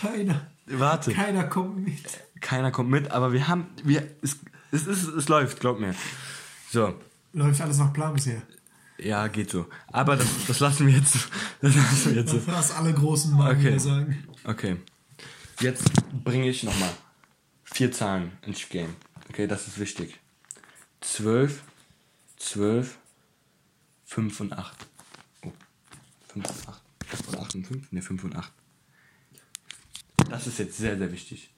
Keiner. 0.01 0.47
warte. 0.67 1.13
Keiner 1.13 1.45
kommt 1.45 1.85
mit. 1.85 2.03
Keiner 2.41 2.71
kommt 2.71 2.91
mit, 2.91 3.11
aber 3.11 3.33
wir 3.33 3.49
haben, 3.49 3.69
wir, 3.85 4.07
es, 4.23 4.37
es, 4.73 4.87
es, 4.87 5.05
es 5.05 5.29
läuft, 5.29 5.61
glaub 5.61 5.79
mir. 5.81 5.95
So, 6.71 6.95
Läuft 7.33 7.61
alles 7.61 7.79
nach 7.79 7.93
Plan 7.93 8.13
bisher. 8.15 8.43
ja, 8.99 9.27
geht 9.29 9.51
so. 9.51 9.67
Aber 9.89 10.17
das, 10.17 10.27
das 10.47 10.61
lassen 10.61 10.87
wir 10.87 10.95
jetzt, 10.95 11.15
das 11.61 11.75
lassen 11.75 12.15
wir 12.15 12.23
jetzt 12.23 12.31
so. 12.33 12.47
Was 12.47 12.73
alle 12.73 12.93
großen 12.93 13.33
Mann 13.35 13.57
Okay. 13.57 13.79
sagen. 13.79 14.25
Okay. 14.45 14.77
Jetzt 15.61 15.85
bringe 16.25 16.49
ich 16.49 16.63
nochmal 16.65 16.91
vier 17.65 17.91
Zahlen 17.93 18.33
ins 18.43 18.69
Game. 18.69 18.95
Okay, 19.31 19.47
das 19.47 19.67
ist 19.69 19.79
wichtig. 19.79 20.19
12, 21.01 21.63
12, 22.39 22.99
5 24.07 24.41
und 24.41 24.53
8. 24.53 24.87
Oh, 25.45 25.53
5 26.29 26.49
und 26.49 26.69
8. 26.69 26.83
Oder 27.29 27.41
8 27.43 27.55
und 27.57 27.67
5? 27.67 27.93
Ne, 27.93 28.03
5 28.03 28.25
und 28.25 28.37
8. 28.37 28.53
Das 30.31 30.47
ist 30.47 30.59
jetzt 30.59 30.77
sehr, 30.77 30.97
sehr 30.97 31.13
wichtig. 31.13 31.51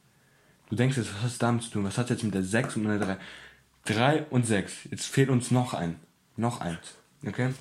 Du 0.68 0.76
denkst 0.76 0.96
jetzt, 0.96 1.14
was 1.14 1.22
hat 1.22 1.30
es 1.30 1.38
damit 1.38 1.62
zu 1.62 1.70
tun? 1.70 1.84
Was 1.84 1.98
hat 1.98 2.10
jetzt 2.10 2.24
mit 2.24 2.34
der 2.34 2.42
6 2.42 2.76
und 2.76 2.84
der 2.84 2.98
3? 2.98 3.18
3 3.84 4.24
und 4.24 4.46
6. 4.46 4.88
Jetzt 4.90 5.06
fehlt 5.06 5.30
uns 5.30 5.50
noch 5.50 5.74
ein. 5.74 6.00
Noch 6.36 6.60
eins. 6.60 6.96
Okay? 7.24 7.54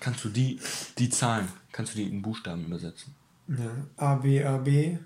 Kannst 0.00 0.24
du 0.24 0.30
die, 0.30 0.58
die 0.98 1.10
Zahlen, 1.10 1.48
kannst 1.70 1.94
du 1.94 1.98
die 1.98 2.08
in 2.08 2.22
Buchstaben 2.22 2.64
übersetzen? 2.64 3.14
Ja. 3.46 3.86
A, 3.96 4.14
B, 4.16 4.42
A, 4.42 4.56
B. 4.58 4.98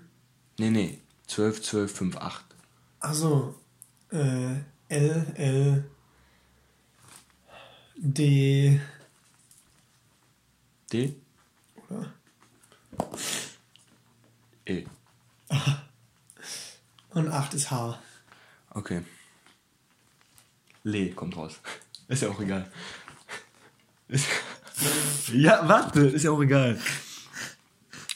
Nee, 0.57 0.69
nee. 0.69 1.01
12, 1.27 1.61
12, 1.61 1.95
5, 1.95 2.17
8. 2.17 2.45
Also, 2.99 3.55
äh, 4.11 4.55
L, 4.89 5.33
L, 5.35 5.89
D, 7.99 8.79
D, 10.93 11.15
oder? 11.89 12.13
E. 14.67 14.85
Und 17.09 17.27
8 17.29 17.53
ist 17.55 17.71
H. 17.71 17.99
Okay. 18.69 19.01
Le 20.83 21.11
kommt 21.13 21.35
raus. 21.35 21.59
Ist 22.07 22.21
ja 22.21 22.29
auch 22.29 22.39
egal. 22.39 22.71
Ist, 24.07 24.27
ja, 25.33 25.67
warte, 25.67 26.01
ist 26.01 26.23
ja 26.23 26.31
auch 26.31 26.41
egal. 26.41 26.79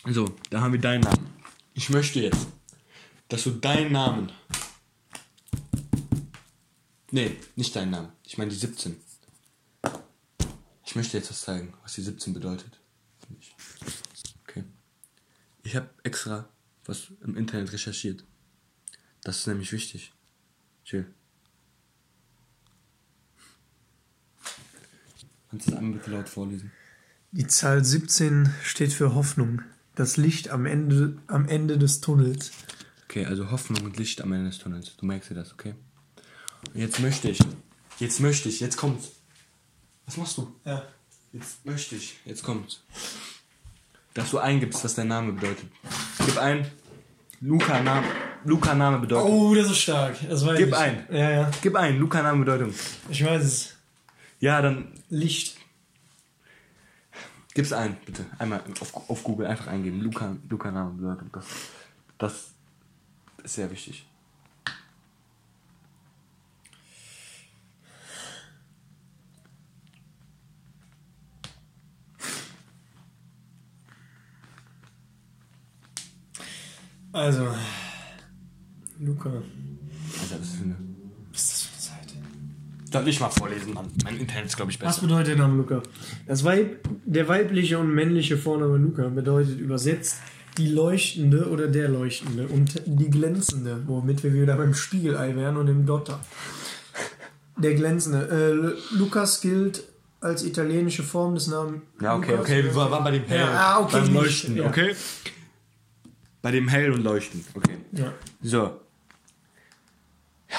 So, 0.06 0.34
da 0.50 0.62
haben 0.62 0.72
wir 0.72 0.80
deinen 0.80 1.02
Namen. 1.02 1.34
Ich 1.74 1.90
möchte 1.90 2.22
jetzt, 2.22 2.48
dass 3.28 3.44
du 3.44 3.52
deinen 3.52 3.92
Namen. 3.92 4.32
Nee, 7.10 7.36
nicht 7.58 7.76
deinen 7.76 7.92
Namen. 7.92 8.14
Ich 8.24 8.38
meine 8.38 8.52
die 8.52 8.56
17. 8.56 8.96
Ich 10.92 10.96
möchte 10.98 11.18
jetzt 11.18 11.30
was 11.30 11.40
zeigen, 11.40 11.74
was 11.84 11.94
die 11.94 12.02
17 12.02 12.34
bedeutet. 12.34 12.78
Okay. 14.44 14.66
Ich 15.64 15.78
habe 15.78 15.90
extra 16.04 16.50
was 16.84 17.14
im 17.22 17.38
Internet 17.38 17.72
recherchiert. 17.72 18.26
Das 19.24 19.38
ist 19.38 19.48
nämlich 19.48 19.72
wichtig. 19.72 20.12
Chill. 20.84 21.06
Kannst 25.50 25.68
du 25.68 25.72
das 25.72 25.80
einmal 25.80 25.98
bitte 25.98 26.12
laut 26.12 26.28
vorlesen? 26.28 26.74
Die 27.32 27.48
Zahl 27.48 27.86
17 27.86 28.54
steht 28.62 28.92
für 28.92 29.16
Hoffnung. 29.16 29.62
Das 29.96 30.18
Licht 30.18 30.50
am 30.50 30.66
Ende, 30.66 31.18
am 31.28 31.48
Ende 31.48 31.78
des 31.78 32.02
Tunnels. 32.02 32.52
Okay, 33.06 33.26
also 33.26 33.50
Hoffnung 33.50 33.86
und 33.86 33.96
Licht 33.96 34.20
am 34.20 34.34
Ende 34.34 34.50
des 34.50 34.60
Tunnels. 34.60 34.98
Du 34.98 35.06
merkst 35.06 35.30
dir 35.30 35.36
das, 35.36 35.54
okay? 35.54 35.74
Und 36.74 36.82
jetzt 36.82 37.00
möchte 37.00 37.30
ich, 37.30 37.40
jetzt 38.00 38.20
möchte 38.20 38.50
ich, 38.50 38.60
jetzt 38.60 38.76
kommt's. 38.76 39.21
Was 40.12 40.18
machst 40.18 40.38
du? 40.40 40.54
Ja. 40.66 40.84
Jetzt 41.32 41.66
möchte 41.66 41.96
ich, 41.96 42.20
jetzt 42.26 42.44
kommt's. 42.44 42.84
Dass 44.14 44.30
du 44.30 44.40
eingibst, 44.40 44.84
was 44.84 44.94
dein 44.94 45.08
Name 45.08 45.32
bedeutet. 45.32 45.72
Gib 46.26 46.38
ein, 46.38 46.70
Luca 47.40 47.82
Name, 47.82 48.06
Luca 48.44 48.76
Name 48.76 49.00
Bedeutung. 49.00 49.32
Oh, 49.32 49.56
das 49.56 49.68
ist 49.72 49.78
stark. 49.78 50.18
Das 50.30 50.46
weiß 50.46 50.58
Gib 50.58 50.68
ich. 50.68 50.76
ein. 50.76 51.08
Ja, 51.10 51.30
ja. 51.32 51.52
Gib 51.62 51.78
ein, 51.78 51.98
Luca 51.98 52.22
Name 52.22 52.44
Bedeutung. 52.44 52.74
Ich 53.10 53.24
weiß 53.24 53.42
es. 53.42 53.78
Ja, 54.42 54.62
dann 54.62 54.92
Licht. 55.10 55.56
gib's 57.54 57.72
ein, 57.72 57.96
bitte. 58.06 58.26
Einmal 58.38 58.62
auf, 58.82 59.10
auf 59.10 59.24
Google 59.24 59.48
einfach 59.48 59.68
eingeben. 59.68 60.02
Luca, 60.02 60.36
Luca 60.50 60.72
Name 60.72 60.92
Bedeutung. 60.92 61.30
Das, 61.32 61.46
das 62.18 62.52
ist 63.46 63.54
sehr 63.54 63.72
wichtig. 63.72 64.06
Also, 77.14 77.48
Luca. 79.00 79.30
Also, 79.30 80.36
das 80.38 80.48
ist 80.48 80.62
eine. 80.64 80.76
Was 81.32 81.42
ist 81.42 81.52
das 81.52 81.62
für 81.64 81.94
eine 81.94 82.02
Seite? 82.06 82.14
Soll 82.92 83.08
ich 83.08 83.20
mal 83.20 83.30
vorlesen, 83.30 83.74
Mann? 83.74 83.88
Mein 84.04 84.18
Internet 84.18 84.46
ist, 84.46 84.56
glaube 84.56 84.72
ich, 84.72 84.82
Was 84.82 84.96
besser. 84.96 85.02
bedeutet 85.08 85.28
der 85.30 85.36
Name 85.38 85.58
Luca? 85.58 85.82
Das 86.28 86.44
Weib, 86.44 86.88
der 87.06 87.28
weibliche 87.28 87.80
und 87.80 87.94
männliche 87.94 88.38
Vorname 88.38 88.78
Luca 88.78 89.08
bedeutet 89.10 89.60
übersetzt 89.60 90.18
die 90.58 90.68
Leuchtende 90.68 91.50
oder 91.50 91.68
der 91.68 91.88
Leuchtende 91.88 92.48
und 92.48 92.82
die 92.86 93.10
Glänzende, 93.10 93.82
womit 93.88 94.24
wir 94.24 94.34
wieder 94.34 94.58
beim 94.58 94.74
Spiegelei 94.74 95.36
wären 95.36 95.56
und 95.58 95.68
im 95.68 95.86
Dotter. 95.86 96.20
Der 97.58 97.74
Glänzende. 97.76 98.76
Äh, 98.94 98.96
Lukas 98.98 99.40
gilt 99.42 99.84
als 100.20 100.44
italienische 100.44 101.04
Form 101.04 101.36
des 101.36 101.48
Namens. 101.48 101.82
Ja, 102.02 102.16
okay, 102.16 102.32
Lukas. 102.32 102.46
okay, 102.46 102.64
wir 102.64 102.76
waren 102.76 103.04
bei 103.04 103.12
dem 103.12 103.24
Hell. 103.26 103.40
Ja, 103.40 103.52
ah, 103.54 103.80
okay, 103.80 104.02
Beim 104.02 104.14
Leuchten, 104.14 104.58
ja. 104.58 104.66
okay? 104.66 104.94
Bei 106.42 106.52
dem 106.52 106.68
Hell 106.68 106.92
und 106.92 107.04
Leuchten, 107.04 107.46
okay. 107.54 107.78
Ja. 107.92 108.14
So. 108.42 108.82
Ja, 110.50 110.58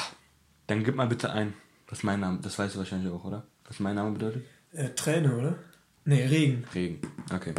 dann 0.69 0.85
gib 0.85 0.95
mal 0.95 1.09
bitte 1.09 1.33
ein, 1.33 1.55
was 1.89 2.05
mein 2.05 2.21
Name, 2.21 2.39
das 2.41 2.59
weißt 2.59 2.75
du 2.75 2.79
wahrscheinlich 2.79 3.13
auch, 3.13 3.25
oder? 3.25 3.45
Was 3.65 3.81
mein 3.81 3.97
Name 3.97 4.13
bedeutet? 4.13 4.47
Äh, 4.73 4.91
Träne, 4.91 5.37
oder? 5.37 5.59
Nee, 6.05 6.25
Regen. 6.25 6.65
Regen, 6.75 7.01
okay. 7.33 7.55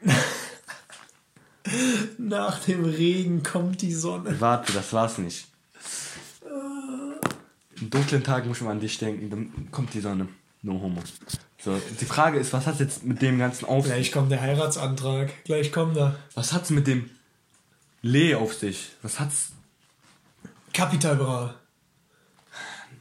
Nach 2.18 2.58
dem 2.60 2.84
Regen 2.84 3.42
kommt 3.42 3.82
die 3.82 3.92
Sonne. 3.92 4.40
Warte, 4.40 4.72
das 4.72 4.92
war's 4.92 5.18
nicht. 5.18 5.48
In 7.80 7.90
dunklen 7.90 8.22
Tagen 8.22 8.48
muss 8.48 8.60
man 8.60 8.72
an 8.72 8.80
dich 8.80 8.96
denken, 8.98 9.28
dann 9.28 9.70
kommt 9.70 9.92
die 9.94 10.00
Sonne. 10.00 10.28
No 10.64 10.80
homo. 10.80 11.02
So, 11.58 11.78
die 12.00 12.06
Frage 12.06 12.38
ist, 12.38 12.54
was 12.54 12.66
hat 12.66 12.80
jetzt 12.80 13.04
mit 13.04 13.20
dem 13.20 13.38
ganzen 13.38 13.66
auf 13.66 13.84
Gleich 13.84 14.10
kommt 14.10 14.32
der 14.32 14.40
Heiratsantrag. 14.40 15.44
Gleich 15.44 15.70
kommt 15.70 15.94
er. 15.98 16.16
Was 16.34 16.54
hat's 16.54 16.70
mit 16.70 16.86
dem 16.86 17.10
Lee 18.00 18.34
auf 18.34 18.54
sich? 18.54 18.92
Was 19.02 19.20
hat's 19.20 19.52
Capital 20.72 21.16
Bra. 21.16 21.54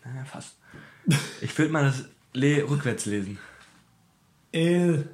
Naja, 0.04 0.26
fast. 0.26 0.56
Ich 1.40 1.58
würde 1.58 1.72
mal 1.72 1.86
das 1.86 2.04
Lee 2.34 2.62
rückwärts 2.62 3.06
lesen. 3.06 3.40
L. 4.52 5.08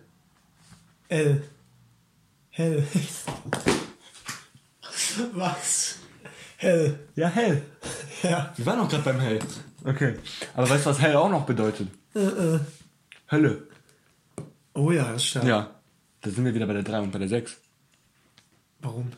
L. 1.10 1.44
Hell. 2.50 2.88
Was? 5.34 6.00
Hell. 6.58 7.00
Ja, 7.16 7.28
hell. 7.28 7.62
Ja. 8.24 8.54
Wir 8.58 8.66
waren 8.66 8.80
noch 8.80 8.90
gerade 8.90 9.04
beim 9.04 9.20
Hell. 9.20 9.40
Okay. 9.84 10.16
Aber 10.56 10.68
weißt 10.68 10.88
du, 10.88 10.90
was 10.90 11.00
hell 11.00 11.16
auch 11.16 11.30
noch 11.30 11.46
bedeutet? 11.46 11.90
Äh, 12.16 12.60
Hölle. 13.32 13.68
Oh 14.74 14.92
ja, 14.92 15.12
das 15.12 15.26
stark. 15.26 15.46
Ja. 15.46 15.80
Da 16.22 16.30
sind 16.30 16.44
wir 16.44 16.54
wieder 16.54 16.68
bei 16.68 16.74
der 16.74 16.84
3 16.84 17.00
und 17.02 17.12
bei 17.12 17.20
der 17.20 17.30
6. 17.30 17.58
Warum? 18.82 19.12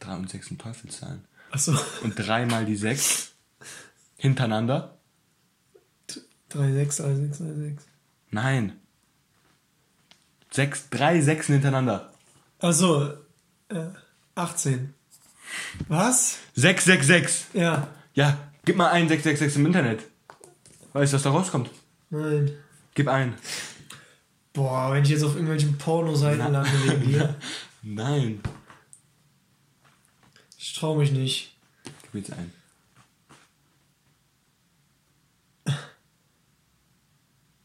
3 0.00 0.14
und 0.16 0.30
6 0.30 0.48
sind 0.48 0.60
Teufelszahlen. 0.60 1.24
Achso. 1.50 1.76
Und 2.02 2.14
3 2.14 2.46
mal 2.46 2.64
die 2.64 2.76
6 2.76 3.32
hintereinander? 4.16 4.98
3, 6.50 6.72
6, 6.72 6.96
3, 6.96 7.14
6, 7.14 7.38
3, 7.38 7.44
6. 7.54 7.84
Nein. 8.30 8.80
6, 10.50 10.90
3 10.90 11.20
Sechsen 11.20 11.52
hintereinander. 11.54 12.12
Achso. 12.58 13.14
Äh, 13.68 13.86
18. 14.34 14.94
Was? 15.88 16.38
6, 16.54 16.84
6, 16.84 17.06
6. 17.06 17.46
Ja. 17.52 17.88
Ja, 18.14 18.38
gib 18.64 18.76
mal 18.76 18.90
ein 18.90 19.08
666 19.08 19.58
im 19.60 19.66
Internet. 19.66 20.09
Weißt 20.92 21.12
du, 21.12 21.16
was 21.16 21.22
da 21.22 21.30
rauskommt? 21.30 21.70
Nein. 22.10 22.50
Gib 22.94 23.08
ein. 23.08 23.34
Boah, 24.52 24.92
wenn 24.92 25.04
ich 25.04 25.10
jetzt 25.10 25.22
auf 25.22 25.34
irgendwelchen 25.34 25.78
Pornoseiten 25.78 26.52
lande 26.52 26.70
wegen 26.84 27.08
dir. 27.08 27.36
Nein. 27.82 28.40
Ich 30.58 30.74
trau 30.74 30.96
mich 30.96 31.12
nicht. 31.12 31.56
Gib 32.12 32.26
jetzt 32.26 32.32
ein. 32.32 32.52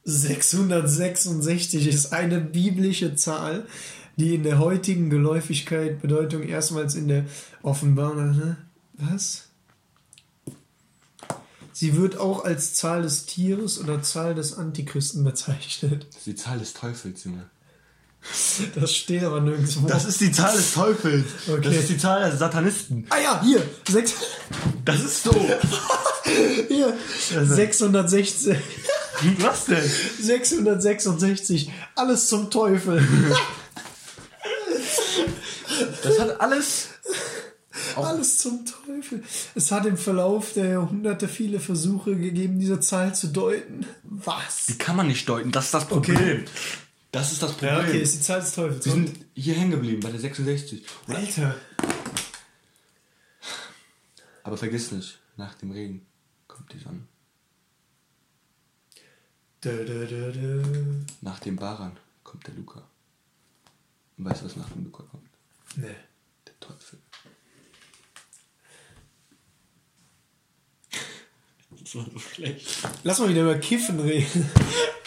...666 0.08 1.88
ist 1.88 2.14
eine 2.14 2.40
biblische 2.40 3.16
Zahl, 3.16 3.66
die 4.18 4.36
in 4.36 4.44
der 4.44 4.60
heutigen 4.60 5.10
Geläufigkeit 5.10 6.00
Bedeutung 6.00 6.44
erstmals 6.44 6.94
in 6.94 7.08
der 7.08 7.26
Offenbarung... 7.64 8.38
Ne? 8.38 8.58
Was? 8.94 9.50
Sie 11.78 11.98
wird 11.98 12.18
auch 12.18 12.46
als 12.46 12.74
Zahl 12.74 13.02
des 13.02 13.26
Tieres 13.26 13.82
oder 13.82 14.02
Zahl 14.02 14.34
des 14.34 14.54
Antichristen 14.58 15.26
bezeichnet. 15.26 16.08
Das 16.10 16.20
ist 16.20 16.26
die 16.26 16.36
Zahl 16.36 16.58
des 16.58 16.74
Teufels, 16.74 17.26
Junge. 17.26 17.50
Das 18.76 18.96
steht 18.96 19.26
aber 19.26 19.42
nirgendwo. 19.42 19.86
Das 19.86 20.06
ist 20.06 20.22
die 20.22 20.32
Zahl 20.32 20.56
des 20.56 20.74
Teufels. 20.74 21.26
Okay. 21.46 21.60
Das 21.62 21.76
ist 21.76 21.90
die 21.90 21.98
Zahl 21.98 22.22
der 22.22 22.38
Satanisten. 22.38 23.06
ah 23.10 23.18
ja, 23.22 23.42
hier. 23.44 23.62
Sechs, 23.90 24.14
Das 24.86 25.04
ist 25.04 25.24
so. 25.24 25.34
hier. 26.70 26.94
616. 27.44 28.56
Was 29.40 29.66
denn? 29.66 29.92
666. 30.22 31.72
Alles 31.96 32.28
zum 32.28 32.50
Teufel. 32.50 33.06
Das 36.04 36.20
hat 36.20 36.40
alles. 36.40 36.88
Alles 38.04 38.38
zum 38.40 38.66
Teufel. 38.66 39.24
Es 39.56 39.72
hat 39.72 39.86
im 39.86 39.98
Verlauf 39.98 40.54
der 40.54 40.66
Jahrhunderte 40.70 41.28
viele 41.28 41.60
Versuche 41.60 42.16
gegeben, 42.16 42.60
diese 42.60 42.80
Zahl 42.80 43.16
zu 43.16 43.28
deuten. 43.28 43.86
Was? 44.04 44.66
Die 44.68 44.78
kann 44.78 44.96
man 44.96 45.08
nicht 45.08 45.28
deuten. 45.30 45.52
Das 45.52 45.66
ist 45.66 45.74
das 45.74 45.88
Problem. 45.88 46.46
Das 47.12 47.32
ist 47.32 47.42
das 47.42 47.52
Problem. 47.54 47.74
Ja, 47.76 47.80
okay, 47.82 48.02
ist 48.02 48.16
die 48.16 48.22
Zahl 48.22 48.42
des 48.42 48.54
Teufels. 48.54 48.86
Wir 48.86 48.92
sind 48.92 49.26
hier 49.36 49.54
hängen 49.56 49.72
geblieben 49.72 50.02
bei 50.02 50.12
der 50.12 50.20
66. 50.20 50.84
Und- 51.08 51.16
Alter. 51.16 51.56
Aber 54.44 54.58
vergiss 54.58 54.92
nicht, 54.92 55.20
nach 55.38 55.56
dem 55.56 55.72
Regen 55.72 56.06
kommt 56.48 56.72
die 56.74 56.80
Sonne. 56.80 57.02
Dö, 59.64 59.84
dö, 59.86 60.06
dö. 60.06 60.62
Nach 61.22 61.40
dem 61.40 61.56
Baran 61.56 61.98
kommt 62.24 62.46
der 62.46 62.54
Luca. 62.54 62.84
Und 64.18 64.26
weißt 64.26 64.42
du, 64.42 64.46
was 64.46 64.56
nach 64.56 64.70
dem 64.70 64.84
Luca 64.84 65.04
kommt? 65.04 65.28
Nee. 65.78 65.96
Der 66.46 66.60
Teufel. 66.60 67.00
Das 71.86 71.96
war 71.96 72.06
so 72.12 72.20
schlecht. 72.34 72.66
Lass 73.04 73.20
mal 73.20 73.30
wieder 73.30 73.44
über 73.44 73.56
Kiffen 73.56 74.00
reden. 74.00 74.50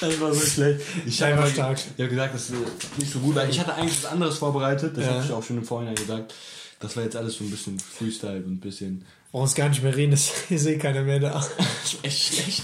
Das 0.00 0.20
war 0.20 0.32
so 0.32 0.46
schlecht. 0.46 0.80
Ich 1.06 1.20
habe 1.20 1.44
stark. 1.50 1.76
Ich 1.96 2.00
habe 2.00 2.08
gesagt, 2.08 2.34
das 2.34 2.50
ist 2.50 2.54
nicht 2.98 3.12
so 3.12 3.18
gut, 3.18 3.34
weil 3.34 3.50
ich 3.50 3.58
hatte 3.58 3.74
eigentlich 3.74 4.00
was 4.04 4.10
anderes 4.12 4.38
vorbereitet. 4.38 4.96
Das 4.96 5.04
Ja. 5.04 5.14
habe 5.14 5.24
ich 5.24 5.32
auch 5.32 5.42
schon 5.42 5.58
im 5.58 5.64
Vorhinein 5.64 5.96
gesagt. 5.96 6.32
Das 6.78 6.96
war 6.96 7.02
jetzt 7.02 7.16
alles 7.16 7.34
so 7.36 7.42
ein 7.44 7.50
bisschen 7.50 7.80
Freestyle 7.80 8.36
und 8.44 8.52
ein 8.52 8.60
bisschen. 8.60 9.04
Brauchst 9.32 9.56
gar 9.56 9.68
nicht 9.68 9.82
mehr 9.82 9.94
reden, 9.96 10.12
das 10.12 10.30
ist 10.50 10.66
eh 10.66 10.78
keiner 10.78 11.02
mehr 11.02 11.18
da. 11.18 11.44
Das 11.58 11.92
ist 11.94 12.04
echt 12.04 12.34
schlecht. 12.34 12.62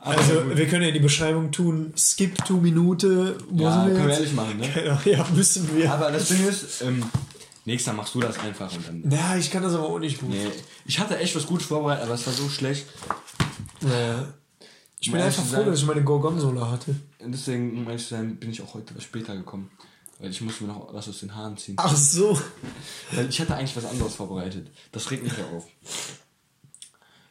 Aber 0.00 0.18
Also, 0.18 0.40
gut. 0.40 0.56
wir 0.56 0.66
können 0.66 0.82
ja 0.82 0.88
in 0.88 0.94
die 0.94 1.00
Beschreibung 1.00 1.52
tun, 1.52 1.92
skip 1.96 2.44
to 2.44 2.54
Minute. 2.54 3.38
Wo 3.48 3.62
ja, 3.62 3.86
wir 3.86 3.94
können 3.94 4.08
wir 4.08 4.14
ehrlich 4.14 4.32
machen, 4.32 4.58
ne? 4.58 4.68
Ja, 4.84 5.00
ja, 5.04 5.26
müssen 5.34 5.70
wir. 5.76 5.92
Aber 5.92 6.10
das 6.10 6.28
Ding 6.28 6.46
ist, 6.48 6.82
ähm, 6.82 7.04
nächstes 7.64 7.92
Mal 7.92 7.98
machst 8.02 8.14
du 8.14 8.20
das 8.20 8.38
einfach 8.40 8.72
und 8.72 9.04
dann. 9.04 9.10
Ja, 9.12 9.36
ich 9.36 9.50
kann 9.52 9.62
das 9.62 9.72
aber 9.74 9.84
auch 9.88 9.98
nicht 10.00 10.18
gut. 10.20 10.30
Nee, 10.30 10.46
ich 10.84 10.98
hatte 10.98 11.16
echt 11.18 11.34
was 11.36 11.46
Gutes 11.46 11.66
vorbereitet, 11.66 12.04
aber 12.04 12.14
es 12.14 12.26
war 12.26 12.32
so 12.34 12.48
schlecht. 12.48 12.86
Ja. 13.80 14.32
Ich 14.98 15.12
bin 15.12 15.20
einfach 15.20 15.42
froh, 15.44 15.50
sein- 15.56 15.66
dass 15.66 15.78
ich 15.80 15.86
meine 15.86 16.02
Gorgonzola 16.02 16.70
hatte. 16.70 16.94
Deswegen, 17.20 17.76
um 17.78 17.86
ehrlich 17.86 18.02
zu 18.02 18.10
sein, 18.14 18.36
bin 18.36 18.50
ich 18.50 18.62
auch 18.62 18.74
heute 18.74 18.98
später 19.00 19.36
gekommen. 19.36 19.70
Weil 20.18 20.30
ich 20.30 20.40
musste 20.40 20.64
mir 20.64 20.72
noch 20.72 20.92
was 20.94 21.08
aus 21.08 21.20
den 21.20 21.34
Haaren 21.34 21.56
ziehen. 21.58 21.74
Ach 21.78 21.94
so. 21.94 22.40
Weil 23.12 23.28
ich 23.28 23.38
hatte 23.40 23.54
eigentlich 23.54 23.76
was 23.76 23.84
anderes 23.84 24.14
vorbereitet. 24.14 24.70
Das 24.90 25.10
regt 25.10 25.22
mich 25.22 25.36
ja 25.36 25.44
auf. 25.54 25.66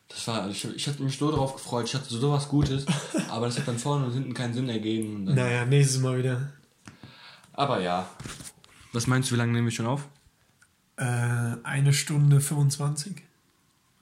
Das 0.08 0.28
war, 0.28 0.48
ich, 0.50 0.64
ich 0.64 0.88
hatte 0.88 1.02
mich 1.04 1.18
so 1.18 1.30
darauf 1.32 1.54
gefreut, 1.56 1.86
ich 1.88 1.96
hatte 1.96 2.08
so 2.08 2.20
sowas 2.20 2.48
Gutes, 2.48 2.86
aber 3.30 3.48
das 3.48 3.58
hat 3.58 3.68
dann 3.68 3.78
vorne 3.80 4.06
und 4.06 4.14
hinten 4.14 4.34
keinen 4.34 4.54
Sinn 4.54 4.70
ergeben. 4.70 5.24
Naja, 5.26 5.66
nächstes 5.66 6.00
Mal 6.00 6.18
wieder. 6.20 6.54
Aber 7.54 7.82
ja. 7.82 8.08
Was 8.94 9.08
meinst 9.08 9.30
du, 9.30 9.34
wie 9.36 9.40
lange 9.40 9.52
nehmen 9.52 9.68
wir 9.68 9.72
schon 9.72 9.88
auf? 9.88 10.08
Äh, 10.98 11.04
eine 11.64 11.92
Stunde 11.92 12.40
25. 12.40 13.24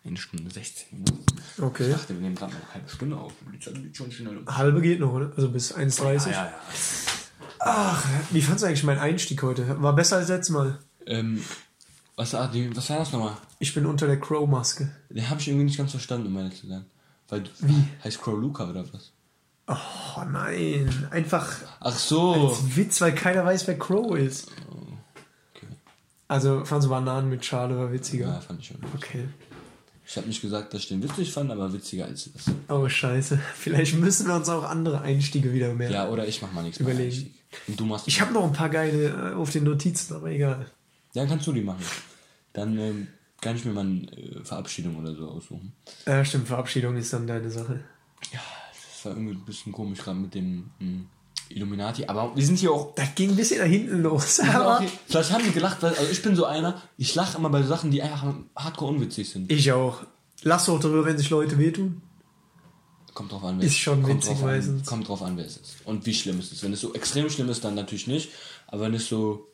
Eine 0.06 0.18
Stunde 0.18 0.52
16 0.52 1.00
Minuten. 1.00 1.26
Ich 1.58 1.64
Okay. 1.64 1.90
dachte, 1.90 2.14
wir 2.14 2.22
nehmen 2.22 2.36
gerade 2.36 2.54
noch 2.54 2.60
eine 2.62 2.74
halbe 2.74 2.90
Stunde 2.90 3.16
auf. 3.18 3.34
Halbe 4.48 4.82
geht 4.82 5.00
noch, 5.00 5.14
oder? 5.14 5.32
Also 5.36 5.50
bis 5.50 5.74
1,30. 5.74 6.26
Ja, 6.28 6.32
ja, 6.32 6.46
ja. 6.46 6.54
Ach, 7.60 8.06
wie 8.32 8.42
fandst 8.42 8.64
du 8.64 8.68
eigentlich 8.68 8.84
meinen 8.84 9.00
Einstieg 9.00 9.42
heute? 9.44 9.82
War 9.82 9.96
besser 9.96 10.18
als 10.18 10.28
letztes 10.28 10.54
Mal. 10.54 10.80
Ähm, 11.06 11.42
was, 12.18 12.36
ah, 12.36 12.48
die, 12.48 12.76
was 12.76 12.90
war 12.90 12.98
das 13.00 13.14
nochmal? 13.14 13.38
Ich 13.60 13.74
bin 13.74 13.86
unter 13.86 14.06
der 14.08 14.20
Crow-Maske. 14.20 14.94
Den 15.10 15.30
habe 15.30 15.40
ich 15.40 15.48
irgendwie 15.48 15.66
nicht 15.66 15.78
ganz 15.78 15.92
verstanden, 15.92 16.28
um 16.28 16.38
ehrlich 16.38 16.60
zu 16.60 16.68
sein. 16.68 16.86
Weil, 17.30 17.44
Wie? 17.62 17.88
Heißt 18.04 18.22
Crow 18.22 18.38
Luca 18.38 18.70
oder 18.70 18.84
was? 18.94 19.14
Oh 19.68 20.24
nein. 20.30 21.08
Einfach 21.12 21.50
Ach 21.80 21.96
so. 21.98 22.50
als 22.50 22.76
Witz, 22.76 23.00
weil 23.00 23.16
keiner 23.16 23.46
weiß, 23.46 23.66
wer 23.68 23.80
Crow 23.80 24.18
ist. 24.18 24.52
Okay. 25.56 25.68
Also, 26.28 26.66
fand 26.66 26.84
so 26.84 26.90
Bananen 26.90 27.30
mit 27.30 27.46
Schale 27.46 27.78
war 27.78 27.86
Ja, 27.86 27.92
witziger. 27.94 28.42
fand 28.42 28.60
ich 28.60 28.68
schon. 28.68 28.78
Okay. 28.96 29.30
Ich 30.14 30.18
habe 30.18 30.28
nicht 30.28 30.44
gesagt, 30.44 30.72
dass 30.76 30.84
ich 30.84 30.90
den 30.90 31.02
witzig 31.02 31.34
fand, 31.34 31.50
aber 31.50 31.74
witziger 31.74 32.06
als 32.06 32.30
das. 32.32 32.54
Oh, 32.70 32.88
scheiße. 32.88 33.40
Vielleicht 33.56 33.96
müssen 33.96 34.28
wir 34.28 34.36
uns 34.36 34.48
auch 34.48 34.64
andere 34.64 35.02
Einstiege 35.02 35.52
wieder 35.54 35.74
mehr. 35.74 35.90
Ja, 35.90 36.08
oder 36.08 36.28
ich 36.28 36.40
mach 36.40 36.52
mal 36.52 36.62
nichts. 36.62 36.80
Überlegen. 36.80 37.34
Und 37.68 37.80
du 37.80 37.86
machst. 37.88 38.08
Ich 38.08 38.22
habe 38.22 38.32
noch 38.32 38.44
ein 38.44 38.54
paar 38.54 38.70
geile 38.70 39.32
äh, 39.32 39.34
auf 39.34 39.50
den 39.50 39.64
Notizen, 39.64 40.14
aber 40.14 40.28
egal. 40.30 40.68
Dann 41.16 41.28
kannst 41.28 41.48
du 41.48 41.52
die 41.52 41.62
machen. 41.64 41.84
Dann 42.54 42.78
ähm, 42.78 43.08
kann 43.42 43.56
ich 43.56 43.66
mir 43.66 43.74
mal 43.74 43.88
eine 43.88 44.04
äh, 44.12 44.44
Verabschiedung 44.44 44.98
oder 44.98 45.16
so 45.16 45.30
aussuchen. 45.30 45.74
Ja, 46.06 46.24
stimmt, 46.24 46.48
Verabschiedung 46.48 46.96
ist 46.96 47.12
dann 47.12 47.26
deine 47.26 47.50
Sache. 47.50 47.84
Ja, 48.32 48.40
das 48.70 49.06
war 49.06 49.14
irgendwie 49.14 49.34
ein 49.34 49.46
bisschen 49.46 49.72
komisch 49.72 49.98
gerade 49.98 50.20
mit 50.20 50.36
dem 50.36 50.70
mh, 50.78 51.06
Illuminati. 51.56 52.06
Aber 52.06 52.36
wir 52.36 52.46
sind 52.46 52.60
hier 52.60 52.72
auch. 52.72 52.94
Das 52.96 53.16
ging 53.16 53.32
ein 53.32 53.36
bisschen 53.36 53.60
da 53.60 53.66
hinten 53.66 54.02
los. 54.02 54.40
Aber 54.40 54.80
hier, 54.80 54.90
vielleicht 55.08 55.32
haben 55.32 55.46
wir 55.46 55.52
gelacht, 55.52 55.82
weil 55.82 55.94
also 55.94 56.12
ich 56.12 56.22
bin 56.22 56.36
so 56.36 56.46
einer, 56.46 56.82
ich 56.98 57.14
lache 57.16 57.38
immer 57.38 57.50
bei 57.50 57.64
Sachen, 57.64 57.92
die 57.92 58.02
einfach 58.02 58.34
hardcore 58.56 58.94
unwitzig 58.94 59.30
sind. 59.30 59.52
ich 59.52 59.72
auch. 59.72 60.04
Lass 60.42 60.66
doch 60.66 60.80
darüber, 60.80 61.06
wenn 61.06 61.18
sich 61.18 61.30
Leute 61.30 61.58
wehtun. 61.58 62.02
Kommt 63.14 63.32
drauf 63.32 63.44
an, 63.44 63.60
wer 63.60 63.68
Ist 63.68 63.78
schon 63.78 64.02
kommt 64.02 64.16
witzig 64.16 64.32
drauf 64.34 64.44
an, 64.44 64.48
meistens. 64.48 64.88
Kommt 64.88 65.08
drauf 65.08 65.22
an, 65.22 65.38
wer 65.38 65.46
es 65.46 65.58
ist. 65.58 65.76
Und 65.86 66.06
wie 66.06 66.14
schlimm 66.14 66.40
es 66.40 66.52
ist. 66.52 66.64
Wenn 66.64 66.74
es 66.74 66.82
so 66.82 66.94
extrem 66.94 67.30
schlimm 67.30 67.48
ist, 67.50 67.64
dann 67.64 67.76
natürlich 67.76 68.08
nicht. 68.08 68.32
Aber 68.68 68.84
wenn 68.84 68.94
es 68.96 69.08
so. 69.08 69.48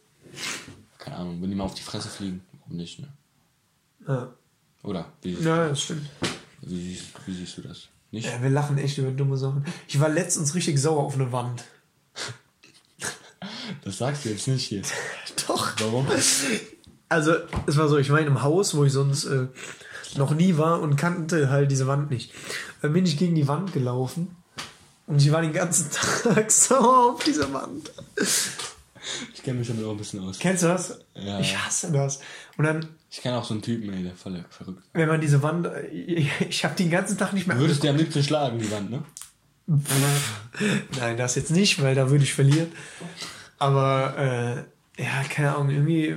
Keine 0.97 1.17
Ahnung, 1.17 1.41
wenn 1.41 1.49
die 1.49 1.55
mal 1.55 1.65
auf 1.65 1.75
die 1.75 1.81
Fresse 1.81 2.07
fliegen, 2.07 2.41
warum 2.59 2.77
nicht, 2.77 2.99
ne? 2.99 3.07
Ja, 4.07 4.33
Oder? 4.83 5.11
Wie, 5.21 5.33
ja 5.33 5.69
das 5.69 5.81
stimmt. 5.81 6.07
wie, 6.61 6.81
siehst, 6.81 7.05
wie 7.25 7.33
siehst 7.33 7.57
du 7.57 7.61
das? 7.61 7.89
Nicht? 8.11 8.25
Ja, 8.25 8.41
wir 8.41 8.49
lachen 8.49 8.77
echt 8.77 8.97
über 8.97 9.11
dumme 9.11 9.37
Sachen. 9.37 9.65
Ich 9.87 9.99
war 9.99 10.09
letztens 10.09 10.55
richtig 10.55 10.79
sauer 10.79 11.03
auf 11.03 11.15
eine 11.15 11.31
Wand. 11.31 11.63
Das 13.83 13.97
sagst 13.97 14.25
du 14.25 14.29
jetzt 14.29 14.47
nicht 14.47 14.65
hier. 14.65 14.81
Doch. 15.47 15.71
Warum? 15.79 16.07
Also, 17.07 17.33
es 17.65 17.77
war 17.77 17.87
so, 17.87 17.97
ich 17.97 18.09
war 18.09 18.19
in 18.19 18.27
einem 18.27 18.41
Haus, 18.43 18.75
wo 18.75 18.83
ich 18.83 18.91
sonst 18.93 19.25
äh, 19.25 19.47
noch 20.15 20.31
nie 20.31 20.57
war 20.57 20.81
und 20.81 20.95
kannte 20.95 21.49
halt 21.49 21.71
diese 21.71 21.87
Wand 21.87 22.11
nicht. 22.11 22.31
Dann 22.81 22.93
bin 22.93 23.05
ich 23.05 23.17
gegen 23.17 23.35
die 23.35 23.47
Wand 23.47 23.73
gelaufen 23.73 24.35
und 25.07 25.21
ich 25.21 25.31
war 25.31 25.41
den 25.41 25.53
ganzen 25.53 25.89
Tag 26.23 26.51
sauer 26.51 27.13
auf 27.13 27.23
diese 27.23 27.51
Wand. 27.53 27.91
Ich 29.33 29.41
kenne 29.43 29.59
mich 29.59 29.67
damit 29.67 29.85
auch 29.85 29.91
ein 29.91 29.97
bisschen 29.97 30.19
aus. 30.21 30.37
Kennst 30.39 30.63
du 30.63 30.67
das? 30.67 30.99
Ja. 31.15 31.39
Ich 31.39 31.57
hasse 31.57 31.91
das. 31.91 32.19
Und 32.57 32.65
dann, 32.65 32.85
Ich 33.09 33.21
kenne 33.21 33.37
auch 33.37 33.45
so 33.45 33.53
einen 33.53 33.63
Typen, 33.63 33.91
ey, 33.93 34.03
der 34.03 34.15
voll 34.15 34.43
verrückt. 34.49 34.83
wenn 34.93 35.07
man 35.07 35.21
diese 35.21 35.41
Wand, 35.41 35.67
ich, 35.91 36.29
ich 36.47 36.63
habe 36.65 36.75
den 36.75 36.91
ganzen 36.91 37.17
Tag 37.17 37.33
nicht 37.33 37.47
mehr 37.47 37.55
Du 37.55 37.63
würdest 37.63 37.81
dir 37.81 37.89
am 37.91 37.97
liebsten 37.97 38.21
schlagen, 38.23 38.59
die 38.59 38.69
Wand, 38.71 38.91
ne? 38.91 39.03
Nein, 40.99 41.17
das 41.17 41.35
jetzt 41.35 41.51
nicht, 41.51 41.81
weil 41.81 41.95
da 41.95 42.09
würde 42.09 42.23
ich 42.23 42.33
verlieren. 42.33 42.71
Aber 43.57 44.65
äh, 44.97 45.03
ja, 45.03 45.23
keine 45.29 45.55
Ahnung, 45.55 45.69
irgendwie 45.69 46.15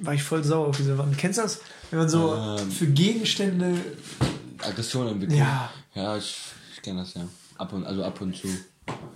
war 0.00 0.14
ich 0.14 0.22
voll 0.22 0.44
sauer 0.44 0.68
auf 0.68 0.76
diese 0.76 0.98
Wand. 0.98 1.16
Kennst 1.18 1.38
du 1.38 1.42
das? 1.42 1.60
Wenn 1.90 1.98
man 2.00 2.08
so 2.08 2.34
Ähm. 2.58 2.70
für 2.70 2.86
Gegenstände. 2.86 3.74
Aggression 4.58 5.08
entwickeln. 5.08 5.38
Ja. 5.38 5.70
Ja, 5.94 6.16
ich, 6.16 6.36
ich 6.74 6.82
kenne 6.82 7.00
das 7.00 7.14
ja. 7.14 7.22
Ab 7.56 7.72
und, 7.72 7.84
also 7.86 8.04
ab 8.04 8.20
und 8.20 8.36
zu. 8.36 8.48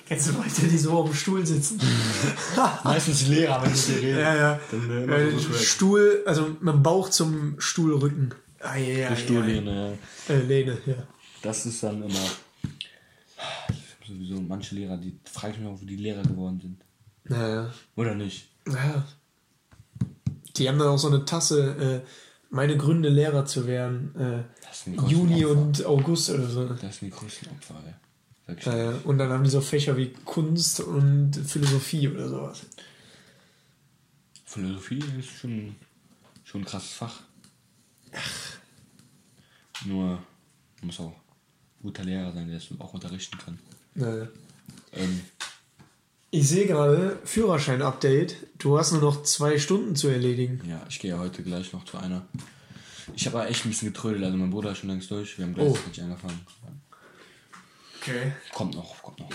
Kennst 0.06 0.28
du 0.28 0.32
Leute, 0.32 0.62
die 0.70 0.78
so 0.78 0.92
auf 0.92 1.06
dem 1.10 1.14
Stuhl 1.14 1.44
sitzen? 1.46 1.80
Meistens 2.84 3.26
Lehrer, 3.26 3.62
wenn 3.62 3.72
ich 3.74 3.86
dir 3.86 3.96
rede. 4.02 4.20
ja, 4.20 4.34
ja. 4.36 4.60
Dann, 4.70 5.08
äh, 5.08 5.28
Äh, 5.28 5.38
so. 5.38 5.52
Stuhl, 5.52 6.22
also 6.26 6.48
mit 6.60 6.74
dem 6.74 6.82
Bauch 6.82 7.08
zum 7.10 7.56
Stuhlrücken. 7.58 8.34
Ah, 8.60 8.76
ja, 8.76 8.98
ja, 8.98 9.10
Die 9.10 9.20
Stuhllehne, 9.22 9.98
ja. 10.28 10.34
Äh, 10.34 10.40
Lehne, 10.42 10.78
ja. 10.86 10.94
Das 11.42 11.66
ist 11.66 11.82
dann 11.82 12.02
immer. 12.02 12.18
Sowieso 14.06 14.40
manche 14.40 14.74
Lehrer, 14.74 14.96
die 14.96 15.18
frage 15.24 15.54
ich 15.54 15.60
mich 15.60 15.68
auch, 15.68 15.80
wie 15.80 15.86
die 15.86 15.96
Lehrer 15.96 16.22
geworden 16.22 16.60
sind. 16.60 16.84
Naja. 17.24 17.72
Oder 17.96 18.14
nicht? 18.14 18.48
naja. 18.66 19.04
Die 20.56 20.68
haben 20.68 20.78
dann 20.78 20.88
auch 20.88 20.98
so 20.98 21.08
eine 21.08 21.24
Tasse, 21.24 22.02
äh, 22.04 22.08
meine 22.50 22.76
Gründe, 22.76 23.08
Lehrer 23.08 23.44
zu 23.44 23.66
werden. 23.66 24.14
Äh, 24.16 25.08
Juni 25.08 25.44
Opfer. 25.44 25.58
und 25.58 25.84
August 25.86 26.30
oder 26.30 26.46
so. 26.46 26.68
Das 26.68 26.98
sind 26.98 27.12
die 27.12 27.18
größten 27.18 27.48
Opfer, 27.50 27.82
ey. 27.86 27.94
Naja, 28.66 28.94
und 29.04 29.18
dann 29.18 29.30
haben 29.30 29.42
die 29.42 29.50
so 29.50 29.60
Fächer 29.62 29.96
wie 29.96 30.12
Kunst 30.24 30.80
und 30.80 31.34
Philosophie 31.34 32.08
oder 32.08 32.28
sowas. 32.28 32.66
Philosophie 34.44 35.02
ist 35.18 35.30
schon, 35.30 35.74
schon 36.44 36.60
ein 36.60 36.64
krasses 36.64 36.92
Fach. 36.92 37.22
Nur, 39.86 40.06
man 40.06 40.18
muss 40.82 41.00
auch 41.00 41.12
guter 41.84 42.02
Lehrer 42.04 42.32
sein, 42.32 42.48
der 42.48 42.56
es 42.56 42.68
auch 42.78 42.92
unterrichten 42.94 43.38
kann. 43.38 43.58
Naja. 43.94 44.26
Ähm, 44.94 45.20
Ich 46.30 46.48
sehe 46.48 46.66
gerade, 46.66 47.18
Führerschein-Update. 47.24 48.34
Du 48.58 48.76
hast 48.78 48.90
nur 48.92 49.00
noch 49.02 49.22
zwei 49.22 49.58
Stunden 49.58 49.94
zu 49.94 50.08
erledigen. 50.08 50.60
ja, 50.68 50.82
ich 50.88 50.98
gehe 50.98 51.12
ja 51.12 51.18
heute 51.18 51.42
gleich 51.44 51.72
noch 51.72 51.84
zu 51.84 51.96
einer 51.98 52.22
Ich 53.14 53.26
habe 53.26 53.38
aber 53.40 53.48
echt 53.50 53.64
ein 53.64 53.68
bisschen 53.68 53.92
getrödelt, 53.92 54.24
also 54.24 54.36
mein 54.36 54.50
Bruder 54.50 54.72
ist 54.72 54.78
schon 54.78 54.88
längst 54.90 55.10
durch. 55.10 55.36
Wir 55.38 55.44
haben 55.44 55.54
Oh. 55.58 55.70
gleichzeitig 55.72 56.02
angefangen. 56.02 56.40
Okay. 58.00 58.32
Kommt 58.52 58.74
noch, 58.74 59.02
kommt 59.02 59.20
noch. 59.20 59.28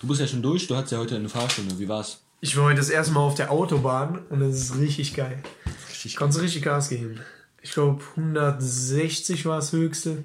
Du 0.00 0.06
bist 0.08 0.20
ja 0.20 0.26
schon 0.26 0.42
durch, 0.42 0.66
du 0.66 0.74
hattest 0.76 0.92
ja 0.92 0.98
heute 0.98 1.16
eine 1.16 1.28
Fahrstunde. 1.28 1.78
Wie 1.78 1.88
war's? 1.88 2.20
Ich 2.40 2.56
war 2.56 2.64
heute 2.64 2.76
das 2.78 2.88
erste 2.88 3.12
Mal 3.12 3.20
auf 3.20 3.34
der 3.34 3.50
Autobahn 3.50 4.24
und 4.30 4.40
es 4.40 4.56
ist 4.70 4.78
richtig 4.78 5.14
geil. 5.14 5.42
Richtig 5.90 6.16
Kannst 6.16 6.40
richtig 6.40 6.62
Gas 6.62 6.88
geben. 6.88 7.20
Ich 7.62 7.72
glaube 7.72 8.02
160 8.16 9.44
war 9.44 9.56
das 9.56 9.72
höchste 9.72 10.24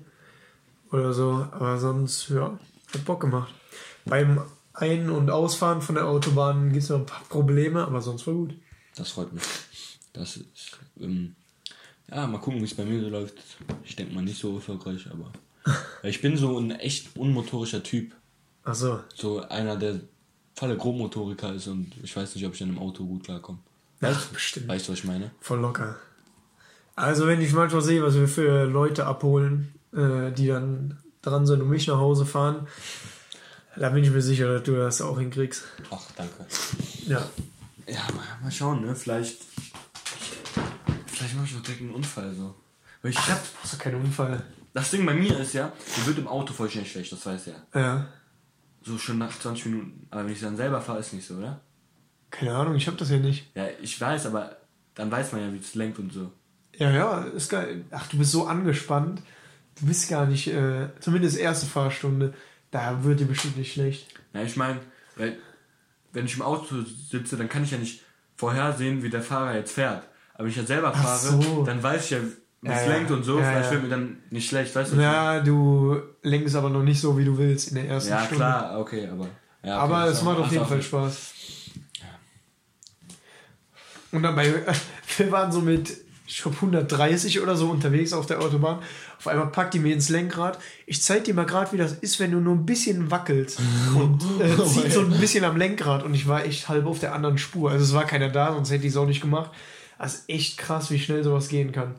oder 0.95 1.13
so, 1.13 1.47
aber 1.51 1.77
sonst, 1.77 2.29
ja, 2.29 2.57
hat 2.93 3.05
Bock 3.05 3.21
gemacht. 3.21 3.53
Beim 4.05 4.41
Ein- 4.73 5.09
und 5.09 5.29
Ausfahren 5.29 5.81
von 5.81 5.95
der 5.95 6.05
Autobahn 6.07 6.71
gibt 6.71 6.83
es 6.83 6.89
noch 6.89 6.99
ein 6.99 7.05
paar 7.05 7.23
Probleme, 7.29 7.85
aber 7.85 8.01
sonst 8.01 8.27
war 8.27 8.33
gut. 8.33 8.53
Das 8.95 9.11
freut 9.11 9.31
mich. 9.33 9.43
Das 10.13 10.37
ist, 10.37 10.79
ähm, 10.99 11.35
ja, 12.09 12.27
mal 12.27 12.39
gucken, 12.39 12.59
wie 12.61 12.65
es 12.65 12.73
bei 12.73 12.85
mir 12.85 13.01
so 13.01 13.09
läuft. 13.09 13.35
Ich 13.83 13.95
denke 13.95 14.13
mal 14.13 14.21
nicht 14.23 14.39
so 14.39 14.55
erfolgreich, 14.55 15.07
aber. 15.11 15.31
Ich 16.03 16.21
bin 16.21 16.37
so 16.37 16.59
ein 16.59 16.71
echt 16.71 17.17
unmotorischer 17.17 17.81
Typ. 17.81 18.13
Achso, 18.63 18.99
So 19.15 19.41
einer, 19.47 19.75
der 19.75 20.01
voller 20.55 20.75
Grobmotoriker 20.75 21.53
ist 21.53 21.67
und 21.67 21.91
ich 22.03 22.15
weiß 22.15 22.35
nicht, 22.35 22.45
ob 22.45 22.53
ich 22.53 22.61
in 22.61 22.69
einem 22.69 22.79
Auto 22.79 23.03
gut 23.05 23.23
klarkomme. 23.23 23.59
ja, 24.01 24.15
bestimmt. 24.33 24.67
Weißt 24.67 24.87
du, 24.87 24.91
was 24.91 24.99
ich 24.99 25.05
meine? 25.05 25.31
Voll 25.39 25.59
locker. 25.59 25.97
Also 26.95 27.27
wenn 27.27 27.41
ich 27.41 27.51
manchmal 27.53 27.81
sehe, 27.81 28.01
was 28.03 28.15
wir 28.15 28.27
für 28.27 28.65
Leute 28.65 29.05
abholen, 29.05 29.73
äh, 29.95 30.31
die 30.31 30.47
dann 30.47 30.97
dran 31.21 31.45
sind 31.45 31.61
und 31.61 31.69
mich 31.69 31.87
nach 31.87 31.97
Hause 31.97 32.25
fahren, 32.25 32.67
da 33.77 33.89
bin 33.89 34.03
ich 34.03 34.11
mir 34.11 34.21
sicher, 34.21 34.53
dass 34.53 34.63
du 34.63 34.75
das 34.75 35.01
auch 35.01 35.19
hinkriegst. 35.19 35.63
Ach, 35.91 36.03
danke. 36.15 36.45
Ja. 37.07 37.21
Ja, 37.87 37.99
mal, 38.15 38.25
mal 38.41 38.51
schauen, 38.51 38.85
ne? 38.85 38.95
Vielleicht. 38.95 39.41
Vielleicht 41.07 41.35
mach 41.35 41.45
ich 41.45 41.55
auch 41.55 41.61
direkt 41.61 41.81
einen 41.81 41.93
Unfall 41.93 42.33
so. 42.33 42.55
Weil 43.01 43.11
ich 43.11 43.17
hab. 43.17 43.41
Hast 43.61 43.73
du 43.73 43.77
keinen 43.77 44.01
Unfall? 44.01 44.43
Das 44.73 44.91
Ding 44.91 45.05
bei 45.05 45.13
mir 45.13 45.39
ist 45.39 45.53
ja, 45.53 45.71
mir 45.97 46.05
wird 46.07 46.17
im 46.17 46.27
Auto 46.27 46.51
voll 46.53 46.69
schnell 46.69 46.85
schlecht, 46.85 47.11
das 47.11 47.25
weiß 47.25 47.45
ja. 47.45 47.53
Ja. 47.79 48.07
So 48.81 48.97
schon 48.97 49.17
nach 49.17 49.37
20 49.37 49.67
Minuten. 49.67 50.07
Aber 50.09 50.25
wenn 50.25 50.33
ich 50.33 50.41
dann 50.41 50.57
selber 50.57 50.81
fahre, 50.81 50.99
ist 50.99 51.13
nicht 51.13 51.25
so, 51.25 51.35
oder? 51.35 51.61
Keine 52.29 52.55
Ahnung, 52.55 52.75
ich 52.75 52.87
hab 52.87 52.97
das 52.97 53.09
ja 53.09 53.17
nicht. 53.17 53.55
Ja, 53.55 53.67
ich 53.81 53.99
weiß, 53.99 54.25
aber 54.25 54.57
dann 54.93 55.11
weiß 55.11 55.31
man 55.31 55.41
ja, 55.41 55.53
wie 55.53 55.59
es 55.59 55.75
lenkt 55.75 55.99
und 55.99 56.11
so. 56.11 56.31
Ja, 56.77 56.91
ja, 56.91 57.19
ist 57.21 57.49
geil. 57.49 57.85
Ach, 57.91 58.07
du 58.07 58.17
bist 58.17 58.31
so 58.31 58.47
angespannt. 58.47 59.21
Du 59.79 59.85
bist 59.87 60.09
gar 60.09 60.25
nicht, 60.25 60.47
äh, 60.47 60.87
zumindest 60.99 61.37
erste 61.37 61.65
Fahrstunde, 61.65 62.33
da 62.71 63.03
wird 63.03 63.19
dir 63.19 63.25
bestimmt 63.25 63.57
nicht 63.57 63.73
schlecht. 63.73 64.07
Ja, 64.33 64.41
ich 64.43 64.55
meine, 64.55 64.79
wenn 65.15 66.25
ich 66.25 66.35
im 66.35 66.41
Auto 66.41 66.75
sitze, 67.09 67.35
dann 67.37 67.49
kann 67.49 67.63
ich 67.63 67.71
ja 67.71 67.77
nicht 67.77 68.01
vorhersehen, 68.37 69.03
wie 69.03 69.09
der 69.09 69.21
Fahrer 69.21 69.55
jetzt 69.55 69.73
fährt. 69.73 70.03
Aber 70.33 70.43
wenn 70.43 70.51
ich 70.51 70.57
ja 70.57 70.63
selber 70.65 70.93
fahre, 70.93 71.17
so. 71.19 71.63
dann 71.63 71.81
weiß 71.81 72.05
ich 72.05 72.09
ja, 72.11 72.17
wie 72.61 72.67
Ja, 72.67 72.73
es 72.73 72.85
ja. 72.87 72.93
lenkt 72.93 73.11
und 73.11 73.23
so. 73.23 73.39
Ja, 73.39 73.45
Vielleicht 73.49 73.65
ja. 73.65 73.71
wird 73.71 73.83
mir 73.83 73.89
dann 73.89 74.17
nicht 74.29 74.47
schlecht, 74.49 74.75
weißt 74.75 74.93
du? 74.93 74.97
Ja, 75.01 75.39
du 75.41 76.01
lenkst 76.21 76.55
aber 76.55 76.69
noch 76.69 76.83
nicht 76.83 76.99
so, 76.99 77.17
wie 77.17 77.25
du 77.25 77.37
willst 77.37 77.69
in 77.69 77.75
der 77.75 77.87
ersten 77.87 78.09
ja 78.11 78.19
Stunde. 78.19 78.35
klar, 78.35 78.79
okay, 78.79 79.07
aber. 79.07 79.27
Ja, 79.63 79.77
okay, 79.83 79.93
Aber 79.93 80.05
es 80.07 80.21
macht 80.21 80.39
auf 80.39 80.51
jeden 80.51 80.65
Fall 80.65 80.81
Spaß. 80.81 81.33
Und 84.11 84.23
dabei, 84.23 84.53
wir 85.17 85.31
waren 85.31 85.51
so 85.51 85.61
mit, 85.61 85.97
ich 86.27 86.41
glaube, 86.41 86.55
130 86.57 87.41
oder 87.41 87.55
so 87.55 87.69
unterwegs 87.69 88.13
auf 88.13 88.25
der 88.25 88.39
Autobahn. 88.41 88.79
Auf 89.17 89.27
einmal 89.27 89.47
packt 89.47 89.73
die 89.73 89.79
mir 89.79 89.93
ins 89.93 90.09
Lenkrad. 90.09 90.59
Ich 90.85 91.01
zeig 91.01 91.23
dir 91.23 91.33
mal 91.33 91.45
gerade, 91.45 91.71
wie 91.71 91.77
das 91.77 91.93
ist, 91.93 92.19
wenn 92.19 92.31
du 92.31 92.39
nur 92.39 92.53
ein 92.55 92.65
bisschen 92.65 93.11
wackelst. 93.11 93.59
Und 93.95 94.23
äh, 94.41 94.65
zieht 94.65 94.91
so 94.91 95.01
ein 95.01 95.19
bisschen 95.19 95.43
am 95.43 95.57
Lenkrad. 95.57 96.03
Und 96.03 96.13
ich 96.13 96.27
war 96.27 96.45
echt 96.45 96.67
halb 96.69 96.85
auf 96.85 96.99
der 96.99 97.13
anderen 97.13 97.37
Spur. 97.37 97.71
Also 97.71 97.83
es 97.83 97.93
war 97.93 98.05
keiner 98.05 98.29
da, 98.29 98.53
sonst 98.53 98.71
hätte 98.71 98.85
ich 98.85 98.91
es 98.91 98.97
auch 98.97 99.07
nicht 99.07 99.21
gemacht. 99.21 99.51
Das 99.97 100.15
ist 100.15 100.29
echt 100.29 100.57
krass, 100.57 100.91
wie 100.91 100.99
schnell 100.99 101.23
sowas 101.23 101.47
gehen 101.47 101.71
kann. 101.71 101.95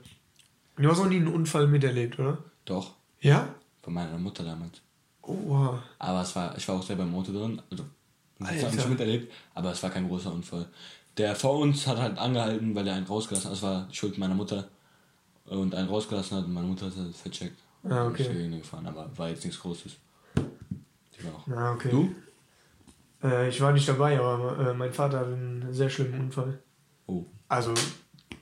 Du 0.77 0.91
hast 0.91 0.99
noch 0.99 1.09
nie 1.09 1.17
einen 1.17 1.29
Unfall 1.29 1.67
miterlebt, 1.67 2.19
oder? 2.19 2.39
Doch, 2.67 2.93
Ja? 3.21 3.49
von 3.83 3.95
meiner 3.95 4.19
Mutter 4.19 4.45
damals. 4.45 4.83
Oh, 5.23 5.37
wow. 5.47 5.79
Aber 5.99 6.21
es 6.21 6.37
war, 6.37 6.57
ich 6.59 6.69
war 6.69 6.77
auch 6.77 6.83
selber 6.83 7.05
im 7.05 7.15
Auto 7.15 7.33
drin, 7.33 7.63
also 7.71 7.85
ich 8.41 8.65
habe 8.65 8.77
nicht 8.77 8.89
miterlebt, 8.89 9.33
aber 9.55 9.73
es 9.73 9.83
war 9.83 9.91
kein 9.91 10.07
großer 10.09 10.31
Unfall. 10.33 10.67
Der 11.17 11.35
vor 11.35 11.59
uns 11.59 11.87
hat 11.87 11.97
halt 11.99 12.19
angehalten, 12.19 12.75
weil 12.75 12.87
er 12.87 12.95
einen 12.95 13.07
rausgelassen 13.07 13.47
hat. 13.49 13.57
Das 13.57 13.63
war 13.63 13.87
die 13.91 13.97
Schuld 13.97 14.19
meiner 14.19 14.35
Mutter. 14.35 14.69
Und 15.47 15.75
einen 15.75 15.89
rausgelassen 15.89 16.39
hat 16.39 16.45
und 16.47 16.53
meine 16.53 16.67
Mutter 16.67 16.87
hat 16.87 16.95
das 16.97 17.21
vercheckt. 17.21 17.59
Ah, 17.85 18.07
okay. 18.07 18.27
Ich 18.29 18.37
ihn 18.37 18.59
gefahren, 18.59 18.87
aber 18.87 19.11
war 19.17 19.29
jetzt 19.29 19.45
nichts 19.45 19.61
Großes. 19.61 19.97
Die 20.37 21.25
war 21.25 21.35
auch. 21.35 21.47
Ja, 21.47 21.73
okay. 21.73 21.89
Du? 21.91 22.15
Äh, 23.23 23.49
ich 23.49 23.61
war 23.61 23.73
nicht 23.73 23.89
dabei, 23.89 24.19
aber 24.19 24.71
äh, 24.71 24.75
mein 24.75 24.93
Vater 24.93 25.21
hat 25.21 25.27
einen 25.27 25.73
sehr 25.73 25.89
schlimmen 25.89 26.21
Unfall. 26.21 26.59
Oh. 27.07 27.25
Also, 27.49 27.75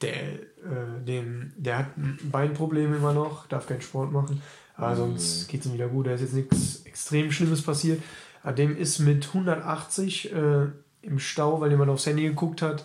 der, 0.01 0.33
äh, 0.33 1.05
dem, 1.05 1.53
der 1.57 1.79
hat 1.79 1.97
ein 1.97 2.19
Beinproblem 2.31 2.95
immer 2.95 3.13
noch, 3.13 3.47
darf 3.47 3.67
keinen 3.67 3.83
Sport 3.83 4.13
machen. 4.13 4.43
Aber 4.77 4.97
sonst 4.97 5.47
geht 5.49 5.61
es 5.61 5.67
ihm 5.67 5.75
wieder 5.75 5.89
gut. 5.89 6.07
Da 6.07 6.13
ist 6.13 6.23
jetzt 6.23 6.35
nichts 6.35 6.83
extrem 6.85 7.31
Schlimmes 7.31 7.63
passiert. 7.63 8.03
Aber 8.43 8.55
dem 8.55 8.77
ist 8.77 8.99
mit 8.99 9.29
180 9.29 10.33
äh, 10.33 10.67
im 11.03 11.19
Stau, 11.19 11.61
weil 11.61 11.71
jemand 11.71 11.91
aufs 11.91 12.07
Handy 12.07 12.25
geguckt 12.25 12.61
hat, 12.61 12.85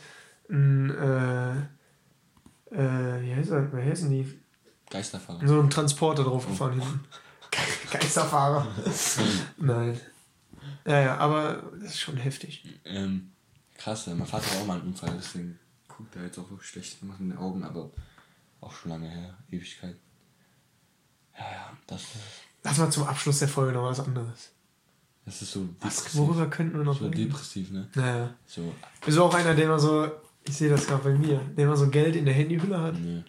ein, 0.49 1.69
äh, 2.71 3.21
wie 3.21 3.35
heißt 3.35 3.51
er, 3.51 3.71
wer 3.73 3.85
heißen 3.85 4.09
die? 4.09 4.39
Geisterfahrer. 4.89 5.47
So 5.47 5.59
ein 5.61 5.69
Transporter 5.69 6.23
draufgefahren 6.23 6.79
hinten. 6.79 6.99
Ge 7.51 7.59
Geisterfahrer. 7.99 8.67
Nein. 9.57 9.99
Ja, 10.85 10.99
ja, 10.99 11.17
aber 11.17 11.63
das 11.79 11.91
ist 11.91 11.99
schon 11.99 12.17
heftig. 12.17 12.63
Ähm, 12.85 13.31
krass, 13.77 14.07
mein 14.07 14.25
Vater 14.25 14.49
hat 14.49 14.61
auch 14.61 14.65
mal 14.65 14.79
einen 14.79 14.87
Unfall, 14.89 15.13
deswegen 15.17 15.59
guckt 15.87 16.15
er 16.15 16.23
jetzt 16.23 16.39
auch 16.39 16.49
so 16.49 16.57
schlecht 16.59 16.99
gemacht 16.99 17.19
in 17.19 17.29
den 17.29 17.37
Augen, 17.37 17.63
aber 17.63 17.91
auch 18.61 18.73
schon 18.73 18.91
lange 18.91 19.09
her, 19.09 19.37
Ewigkeit. 19.51 19.95
Ja, 21.37 21.45
ja, 21.51 21.77
das, 21.87 22.01
Lass 22.63 22.77
mal 22.77 22.91
zum 22.91 23.03
Abschluss 23.03 23.39
der 23.39 23.47
Folge 23.47 23.71
noch 23.73 23.83
was 23.83 23.99
anderes. 24.01 24.51
das 25.25 25.41
ist 25.41 25.51
so 25.51 25.69
Was, 25.79 26.15
worüber 26.17 26.47
könnten 26.49 26.77
wir 26.77 26.83
noch 26.83 26.97
So 26.97 27.05
reden? 27.05 27.29
depressiv, 27.29 27.71
ne? 27.71 27.87
Naja. 27.95 28.33
So, 28.45 28.73
Bist 29.05 29.17
du 29.17 29.23
auch 29.23 29.33
einer, 29.33 29.53
der 29.55 29.65
immer 29.65 29.79
so, 29.79 30.11
ich 30.49 30.57
sehe 30.57 30.69
das 30.69 30.87
gerade 30.87 31.03
bei 31.03 31.13
mir, 31.17 31.39
der 31.57 31.65
immer 31.65 31.77
so 31.77 31.87
Geld 31.89 32.15
in 32.15 32.25
der 32.25 32.33
Handyhülle 32.33 32.79
hat? 32.79 32.99
nö. 32.99 33.21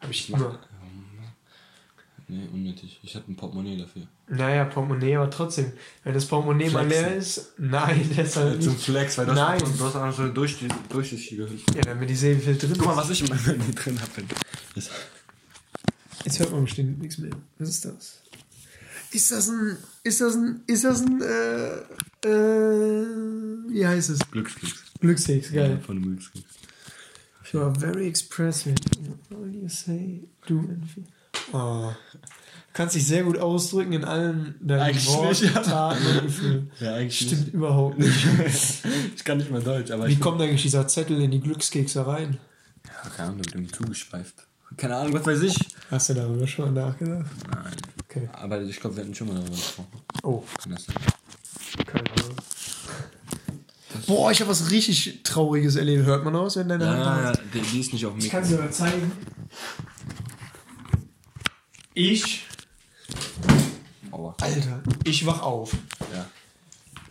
Habe 0.00 0.12
ich 0.12 0.30
immer. 0.30 0.58
Nee, 2.30 2.46
unnötig. 2.52 3.00
Ich 3.02 3.14
habe 3.16 3.24
ein 3.32 3.36
Portemonnaie 3.36 3.78
dafür. 3.78 4.02
Naja, 4.28 4.66
Portemonnaie, 4.66 5.16
aber 5.16 5.30
trotzdem. 5.30 5.72
Wenn 6.04 6.12
das 6.12 6.26
Portemonnaie 6.26 6.68
mal 6.68 6.84
Flexen. 6.84 7.06
leer 7.08 7.16
ist, 7.16 7.52
nein, 7.56 8.10
deshalb 8.16 8.58
nicht. 8.58 8.80
Flex, 8.82 9.16
weil 9.16 9.26
das- 9.26 9.34
Nein. 9.34 9.58
du 9.60 9.84
hast 9.84 9.96
auch 9.96 10.12
so 10.12 10.28
durch 10.28 10.58
die, 10.58 10.68
durchsichtige 10.90 11.48
Hülle. 11.48 11.58
Ja, 11.74 11.80
damit 11.80 12.10
ich 12.10 12.20
sehe, 12.20 12.36
wie 12.36 12.40
viel 12.42 12.58
drin 12.58 12.74
Guck 12.76 12.84
mal, 12.86 12.92
ist. 12.92 12.98
was 12.98 13.10
ich 13.10 13.22
in 13.22 13.28
meinem 13.30 13.44
Handy 13.44 13.72
drin 13.74 13.98
habe. 13.98 14.22
Jetzt 16.24 16.38
hört 16.38 16.52
man 16.52 16.64
bestimmt 16.64 16.98
nichts 17.00 17.16
mehr. 17.16 17.30
Was 17.58 17.68
ist 17.70 17.84
das? 17.86 18.20
Ist 19.10 19.32
das 19.32 19.48
ein, 19.48 19.78
ist 20.04 20.20
das 20.20 20.34
ein, 20.34 20.60
ist 20.66 20.84
das 20.84 21.00
ein, 21.00 21.22
äh, 21.22 22.28
äh, 22.28 23.06
wie 23.70 23.86
heißt 23.86 24.10
es? 24.10 24.18
Glückskeks. 24.30 24.74
Glückskeks, 25.00 25.50
geil. 25.52 25.80
Von 25.80 25.96
dem 25.96 26.04
Glückskeks. 26.04 26.44
You 27.52 27.62
are 27.62 27.70
very 27.70 28.06
expressive. 28.06 28.76
All 29.30 29.46
you 29.48 29.68
say, 29.68 30.20
do 30.46 30.58
and 30.58 30.84
feel. 30.88 31.04
Oh. 31.52 31.92
Kannst 32.72 32.94
dich 32.94 33.06
sehr 33.06 33.24
gut 33.24 33.38
ausdrücken 33.38 33.92
in 33.92 34.04
allen 34.04 34.54
deinen 34.60 34.80
Eigentlich 34.80 35.08
Worten, 35.08 35.28
nicht, 35.28 35.42
ja. 35.54 35.62
Taten 35.62 36.06
und 36.06 36.22
Gefühlen. 36.22 36.70
Ja, 36.78 36.94
eigentlich 36.94 37.18
Stimmt 37.18 37.54
überhaupt 37.54 37.98
nicht. 37.98 38.26
ich 39.16 39.24
kann 39.24 39.38
nicht 39.38 39.50
mal 39.50 39.62
Deutsch, 39.62 39.90
aber 39.90 40.06
Wie 40.06 40.16
kommt 40.16 40.40
eigentlich 40.40 40.62
dieser 40.62 40.86
Zettel 40.86 41.20
in 41.20 41.30
die 41.30 41.40
Glückskekse 41.40 42.06
rein? 42.06 42.38
Ja, 42.86 43.10
keine 43.10 43.28
Ahnung, 43.30 43.38
mit 43.38 43.54
dem 43.54 43.72
zugespeift. 43.72 44.46
Keine 44.76 44.96
Ahnung, 44.96 45.14
was 45.14 45.26
weiß 45.26 45.42
ich. 45.42 45.56
Hast 45.90 46.10
du 46.10 46.14
darüber 46.14 46.46
schon 46.46 46.72
mal 46.72 46.88
nachgedacht? 46.88 47.26
Nein. 47.50 47.72
Okay. 48.04 48.28
Aber 48.32 48.60
ich 48.60 48.78
glaube, 48.78 48.96
wir 48.96 49.04
hatten 49.04 49.14
schon 49.14 49.28
mal 49.28 49.34
darüber 49.34 49.56
gesprochen. 49.56 50.00
Oh, 50.22 50.44
Kann 50.62 50.72
das 50.72 50.84
sein? 50.84 50.96
keine 51.86 52.10
Ahnung. 52.10 52.36
Boah, 54.08 54.30
ich 54.32 54.40
habe 54.40 54.50
was 54.50 54.70
richtig 54.70 55.22
Trauriges 55.22 55.76
erlebt. 55.76 56.06
Hört 56.06 56.24
man 56.24 56.34
aus, 56.34 56.56
wenn 56.56 56.66
deine 56.68 56.86
Ja, 56.86 57.04
Hand 57.04 57.36
ja, 57.54 57.60
die, 57.60 57.78
ist 57.78 57.92
nicht 57.92 58.06
auf 58.06 58.14
Ich 58.16 58.22
mich. 58.24 58.32
kann 58.32 58.42
es 58.42 58.48
dir 58.48 58.56
mal 58.56 58.72
zeigen. 58.72 59.12
Ich, 61.92 62.46
Aua. 64.10 64.34
Alter, 64.40 64.82
ich 65.04 65.26
wach 65.26 65.42
auf. 65.42 65.72
Ja. 66.14 66.26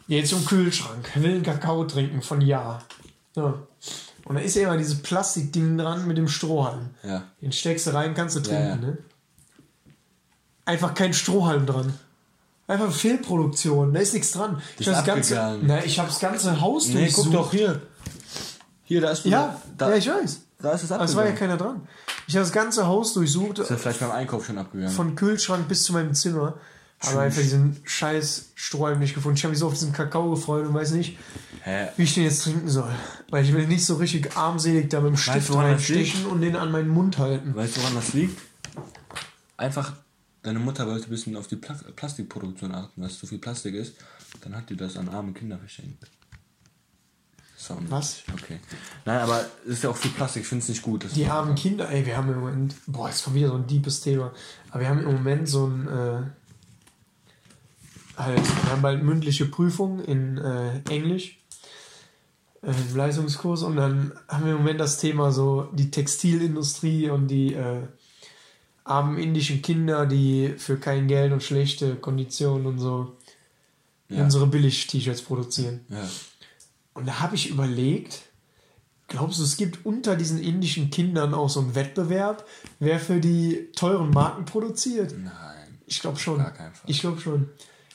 Jetzt 0.08 0.30
zum 0.30 0.44
Kühlschrank, 0.44 1.08
will 1.16 1.36
einen 1.36 1.44
Kakao 1.44 1.84
trinken 1.86 2.24
von 2.24 2.42
Ja. 2.42 2.82
ja. 3.36 3.54
Und 4.26 4.36
da 4.36 4.42
ist 4.42 4.56
ja 4.56 4.64
immer 4.64 4.78
dieses 4.78 5.02
Plastikding 5.04 5.78
dran 5.78 6.08
mit 6.08 6.18
dem 6.18 6.28
Strohhalm. 6.28 6.90
Ja. 7.04 7.26
Den 7.42 7.52
steckst 7.52 7.86
du 7.86 7.94
rein, 7.94 8.16
kannst 8.16 8.36
du 8.38 8.40
trinken, 8.40 8.66
ja. 8.68 8.76
ne? 8.76 8.98
Einfach 10.66 10.96
kein 10.96 11.14
Strohhalm 11.14 11.68
dran. 11.68 11.94
Einfach 12.68 12.92
Fehlproduktion, 12.92 13.94
da 13.94 14.00
ist 14.02 14.14
nichts 14.14 14.32
dran. 14.32 14.62
Ich 14.78 14.88
Ist 14.88 14.94
hab 14.96 15.06
das 15.06 15.16
ganze, 15.16 15.40
abgegangen. 15.42 15.68
na, 15.68 15.86
ich 15.86 15.98
habe 16.00 16.10
das 16.10 16.20
ganze 16.20 16.60
Haus 16.60 16.88
Nee, 16.90 17.06
guck 17.14 17.26
durchsucht. 17.26 17.34
doch 17.34 17.52
hier. 17.52 17.82
Hier, 18.84 19.02
da 19.02 19.12
ist 19.12 19.26
Ja, 19.26 19.62
da, 19.78 19.90
ja, 19.92 19.96
ich 19.98 20.08
weiß. 20.10 20.40
da 20.60 20.72
ist 20.72 20.84
es 20.84 20.92
Aber 20.92 21.06
es 21.06 21.16
war 21.16 21.24
ja 21.26 21.32
abgegangen. 21.32 21.58
keiner 21.60 21.72
dran. 21.72 21.88
Ich 22.28 22.36
habe 22.36 22.44
das 22.44 22.52
ganze 22.52 22.86
Haus 22.88 23.14
durchsucht, 23.14 23.60
Ist 23.60 23.70
ja 23.70 23.78
vielleicht 23.78 24.02
beim 24.02 24.12
Einkauf 24.12 24.46
schon 24.46 24.58
abgegangen. 24.58 24.94
von 24.94 25.16
Kühlschrank 25.16 25.68
bis 25.70 25.84
zu 25.84 25.94
meinem 25.94 26.14
Zimmer. 26.14 26.56
habe 27.02 27.22
einfach 27.22 27.42
diesen 27.42 27.78
scheiß 27.86 28.50
Strohhalm 28.56 29.00
nicht 29.00 29.14
gefunden. 29.16 29.38
Ich 29.38 29.44
habe 29.44 29.52
mich 29.52 29.60
so 29.60 29.68
auf 29.68 29.74
diesen 29.74 29.94
Kakao 29.94 30.32
gefreut 30.32 30.66
und 30.68 30.74
weiß 30.74 30.92
nicht, 30.92 31.18
Hä? 31.64 31.88
wie 31.96 32.04
ich 32.04 32.16
den 32.16 32.24
jetzt 32.24 32.44
trinken 32.44 32.68
soll. 32.68 32.90
Weil 33.30 33.46
ich 33.46 33.54
will 33.54 33.68
nicht 33.68 33.86
so 33.86 33.96
richtig 33.96 34.36
armselig 34.36 34.90
da 34.90 35.00
mit 35.00 35.12
dem 35.12 35.18
Stift 35.18 35.50
das 35.50 35.56
reinstechen 35.56 36.26
und 36.26 36.42
den 36.42 36.56
an 36.58 36.72
meinen 36.72 36.90
Mund 36.90 37.18
halten. 37.18 37.56
Weißt 37.56 37.78
du, 37.78 37.82
woran 37.82 37.96
das 37.96 38.14
liegt? 38.14 38.42
Einfach, 39.58 39.94
deine 40.48 40.60
Mutter 40.60 40.88
wollte 40.88 41.08
ein 41.08 41.10
bisschen 41.10 41.36
auf 41.36 41.48
die 41.48 41.58
Pla 41.58 41.76
Plastikproduktion 41.96 42.74
achten, 42.74 43.02
weil 43.02 43.10
es 43.10 43.20
zu 43.20 43.28
viel 43.28 43.38
Plastik 43.38 43.76
ist. 43.76 43.96
Dann 44.42 44.56
hat 44.56 44.70
die 44.70 44.78
das 44.78 44.96
an 44.98 45.10
arme 45.10 45.34
Kinder 45.34 45.58
verschenkt. 45.58 46.06
So, 47.58 47.78
Was? 47.90 48.24
Okay. 48.34 48.60
Nein, 49.04 49.20
aber 49.20 49.46
es 49.66 49.74
ist 49.74 49.84
ja 49.84 49.90
auch 49.90 49.98
viel 49.98 50.12
Plastik, 50.12 50.44
ich 50.44 50.48
finde 50.48 50.64
es 50.64 50.70
nicht 50.70 50.84
gut. 50.84 51.06
Die 51.16 51.26
armen 51.26 51.56
Kinder, 51.56 51.90
ey, 51.90 52.06
wir 52.06 52.16
haben 52.16 52.32
im 52.32 52.40
Moment, 52.40 52.76
boah, 52.86 53.10
ist 53.10 53.24
schon 53.24 53.34
wieder 53.34 53.50
so 53.50 53.56
ein 53.56 53.68
deepes 53.68 54.00
Thema, 54.00 54.32
aber 54.70 54.82
wir 54.82 54.90
haben 54.90 55.00
im 55.00 55.16
Moment 55.16 55.50
so 55.50 55.68
ein, 55.68 55.88
äh, 55.88 56.22
halt, 58.16 58.64
wir 58.64 58.72
haben 58.72 58.82
bald 58.82 59.04
mündliche 59.04 59.48
Prüfung 59.48 60.00
in 60.00 60.38
äh, 60.38 60.80
Englisch, 60.90 61.40
äh, 62.62 62.72
im 62.72 62.96
Leistungskurs 62.96 63.64
und 63.64 63.76
dann 63.76 64.14
haben 64.30 64.46
wir 64.46 64.52
im 64.52 64.60
Moment 64.60 64.80
das 64.80 65.00
Thema 65.00 65.32
so 65.32 65.64
die 65.74 65.92
Textilindustrie 65.92 67.10
und 67.10 67.28
die 67.28 67.54
äh, 67.54 67.88
armen 68.90 69.18
indischen 69.18 69.62
Kinder, 69.62 70.06
die 70.06 70.54
für 70.58 70.78
kein 70.78 71.08
Geld 71.08 71.32
und 71.34 71.44
schlechte 71.44 71.96
Konditionen 71.96 72.66
und 72.68 72.80
so 72.80 73.16
Ja. 74.10 74.24
unsere 74.24 74.48
Billig-T-Shirts 74.48 75.22
produzieren. 75.22 75.82
Ja. 75.90 76.08
Und 76.94 77.08
da 77.08 77.20
habe 77.20 77.36
ich 77.36 77.50
überlegt, 77.50 78.22
glaubst 79.08 79.40
du, 79.40 79.44
es 79.44 79.58
gibt 79.58 79.86
unter 79.86 80.16
diesen 80.16 80.42
indischen 80.42 80.90
Kindern 80.90 81.34
auch 81.34 81.50
so 81.50 81.60
einen 81.60 81.76
Wettbewerb, 81.76 82.46
wer 82.80 83.00
für 83.00 83.20
die 83.20 83.70
teuren 83.76 84.10
Marken 84.12 84.46
produziert? 84.46 85.14
Nein. 85.18 85.34
Ich 85.86 86.00
glaube 86.02 86.18
schon. 86.20 86.38
Gar 86.40 86.54
Fall. 86.54 86.72
Ich 86.86 87.00
glaube 87.02 87.20
schon. 87.22 87.50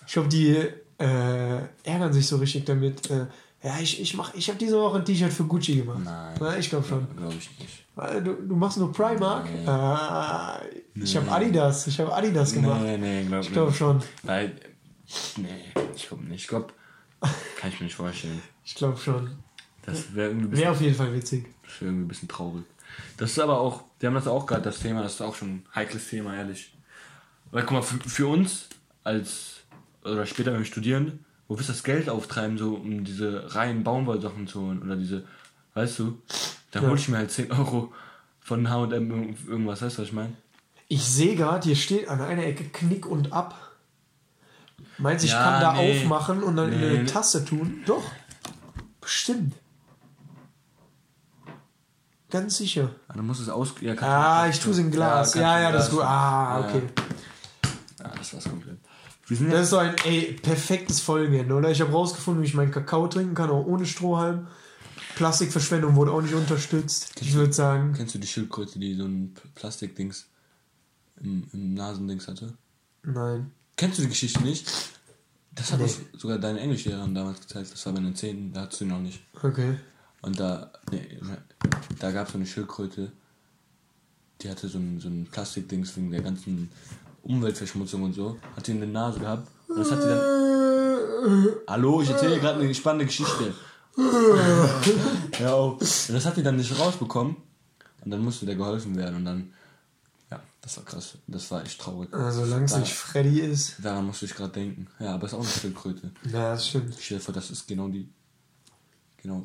Ich 0.06 0.12
glaube, 0.12 0.28
die 0.28 0.56
äh, 0.98 1.58
ärgern 1.84 2.12
sich 2.12 2.26
so 2.26 2.36
richtig 2.36 2.64
damit. 2.66 3.10
Äh, 3.10 3.26
ja, 3.62 3.78
ich, 3.80 4.00
ich, 4.00 4.14
mach- 4.14 4.34
ich 4.34 4.48
habe 4.48 4.58
diese 4.58 4.76
Woche 4.80 4.98
ein 4.98 5.04
T-Shirt 5.04 5.32
für 5.32 5.44
Gucci 5.44 5.76
gemacht. 5.76 6.00
Nein. 6.04 6.34
Ja, 6.40 6.56
ich 6.56 6.68
glaube 6.68 6.86
schon. 6.86 7.06
Glaube 7.16 7.34
ich 7.34 7.50
nicht. 7.58 7.84
Weil 7.94 8.22
Du, 8.24 8.32
du 8.34 8.56
machst 8.56 8.78
nur 8.78 8.92
Primark? 8.92 9.44
Nee. 9.44 9.64
Äh, 9.66 11.02
ich 11.04 11.16
habe 11.16 11.30
Adidas. 11.30 11.86
Ich 11.86 12.00
habe 12.00 12.12
Adidas 12.14 12.52
gemacht. 12.52 12.80
Nee, 12.82 12.96
nee, 12.98 13.24
glaube 13.24 13.44
Ich 13.44 13.52
glaube 13.52 13.72
schon. 13.72 14.02
Nein, 14.22 14.52
nee, 15.36 15.48
ich 15.94 16.08
glaube 16.08 16.24
nicht. 16.24 16.42
Ich 16.42 16.48
glaube, 16.48 16.72
kann 17.20 17.70
ich 17.70 17.78
mir 17.80 17.84
nicht 17.86 17.96
vorstellen. 17.96 18.40
Ich 18.64 18.76
glaube 18.76 18.96
schon. 18.96 19.28
Das 19.84 20.14
wäre 20.14 20.28
irgendwie, 20.28 20.46
ein 20.46 20.50
bisschen- 20.50 20.62
Wäre 20.62 20.72
auf 20.72 20.80
jeden 20.80 20.94
Fall 20.94 21.12
witzig. 21.12 21.46
das 21.64 21.80
wär 21.80 21.88
irgendwie 21.88 22.04
ein 22.04 22.08
bisschen 22.08 22.28
traurig. 22.28 22.62
Das 23.16 23.32
ist 23.32 23.38
aber 23.40 23.58
auch, 23.58 23.82
wir 23.98 24.06
haben 24.08 24.14
das 24.14 24.28
auch 24.28 24.46
gerade, 24.46 24.62
das 24.62 24.78
Thema, 24.78 25.02
das 25.02 25.14
ist 25.14 25.20
auch 25.20 25.34
schon 25.34 25.48
ein 25.48 25.66
heikles 25.74 26.08
Thema, 26.08 26.36
ehrlich. 26.36 26.72
Weil 27.50 27.62
guck 27.64 27.72
mal, 27.72 27.82
für, 27.82 27.98
für 28.08 28.28
uns 28.28 28.68
als, 29.02 29.62
oder 30.04 30.24
später, 30.26 30.52
wenn 30.52 30.60
wir 30.60 30.64
studieren, 30.66 31.24
wo 31.48 31.56
willst 31.56 31.68
du 31.68 31.72
das 31.72 31.82
Geld 31.84 32.08
auftreiben, 32.08 32.56
so 32.58 32.74
um 32.74 33.04
diese 33.04 33.54
reinen 33.54 33.84
Baumwollsachen 33.84 34.46
zu 34.46 34.60
holen? 34.62 34.82
Oder 34.82 34.96
diese, 34.96 35.24
weißt 35.74 35.98
du, 35.98 36.18
da 36.70 36.80
Ja. 36.80 36.88
hol 36.88 36.96
ich 36.98 37.08
mir 37.08 37.18
halt 37.18 37.30
10 37.30 37.52
Euro 37.52 37.92
von 38.40 38.68
H&M 38.70 39.36
irgendwas, 39.46 39.82
weißt 39.82 39.98
du, 39.98 40.02
was 40.02 40.08
ich 40.08 40.14
meine? 40.14 40.32
Ich 40.88 41.04
sehe 41.04 41.36
gerade, 41.36 41.64
hier 41.64 41.76
steht 41.76 42.08
an 42.08 42.20
einer 42.20 42.44
Ecke 42.44 42.64
Knick 42.64 43.06
und 43.06 43.32
ab. 43.32 43.56
Meinst 44.98 45.24
du, 45.24 45.26
ich 45.26 45.32
Ja, 45.32 45.42
kann 45.42 45.60
da 45.60 45.72
nee. 45.74 46.00
aufmachen 46.02 46.42
und 46.42 46.56
dann 46.56 46.72
in 46.72 46.80
Nee. 46.80 46.98
eine 46.98 47.06
Tasse 47.06 47.44
tun? 47.44 47.82
Doch. 47.86 48.02
Bestimmt. 49.00 49.54
Ganz 52.30 52.56
sicher. 52.56 52.90
Ah, 53.08 53.12
dann 53.14 53.26
muss 53.26 53.40
es 53.40 53.48
aus... 53.48 53.74
Ja, 53.80 53.94
Ah, 54.00 54.46
ich 54.48 54.58
tue 54.58 54.72
es 54.72 54.78
in 54.78 54.90
Glas. 54.90 55.34
Ja, 55.34 55.58
ja, 55.60 55.68
in 55.68 55.74
das 55.74 55.84
ist 55.86 55.90
gut. 55.92 56.00
Ah, 56.02 56.60
Ja. 56.60 56.66
okay. 56.68 56.82
Ja, 58.00 58.08
das 58.16 58.34
war's 58.34 58.44
komplett. 58.44 58.78
Das 59.40 59.64
ist 59.64 59.70
so 59.70 59.78
ein 59.78 59.94
ey, 60.04 60.32
perfektes 60.42 61.00
Folgenende, 61.00 61.54
oder? 61.54 61.70
Ich 61.70 61.80
habe 61.80 61.92
rausgefunden, 61.92 62.42
wie 62.42 62.46
ich 62.46 62.54
meinen 62.54 62.70
Kakao 62.70 63.06
trinken 63.08 63.34
kann, 63.34 63.50
auch 63.50 63.64
ohne 63.66 63.86
Strohhalm. 63.86 64.46
Plastikverschwendung 65.16 65.94
wurde 65.94 66.10
auch 66.12 66.22
nicht 66.22 66.34
unterstützt. 66.34 67.12
Ich 67.20 67.34
würde 67.34 67.52
sagen, 67.52 67.92
kennst 67.94 68.14
du 68.14 68.18
die 68.18 68.26
Schildkröte, 68.26 68.78
die 68.78 68.94
so 68.94 69.04
ein 69.04 69.34
Plastikdings 69.54 70.26
im, 71.20 71.46
im 71.52 71.74
Nasendings 71.74 72.28
hatte? 72.28 72.54
nein. 73.02 73.50
Kennst 73.76 73.98
du 73.98 74.02
die 74.02 74.08
Geschichte 74.08 74.42
nicht? 74.42 74.70
Das 75.54 75.72
hat 75.72 75.78
Nee. 75.80 75.84
uns 75.86 76.00
sogar 76.16 76.38
deine 76.38 76.60
Englischlehrerin 76.60 77.14
damals 77.14 77.40
gezeigt. 77.40 77.72
Das 77.72 77.84
war 77.86 77.92
bei 77.94 78.00
den 78.00 78.14
10. 78.14 78.52
Da 78.52 78.62
hattest 78.62 78.80
du 78.80 78.84
ihn 78.84 78.90
noch 78.90 79.00
nicht. 79.00 79.20
Okay. 79.42 79.76
Und 80.20 80.38
da, 80.38 80.70
nee, 80.90 81.18
da 81.98 82.10
gab 82.12 82.26
es 82.26 82.32
so 82.32 82.38
eine 82.38 82.46
Schildkröte, 82.46 83.10
die 84.40 84.48
hatte 84.50 84.68
so 84.68 84.78
ein, 84.78 85.00
so 85.00 85.08
ein 85.08 85.26
Plastikdings 85.30 85.96
wegen 85.96 86.10
der 86.10 86.22
ganzen 86.22 86.70
Umweltverschmutzung 87.22 88.02
und 88.02 88.14
so. 88.14 88.36
Hat 88.56 88.66
die 88.66 88.72
in 88.72 88.80
der 88.80 88.88
Nase 88.88 89.20
gehabt. 89.20 89.48
Und 89.68 89.78
das 89.78 89.90
hat 89.90 90.02
die 90.02 90.06
dann. 90.06 91.48
Hallo, 91.68 92.02
ich 92.02 92.10
erzähle 92.10 92.38
gerade 92.40 92.60
eine 92.60 92.74
spannende 92.74 93.06
Geschichte. 93.06 93.54
ja. 95.38 95.54
Und 95.54 95.80
das 95.80 96.26
hat 96.26 96.36
die 96.36 96.42
dann 96.42 96.56
nicht 96.56 96.78
rausbekommen. 96.78 97.36
Und 98.04 98.10
dann 98.10 98.20
musste 98.24 98.46
der 98.46 98.56
geholfen 98.56 98.96
werden. 98.96 99.16
Und 99.16 99.24
dann. 99.24 99.52
Ja, 100.30 100.40
das 100.60 100.76
war 100.76 100.84
krass. 100.84 101.18
Das 101.26 101.50
war 101.50 101.62
echt 101.62 101.80
traurig. 101.80 102.12
Also, 102.12 102.44
solange 102.44 102.64
es 102.64 102.76
nicht 102.76 102.92
Freddy 102.92 103.40
ist. 103.40 103.76
Daran 103.82 104.06
musste 104.06 104.26
ich 104.26 104.34
gerade 104.34 104.52
denken. 104.52 104.88
Ja, 104.98 105.14
aber 105.14 105.26
ist 105.26 105.34
auch 105.34 105.40
eine 105.40 105.48
Schildkröte. 105.48 106.10
Ja, 106.24 106.52
das 106.52 106.68
stimmt. 106.68 106.94
Ich 106.98 107.04
stell 107.04 107.18
dir 107.18 107.24
vor, 107.24 107.34
das 107.34 107.50
ist 107.50 107.68
genau 107.68 107.88
die. 107.88 108.08
Genau. 109.18 109.42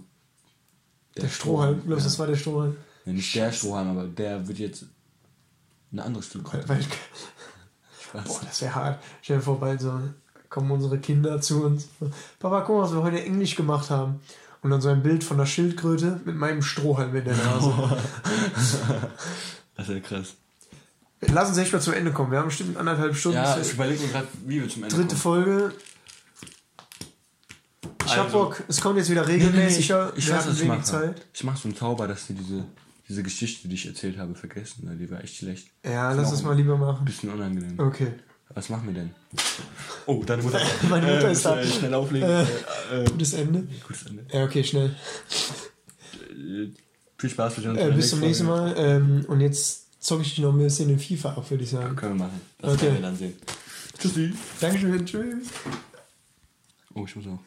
Der 1.15 1.27
Strohhalm. 1.27 1.81
Glaubst 1.85 1.89
du, 1.89 1.97
ja. 1.97 2.03
das 2.03 2.19
war 2.19 2.27
der 2.27 2.35
Strohhalm? 2.35 2.75
Ja, 3.05 3.13
nicht 3.13 3.35
der 3.35 3.51
Strohhalm, 3.51 3.89
aber 3.89 4.07
der 4.07 4.47
wird 4.47 4.59
jetzt 4.59 4.85
eine 5.91 6.03
andere 6.03 6.23
Weil, 6.23 6.29
Schildkröte. 6.29 6.69
weil, 6.69 6.85
Spaß. 8.21 8.33
boah, 8.39 8.41
das 8.45 8.61
wäre 8.61 8.75
hart. 8.75 9.03
Stell 9.21 9.37
dir 9.37 9.43
vor, 9.43 9.59
bald 9.59 9.81
so 9.81 9.99
kommen 10.49 10.71
unsere 10.71 10.97
Kinder 10.99 11.41
zu 11.41 11.63
uns. 11.65 11.87
Papa, 12.39 12.61
guck 12.61 12.77
mal, 12.77 12.83
was 12.83 12.93
wir 12.93 13.03
heute 13.03 13.21
Englisch 13.23 13.55
gemacht 13.55 13.89
haben. 13.89 14.19
Und 14.63 14.71
dann 14.71 14.81
so 14.81 14.89
ein 14.89 15.03
Bild 15.03 15.23
von 15.23 15.37
der 15.37 15.45
Schildkröte 15.45 16.19
mit 16.25 16.35
meinem 16.35 16.61
Strohhalm 16.61 17.15
in 17.15 17.25
der 17.25 17.35
Nase. 17.35 17.73
Das 19.75 19.87
ist 19.89 19.93
ja 19.93 19.99
krass. 19.99 20.33
Lass 21.21 21.49
uns 21.49 21.57
echt 21.59 21.71
mal 21.73 21.79
zum 21.79 21.93
Ende 21.93 22.11
kommen. 22.11 22.31
Wir 22.31 22.39
haben 22.39 22.47
bestimmt 22.47 22.77
anderthalb 22.77 23.15
Stunden. 23.15 23.37
Ja, 23.37 23.57
ich 23.59 23.73
überlege 23.73 24.01
mir 24.03 24.09
gerade, 24.09 24.27
wie 24.45 24.61
wir 24.61 24.67
zum 24.69 24.83
Ende 24.83 24.95
dritte 24.95 25.09
kommen. 25.09 25.19
Folge. 25.21 25.73
Ich 28.05 28.17
hab 28.17 28.25
Also- 28.25 28.39
Bock. 28.39 28.63
Es 28.67 28.81
kommt 28.81 28.97
jetzt 28.97 29.09
wieder 29.09 29.25
Nee, 29.25 29.37
nee, 29.37 29.43
regelmäßiger. 29.45 30.13
ich, 30.15 30.25
ich 30.27 30.31
weiß, 30.33 30.47
was 30.47 30.53
ich 30.55 30.61
wenig 30.61 30.77
mache. 30.77 30.83
Zeit. 30.83 31.25
Ich 31.33 31.43
mache 31.43 31.57
so 31.57 31.67
einen 31.67 31.75
Zauber, 31.77 32.07
dass 32.07 32.27
die 32.27 32.33
diese, 32.33 32.65
diese 33.09 33.23
Geschichte, 33.23 33.67
die 33.67 33.75
ich 33.75 33.85
erzählt 33.87 34.17
habe, 34.17 34.35
vergessen. 34.35 34.85
ne? 34.85 34.95
Die 34.95 35.09
war 35.09 35.23
echt 35.23 35.37
schlecht. 35.37 35.67
Ja, 35.85 36.09
Das 36.13 36.17
lass 36.23 36.31
es 36.33 36.43
mal 36.43 36.55
lieber 36.55 36.77
machen. 36.77 36.99
Ein 36.99 37.05
bisschen 37.05 37.29
unangenehm. 37.31 37.79
Okay. 37.79 38.13
Was 38.53 38.69
machen 38.69 38.87
wir 38.87 38.93
denn? 38.93 39.11
Oh, 40.05 40.23
deine 40.25 40.41
Mutter. 40.41 40.59
Meine 40.89 41.05
Mutter 41.07 41.31
ist 41.31 41.45
da. 41.45 41.61
Schnell 41.63 41.93
auflegen. 41.93 42.27
Äh, 42.29 42.43
Äh, 42.43 43.05
Gutes 43.09 43.33
Ende. 43.33 43.67
Gutes 43.85 44.05
Ende. 44.07 44.25
Ja, 44.31 44.45
okay, 44.45 44.63
schnell. 44.63 44.95
Äh, 46.31 46.67
Viel 47.17 47.29
Spaß. 47.29 47.55
Sehen 47.55 47.71
uns 47.71 47.79
Äh, 47.79 47.91
bis 47.91 48.09
zum 48.09 48.19
nächsten. 48.21 48.45
Mal. 48.45 48.73
Ähm, 48.77 49.25
und 49.27 49.41
jetzt 49.41 50.01
zocke 50.03 50.21
ich 50.23 50.37
noch 50.39 50.53
ein 50.53 50.59
bisschen 50.59 50.89
in 50.89 50.99
FIFA 50.99 51.31
ab, 51.31 51.49
würde 51.49 51.63
ich 51.63 51.69
sagen. 51.69 51.95
Können 51.95 52.17
wir 52.17 52.25
machen. 52.25 52.41
Das 52.59 52.73
Okay. 52.73 52.83
werden 52.83 52.95
wir 52.95 53.01
dann 53.01 53.17
sehen. 53.17 53.33
Tschüssi. 53.99 54.33
Dankeschön. 54.61 55.05
Tschüss. 55.05 55.47
Oh, 56.93 57.05
ich 57.05 57.15
muss 57.15 57.25
auch. 57.27 57.39